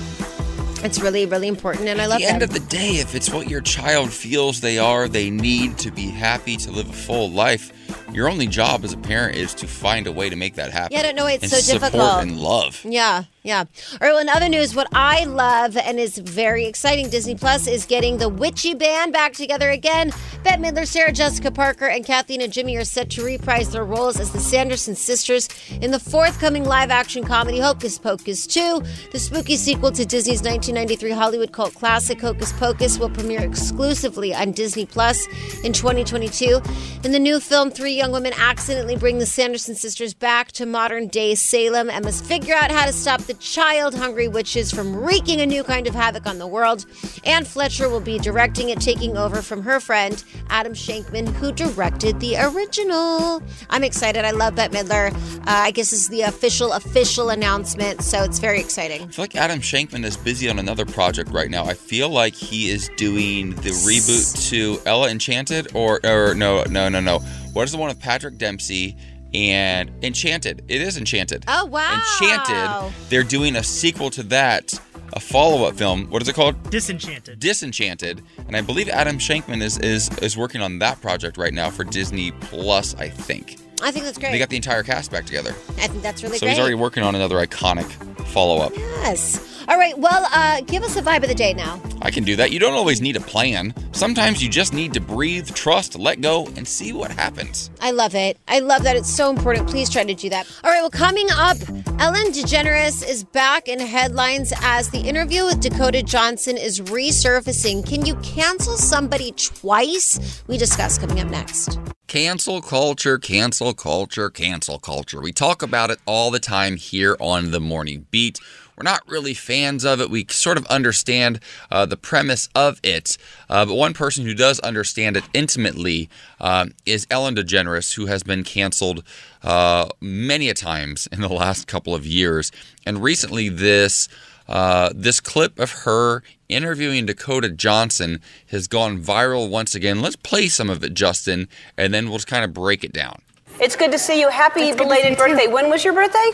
it's 0.84 1.00
really 1.00 1.26
really 1.26 1.48
important 1.48 1.88
and 1.88 2.00
i 2.00 2.06
love 2.06 2.16
At 2.16 2.20
the 2.20 2.26
end 2.32 2.42
that 2.42 2.48
of 2.48 2.54
the 2.54 2.60
day, 2.76 2.96
if 2.96 3.14
it's 3.14 3.30
what 3.32 3.48
your 3.48 3.60
child 3.60 4.12
feels 4.12 4.60
they 4.60 4.78
are, 4.78 5.08
they 5.08 5.30
need 5.30 5.78
to 5.78 5.90
be 5.90 6.08
happy 6.08 6.56
to 6.58 6.70
live 6.70 6.88
a 6.88 6.92
full 6.92 7.30
life. 7.30 7.72
Your 8.12 8.28
only 8.28 8.46
job 8.46 8.84
as 8.84 8.92
a 8.92 8.96
parent 8.96 9.36
is 9.36 9.54
to 9.54 9.66
find 9.66 10.06
a 10.06 10.12
way 10.12 10.28
to 10.30 10.36
make 10.36 10.54
that 10.54 10.70
happen. 10.72 10.92
Yeah, 10.92 11.00
I 11.00 11.02
don't 11.02 11.16
know, 11.16 11.24
why 11.24 11.32
it's 11.32 11.50
so 11.50 11.58
support 11.58 11.92
difficult. 11.92 12.22
and 12.22 12.38
love. 12.40 12.80
Yeah, 12.84 13.24
yeah. 13.42 13.60
All 13.60 13.98
right, 14.00 14.12
well, 14.12 14.18
in 14.18 14.28
other 14.28 14.48
news, 14.48 14.74
what 14.74 14.88
I 14.92 15.24
love 15.24 15.76
and 15.76 15.98
is 15.98 16.18
very 16.18 16.66
exciting, 16.66 17.08
Disney 17.08 17.34
Plus 17.34 17.66
is 17.66 17.86
getting 17.86 18.18
the 18.18 18.28
Witchy 18.28 18.74
Band 18.74 19.12
back 19.12 19.32
together 19.32 19.70
again. 19.70 20.12
Bette 20.44 20.62
Midler, 20.62 20.86
Sarah 20.86 21.12
Jessica 21.12 21.50
Parker, 21.50 21.86
and 21.86 22.04
Kathy 22.04 22.38
Najimy 22.38 22.78
are 22.78 22.84
set 22.84 23.10
to 23.10 23.24
reprise 23.24 23.70
their 23.70 23.84
roles 23.84 24.18
as 24.18 24.32
the 24.32 24.40
Sanderson 24.40 24.94
sisters 24.94 25.48
in 25.80 25.90
the 25.90 25.98
forthcoming 25.98 26.64
live 26.64 26.90
action 26.90 27.24
comedy 27.24 27.58
Hocus 27.58 27.98
Pocus 27.98 28.46
2. 28.46 28.82
The 29.12 29.18
spooky 29.18 29.56
sequel 29.56 29.92
to 29.92 30.04
Disney's 30.04 30.42
1993 30.42 31.10
Hollywood 31.12 31.52
cult 31.52 31.74
classic 31.74 32.20
Hocus 32.20 32.52
Pocus 32.52 32.98
will 32.98 33.10
premiere 33.10 33.42
exclusively 33.42 34.34
on 34.34 34.52
Disney 34.52 34.84
Plus 34.84 35.26
in 35.64 35.72
2022. 35.72 36.60
In 37.04 37.12
the 37.12 37.18
new 37.18 37.40
film, 37.40 37.70
three 37.70 37.94
young 37.94 38.12
women 38.12 38.32
accidentally 38.36 38.96
bring 38.96 39.18
the 39.18 39.26
Sanderson 39.26 39.74
sisters 39.74 40.12
back 40.12 40.52
to 40.52 40.66
modern 40.66 41.06
day 41.08 41.34
Salem 41.34 41.88
and 41.88 42.04
must 42.04 42.24
figure 42.24 42.54
out 42.54 42.70
how 42.70 42.84
to 42.84 42.92
stop 42.92 43.20
the 43.22 43.37
child 43.38 43.94
hungry 43.94 44.28
witches 44.28 44.70
from 44.70 44.94
wreaking 44.96 45.40
a 45.40 45.46
new 45.46 45.62
kind 45.62 45.86
of 45.86 45.94
havoc 45.94 46.26
on 46.26 46.38
the 46.38 46.46
world. 46.46 46.86
Anne 47.24 47.44
Fletcher 47.44 47.88
will 47.88 48.00
be 48.00 48.18
directing 48.18 48.68
it, 48.68 48.80
taking 48.80 49.16
over 49.16 49.42
from 49.42 49.62
her 49.62 49.80
friend 49.80 50.22
Adam 50.50 50.72
Shankman, 50.72 51.28
who 51.34 51.52
directed 51.52 52.20
the 52.20 52.36
original. 52.36 53.42
I'm 53.70 53.84
excited. 53.84 54.24
I 54.24 54.30
love 54.30 54.54
Bette 54.54 54.74
Midler. 54.74 55.12
Uh, 55.40 55.42
I 55.46 55.70
guess 55.70 55.90
this 55.90 56.02
is 56.02 56.08
the 56.08 56.22
official, 56.22 56.72
official 56.72 57.30
announcement, 57.30 58.02
so 58.02 58.22
it's 58.22 58.38
very 58.38 58.60
exciting. 58.60 59.02
I 59.02 59.06
feel 59.06 59.22
like 59.22 59.36
Adam 59.36 59.60
Shankman 59.60 60.04
is 60.04 60.16
busy 60.16 60.48
on 60.48 60.58
another 60.58 60.84
project 60.84 61.30
right 61.30 61.50
now. 61.50 61.64
I 61.64 61.74
feel 61.74 62.08
like 62.08 62.34
he 62.34 62.70
is 62.70 62.90
doing 62.96 63.50
the 63.56 63.70
reboot 63.70 64.50
to 64.50 64.80
Ella 64.86 65.10
Enchanted, 65.10 65.68
or 65.74 66.00
or 66.04 66.34
no, 66.34 66.64
no, 66.64 66.88
no, 66.88 67.00
no. 67.00 67.20
What 67.52 67.64
is 67.64 67.72
the 67.72 67.78
one 67.78 67.88
with 67.88 68.00
Patrick 68.00 68.38
Dempsey 68.38 68.96
and 69.34 69.90
Enchanted? 70.02 70.64
It 70.68 70.80
is 70.80 70.96
Enchanted. 70.96 71.44
Oh, 71.48 71.66
wow. 71.66 72.02
Enchanted. 72.20 72.94
They're 73.08 73.22
doing 73.22 73.56
a 73.56 73.62
sequel 73.62 74.10
to 74.10 74.22
that, 74.24 74.74
a 75.12 75.20
follow-up 75.20 75.74
film. 75.76 76.06
What 76.10 76.22
is 76.22 76.28
it 76.28 76.34
called? 76.34 76.70
Disenchanted. 76.70 77.38
Disenchanted, 77.38 78.22
and 78.46 78.56
I 78.56 78.60
believe 78.60 78.88
Adam 78.88 79.18
Shankman 79.18 79.62
is 79.62 79.78
is 79.78 80.10
is 80.18 80.36
working 80.36 80.60
on 80.60 80.78
that 80.80 81.00
project 81.00 81.36
right 81.38 81.52
now 81.54 81.70
for 81.70 81.84
Disney 81.84 82.32
Plus. 82.32 82.94
I 82.96 83.08
think 83.08 83.56
I 83.82 83.90
think 83.90 84.04
that's 84.04 84.18
great. 84.18 84.32
they 84.32 84.38
got 84.38 84.48
the 84.50 84.56
entire 84.56 84.82
cast 84.82 85.10
back 85.10 85.24
together, 85.24 85.50
I 85.78 85.86
think 85.86 86.02
that's 86.02 86.22
really 86.22 86.38
so 86.38 86.46
great. 86.46 86.48
So 86.48 86.48
he's 86.48 86.58
already 86.58 86.74
working 86.74 87.02
on 87.02 87.14
another 87.14 87.36
iconic 87.36 87.86
follow-up. 88.28 88.72
Yes. 88.76 89.44
All 89.68 89.76
right. 89.76 89.98
Well, 89.98 90.26
uh, 90.32 90.62
give 90.62 90.82
us 90.82 90.96
a 90.96 91.02
vibe 91.02 91.22
of 91.22 91.28
the 91.28 91.34
day 91.34 91.52
now. 91.52 91.78
I 92.00 92.10
can 92.10 92.24
do 92.24 92.36
that. 92.36 92.52
You 92.52 92.58
don't 92.58 92.72
always 92.72 93.02
need 93.02 93.16
a 93.16 93.20
plan. 93.20 93.74
Sometimes 93.92 94.42
you 94.42 94.48
just 94.48 94.72
need 94.72 94.94
to 94.94 95.00
breathe, 95.00 95.50
trust, 95.50 95.98
let 95.98 96.22
go, 96.22 96.46
and 96.56 96.66
see 96.66 96.94
what 96.94 97.10
happens. 97.10 97.70
I 97.82 97.90
love 97.90 98.14
it. 98.14 98.38
I 98.48 98.60
love 98.60 98.84
that. 98.84 98.96
It's 98.96 99.14
so 99.14 99.28
important. 99.28 99.68
Please 99.68 99.90
try 99.90 100.04
to 100.04 100.14
do 100.14 100.30
that. 100.30 100.50
All 100.64 100.70
right. 100.70 100.80
Well, 100.80 100.88
coming 100.88 101.28
up, 101.32 101.58
Ellen 101.98 102.32
DeGeneres 102.32 103.06
is 103.06 103.24
back 103.24 103.68
in 103.68 103.78
headlines 103.78 104.54
as 104.62 104.88
the 104.88 105.00
interview 105.00 105.44
with 105.44 105.60
Dakota 105.60 106.02
Johnson 106.02 106.56
is 106.56 106.80
resurfacing. 106.80 107.86
Can 107.86 108.06
you 108.06 108.14
cancel 108.16 108.78
somebody 108.78 109.32
twice? 109.32 110.42
We 110.46 110.56
discuss 110.56 110.96
coming 110.96 111.20
up 111.20 111.28
next. 111.28 111.78
Cancel 112.06 112.62
culture, 112.62 113.18
cancel 113.18 113.74
culture, 113.74 114.30
cancel 114.30 114.78
culture. 114.78 115.20
We 115.20 115.30
talk 115.30 115.60
about 115.62 115.90
it 115.90 115.98
all 116.06 116.30
the 116.30 116.38
time 116.38 116.76
here 116.76 117.18
on 117.20 117.50
the 117.50 117.60
Morning 117.60 118.06
Beat. 118.18 118.40
we're 118.76 118.82
not 118.82 119.02
really 119.08 119.32
fans 119.34 119.84
of 119.84 120.00
it. 120.00 120.10
We 120.10 120.26
sort 120.28 120.56
of 120.58 120.66
understand 120.66 121.38
uh, 121.70 121.86
the 121.86 121.96
premise 121.96 122.48
of 122.52 122.80
it, 122.82 123.16
uh, 123.48 123.64
but 123.66 123.74
one 123.74 123.92
person 123.94 124.24
who 124.24 124.34
does 124.34 124.58
understand 124.60 125.16
it 125.16 125.24
intimately 125.32 126.08
um, 126.40 126.72
is 126.84 127.06
Ellen 127.10 127.34
DeGeneres, 127.36 127.94
who 127.94 128.06
has 128.06 128.22
been 128.24 128.42
canceled 128.42 129.04
uh, 129.44 129.88
many 130.00 130.48
a 130.48 130.54
times 130.54 131.06
in 131.12 131.20
the 131.20 131.28
last 131.28 131.68
couple 131.68 131.94
of 131.94 132.04
years, 132.06 132.50
and 132.86 133.02
recently 133.02 133.48
this. 133.48 134.08
Uh, 134.50 134.88
this 134.94 135.20
clip 135.20 135.58
of 135.58 135.70
her 135.84 136.22
interviewing 136.48 137.04
Dakota 137.04 137.50
Johnson 137.50 138.18
has 138.46 138.66
gone 138.66 138.98
viral 138.98 139.50
once 139.50 139.74
again. 139.74 140.00
Let's 140.00 140.16
play 140.16 140.48
some 140.48 140.70
of 140.70 140.82
it, 140.82 140.94
Justin, 140.94 141.48
and 141.76 141.92
then 141.92 142.08
we'll 142.08 142.16
just 142.16 142.28
kind 142.28 142.46
of 142.46 142.54
break 142.54 142.82
it 142.82 142.90
down. 142.94 143.20
It's 143.60 143.76
good 143.76 143.92
to 143.92 143.98
see 143.98 144.18
you. 144.18 144.30
Happy 144.30 144.62
It's 144.62 144.76
belated 144.78 145.04
see 145.04 145.08
you, 145.10 145.16
too. 145.16 145.22
birthday. 145.34 145.46
When 145.52 145.68
was 145.68 145.84
your 145.84 145.92
birthday? 145.92 146.30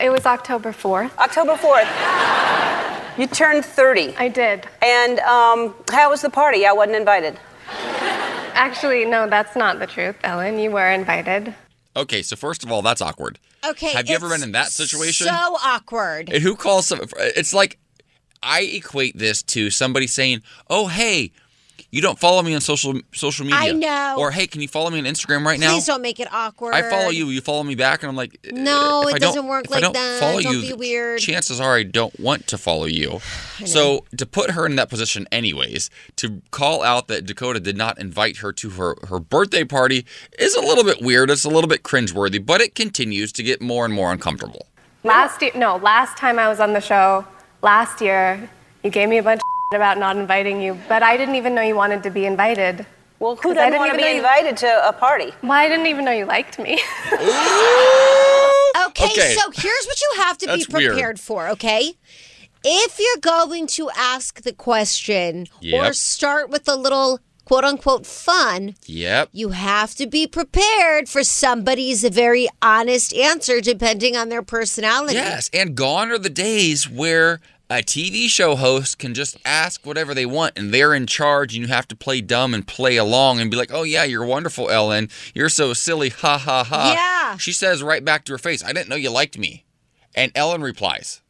It 0.00 0.10
was 0.10 0.26
October 0.26 0.72
4th. 0.72 1.16
October 1.18 1.54
4th. 1.54 3.18
You 3.18 3.26
turned 3.26 3.64
30. 3.64 4.14
I 4.16 4.28
did. 4.28 4.66
And 4.82 5.18
um, 5.20 5.74
how 5.90 6.10
was 6.10 6.20
the 6.22 6.30
party? 6.30 6.66
I 6.66 6.72
wasn't 6.72 6.96
invited. 6.96 7.38
Actually, 8.54 9.04
no, 9.06 9.28
that's 9.28 9.56
not 9.56 9.78
the 9.78 9.86
truth, 9.86 10.16
Ellen. 10.22 10.58
You 10.58 10.70
were 10.70 10.90
invited. 10.90 11.54
Okay, 11.94 12.22
so 12.22 12.36
first 12.36 12.62
of 12.62 12.70
all, 12.70 12.82
that's 12.82 13.00
awkward. 13.00 13.38
Okay. 13.66 13.92
Have 13.92 14.08
you 14.08 14.14
ever 14.14 14.28
been 14.28 14.42
in 14.42 14.52
that 14.52 14.68
situation? 14.68 15.26
So 15.26 15.32
awkward. 15.32 16.30
And 16.30 16.42
who 16.42 16.56
calls 16.56 16.86
some? 16.86 17.00
It's 17.18 17.54
like 17.54 17.78
I 18.42 18.62
equate 18.62 19.16
this 19.16 19.42
to 19.44 19.70
somebody 19.70 20.06
saying, 20.06 20.42
"Oh, 20.68 20.86
hey, 20.88 21.32
you 21.90 22.02
don't 22.02 22.18
follow 22.18 22.42
me 22.42 22.54
on 22.54 22.60
social 22.60 22.94
social 23.12 23.44
media." 23.44 23.60
I 23.60 23.72
know. 23.72 24.16
Or 24.18 24.30
hey, 24.30 24.46
can 24.46 24.60
you 24.60 24.68
follow 24.68 24.90
me 24.90 24.98
on 24.98 25.04
Instagram 25.04 25.44
right 25.44 25.58
now? 25.58 25.72
Please 25.72 25.86
don't 25.86 26.02
make 26.02 26.20
it 26.20 26.28
awkward. 26.32 26.74
I 26.74 26.88
follow 26.90 27.10
you. 27.10 27.26
You 27.30 27.40
follow 27.40 27.62
me 27.62 27.74
back, 27.74 28.02
and 28.02 28.10
I'm 28.10 28.16
like, 28.16 28.38
uh, 28.46 28.50
No, 28.54 29.02
if 29.02 29.08
it 29.10 29.14
I 29.16 29.18
don't- 29.18 29.28
doesn't 29.28 29.46
work 29.46 29.64
if 29.66 29.70
like 29.70 29.78
I 29.78 29.80
don't 29.82 29.92
that. 29.94 30.20
Follow 30.20 30.40
Don't 30.40 30.54
you, 30.54 30.60
be 30.62 30.72
weird. 30.72 31.20
Chances 31.20 31.60
are 31.60 31.76
I 31.76 31.82
don't 31.82 32.18
want 32.20 32.46
to 32.48 32.58
follow 32.58 32.84
you. 32.86 33.20
So 33.66 34.04
to 34.16 34.26
put 34.26 34.50
her 34.50 34.66
in 34.66 34.76
that 34.76 34.90
position, 34.90 35.26
anyways, 35.32 35.88
to 36.16 36.42
call 36.50 36.82
out 36.82 37.08
that 37.08 37.24
Dakota 37.24 37.58
did 37.58 37.76
not 37.76 37.98
invite 37.98 38.36
her 38.38 38.52
to 38.52 38.70
her 38.70 38.96
her 39.08 39.18
birthday 39.18 39.64
party 39.64 40.04
is 40.38 40.54
a 40.54 40.60
little 40.60 40.84
bit 40.84 41.00
weird. 41.00 41.30
It's 41.30 41.44
a 41.44 41.48
little 41.48 41.68
bit 41.68 41.82
cringeworthy, 41.82 42.44
but 42.44 42.60
it 42.60 42.74
continues 42.74 43.32
to 43.32 43.42
get 43.42 43.62
more 43.62 43.84
and 43.86 43.94
more 43.94 44.12
uncomfortable. 44.12 44.66
Last 45.04 45.40
year, 45.40 45.52
no, 45.54 45.76
last 45.76 46.16
time 46.18 46.38
I 46.38 46.48
was 46.48 46.60
on 46.60 46.74
the 46.74 46.80
show, 46.80 47.24
last 47.62 48.00
year, 48.02 48.50
you 48.82 48.90
gave 48.90 49.08
me 49.08 49.16
a 49.18 49.22
bunch 49.22 49.38
of 49.38 49.42
about 49.74 49.98
not 49.98 50.16
inviting 50.16 50.60
you, 50.60 50.78
but 50.88 51.02
I 51.02 51.16
didn't 51.16 51.34
even 51.34 51.54
know 51.54 51.62
you 51.62 51.74
wanted 51.74 52.02
to 52.04 52.10
be 52.10 52.24
invited. 52.24 52.86
Well, 53.18 53.36
who 53.36 53.48
'Cause 53.48 53.56
I 53.58 53.70
doesn't 53.70 53.78
want 53.78 53.90
to 53.92 53.96
be 53.96 54.02
know 54.04 54.08
you- 54.10 54.16
invited 54.18 54.56
to 54.58 54.88
a 54.88 54.92
party? 54.92 55.32
Well, 55.42 55.52
I 55.52 55.68
didn't 55.68 55.86
even 55.86 56.04
know 56.04 56.12
you 56.12 56.26
liked 56.26 56.58
me. 56.58 56.80
Okay, 58.88 59.06
Okay. 59.06 59.34
so 59.34 59.50
here's 59.54 59.86
what 59.86 60.00
you 60.00 60.12
have 60.22 60.38
to 60.38 60.46
That's 60.46 60.66
be 60.66 60.72
weird. 60.74 60.92
prepared 60.92 61.20
for, 61.20 61.48
okay? 61.48 61.94
If 62.64 62.98
you're 62.98 63.20
going 63.20 63.66
to 63.68 63.90
ask 63.96 64.42
the 64.42 64.52
question 64.52 65.46
or 65.72 65.92
start 65.92 66.50
with 66.50 66.68
a 66.68 66.76
little 66.76 67.20
quote 67.44 67.64
unquote 67.64 68.06
fun, 68.06 68.74
Yep. 68.86 69.30
you 69.32 69.50
have 69.50 69.94
to 69.96 70.06
be 70.06 70.26
prepared 70.26 71.08
for 71.08 71.24
somebody's 71.24 72.04
very 72.04 72.48
honest 72.62 73.14
answer 73.14 73.60
depending 73.60 74.16
on 74.16 74.28
their 74.28 74.42
personality. 74.42 75.14
Yes, 75.14 75.48
and 75.52 75.74
gone 75.74 76.10
are 76.10 76.18
the 76.18 76.30
days 76.30 76.88
where 76.88 77.40
a 77.68 77.76
TV 77.82 78.28
show 78.28 78.54
host 78.54 78.98
can 78.98 79.12
just 79.12 79.36
ask 79.44 79.84
whatever 79.84 80.14
they 80.14 80.24
want 80.26 80.56
and 80.56 80.72
they're 80.72 80.94
in 80.94 81.06
charge 81.06 81.54
and 81.56 81.62
you 81.66 81.68
have 81.72 81.88
to 81.88 81.96
play 81.96 82.20
dumb 82.20 82.54
and 82.54 82.66
play 82.66 82.96
along 82.96 83.40
and 83.40 83.50
be 83.50 83.56
like, 83.56 83.72
oh, 83.72 83.82
yeah, 83.82 84.04
you're 84.04 84.24
wonderful, 84.24 84.70
Ellen. 84.70 85.08
You're 85.34 85.48
so 85.48 85.72
silly. 85.72 86.10
Ha 86.10 86.38
ha 86.38 86.62
ha. 86.64 86.92
Yeah. 86.94 87.36
She 87.38 87.52
says 87.52 87.82
right 87.82 88.04
back 88.04 88.24
to 88.26 88.32
her 88.32 88.38
face, 88.38 88.62
I 88.62 88.72
didn't 88.72 88.88
know 88.88 88.96
you 88.96 89.10
liked 89.10 89.36
me. 89.36 89.64
And 90.14 90.30
Ellen 90.34 90.62
replies, 90.62 91.20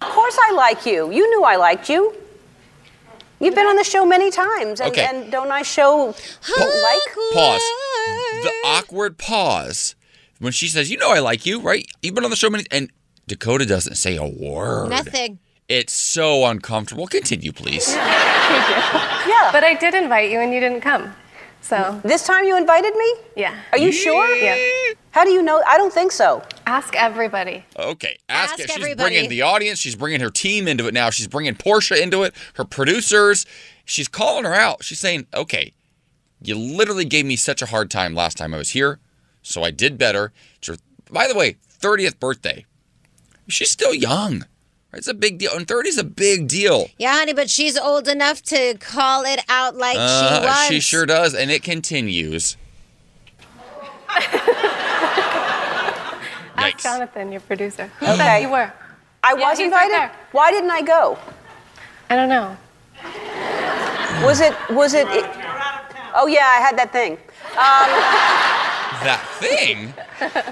Of 0.00 0.08
course 0.08 0.36
I 0.48 0.52
like 0.52 0.86
you. 0.86 1.10
You 1.12 1.28
knew 1.30 1.44
I 1.44 1.56
liked 1.56 1.88
you. 1.90 2.14
You've 3.38 3.54
been 3.54 3.66
on 3.66 3.76
the 3.76 3.84
show 3.84 4.06
many 4.06 4.30
times, 4.30 4.80
and, 4.80 4.90
Okay. 4.92 5.04
and 5.04 5.30
don't 5.30 5.50
I 5.52 5.60
show 5.60 6.06
like? 6.06 7.14
pause. 7.34 7.60
The 8.42 8.52
awkward 8.64 9.18
pause 9.18 9.94
when 10.38 10.52
she 10.52 10.68
says, 10.68 10.90
you 10.90 10.96
know 10.96 11.10
I 11.10 11.18
like 11.18 11.44
you, 11.44 11.60
right? 11.60 11.86
You've 12.00 12.14
been 12.14 12.24
on 12.24 12.30
the 12.30 12.36
show 12.36 12.48
many 12.48 12.64
And 12.70 12.90
Dakota 13.26 13.66
doesn't 13.66 13.96
say 13.96 14.16
a 14.16 14.24
word. 14.24 14.88
Nothing. 14.88 15.38
It's 15.68 15.92
so 15.92 16.46
uncomfortable. 16.46 17.06
Continue, 17.06 17.52
please. 17.52 17.96
Yeah. 19.26 19.50
but 19.52 19.64
I 19.64 19.74
did 19.74 19.94
invite 19.94 20.30
you 20.30 20.38
and 20.38 20.52
you 20.54 20.60
didn't 20.60 20.80
come. 20.82 21.12
So, 21.60 22.00
This 22.04 22.24
time 22.24 22.44
you 22.44 22.56
invited 22.56 22.94
me? 22.94 23.14
yeah. 23.36 23.56
Are 23.72 23.78
you 23.78 23.90
sure? 23.90 24.28
Yeah. 24.36 24.56
How 25.10 25.24
do 25.24 25.30
you 25.30 25.42
know? 25.42 25.60
I 25.66 25.76
don't 25.76 25.92
think 25.92 26.12
so. 26.12 26.42
Ask 26.66 26.94
everybody. 26.94 27.64
Okay, 27.76 28.16
ask, 28.28 28.52
Ask 28.52 28.60
it. 28.60 28.70
She's 28.70 28.76
everybody. 28.76 29.10
bringing 29.14 29.28
the 29.30 29.42
audience. 29.42 29.80
She's 29.80 29.96
bringing 29.96 30.20
her 30.20 30.30
team 30.30 30.68
into 30.68 30.86
it 30.86 30.94
now. 30.94 31.10
She's 31.10 31.26
bringing 31.26 31.56
Portia 31.56 32.00
into 32.00 32.22
it. 32.22 32.34
Her 32.54 32.64
producers. 32.64 33.46
She's 33.84 34.06
calling 34.08 34.44
her 34.44 34.54
out. 34.54 34.84
She's 34.84 35.00
saying, 35.00 35.26
"Okay, 35.34 35.72
you 36.40 36.54
literally 36.54 37.04
gave 37.04 37.26
me 37.26 37.34
such 37.34 37.62
a 37.62 37.66
hard 37.66 37.90
time 37.90 38.14
last 38.14 38.36
time 38.36 38.54
I 38.54 38.58
was 38.58 38.70
here, 38.70 39.00
so 39.42 39.64
I 39.64 39.70
did 39.72 39.98
better." 39.98 40.32
It's 40.58 40.68
her, 40.68 40.76
by 41.10 41.26
the 41.26 41.34
way, 41.34 41.56
thirtieth 41.68 42.20
birthday. 42.20 42.64
She's 43.48 43.70
still 43.72 43.94
young. 43.94 44.44
Right? 44.92 44.98
It's 44.98 45.08
a 45.08 45.14
big 45.14 45.38
deal, 45.38 45.52
and 45.54 45.66
thirty 45.66 45.88
is 45.88 45.98
a 45.98 46.04
big 46.04 46.48
deal. 46.48 46.88
Yeah, 46.98 47.14
honey, 47.18 47.32
but 47.34 47.50
she's 47.50 47.76
old 47.76 48.08
enough 48.08 48.42
to 48.44 48.74
call 48.78 49.24
it 49.24 49.40
out 49.48 49.76
like 49.76 49.96
Uh, 49.98 50.40
she 50.40 50.46
was. 50.46 50.66
she 50.68 50.80
sure 50.80 51.06
does, 51.06 51.34
and 51.34 51.50
it 51.50 51.62
continues. 51.62 52.56
Ask 56.58 56.78
Yikes. 56.78 56.82
Jonathan, 56.82 57.32
your 57.32 57.40
producer. 57.42 57.90
Who 58.00 58.06
Okay. 58.06 58.42
you 58.42 58.48
were? 58.50 58.72
I 59.22 59.34
Yeah, 59.34 59.50
was 59.50 59.58
he's 59.58 59.70
right 59.70 59.84
invited. 59.90 60.10
Why 60.32 60.50
didn't 60.50 60.70
I 60.70 60.82
go? 60.82 61.18
I 62.08 62.16
don't 62.16 62.28
know. 62.28 62.56
Was 64.24 64.40
it? 64.40 64.54
Was 64.70 64.94
it? 64.94 65.06
it 65.08 65.24
oh 66.14 66.26
yeah, 66.28 66.46
I 66.46 66.60
had 66.60 66.78
that 66.78 66.92
thing. 66.92 67.18
Um, 67.58 67.88
That 69.02 69.24
thing. 69.40 69.92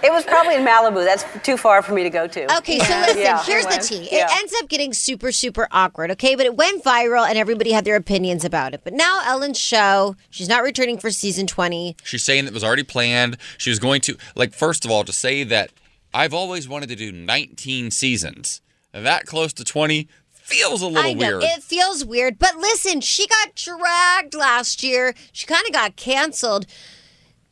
it 0.03 0.12
was 0.12 0.25
probably 0.25 0.57
in 0.57 0.65
Malibu. 0.65 1.05
That's 1.05 1.25
too 1.45 1.57
far 1.57 1.83
for 1.83 1.93
me 1.93 2.03
to 2.03 2.11
go 2.11 2.27
to. 2.27 2.57
Okay, 2.59 2.79
so 2.79 2.95
listen, 3.01 3.19
Yeah, 3.19 3.43
here's 3.45 3.65
the 3.66 3.79
tea. 3.79 4.09
Yeah. 4.11 4.27
It 4.27 4.37
ends 4.39 4.55
up 4.62 4.69
getting 4.69 4.93
super, 4.93 5.33
super 5.33 5.66
awkward, 5.73 6.11
okay? 6.12 6.35
But 6.35 6.47
it 6.47 6.57
went 6.57 6.85
viral 6.85 7.27
and 7.29 7.39
everybody 7.39 7.73
had 7.73 7.85
their 7.85 7.97
opinions 7.97 8.45
about 8.45 8.75
it. 8.75 8.83
But 8.85 8.93
now 8.93 9.21
Ellen's 9.25 9.59
show, 9.59 10.16
she's 10.31 10.49
not 10.49 10.62
returning 10.62 10.99
for 10.99 11.11
season 11.11 11.47
20. 11.47 11.97
She's 12.05 12.23
saying 12.23 12.45
that 12.45 12.51
it 12.51 12.55
was 12.55 12.65
already 12.65 12.83
planned. 12.83 13.37
She 13.59 13.71
was 13.71 13.79
going 13.79 14.01
to, 14.03 14.16
like, 14.35 14.53
first 14.53 14.85
of 14.85 14.91
all, 14.91 15.05
to 15.05 15.12
say 15.12 15.45
that 15.45 15.71
I've 16.12 16.35
always 16.35 16.69
wanted 16.69 16.89
to 16.91 16.97
do 16.97 17.11
19 17.11 17.91
seasons. 17.91 18.61
That 18.93 19.27
close 19.27 19.53
to 19.55 19.65
20 19.65 20.07
feels 20.31 20.83
a 20.83 20.87
little 20.87 21.03
I 21.11 21.15
know, 21.15 21.39
weird. 21.39 21.43
it 21.43 21.62
feels 21.62 22.05
weird. 22.05 22.39
But 22.39 22.57
listen, 22.57 23.01
she 23.01 23.27
got 23.27 23.55
dragged 23.55 24.35
last 24.35 24.83
year. 24.83 25.15
She 25.33 25.47
kind 25.47 25.66
of 25.66 25.73
got 25.73 25.97
canceled. 25.97 26.66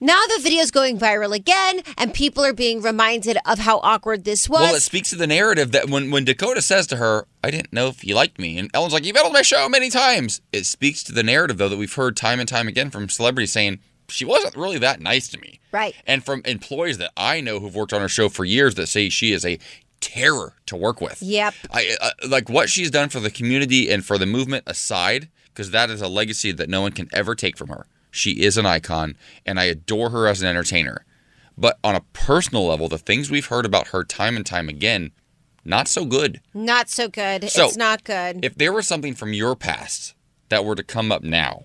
Now 0.02 0.20
the 0.36 0.42
video's 0.42 0.72
going 0.72 0.98
viral 0.98 1.32
again, 1.32 1.80
and 1.96 2.12
people 2.12 2.44
are 2.44 2.52
being 2.52 2.82
reminded 2.82 3.38
of 3.46 3.60
how 3.60 3.78
awkward 3.84 4.24
this 4.24 4.48
was. 4.48 4.60
well, 4.60 4.74
it 4.74 4.80
speaks 4.80 5.10
to 5.10 5.16
the 5.16 5.28
narrative 5.28 5.70
that 5.70 5.88
when, 5.88 6.10
when 6.10 6.24
Dakota 6.24 6.60
says 6.60 6.88
to 6.88 6.96
her, 6.96 7.28
I 7.44 7.52
didn't 7.52 7.72
know 7.72 7.86
if 7.86 8.04
you 8.04 8.16
liked 8.16 8.40
me, 8.40 8.58
and 8.58 8.68
Ellen's 8.74 8.92
like, 8.92 9.04
You've 9.04 9.14
been 9.14 9.26
on 9.26 9.32
my 9.32 9.42
show 9.42 9.68
many 9.68 9.90
times. 9.90 10.40
It 10.52 10.66
speaks 10.66 11.04
to 11.04 11.12
the 11.12 11.22
narrative, 11.22 11.56
though, 11.56 11.68
that 11.68 11.76
we've 11.76 11.94
heard 11.94 12.16
time 12.16 12.40
and 12.40 12.48
time 12.48 12.66
again 12.66 12.90
from 12.90 13.08
celebrities 13.08 13.52
saying, 13.52 13.78
She 14.08 14.24
wasn't 14.24 14.56
really 14.56 14.78
that 14.78 15.00
nice 15.00 15.28
to 15.28 15.38
me. 15.38 15.60
right. 15.70 15.94
And 16.04 16.24
from 16.24 16.42
employees 16.46 16.98
that 16.98 17.12
I 17.16 17.40
know 17.40 17.60
who've 17.60 17.76
worked 17.76 17.92
on 17.92 18.00
her 18.00 18.08
show 18.08 18.28
for 18.28 18.44
years 18.44 18.74
that 18.74 18.88
say 18.88 19.08
she 19.08 19.30
is 19.30 19.46
a 19.46 19.60
terror 20.00 20.54
to 20.66 20.74
work 20.74 21.00
with. 21.00 21.22
Yep. 21.22 21.54
I 21.70 21.96
uh, 22.00 22.10
like 22.28 22.48
what 22.48 22.68
she's 22.68 22.90
done 22.90 23.08
for 23.08 23.20
the 23.20 23.30
community 23.30 23.88
and 23.88 24.04
for 24.04 24.18
the 24.18 24.26
movement 24.26 24.64
aside, 24.66 25.28
because 25.54 25.70
that 25.70 25.90
is 25.90 26.02
a 26.02 26.08
legacy 26.08 26.50
that 26.50 26.68
no 26.68 26.80
one 26.82 26.90
can 26.90 27.08
ever 27.12 27.36
take 27.36 27.56
from 27.56 27.68
her. 27.68 27.86
She 28.12 28.42
is 28.42 28.56
an 28.56 28.66
icon, 28.66 29.16
and 29.44 29.58
I 29.58 29.64
adore 29.64 30.10
her 30.10 30.28
as 30.28 30.40
an 30.40 30.46
entertainer. 30.46 31.04
But 31.58 31.78
on 31.82 31.96
a 31.96 32.02
personal 32.12 32.66
level, 32.66 32.88
the 32.88 32.98
things 32.98 33.30
we've 33.30 33.46
heard 33.46 33.66
about 33.66 33.88
her 33.88 34.04
time 34.04 34.36
and 34.36 34.46
time 34.46 34.68
again, 34.68 35.10
not 35.64 35.88
so 35.88 36.04
good. 36.04 36.40
Not 36.54 36.88
so 36.88 37.08
good. 37.08 37.50
So, 37.50 37.66
it's 37.66 37.76
not 37.76 38.04
good. 38.04 38.44
If 38.44 38.54
there 38.54 38.72
was 38.72 38.86
something 38.86 39.14
from 39.14 39.32
your 39.32 39.56
past 39.56 40.14
that 40.50 40.64
were 40.64 40.74
to 40.74 40.82
come 40.82 41.10
up 41.10 41.22
now, 41.22 41.64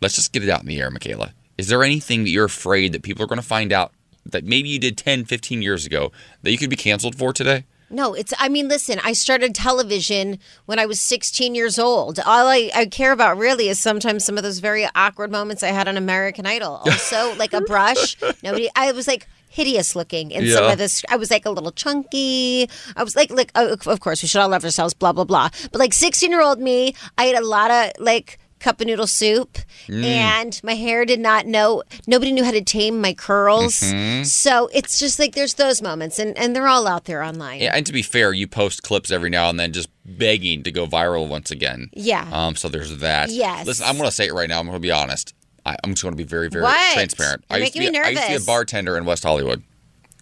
let's 0.00 0.16
just 0.16 0.32
get 0.32 0.42
it 0.42 0.48
out 0.48 0.62
in 0.62 0.66
the 0.66 0.80
air, 0.80 0.90
Mikalah. 0.90 1.32
Is 1.58 1.68
there 1.68 1.84
anything 1.84 2.24
that 2.24 2.30
you're 2.30 2.46
afraid 2.46 2.92
that 2.92 3.02
people 3.02 3.22
are 3.22 3.28
going 3.28 3.40
to 3.40 3.46
find 3.46 3.72
out 3.72 3.92
that 4.24 4.44
maybe 4.44 4.70
you 4.70 4.78
did 4.78 4.96
10, 4.96 5.26
15 5.26 5.62
years 5.62 5.84
ago 5.86 6.10
that 6.42 6.50
you 6.52 6.58
could 6.58 6.70
be 6.70 6.76
canceled 6.76 7.16
for 7.16 7.32
today? 7.32 7.64
No, 7.88 8.14
it's, 8.14 8.34
I 8.38 8.48
mean, 8.48 8.68
listen, 8.68 9.00
I 9.04 9.12
started 9.12 9.54
television 9.54 10.38
when 10.66 10.78
I 10.78 10.86
was 10.86 11.00
16 11.00 11.54
years 11.54 11.78
old. 11.78 12.18
All 12.20 12.48
I, 12.48 12.70
I 12.74 12.86
care 12.86 13.12
about 13.12 13.38
really 13.38 13.68
is 13.68 13.78
sometimes 13.78 14.24
some 14.24 14.36
of 14.36 14.42
those 14.42 14.58
very 14.58 14.88
awkward 14.94 15.30
moments 15.30 15.62
I 15.62 15.68
had 15.68 15.86
on 15.86 15.96
American 15.96 16.46
Idol. 16.46 16.82
Also, 16.96 17.34
like 17.36 17.52
a 17.52 17.60
brush. 17.60 18.16
Nobody, 18.42 18.68
I 18.74 18.90
was 18.92 19.06
like, 19.06 19.28
hideous 19.48 19.94
looking 19.94 20.30
in 20.32 20.48
some 20.50 20.64
of 20.64 20.78
this. 20.78 21.04
I 21.08 21.16
was 21.16 21.30
like 21.30 21.46
a 21.46 21.50
little 21.50 21.70
chunky. 21.72 22.68
I 22.96 23.04
was 23.04 23.14
like, 23.14 23.30
like, 23.30 23.52
uh, 23.54 23.76
of 23.86 24.00
course, 24.00 24.22
we 24.22 24.28
should 24.28 24.40
all 24.40 24.48
love 24.48 24.64
ourselves, 24.64 24.92
blah, 24.92 25.12
blah, 25.12 25.24
blah. 25.24 25.50
But 25.70 25.78
like 25.78 25.92
16 25.92 26.30
year 26.30 26.42
old 26.42 26.58
me, 26.58 26.94
I 27.16 27.24
had 27.24 27.36
a 27.40 27.46
lot 27.46 27.70
of 27.70 27.92
like 27.98 28.38
cup 28.58 28.80
of 28.80 28.86
noodle 28.86 29.06
soup, 29.06 29.58
Mm. 29.88 30.04
and 30.04 30.60
my 30.64 30.74
hair 30.74 31.04
did 31.04 31.20
not 31.20 31.46
know. 31.46 31.82
Nobody 32.06 32.32
knew 32.32 32.42
how 32.44 32.50
to 32.50 32.60
tame 32.62 33.00
my 33.00 33.12
curls. 33.14 33.80
Mhm. 33.80 34.26
So 34.26 34.68
it's 34.72 34.98
just 34.98 35.18
like 35.18 35.34
there's 35.34 35.54
those 35.54 35.80
moments, 35.82 36.18
and 36.18 36.36
and 36.38 36.56
they're 36.56 36.66
all 36.68 36.86
out 36.88 37.04
there 37.04 37.22
online. 37.22 37.60
Yeah, 37.60 37.74
and 37.76 37.84
to 37.86 37.92
be 37.92 38.02
fair, 38.02 38.32
you 38.32 38.46
post 38.46 38.82
clips 38.82 39.10
every 39.10 39.30
now 39.30 39.48
and 39.50 39.60
then 39.60 39.72
just 39.72 39.88
begging 40.04 40.62
to 40.62 40.70
go 40.72 40.86
viral 40.86 41.28
once 41.28 41.50
again. 41.50 41.90
Yeah. 41.92 42.26
Um, 42.32 42.56
so 42.56 42.68
there's 42.68 42.96
that. 42.98 43.30
Yes. 43.30 43.66
Listen, 43.66 43.86
I'm 43.86 43.96
going 43.96 44.08
to 44.08 44.14
say 44.14 44.26
it 44.26 44.32
right 44.34 44.48
now. 44.48 44.58
I'm 44.60 44.66
going 44.66 44.76
to 44.76 44.80
be 44.80 44.90
honest. 44.92 45.34
I, 45.64 45.76
I'm 45.84 45.90
just 45.94 46.02
going 46.02 46.12
to 46.12 46.16
be 46.16 46.22
very, 46.28 46.48
very 46.48 46.62
What? 46.62 46.94
transparent. 46.94 47.44
You're 47.50 47.56
I 47.56 47.60
used, 47.62 47.72
to 47.74 47.78
be, 47.80 47.90
me 47.90 47.98
I 47.98 48.08
used 48.10 48.22
to 48.22 48.28
be 48.28 48.34
a 48.36 48.40
bartender 48.40 48.96
in 48.96 49.04
West 49.04 49.24
Hollywood. 49.24 49.62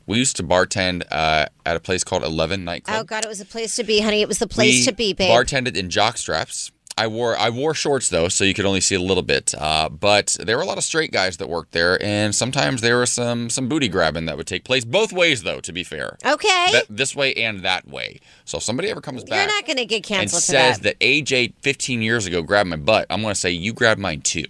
We 0.07 0.19
used 0.19 0.37
to 0.37 0.43
bartend 0.43 1.03
uh, 1.11 1.47
at 1.65 1.77
a 1.77 1.81
place 1.81 2.03
called 2.05 2.23
Eleven 2.25 2.65
Nightclub. 2.65 2.97
Oh 3.01 3.05
God, 3.05 3.25
it 3.25 3.29
was 3.29 3.41
a 3.41 3.45
place 3.47 3.77
to 3.77 3.85
be, 3.85 4.01
honey. 4.01 4.21
It 4.23 4.29
was 4.29 4.39
the 4.39 4.47
place 4.47 4.81
we 4.81 4.85
to 4.85 4.93
be, 4.93 5.13
babe. 5.13 5.31
bartended 5.31 5.77
in 5.77 5.89
jock 5.91 6.19
straps. 6.19 6.71
I 6.97 7.07
wore 7.09 7.37
I 7.37 7.51
wore 7.51 7.75
shorts 7.75 8.09
though, 8.09 8.29
so 8.29 8.45
you 8.45 8.55
could 8.55 8.65
only 8.65 8.81
see 8.81 8.95
a 8.95 9.01
little 9.01 9.23
bit. 9.23 9.53
Uh, 9.59 9.89
but 9.89 10.37
there 10.39 10.57
were 10.57 10.63
a 10.63 10.67
lot 10.67 10.79
of 10.79 10.85
straight 10.85 11.11
guys 11.11 11.39
that 11.39 11.49
worked 11.49 11.73
there, 11.73 12.01
and 12.03 12.35
sometimes 12.35 12.83
there 12.83 12.99
was 12.99 13.11
some 13.11 13.51
some 13.51 13.69
booty 13.69 13.89
grabbing 13.89 14.27
that 14.27 14.37
would 14.37 14.47
take 14.47 14.65
place 14.65 14.85
both 14.85 15.13
ways, 15.13 15.43
though. 15.43 15.59
To 15.61 15.73
be 15.73 15.83
fair, 15.83 16.17
Okay. 16.25 16.69
That- 16.73 16.87
this 16.89 17.17
way 17.17 17.35
and 17.35 17.63
that 17.65 17.89
way. 17.89 18.21
So 18.45 18.59
if 18.59 18.63
somebody 18.65 18.91
ever 18.91 19.01
comes 19.01 19.23
You're 19.23 19.31
back 19.31 19.49
not 19.49 19.67
going 19.67 19.79
to 19.79 19.85
get 19.87 19.97
and 19.97 20.05
canceled 20.05 20.43
for 20.43 20.53
says 20.53 20.79
that. 20.81 21.01
that. 21.01 21.05
AJ 21.05 21.55
15 21.63 22.01
years 22.03 22.27
ago 22.27 22.43
grabbed 22.43 22.71
my 22.71 22.77
butt, 22.77 23.07
I'm 23.11 23.23
going 23.23 23.35
to 23.35 23.41
say 23.41 23.51
you 23.51 23.73
grabbed 23.73 24.01
mine 24.01 24.21
too. 24.21 24.45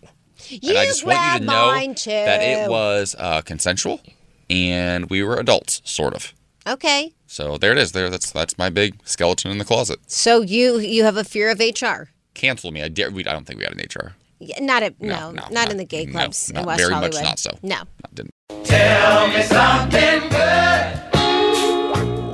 You 0.48 0.70
and 0.70 0.78
I 0.78 0.84
just 0.84 1.04
want 1.06 1.14
you 1.16 1.20
grabbed 1.20 1.40
to 1.40 1.46
know 1.46 1.66
mine 1.68 1.94
too. 1.94 2.10
that 2.10 2.42
it 2.42 2.68
was 2.68 3.16
uh, 3.18 3.40
consensual, 3.40 4.00
and 4.50 5.08
we 5.08 5.22
were 5.22 5.36
adults, 5.36 5.80
sort 5.84 6.12
of. 6.14 6.34
Okay. 6.66 7.12
So 7.26 7.56
there 7.58 7.72
it 7.72 7.78
is. 7.78 7.92
There, 7.92 8.10
that's 8.10 8.30
that's 8.30 8.56
my 8.58 8.70
big 8.70 8.96
skeleton 9.04 9.50
in 9.50 9.58
the 9.58 9.64
closet. 9.64 10.00
So 10.06 10.42
you 10.42 10.78
you 10.78 11.04
have 11.04 11.16
a 11.16 11.24
fear 11.24 11.50
of 11.50 11.58
HR? 11.58 12.10
Cancel 12.34 12.70
me. 12.70 12.82
I 12.82 12.88
dare. 12.88 13.10
We, 13.10 13.24
I 13.24 13.32
don't 13.32 13.46
think 13.46 13.58
we 13.58 13.64
had 13.64 13.72
an 13.74 13.80
HR. 13.80 14.14
Yeah, 14.40 14.60
Not 14.60 14.82
at 14.82 15.00
no, 15.00 15.30
no, 15.30 15.46
not, 15.50 15.70
in 15.70 15.78
the 15.78 15.84
gay 15.84 16.06
clubs 16.06 16.52
no, 16.52 16.60
in 16.60 16.66
West 16.66 16.80
very 16.80 16.94
much 16.94 17.14
not 17.14 17.38
so. 17.38 17.56
No. 17.62 17.76
I 17.76 18.08
didn't. 18.12 18.32
Tell 18.64 19.28
me 19.28 19.42
something 19.42 20.28
good. 20.28 21.04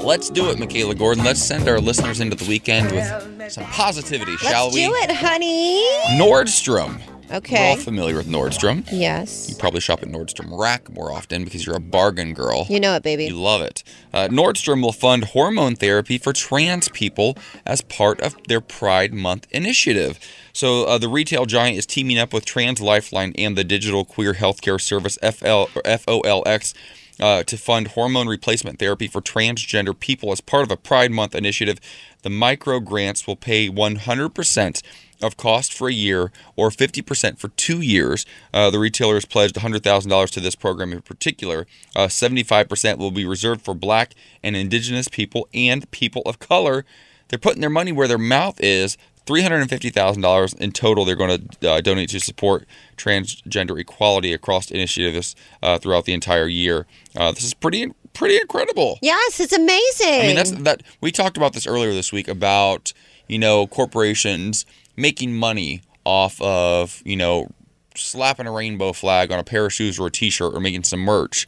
Let's 0.03 0.31
do 0.31 0.49
it, 0.51 0.57
Mikalah 0.57 0.99
Gordon. 0.99 1.25
Let's 1.25 1.43
send 1.43 1.69
our 1.69 1.79
listeners 1.79 2.21
into 2.21 2.35
the 2.35 2.49
weekend 2.49 2.91
with 2.91 3.53
some 3.53 3.65
positivity, 3.65 4.37
shall 4.39 4.71
we? 4.73 4.89
Let's 4.89 4.93
we? 4.93 5.07
do 5.07 5.13
it, 5.13 5.17
honey. 5.17 5.85
Nordstrom. 6.19 7.01
Okay. 7.33 7.55
We're 7.55 7.71
all 7.71 7.77
familiar 7.77 8.17
with 8.17 8.27
Nordstrom. 8.27 8.85
Yes. 8.91 9.49
You 9.49 9.55
probably 9.55 9.81
shop 9.81 10.03
at 10.03 10.09
Nordstrom 10.09 10.57
Rack 10.59 10.91
more 10.93 11.13
often 11.13 11.45
because 11.45 11.65
you're 11.65 11.77
a 11.77 11.81
bargain 11.81 12.35
girl. 12.35 12.67
You 12.69 12.81
know 12.81 12.95
it, 12.95 13.03
baby. 13.03 13.27
You 13.27 13.41
love 13.41 13.61
it. 13.63 13.85
Uh, 14.13 14.29
Nordstrom 14.29 14.83
will 14.83 14.93
fund 14.93 15.25
hormone 15.25 15.77
therapy 15.77 16.19
for 16.19 16.33
trans 16.33 16.89
people 16.89 17.37
as 17.65 17.83
part 17.83 18.21
of 18.21 18.37
their 18.49 18.61
Pride 18.61 19.15
Month 19.15 19.47
initiative. 19.51 20.19
So 20.53 20.85
uh, 20.85 20.99
the 20.99 21.09
retail 21.09 21.47
giant 21.47 21.79
is 21.79 21.87
teaming 21.87 22.19
up 22.19 22.33
with 22.33 22.45
Trans 22.45 22.81
Lifeline 22.81 23.33
and 23.39 23.57
the 23.57 23.65
digital 23.65 24.05
queer 24.05 24.35
healthcare 24.35 24.81
service 24.81 25.17
FL 25.23 25.69
or 25.75 25.83
FOLX. 25.85 26.75
Uh, 27.19 27.43
to 27.43 27.59
fund 27.59 27.89
hormone 27.89 28.27
replacement 28.29 28.79
therapy 28.79 29.07
for 29.07 29.21
transgender 29.21 29.99
people 29.99 30.33
as 30.33 30.41
part 30.41 30.63
of 30.63 30.71
a 30.71 30.77
Pride 30.77 31.11
Month 31.11 31.35
initiative, 31.35 31.79
the 32.23 32.31
micro 32.31 32.81
grants 32.81 33.27
will 33.27 33.37
pay 33.37 33.69
100% 33.69 34.83
of 35.23 35.37
cost 35.37 35.73
for 35.73 35.89
a 35.89 35.93
year 35.93 36.33
or 36.57 36.71
50% 36.71 37.39
for 37.39 37.49
two 37.49 37.81
years. 37.81 38.27
Uh, 38.53 38.71
the 38.71 38.79
retailer 38.79 39.15
has 39.15 39.25
pledged 39.25 39.57
$100,000 39.57 40.31
to 40.31 40.41
this 40.41 40.55
program 40.55 40.93
in 40.93 41.03
particular. 41.03 41.67
Uh, 41.95 42.07
75% 42.07 42.99
will 42.99 43.11
be 43.11 43.27
reserved 43.27 43.63
for 43.63 43.75
black 43.75 44.15
and 44.43 44.57
indigenous 44.57 45.09
people 45.09 45.49
and 45.53 45.91
people 45.91 46.23
of 46.27 46.39
color. 46.39 46.85
They're 47.29 47.39
putting 47.39 47.61
their 47.61 47.71
money 47.71 47.93
where 47.93 48.09
their 48.09 48.19
mouth 48.19 48.61
is. 48.61 48.97
$350,000 49.27 50.57
in 50.61 50.73
total 50.73 51.05
they're 51.05 51.15
going 51.15 51.49
to 51.61 51.71
uh, 51.71 51.81
donate 51.81 52.09
to 52.09 52.19
support 52.19 52.67
transgender 52.97 53.79
equality 53.79 54.33
across 54.33 54.71
initiatives 54.71 55.37
uh, 55.63 55.79
throughout 55.79 56.05
the 56.05 56.13
entire 56.13 56.49
year. 56.49 56.87
Uh, 57.15 57.31
this 57.31 57.45
is 57.45 57.55
pretty 57.55 57.93
pretty 58.13 58.37
incredible. 58.37 58.99
Yes, 59.03 59.39
it's 59.39 59.53
amazing. 59.53 60.21
I 60.21 60.27
mean, 60.27 60.37
that's 60.37 60.51
that. 60.51 60.83
We 61.01 61.13
talked 61.13 61.37
about 61.37 61.53
this 61.53 61.67
earlier 61.67 61.93
this 61.93 62.13
week 62.13 62.29
about 62.29 62.93
you 63.29 63.39
know 63.39 63.67
corporations 63.67 64.67
making 65.01 65.35
money 65.35 65.83
off 66.05 66.41
of 66.41 67.03
you 67.05 67.17
know 67.17 67.49
slapping 67.97 68.47
a 68.47 68.53
rainbow 68.53 68.93
flag 68.93 69.33
on 69.33 69.39
a 69.39 69.45
pair 69.45 69.67
of 69.67 69.73
shoes 69.73 69.99
or 69.99 70.07
a 70.07 70.11
T-shirt 70.11 70.55
or 70.55 70.61
making 70.61 70.85
some 70.85 71.01
merch, 71.01 71.47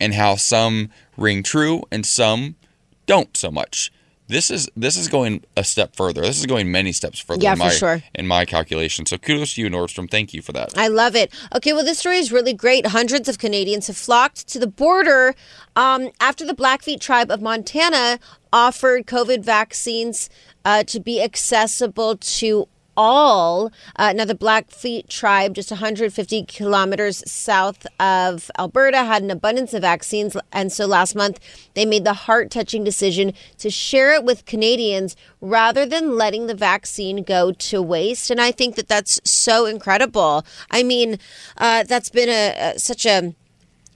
and 0.00 0.14
how 0.14 0.36
some 0.36 0.90
ring 1.16 1.42
true 1.42 1.82
and 1.90 2.06
some 2.06 2.56
don't 3.06 3.36
so 3.36 3.50
much. 3.50 3.92
This 4.28 4.50
is 4.50 4.70
this 4.74 4.96
is 4.96 5.08
going 5.08 5.44
a 5.58 5.64
step 5.64 5.94
further. 5.94 6.22
This 6.22 6.38
is 6.38 6.46
going 6.46 6.72
many 6.72 6.92
steps 6.92 7.18
further. 7.18 7.42
Yeah, 7.42 7.52
in 7.52 7.58
for 7.58 7.64
my, 7.64 7.70
sure. 7.70 8.02
In 8.14 8.26
my 8.26 8.46
calculation, 8.46 9.04
so 9.04 9.18
kudos 9.18 9.54
to 9.54 9.60
you, 9.60 9.68
Nordstrom. 9.68 10.10
Thank 10.10 10.32
you 10.32 10.40
for 10.40 10.52
that. 10.52 10.78
I 10.78 10.88
love 10.88 11.14
it. 11.14 11.34
Okay, 11.54 11.74
well, 11.74 11.84
this 11.84 11.98
story 11.98 12.16
is 12.16 12.32
really 12.32 12.54
great. 12.54 12.86
Hundreds 12.86 13.28
of 13.28 13.36
Canadians 13.38 13.88
have 13.88 13.96
flocked 13.96 14.48
to 14.48 14.58
the 14.58 14.66
border 14.66 15.34
um, 15.76 16.10
after 16.18 16.46
the 16.46 16.54
Blackfeet 16.54 17.00
tribe 17.00 17.30
of 17.30 17.42
Montana 17.42 18.18
offered 18.52 19.06
COVID 19.06 19.44
vaccines 19.44 20.30
uh, 20.64 20.84
to 20.84 20.98
be 20.98 21.20
accessible 21.20 22.16
to 22.16 22.68
all. 22.96 23.70
Uh, 23.96 24.12
now, 24.12 24.24
the 24.24 24.34
Blackfeet 24.34 25.08
tribe, 25.08 25.54
just 25.54 25.70
150 25.70 26.44
kilometers 26.44 27.22
south 27.30 27.86
of 27.98 28.50
Alberta, 28.58 29.04
had 29.04 29.22
an 29.22 29.30
abundance 29.30 29.74
of 29.74 29.82
vaccines. 29.82 30.36
And 30.52 30.72
so 30.72 30.86
last 30.86 31.14
month, 31.14 31.40
they 31.74 31.84
made 31.84 32.04
the 32.04 32.12
heart 32.12 32.50
touching 32.50 32.84
decision 32.84 33.32
to 33.58 33.70
share 33.70 34.14
it 34.14 34.24
with 34.24 34.44
Canadians 34.44 35.16
rather 35.40 35.86
than 35.86 36.16
letting 36.16 36.46
the 36.46 36.54
vaccine 36.54 37.22
go 37.22 37.52
to 37.52 37.82
waste. 37.82 38.30
And 38.30 38.40
I 38.40 38.52
think 38.52 38.76
that 38.76 38.88
that's 38.88 39.20
so 39.24 39.66
incredible. 39.66 40.44
I 40.70 40.82
mean, 40.82 41.18
uh, 41.58 41.84
that's 41.84 42.10
been 42.10 42.28
a, 42.28 42.74
a 42.74 42.78
such 42.78 43.06
a 43.06 43.34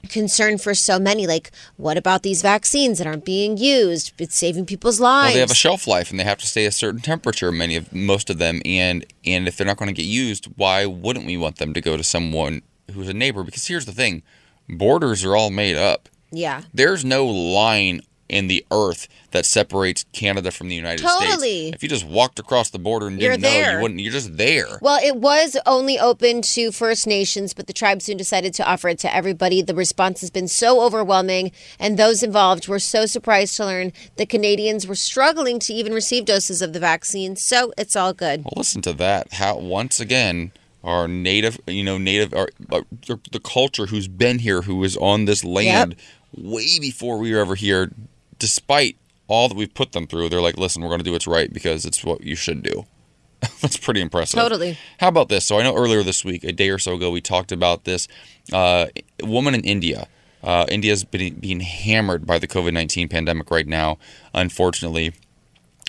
concern 0.07 0.59
for 0.59 0.75
so 0.75 0.99
many 0.99 1.27
like 1.27 1.51
what 1.77 1.97
about 1.97 2.23
these 2.23 2.43
vaccines 2.43 2.99
that 2.99 3.07
aren't 3.07 3.25
being 3.25 3.57
used 3.57 4.13
it's 4.19 4.37
saving 4.37 4.65
people's 4.67 5.01
lives 5.01 5.27
Well, 5.29 5.35
they 5.35 5.41
have 5.41 5.51
a 5.51 5.55
shelf 5.55 5.87
life 5.87 6.11
and 6.11 6.19
they 6.19 6.25
have 6.25 6.39
to 6.39 6.47
stay 6.47 6.67
a 6.67 6.73
certain 6.73 7.01
temperature. 7.01 7.51
Many 7.53 7.77
of 7.77 7.93
most 7.93 8.31
of 8.31 8.39
them, 8.39 8.61
and 8.65 9.05
and 9.25 9.47
if 9.49 9.57
they're 9.57 9.67
not 9.67 9.77
going 9.77 9.89
to 9.95 10.03
get 10.03 10.07
used, 10.09 10.47
why 10.57 10.87
wouldn't 10.87 11.27
we 11.27 11.37
want 11.37 11.57
them 11.57 11.75
to 11.75 11.81
go 11.81 11.97
to 11.97 12.05
someone 12.05 12.63
who's 12.93 13.09
a 13.09 13.15
neighbor? 13.15 13.43
Because 13.43 13.67
here's 13.67 13.87
the 13.87 13.93
thing: 13.93 14.23
borders 14.69 15.25
are 15.25 15.37
all 15.37 15.51
made 15.51 15.77
up. 15.77 16.09
yeah 16.31 16.63
There's 16.75 17.05
no 17.05 17.27
line 17.27 18.01
in 18.29 18.49
the 18.49 18.65
earth 18.71 19.09
that 19.31 19.45
separates 19.45 20.05
Canada 20.13 20.51
from 20.51 20.69
the 20.69 20.75
United 20.75 21.03
Totally. 21.03 21.69
States. 21.69 21.77
If 21.77 21.83
you 21.83 21.89
just 21.89 22.07
walked 22.07 22.39
across 22.39 22.71
the 22.71 22.79
border 22.79 23.07
and 23.07 23.21
You're 23.21 23.37
didn't 23.37 23.43
know, 23.43 23.73
you 23.73 23.83
wouldn't. 23.83 24.01
You're 24.01 24.13
just 24.13 24.37
there. 24.37 24.79
Well, 24.81 24.99
it 25.03 25.17
was 25.17 25.57
only 25.67 25.99
open 25.99 26.43
to 26.43 26.73
First 26.73 27.07
Nations, 27.07 27.55
but 27.55 27.67
the 27.67 27.73
tribe 27.73 28.03
soon 28.03 28.17
decided 28.17 28.55
to 28.55 28.69
offer 28.69 28.89
it 28.89 28.99
to 29.01 29.15
everybody. 29.15 29.63
The 29.63 29.75
response 29.75 30.21
has 30.21 30.31
been 30.31 30.49
so 30.49 30.83
overwhelming, 30.83 31.53
and 31.79 31.99
those 31.99 32.23
involved 32.23 32.69
were 32.69 32.79
so 32.79 33.07
surprised 33.07 33.57
to 33.57 33.67
learn 33.67 33.93
that 34.17 34.29
Canadians 34.29 34.87
were 34.87 34.95
struggling 34.95 35.59
to 35.61 35.75
even 35.75 35.93
receive 35.93 36.25
doses 36.25 36.63
of 36.63 36.73
the 36.73 36.81
vaccine. 36.81 37.37
So 37.37 37.73
it's 37.77 37.97
all 37.97 38.13
good. 38.13 38.45
Well, 38.45 38.55
listen 38.57 38.83
to 38.83 38.93
that. 38.95 39.35
How 39.35 39.59
once 39.59 40.01
again 40.01 40.53
our 40.83 41.09
native, 41.09 41.59
you 41.67 41.83
know, 41.83 41.99
native, 41.99 42.33
our, 42.33 42.49
uh, 42.71 42.83
the 43.07 43.19
the 43.33 43.41
culture 43.41 43.87
who's 43.87 44.09
been 44.09 44.39
here, 44.39 44.63
who 44.63 44.77
was 44.77 44.97
on 44.97 45.25
this 45.25 45.45
land 45.45 45.97
way 46.35 46.79
before 46.79 47.19
we 47.19 47.33
were 47.33 47.41
ever 47.41 47.55
here, 47.57 47.91
despite 48.39 48.97
all 49.29 49.49
that 49.49 49.57
we've 49.57 49.73
put 49.73 49.93
them 49.93 50.07
through, 50.07 50.29
they're 50.29 50.41
like, 50.41 50.57
listen, 50.57 50.83
we're 50.83 50.89
going 50.89 51.01
to 51.01 51.05
do 51.05 51.13
what's 51.13 51.27
right 51.27 51.53
because 51.53 51.85
it's 51.85 52.05
what 52.05 52.23
you 52.23 52.37
should 52.37 52.63
do. 52.63 52.87
That's 53.61 53.77
pretty 53.77 54.01
impressive. 54.01 54.39
Totally. 54.39 54.79
How 54.99 55.09
about 55.09 55.29
this? 55.29 55.45
So 55.45 55.59
I 55.59 55.63
know 55.63 55.75
earlier 55.75 56.03
this 56.03 56.25
week, 56.25 56.45
a 56.45 56.53
day 56.53 56.71
or 56.71 56.79
so 56.79 56.95
ago, 56.95 57.11
we 57.11 57.21
talked 57.21 57.53
about 57.53 57.85
this 57.85 58.09
uh, 58.53 58.87
woman 59.23 59.55
in 59.55 59.63
India. 59.63 60.09
Uh, 60.43 60.65
India's 60.69 61.05
been 61.05 61.35
being 61.35 61.61
hammered 61.61 62.27
by 62.27 62.39
the 62.39 62.47
COVID 62.47 62.73
nineteen 62.73 63.09
pandemic 63.09 63.51
right 63.51 63.67
now, 63.67 63.99
unfortunately. 64.33 65.13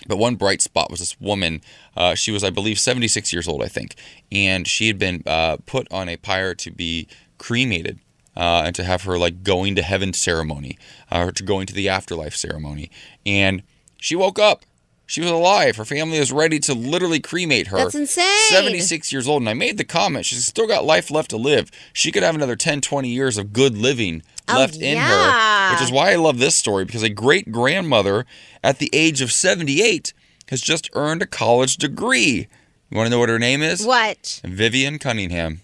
But 0.06 0.16
one 0.16 0.36
bright 0.36 0.62
spot 0.62 0.90
was 0.90 1.00
this 1.00 1.20
woman. 1.20 1.60
Uh, 1.96 2.14
she 2.14 2.30
was, 2.30 2.44
I 2.44 2.50
believe, 2.50 2.78
76 2.78 3.32
years 3.32 3.48
old, 3.48 3.62
I 3.62 3.66
think, 3.66 3.96
and 4.30 4.66
she 4.66 4.86
had 4.86 4.98
been 4.98 5.22
uh, 5.26 5.56
put 5.66 5.90
on 5.90 6.08
a 6.08 6.16
pyre 6.16 6.54
to 6.54 6.70
be 6.70 7.08
cremated 7.36 7.98
uh, 8.38 8.62
and 8.64 8.74
to 8.76 8.84
have 8.84 9.02
her 9.02 9.18
like 9.18 9.42
going 9.42 9.74
to 9.74 9.82
heaven 9.82 10.14
ceremony, 10.14 10.78
uh, 11.12 11.24
or 11.26 11.32
to 11.32 11.42
going 11.42 11.66
to 11.66 11.74
the 11.74 11.88
afterlife 11.90 12.34
ceremony. 12.36 12.90
And 13.26 13.62
she 13.98 14.16
woke 14.16 14.38
up. 14.38 14.64
She 15.06 15.22
was 15.22 15.30
alive. 15.30 15.76
Her 15.76 15.86
family 15.86 16.18
was 16.18 16.30
ready 16.32 16.58
to 16.60 16.74
literally 16.74 17.18
cremate 17.18 17.68
her. 17.68 17.78
That's 17.78 17.94
insane. 17.94 18.50
76 18.50 19.10
years 19.10 19.26
old. 19.26 19.40
And 19.40 19.48
I 19.48 19.54
made 19.54 19.78
the 19.78 19.84
comment 19.84 20.26
she's 20.26 20.44
still 20.46 20.66
got 20.66 20.84
life 20.84 21.10
left 21.10 21.30
to 21.30 21.38
live. 21.38 21.70
She 21.94 22.12
could 22.12 22.22
have 22.22 22.34
another 22.34 22.56
10, 22.56 22.82
20 22.82 23.08
years 23.08 23.38
of 23.38 23.54
good 23.54 23.76
living 23.76 24.22
Oh, 24.50 24.56
left 24.58 24.76
in 24.76 24.96
her, 24.98 25.72
which 25.72 25.82
is 25.82 25.90
why 25.90 26.12
I 26.12 26.16
love 26.16 26.38
this 26.38 26.54
story 26.54 26.84
because 26.86 27.02
a 27.02 27.10
great 27.10 27.52
grandmother 27.52 28.24
at 28.64 28.78
the 28.78 28.88
age 28.94 29.20
of 29.20 29.30
78 29.32 30.12
has 30.48 30.60
just 30.62 30.88
earned 30.94 31.20
a 31.22 31.26
college 31.26 31.76
degree. 31.76 32.46
You 32.90 32.96
want 32.96 33.06
to 33.06 33.10
know 33.10 33.18
what 33.18 33.28
her 33.28 33.38
name 33.38 33.62
is? 33.62 33.84
What? 33.84 34.40
Vivian 34.44 34.98
Cunningham. 34.98 35.60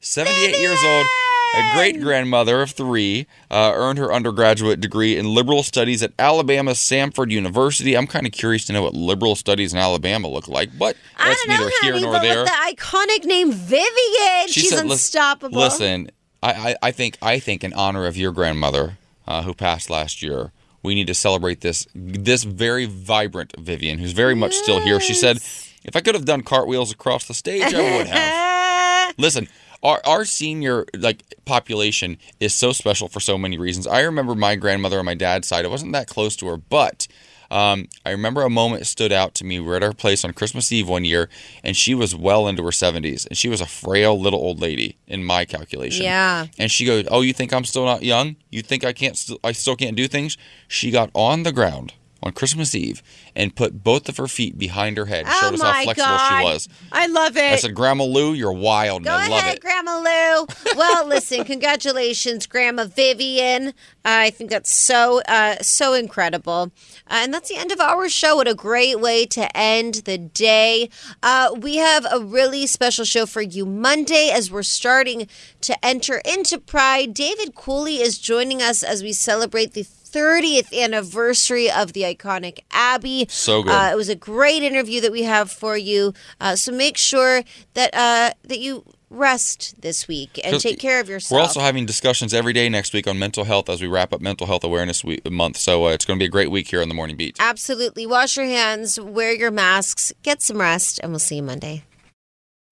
78 0.00 0.58
years 0.58 0.82
old. 0.84 1.06
A 1.56 1.76
great 1.76 2.00
grandmother 2.00 2.62
of 2.62 2.70
three 2.72 3.26
uh, 3.50 3.72
earned 3.74 3.98
her 3.98 4.12
undergraduate 4.12 4.80
degree 4.80 5.16
in 5.16 5.32
liberal 5.34 5.62
studies 5.62 6.02
at 6.02 6.12
Alabama 6.18 6.72
Samford 6.72 7.30
University. 7.30 7.96
I'm 7.96 8.06
kind 8.06 8.26
of 8.26 8.32
curious 8.32 8.64
to 8.66 8.72
know 8.72 8.82
what 8.82 8.94
liberal 8.94 9.36
studies 9.36 9.72
in 9.72 9.78
Alabama 9.78 10.28
look 10.28 10.48
like, 10.48 10.76
but 10.76 10.96
I 11.16 11.28
that's 11.28 11.46
neither 11.46 11.70
here 11.82 11.92
Honey, 11.94 12.04
nor 12.04 12.20
there. 12.20 12.44
the 12.44 12.50
iconic 12.50 13.24
name 13.24 13.52
Vivian, 13.52 14.46
She 14.48 14.60
she's 14.60 14.70
said, 14.70 14.84
"Lis- 14.84 15.00
unstoppable. 15.02 15.58
Listen, 15.60 16.10
I, 16.42 16.52
I, 16.52 16.76
I 16.82 16.90
think 16.90 17.18
I 17.22 17.38
think 17.38 17.62
in 17.64 17.72
honor 17.74 18.06
of 18.06 18.16
your 18.16 18.32
grandmother 18.32 18.98
uh, 19.26 19.42
who 19.42 19.54
passed 19.54 19.88
last 19.90 20.22
year, 20.22 20.52
we 20.82 20.94
need 20.94 21.06
to 21.06 21.14
celebrate 21.14 21.60
this 21.60 21.86
this 21.94 22.44
very 22.44 22.84
vibrant 22.86 23.54
Vivian, 23.58 23.98
who's 23.98 24.12
very 24.12 24.34
much 24.34 24.54
still 24.54 24.80
here. 24.80 24.98
She 25.00 25.14
said, 25.14 25.38
"If 25.84 25.94
I 25.94 26.00
could 26.00 26.14
have 26.14 26.24
done 26.24 26.42
cartwheels 26.42 26.92
across 26.92 27.26
the 27.26 27.34
stage, 27.34 27.72
I 27.72 27.96
would 27.98 28.06
have." 28.08 29.14
Listen, 29.18 29.48
our 29.84 30.00
our 30.04 30.24
senior 30.24 30.86
like 30.96 31.22
population 31.44 32.18
is 32.40 32.54
so 32.54 32.72
special 32.72 33.08
for 33.08 33.20
so 33.20 33.38
many 33.38 33.58
reasons. 33.58 33.86
I 33.86 34.00
remember 34.00 34.34
my 34.34 34.56
grandmother 34.56 34.98
on 34.98 35.04
my 35.04 35.14
dad's 35.14 35.46
side. 35.46 35.64
I 35.64 35.68
wasn't 35.68 35.92
that 35.92 36.08
close 36.08 36.34
to 36.36 36.46
her, 36.48 36.56
but 36.56 37.06
um, 37.50 37.88
I 38.04 38.10
remember 38.10 38.42
a 38.42 38.50
moment 38.50 38.86
stood 38.86 39.12
out 39.12 39.34
to 39.36 39.44
me. 39.44 39.60
We 39.60 39.66
were 39.66 39.76
at 39.76 39.82
our 39.82 39.92
place 39.92 40.24
on 40.24 40.32
Christmas 40.32 40.72
Eve 40.72 40.88
one 40.88 41.04
year, 41.04 41.28
and 41.62 41.76
she 41.76 41.94
was 41.94 42.16
well 42.16 42.48
into 42.48 42.64
her 42.64 42.70
70s, 42.70 43.26
and 43.28 43.36
she 43.36 43.48
was 43.48 43.60
a 43.60 43.66
frail 43.66 44.18
little 44.18 44.40
old 44.40 44.60
lady 44.60 44.96
in 45.06 45.22
my 45.22 45.44
calculation. 45.44 46.04
Yeah. 46.04 46.46
And 46.58 46.70
she 46.70 46.84
goes, 46.84 47.06
"Oh, 47.10 47.20
you 47.20 47.32
think 47.32 47.52
I'm 47.52 47.64
still 47.64 47.84
not 47.84 48.02
young? 48.02 48.36
You 48.50 48.62
think 48.62 48.84
I 48.84 48.92
can't? 48.92 49.16
St- 49.16 49.38
I 49.44 49.52
still 49.52 49.76
can't 49.76 49.96
do 49.96 50.08
things?" 50.08 50.36
She 50.66 50.90
got 50.90 51.10
on 51.14 51.42
the 51.42 51.52
ground 51.52 51.92
on 52.24 52.32
Christmas 52.32 52.74
Eve 52.74 53.02
and 53.36 53.54
put 53.54 53.84
both 53.84 54.08
of 54.08 54.16
her 54.16 54.26
feet 54.26 54.58
behind 54.58 54.96
her 54.96 55.04
head, 55.06 55.26
Oh 55.28 55.40
showed 55.40 55.54
us 55.54 55.62
how 55.62 55.82
flexible 55.84 56.06
God. 56.08 56.38
she 56.40 56.44
was. 56.44 56.68
I 56.90 57.06
love 57.06 57.36
it. 57.36 57.52
I 57.52 57.56
said, 57.56 57.74
"Grandma 57.74 58.04
Lou, 58.04 58.32
you're 58.32 58.52
wild, 58.52 59.04
Go 59.04 59.10
I 59.10 59.28
love 59.28 59.38
ahead, 59.38 59.56
it." 59.56 59.60
Grandma 59.60 59.98
Lou. 59.98 60.46
Well, 60.76 61.06
listen, 61.06 61.44
congratulations, 61.44 62.46
Grandma 62.46 62.86
Vivian. 62.86 63.68
Uh, 63.68 63.72
I 64.04 64.30
think 64.30 64.50
that's 64.50 64.74
so 64.74 65.20
uh, 65.28 65.56
so 65.60 65.92
incredible. 65.92 66.72
Uh, 67.06 67.20
and 67.22 67.34
that's 67.34 67.50
the 67.50 67.56
end 67.56 67.70
of 67.70 67.80
our 67.80 68.08
show. 68.08 68.36
What 68.36 68.48
a 68.48 68.54
great 68.54 68.98
way 69.00 69.26
to 69.26 69.54
end 69.56 69.96
the 70.06 70.16
day. 70.16 70.88
Uh, 71.22 71.54
we 71.56 71.76
have 71.76 72.06
a 72.10 72.20
really 72.20 72.66
special 72.66 73.04
show 73.04 73.26
for 73.26 73.42
you 73.42 73.66
Monday 73.66 74.30
as 74.32 74.50
we're 74.50 74.62
starting 74.62 75.28
to 75.60 75.84
enter 75.84 76.22
into 76.24 76.58
Pride. 76.58 77.12
David 77.12 77.54
Cooley 77.54 77.96
is 78.00 78.18
joining 78.18 78.62
us 78.62 78.82
as 78.82 79.02
we 79.02 79.12
celebrate 79.12 79.72
the 79.74 79.82
30th 80.14 80.72
anniversary 80.78 81.70
of 81.70 81.92
the 81.92 82.02
iconic 82.02 82.60
Abbey. 82.70 83.26
So 83.28 83.62
good. 83.62 83.72
Uh, 83.72 83.90
it 83.92 83.96
was 83.96 84.08
a 84.08 84.14
great 84.14 84.62
interview 84.62 85.00
that 85.00 85.10
we 85.10 85.24
have 85.24 85.50
for 85.50 85.76
you. 85.76 86.14
Uh, 86.40 86.54
so 86.56 86.72
make 86.72 86.96
sure 86.96 87.42
that 87.74 87.92
uh, 87.94 88.32
that 88.44 88.60
you 88.60 88.84
rest 89.10 89.80
this 89.80 90.08
week 90.08 90.40
and 90.44 90.60
take 90.60 90.78
care 90.78 91.00
of 91.00 91.08
yourself. 91.08 91.36
We're 91.36 91.42
also 91.42 91.60
having 91.60 91.86
discussions 91.86 92.34
every 92.34 92.52
day 92.52 92.68
next 92.68 92.92
week 92.92 93.06
on 93.06 93.18
mental 93.18 93.44
health 93.44 93.68
as 93.68 93.80
we 93.80 93.88
wrap 93.88 94.12
up 94.12 94.20
Mental 94.20 94.46
Health 94.46 94.64
Awareness 94.64 95.04
week, 95.04 95.28
Month. 95.30 95.56
So 95.56 95.86
uh, 95.86 95.90
it's 95.90 96.04
going 96.04 96.18
to 96.18 96.22
be 96.22 96.26
a 96.26 96.30
great 96.30 96.50
week 96.50 96.68
here 96.68 96.82
on 96.82 96.88
the 96.88 96.94
Morning 96.94 97.16
Beat. 97.16 97.36
Absolutely. 97.38 98.06
Wash 98.06 98.36
your 98.36 98.46
hands, 98.46 99.00
wear 99.00 99.32
your 99.32 99.50
masks, 99.50 100.12
get 100.22 100.42
some 100.42 100.60
rest, 100.60 101.00
and 101.02 101.12
we'll 101.12 101.18
see 101.18 101.36
you 101.36 101.42
Monday. 101.42 101.84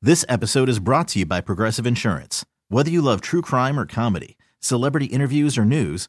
This 0.01 0.25
episode 0.29 0.69
is 0.69 0.81
brought 0.81 1.09
to 1.09 1.21
you 1.21 1.27
by 1.27 1.41
Progressive 1.41 1.87
Insurance. 1.87 2.45
Whether 2.69 2.91
you 2.91 3.03
love 3.03 3.21
true 3.21 3.43
crime 3.43 3.79
or 3.79 3.87
comedy, 3.87 4.37
celebrity 4.59 5.07
interviews 5.07 5.57
or 5.57 5.65
news, 5.65 6.09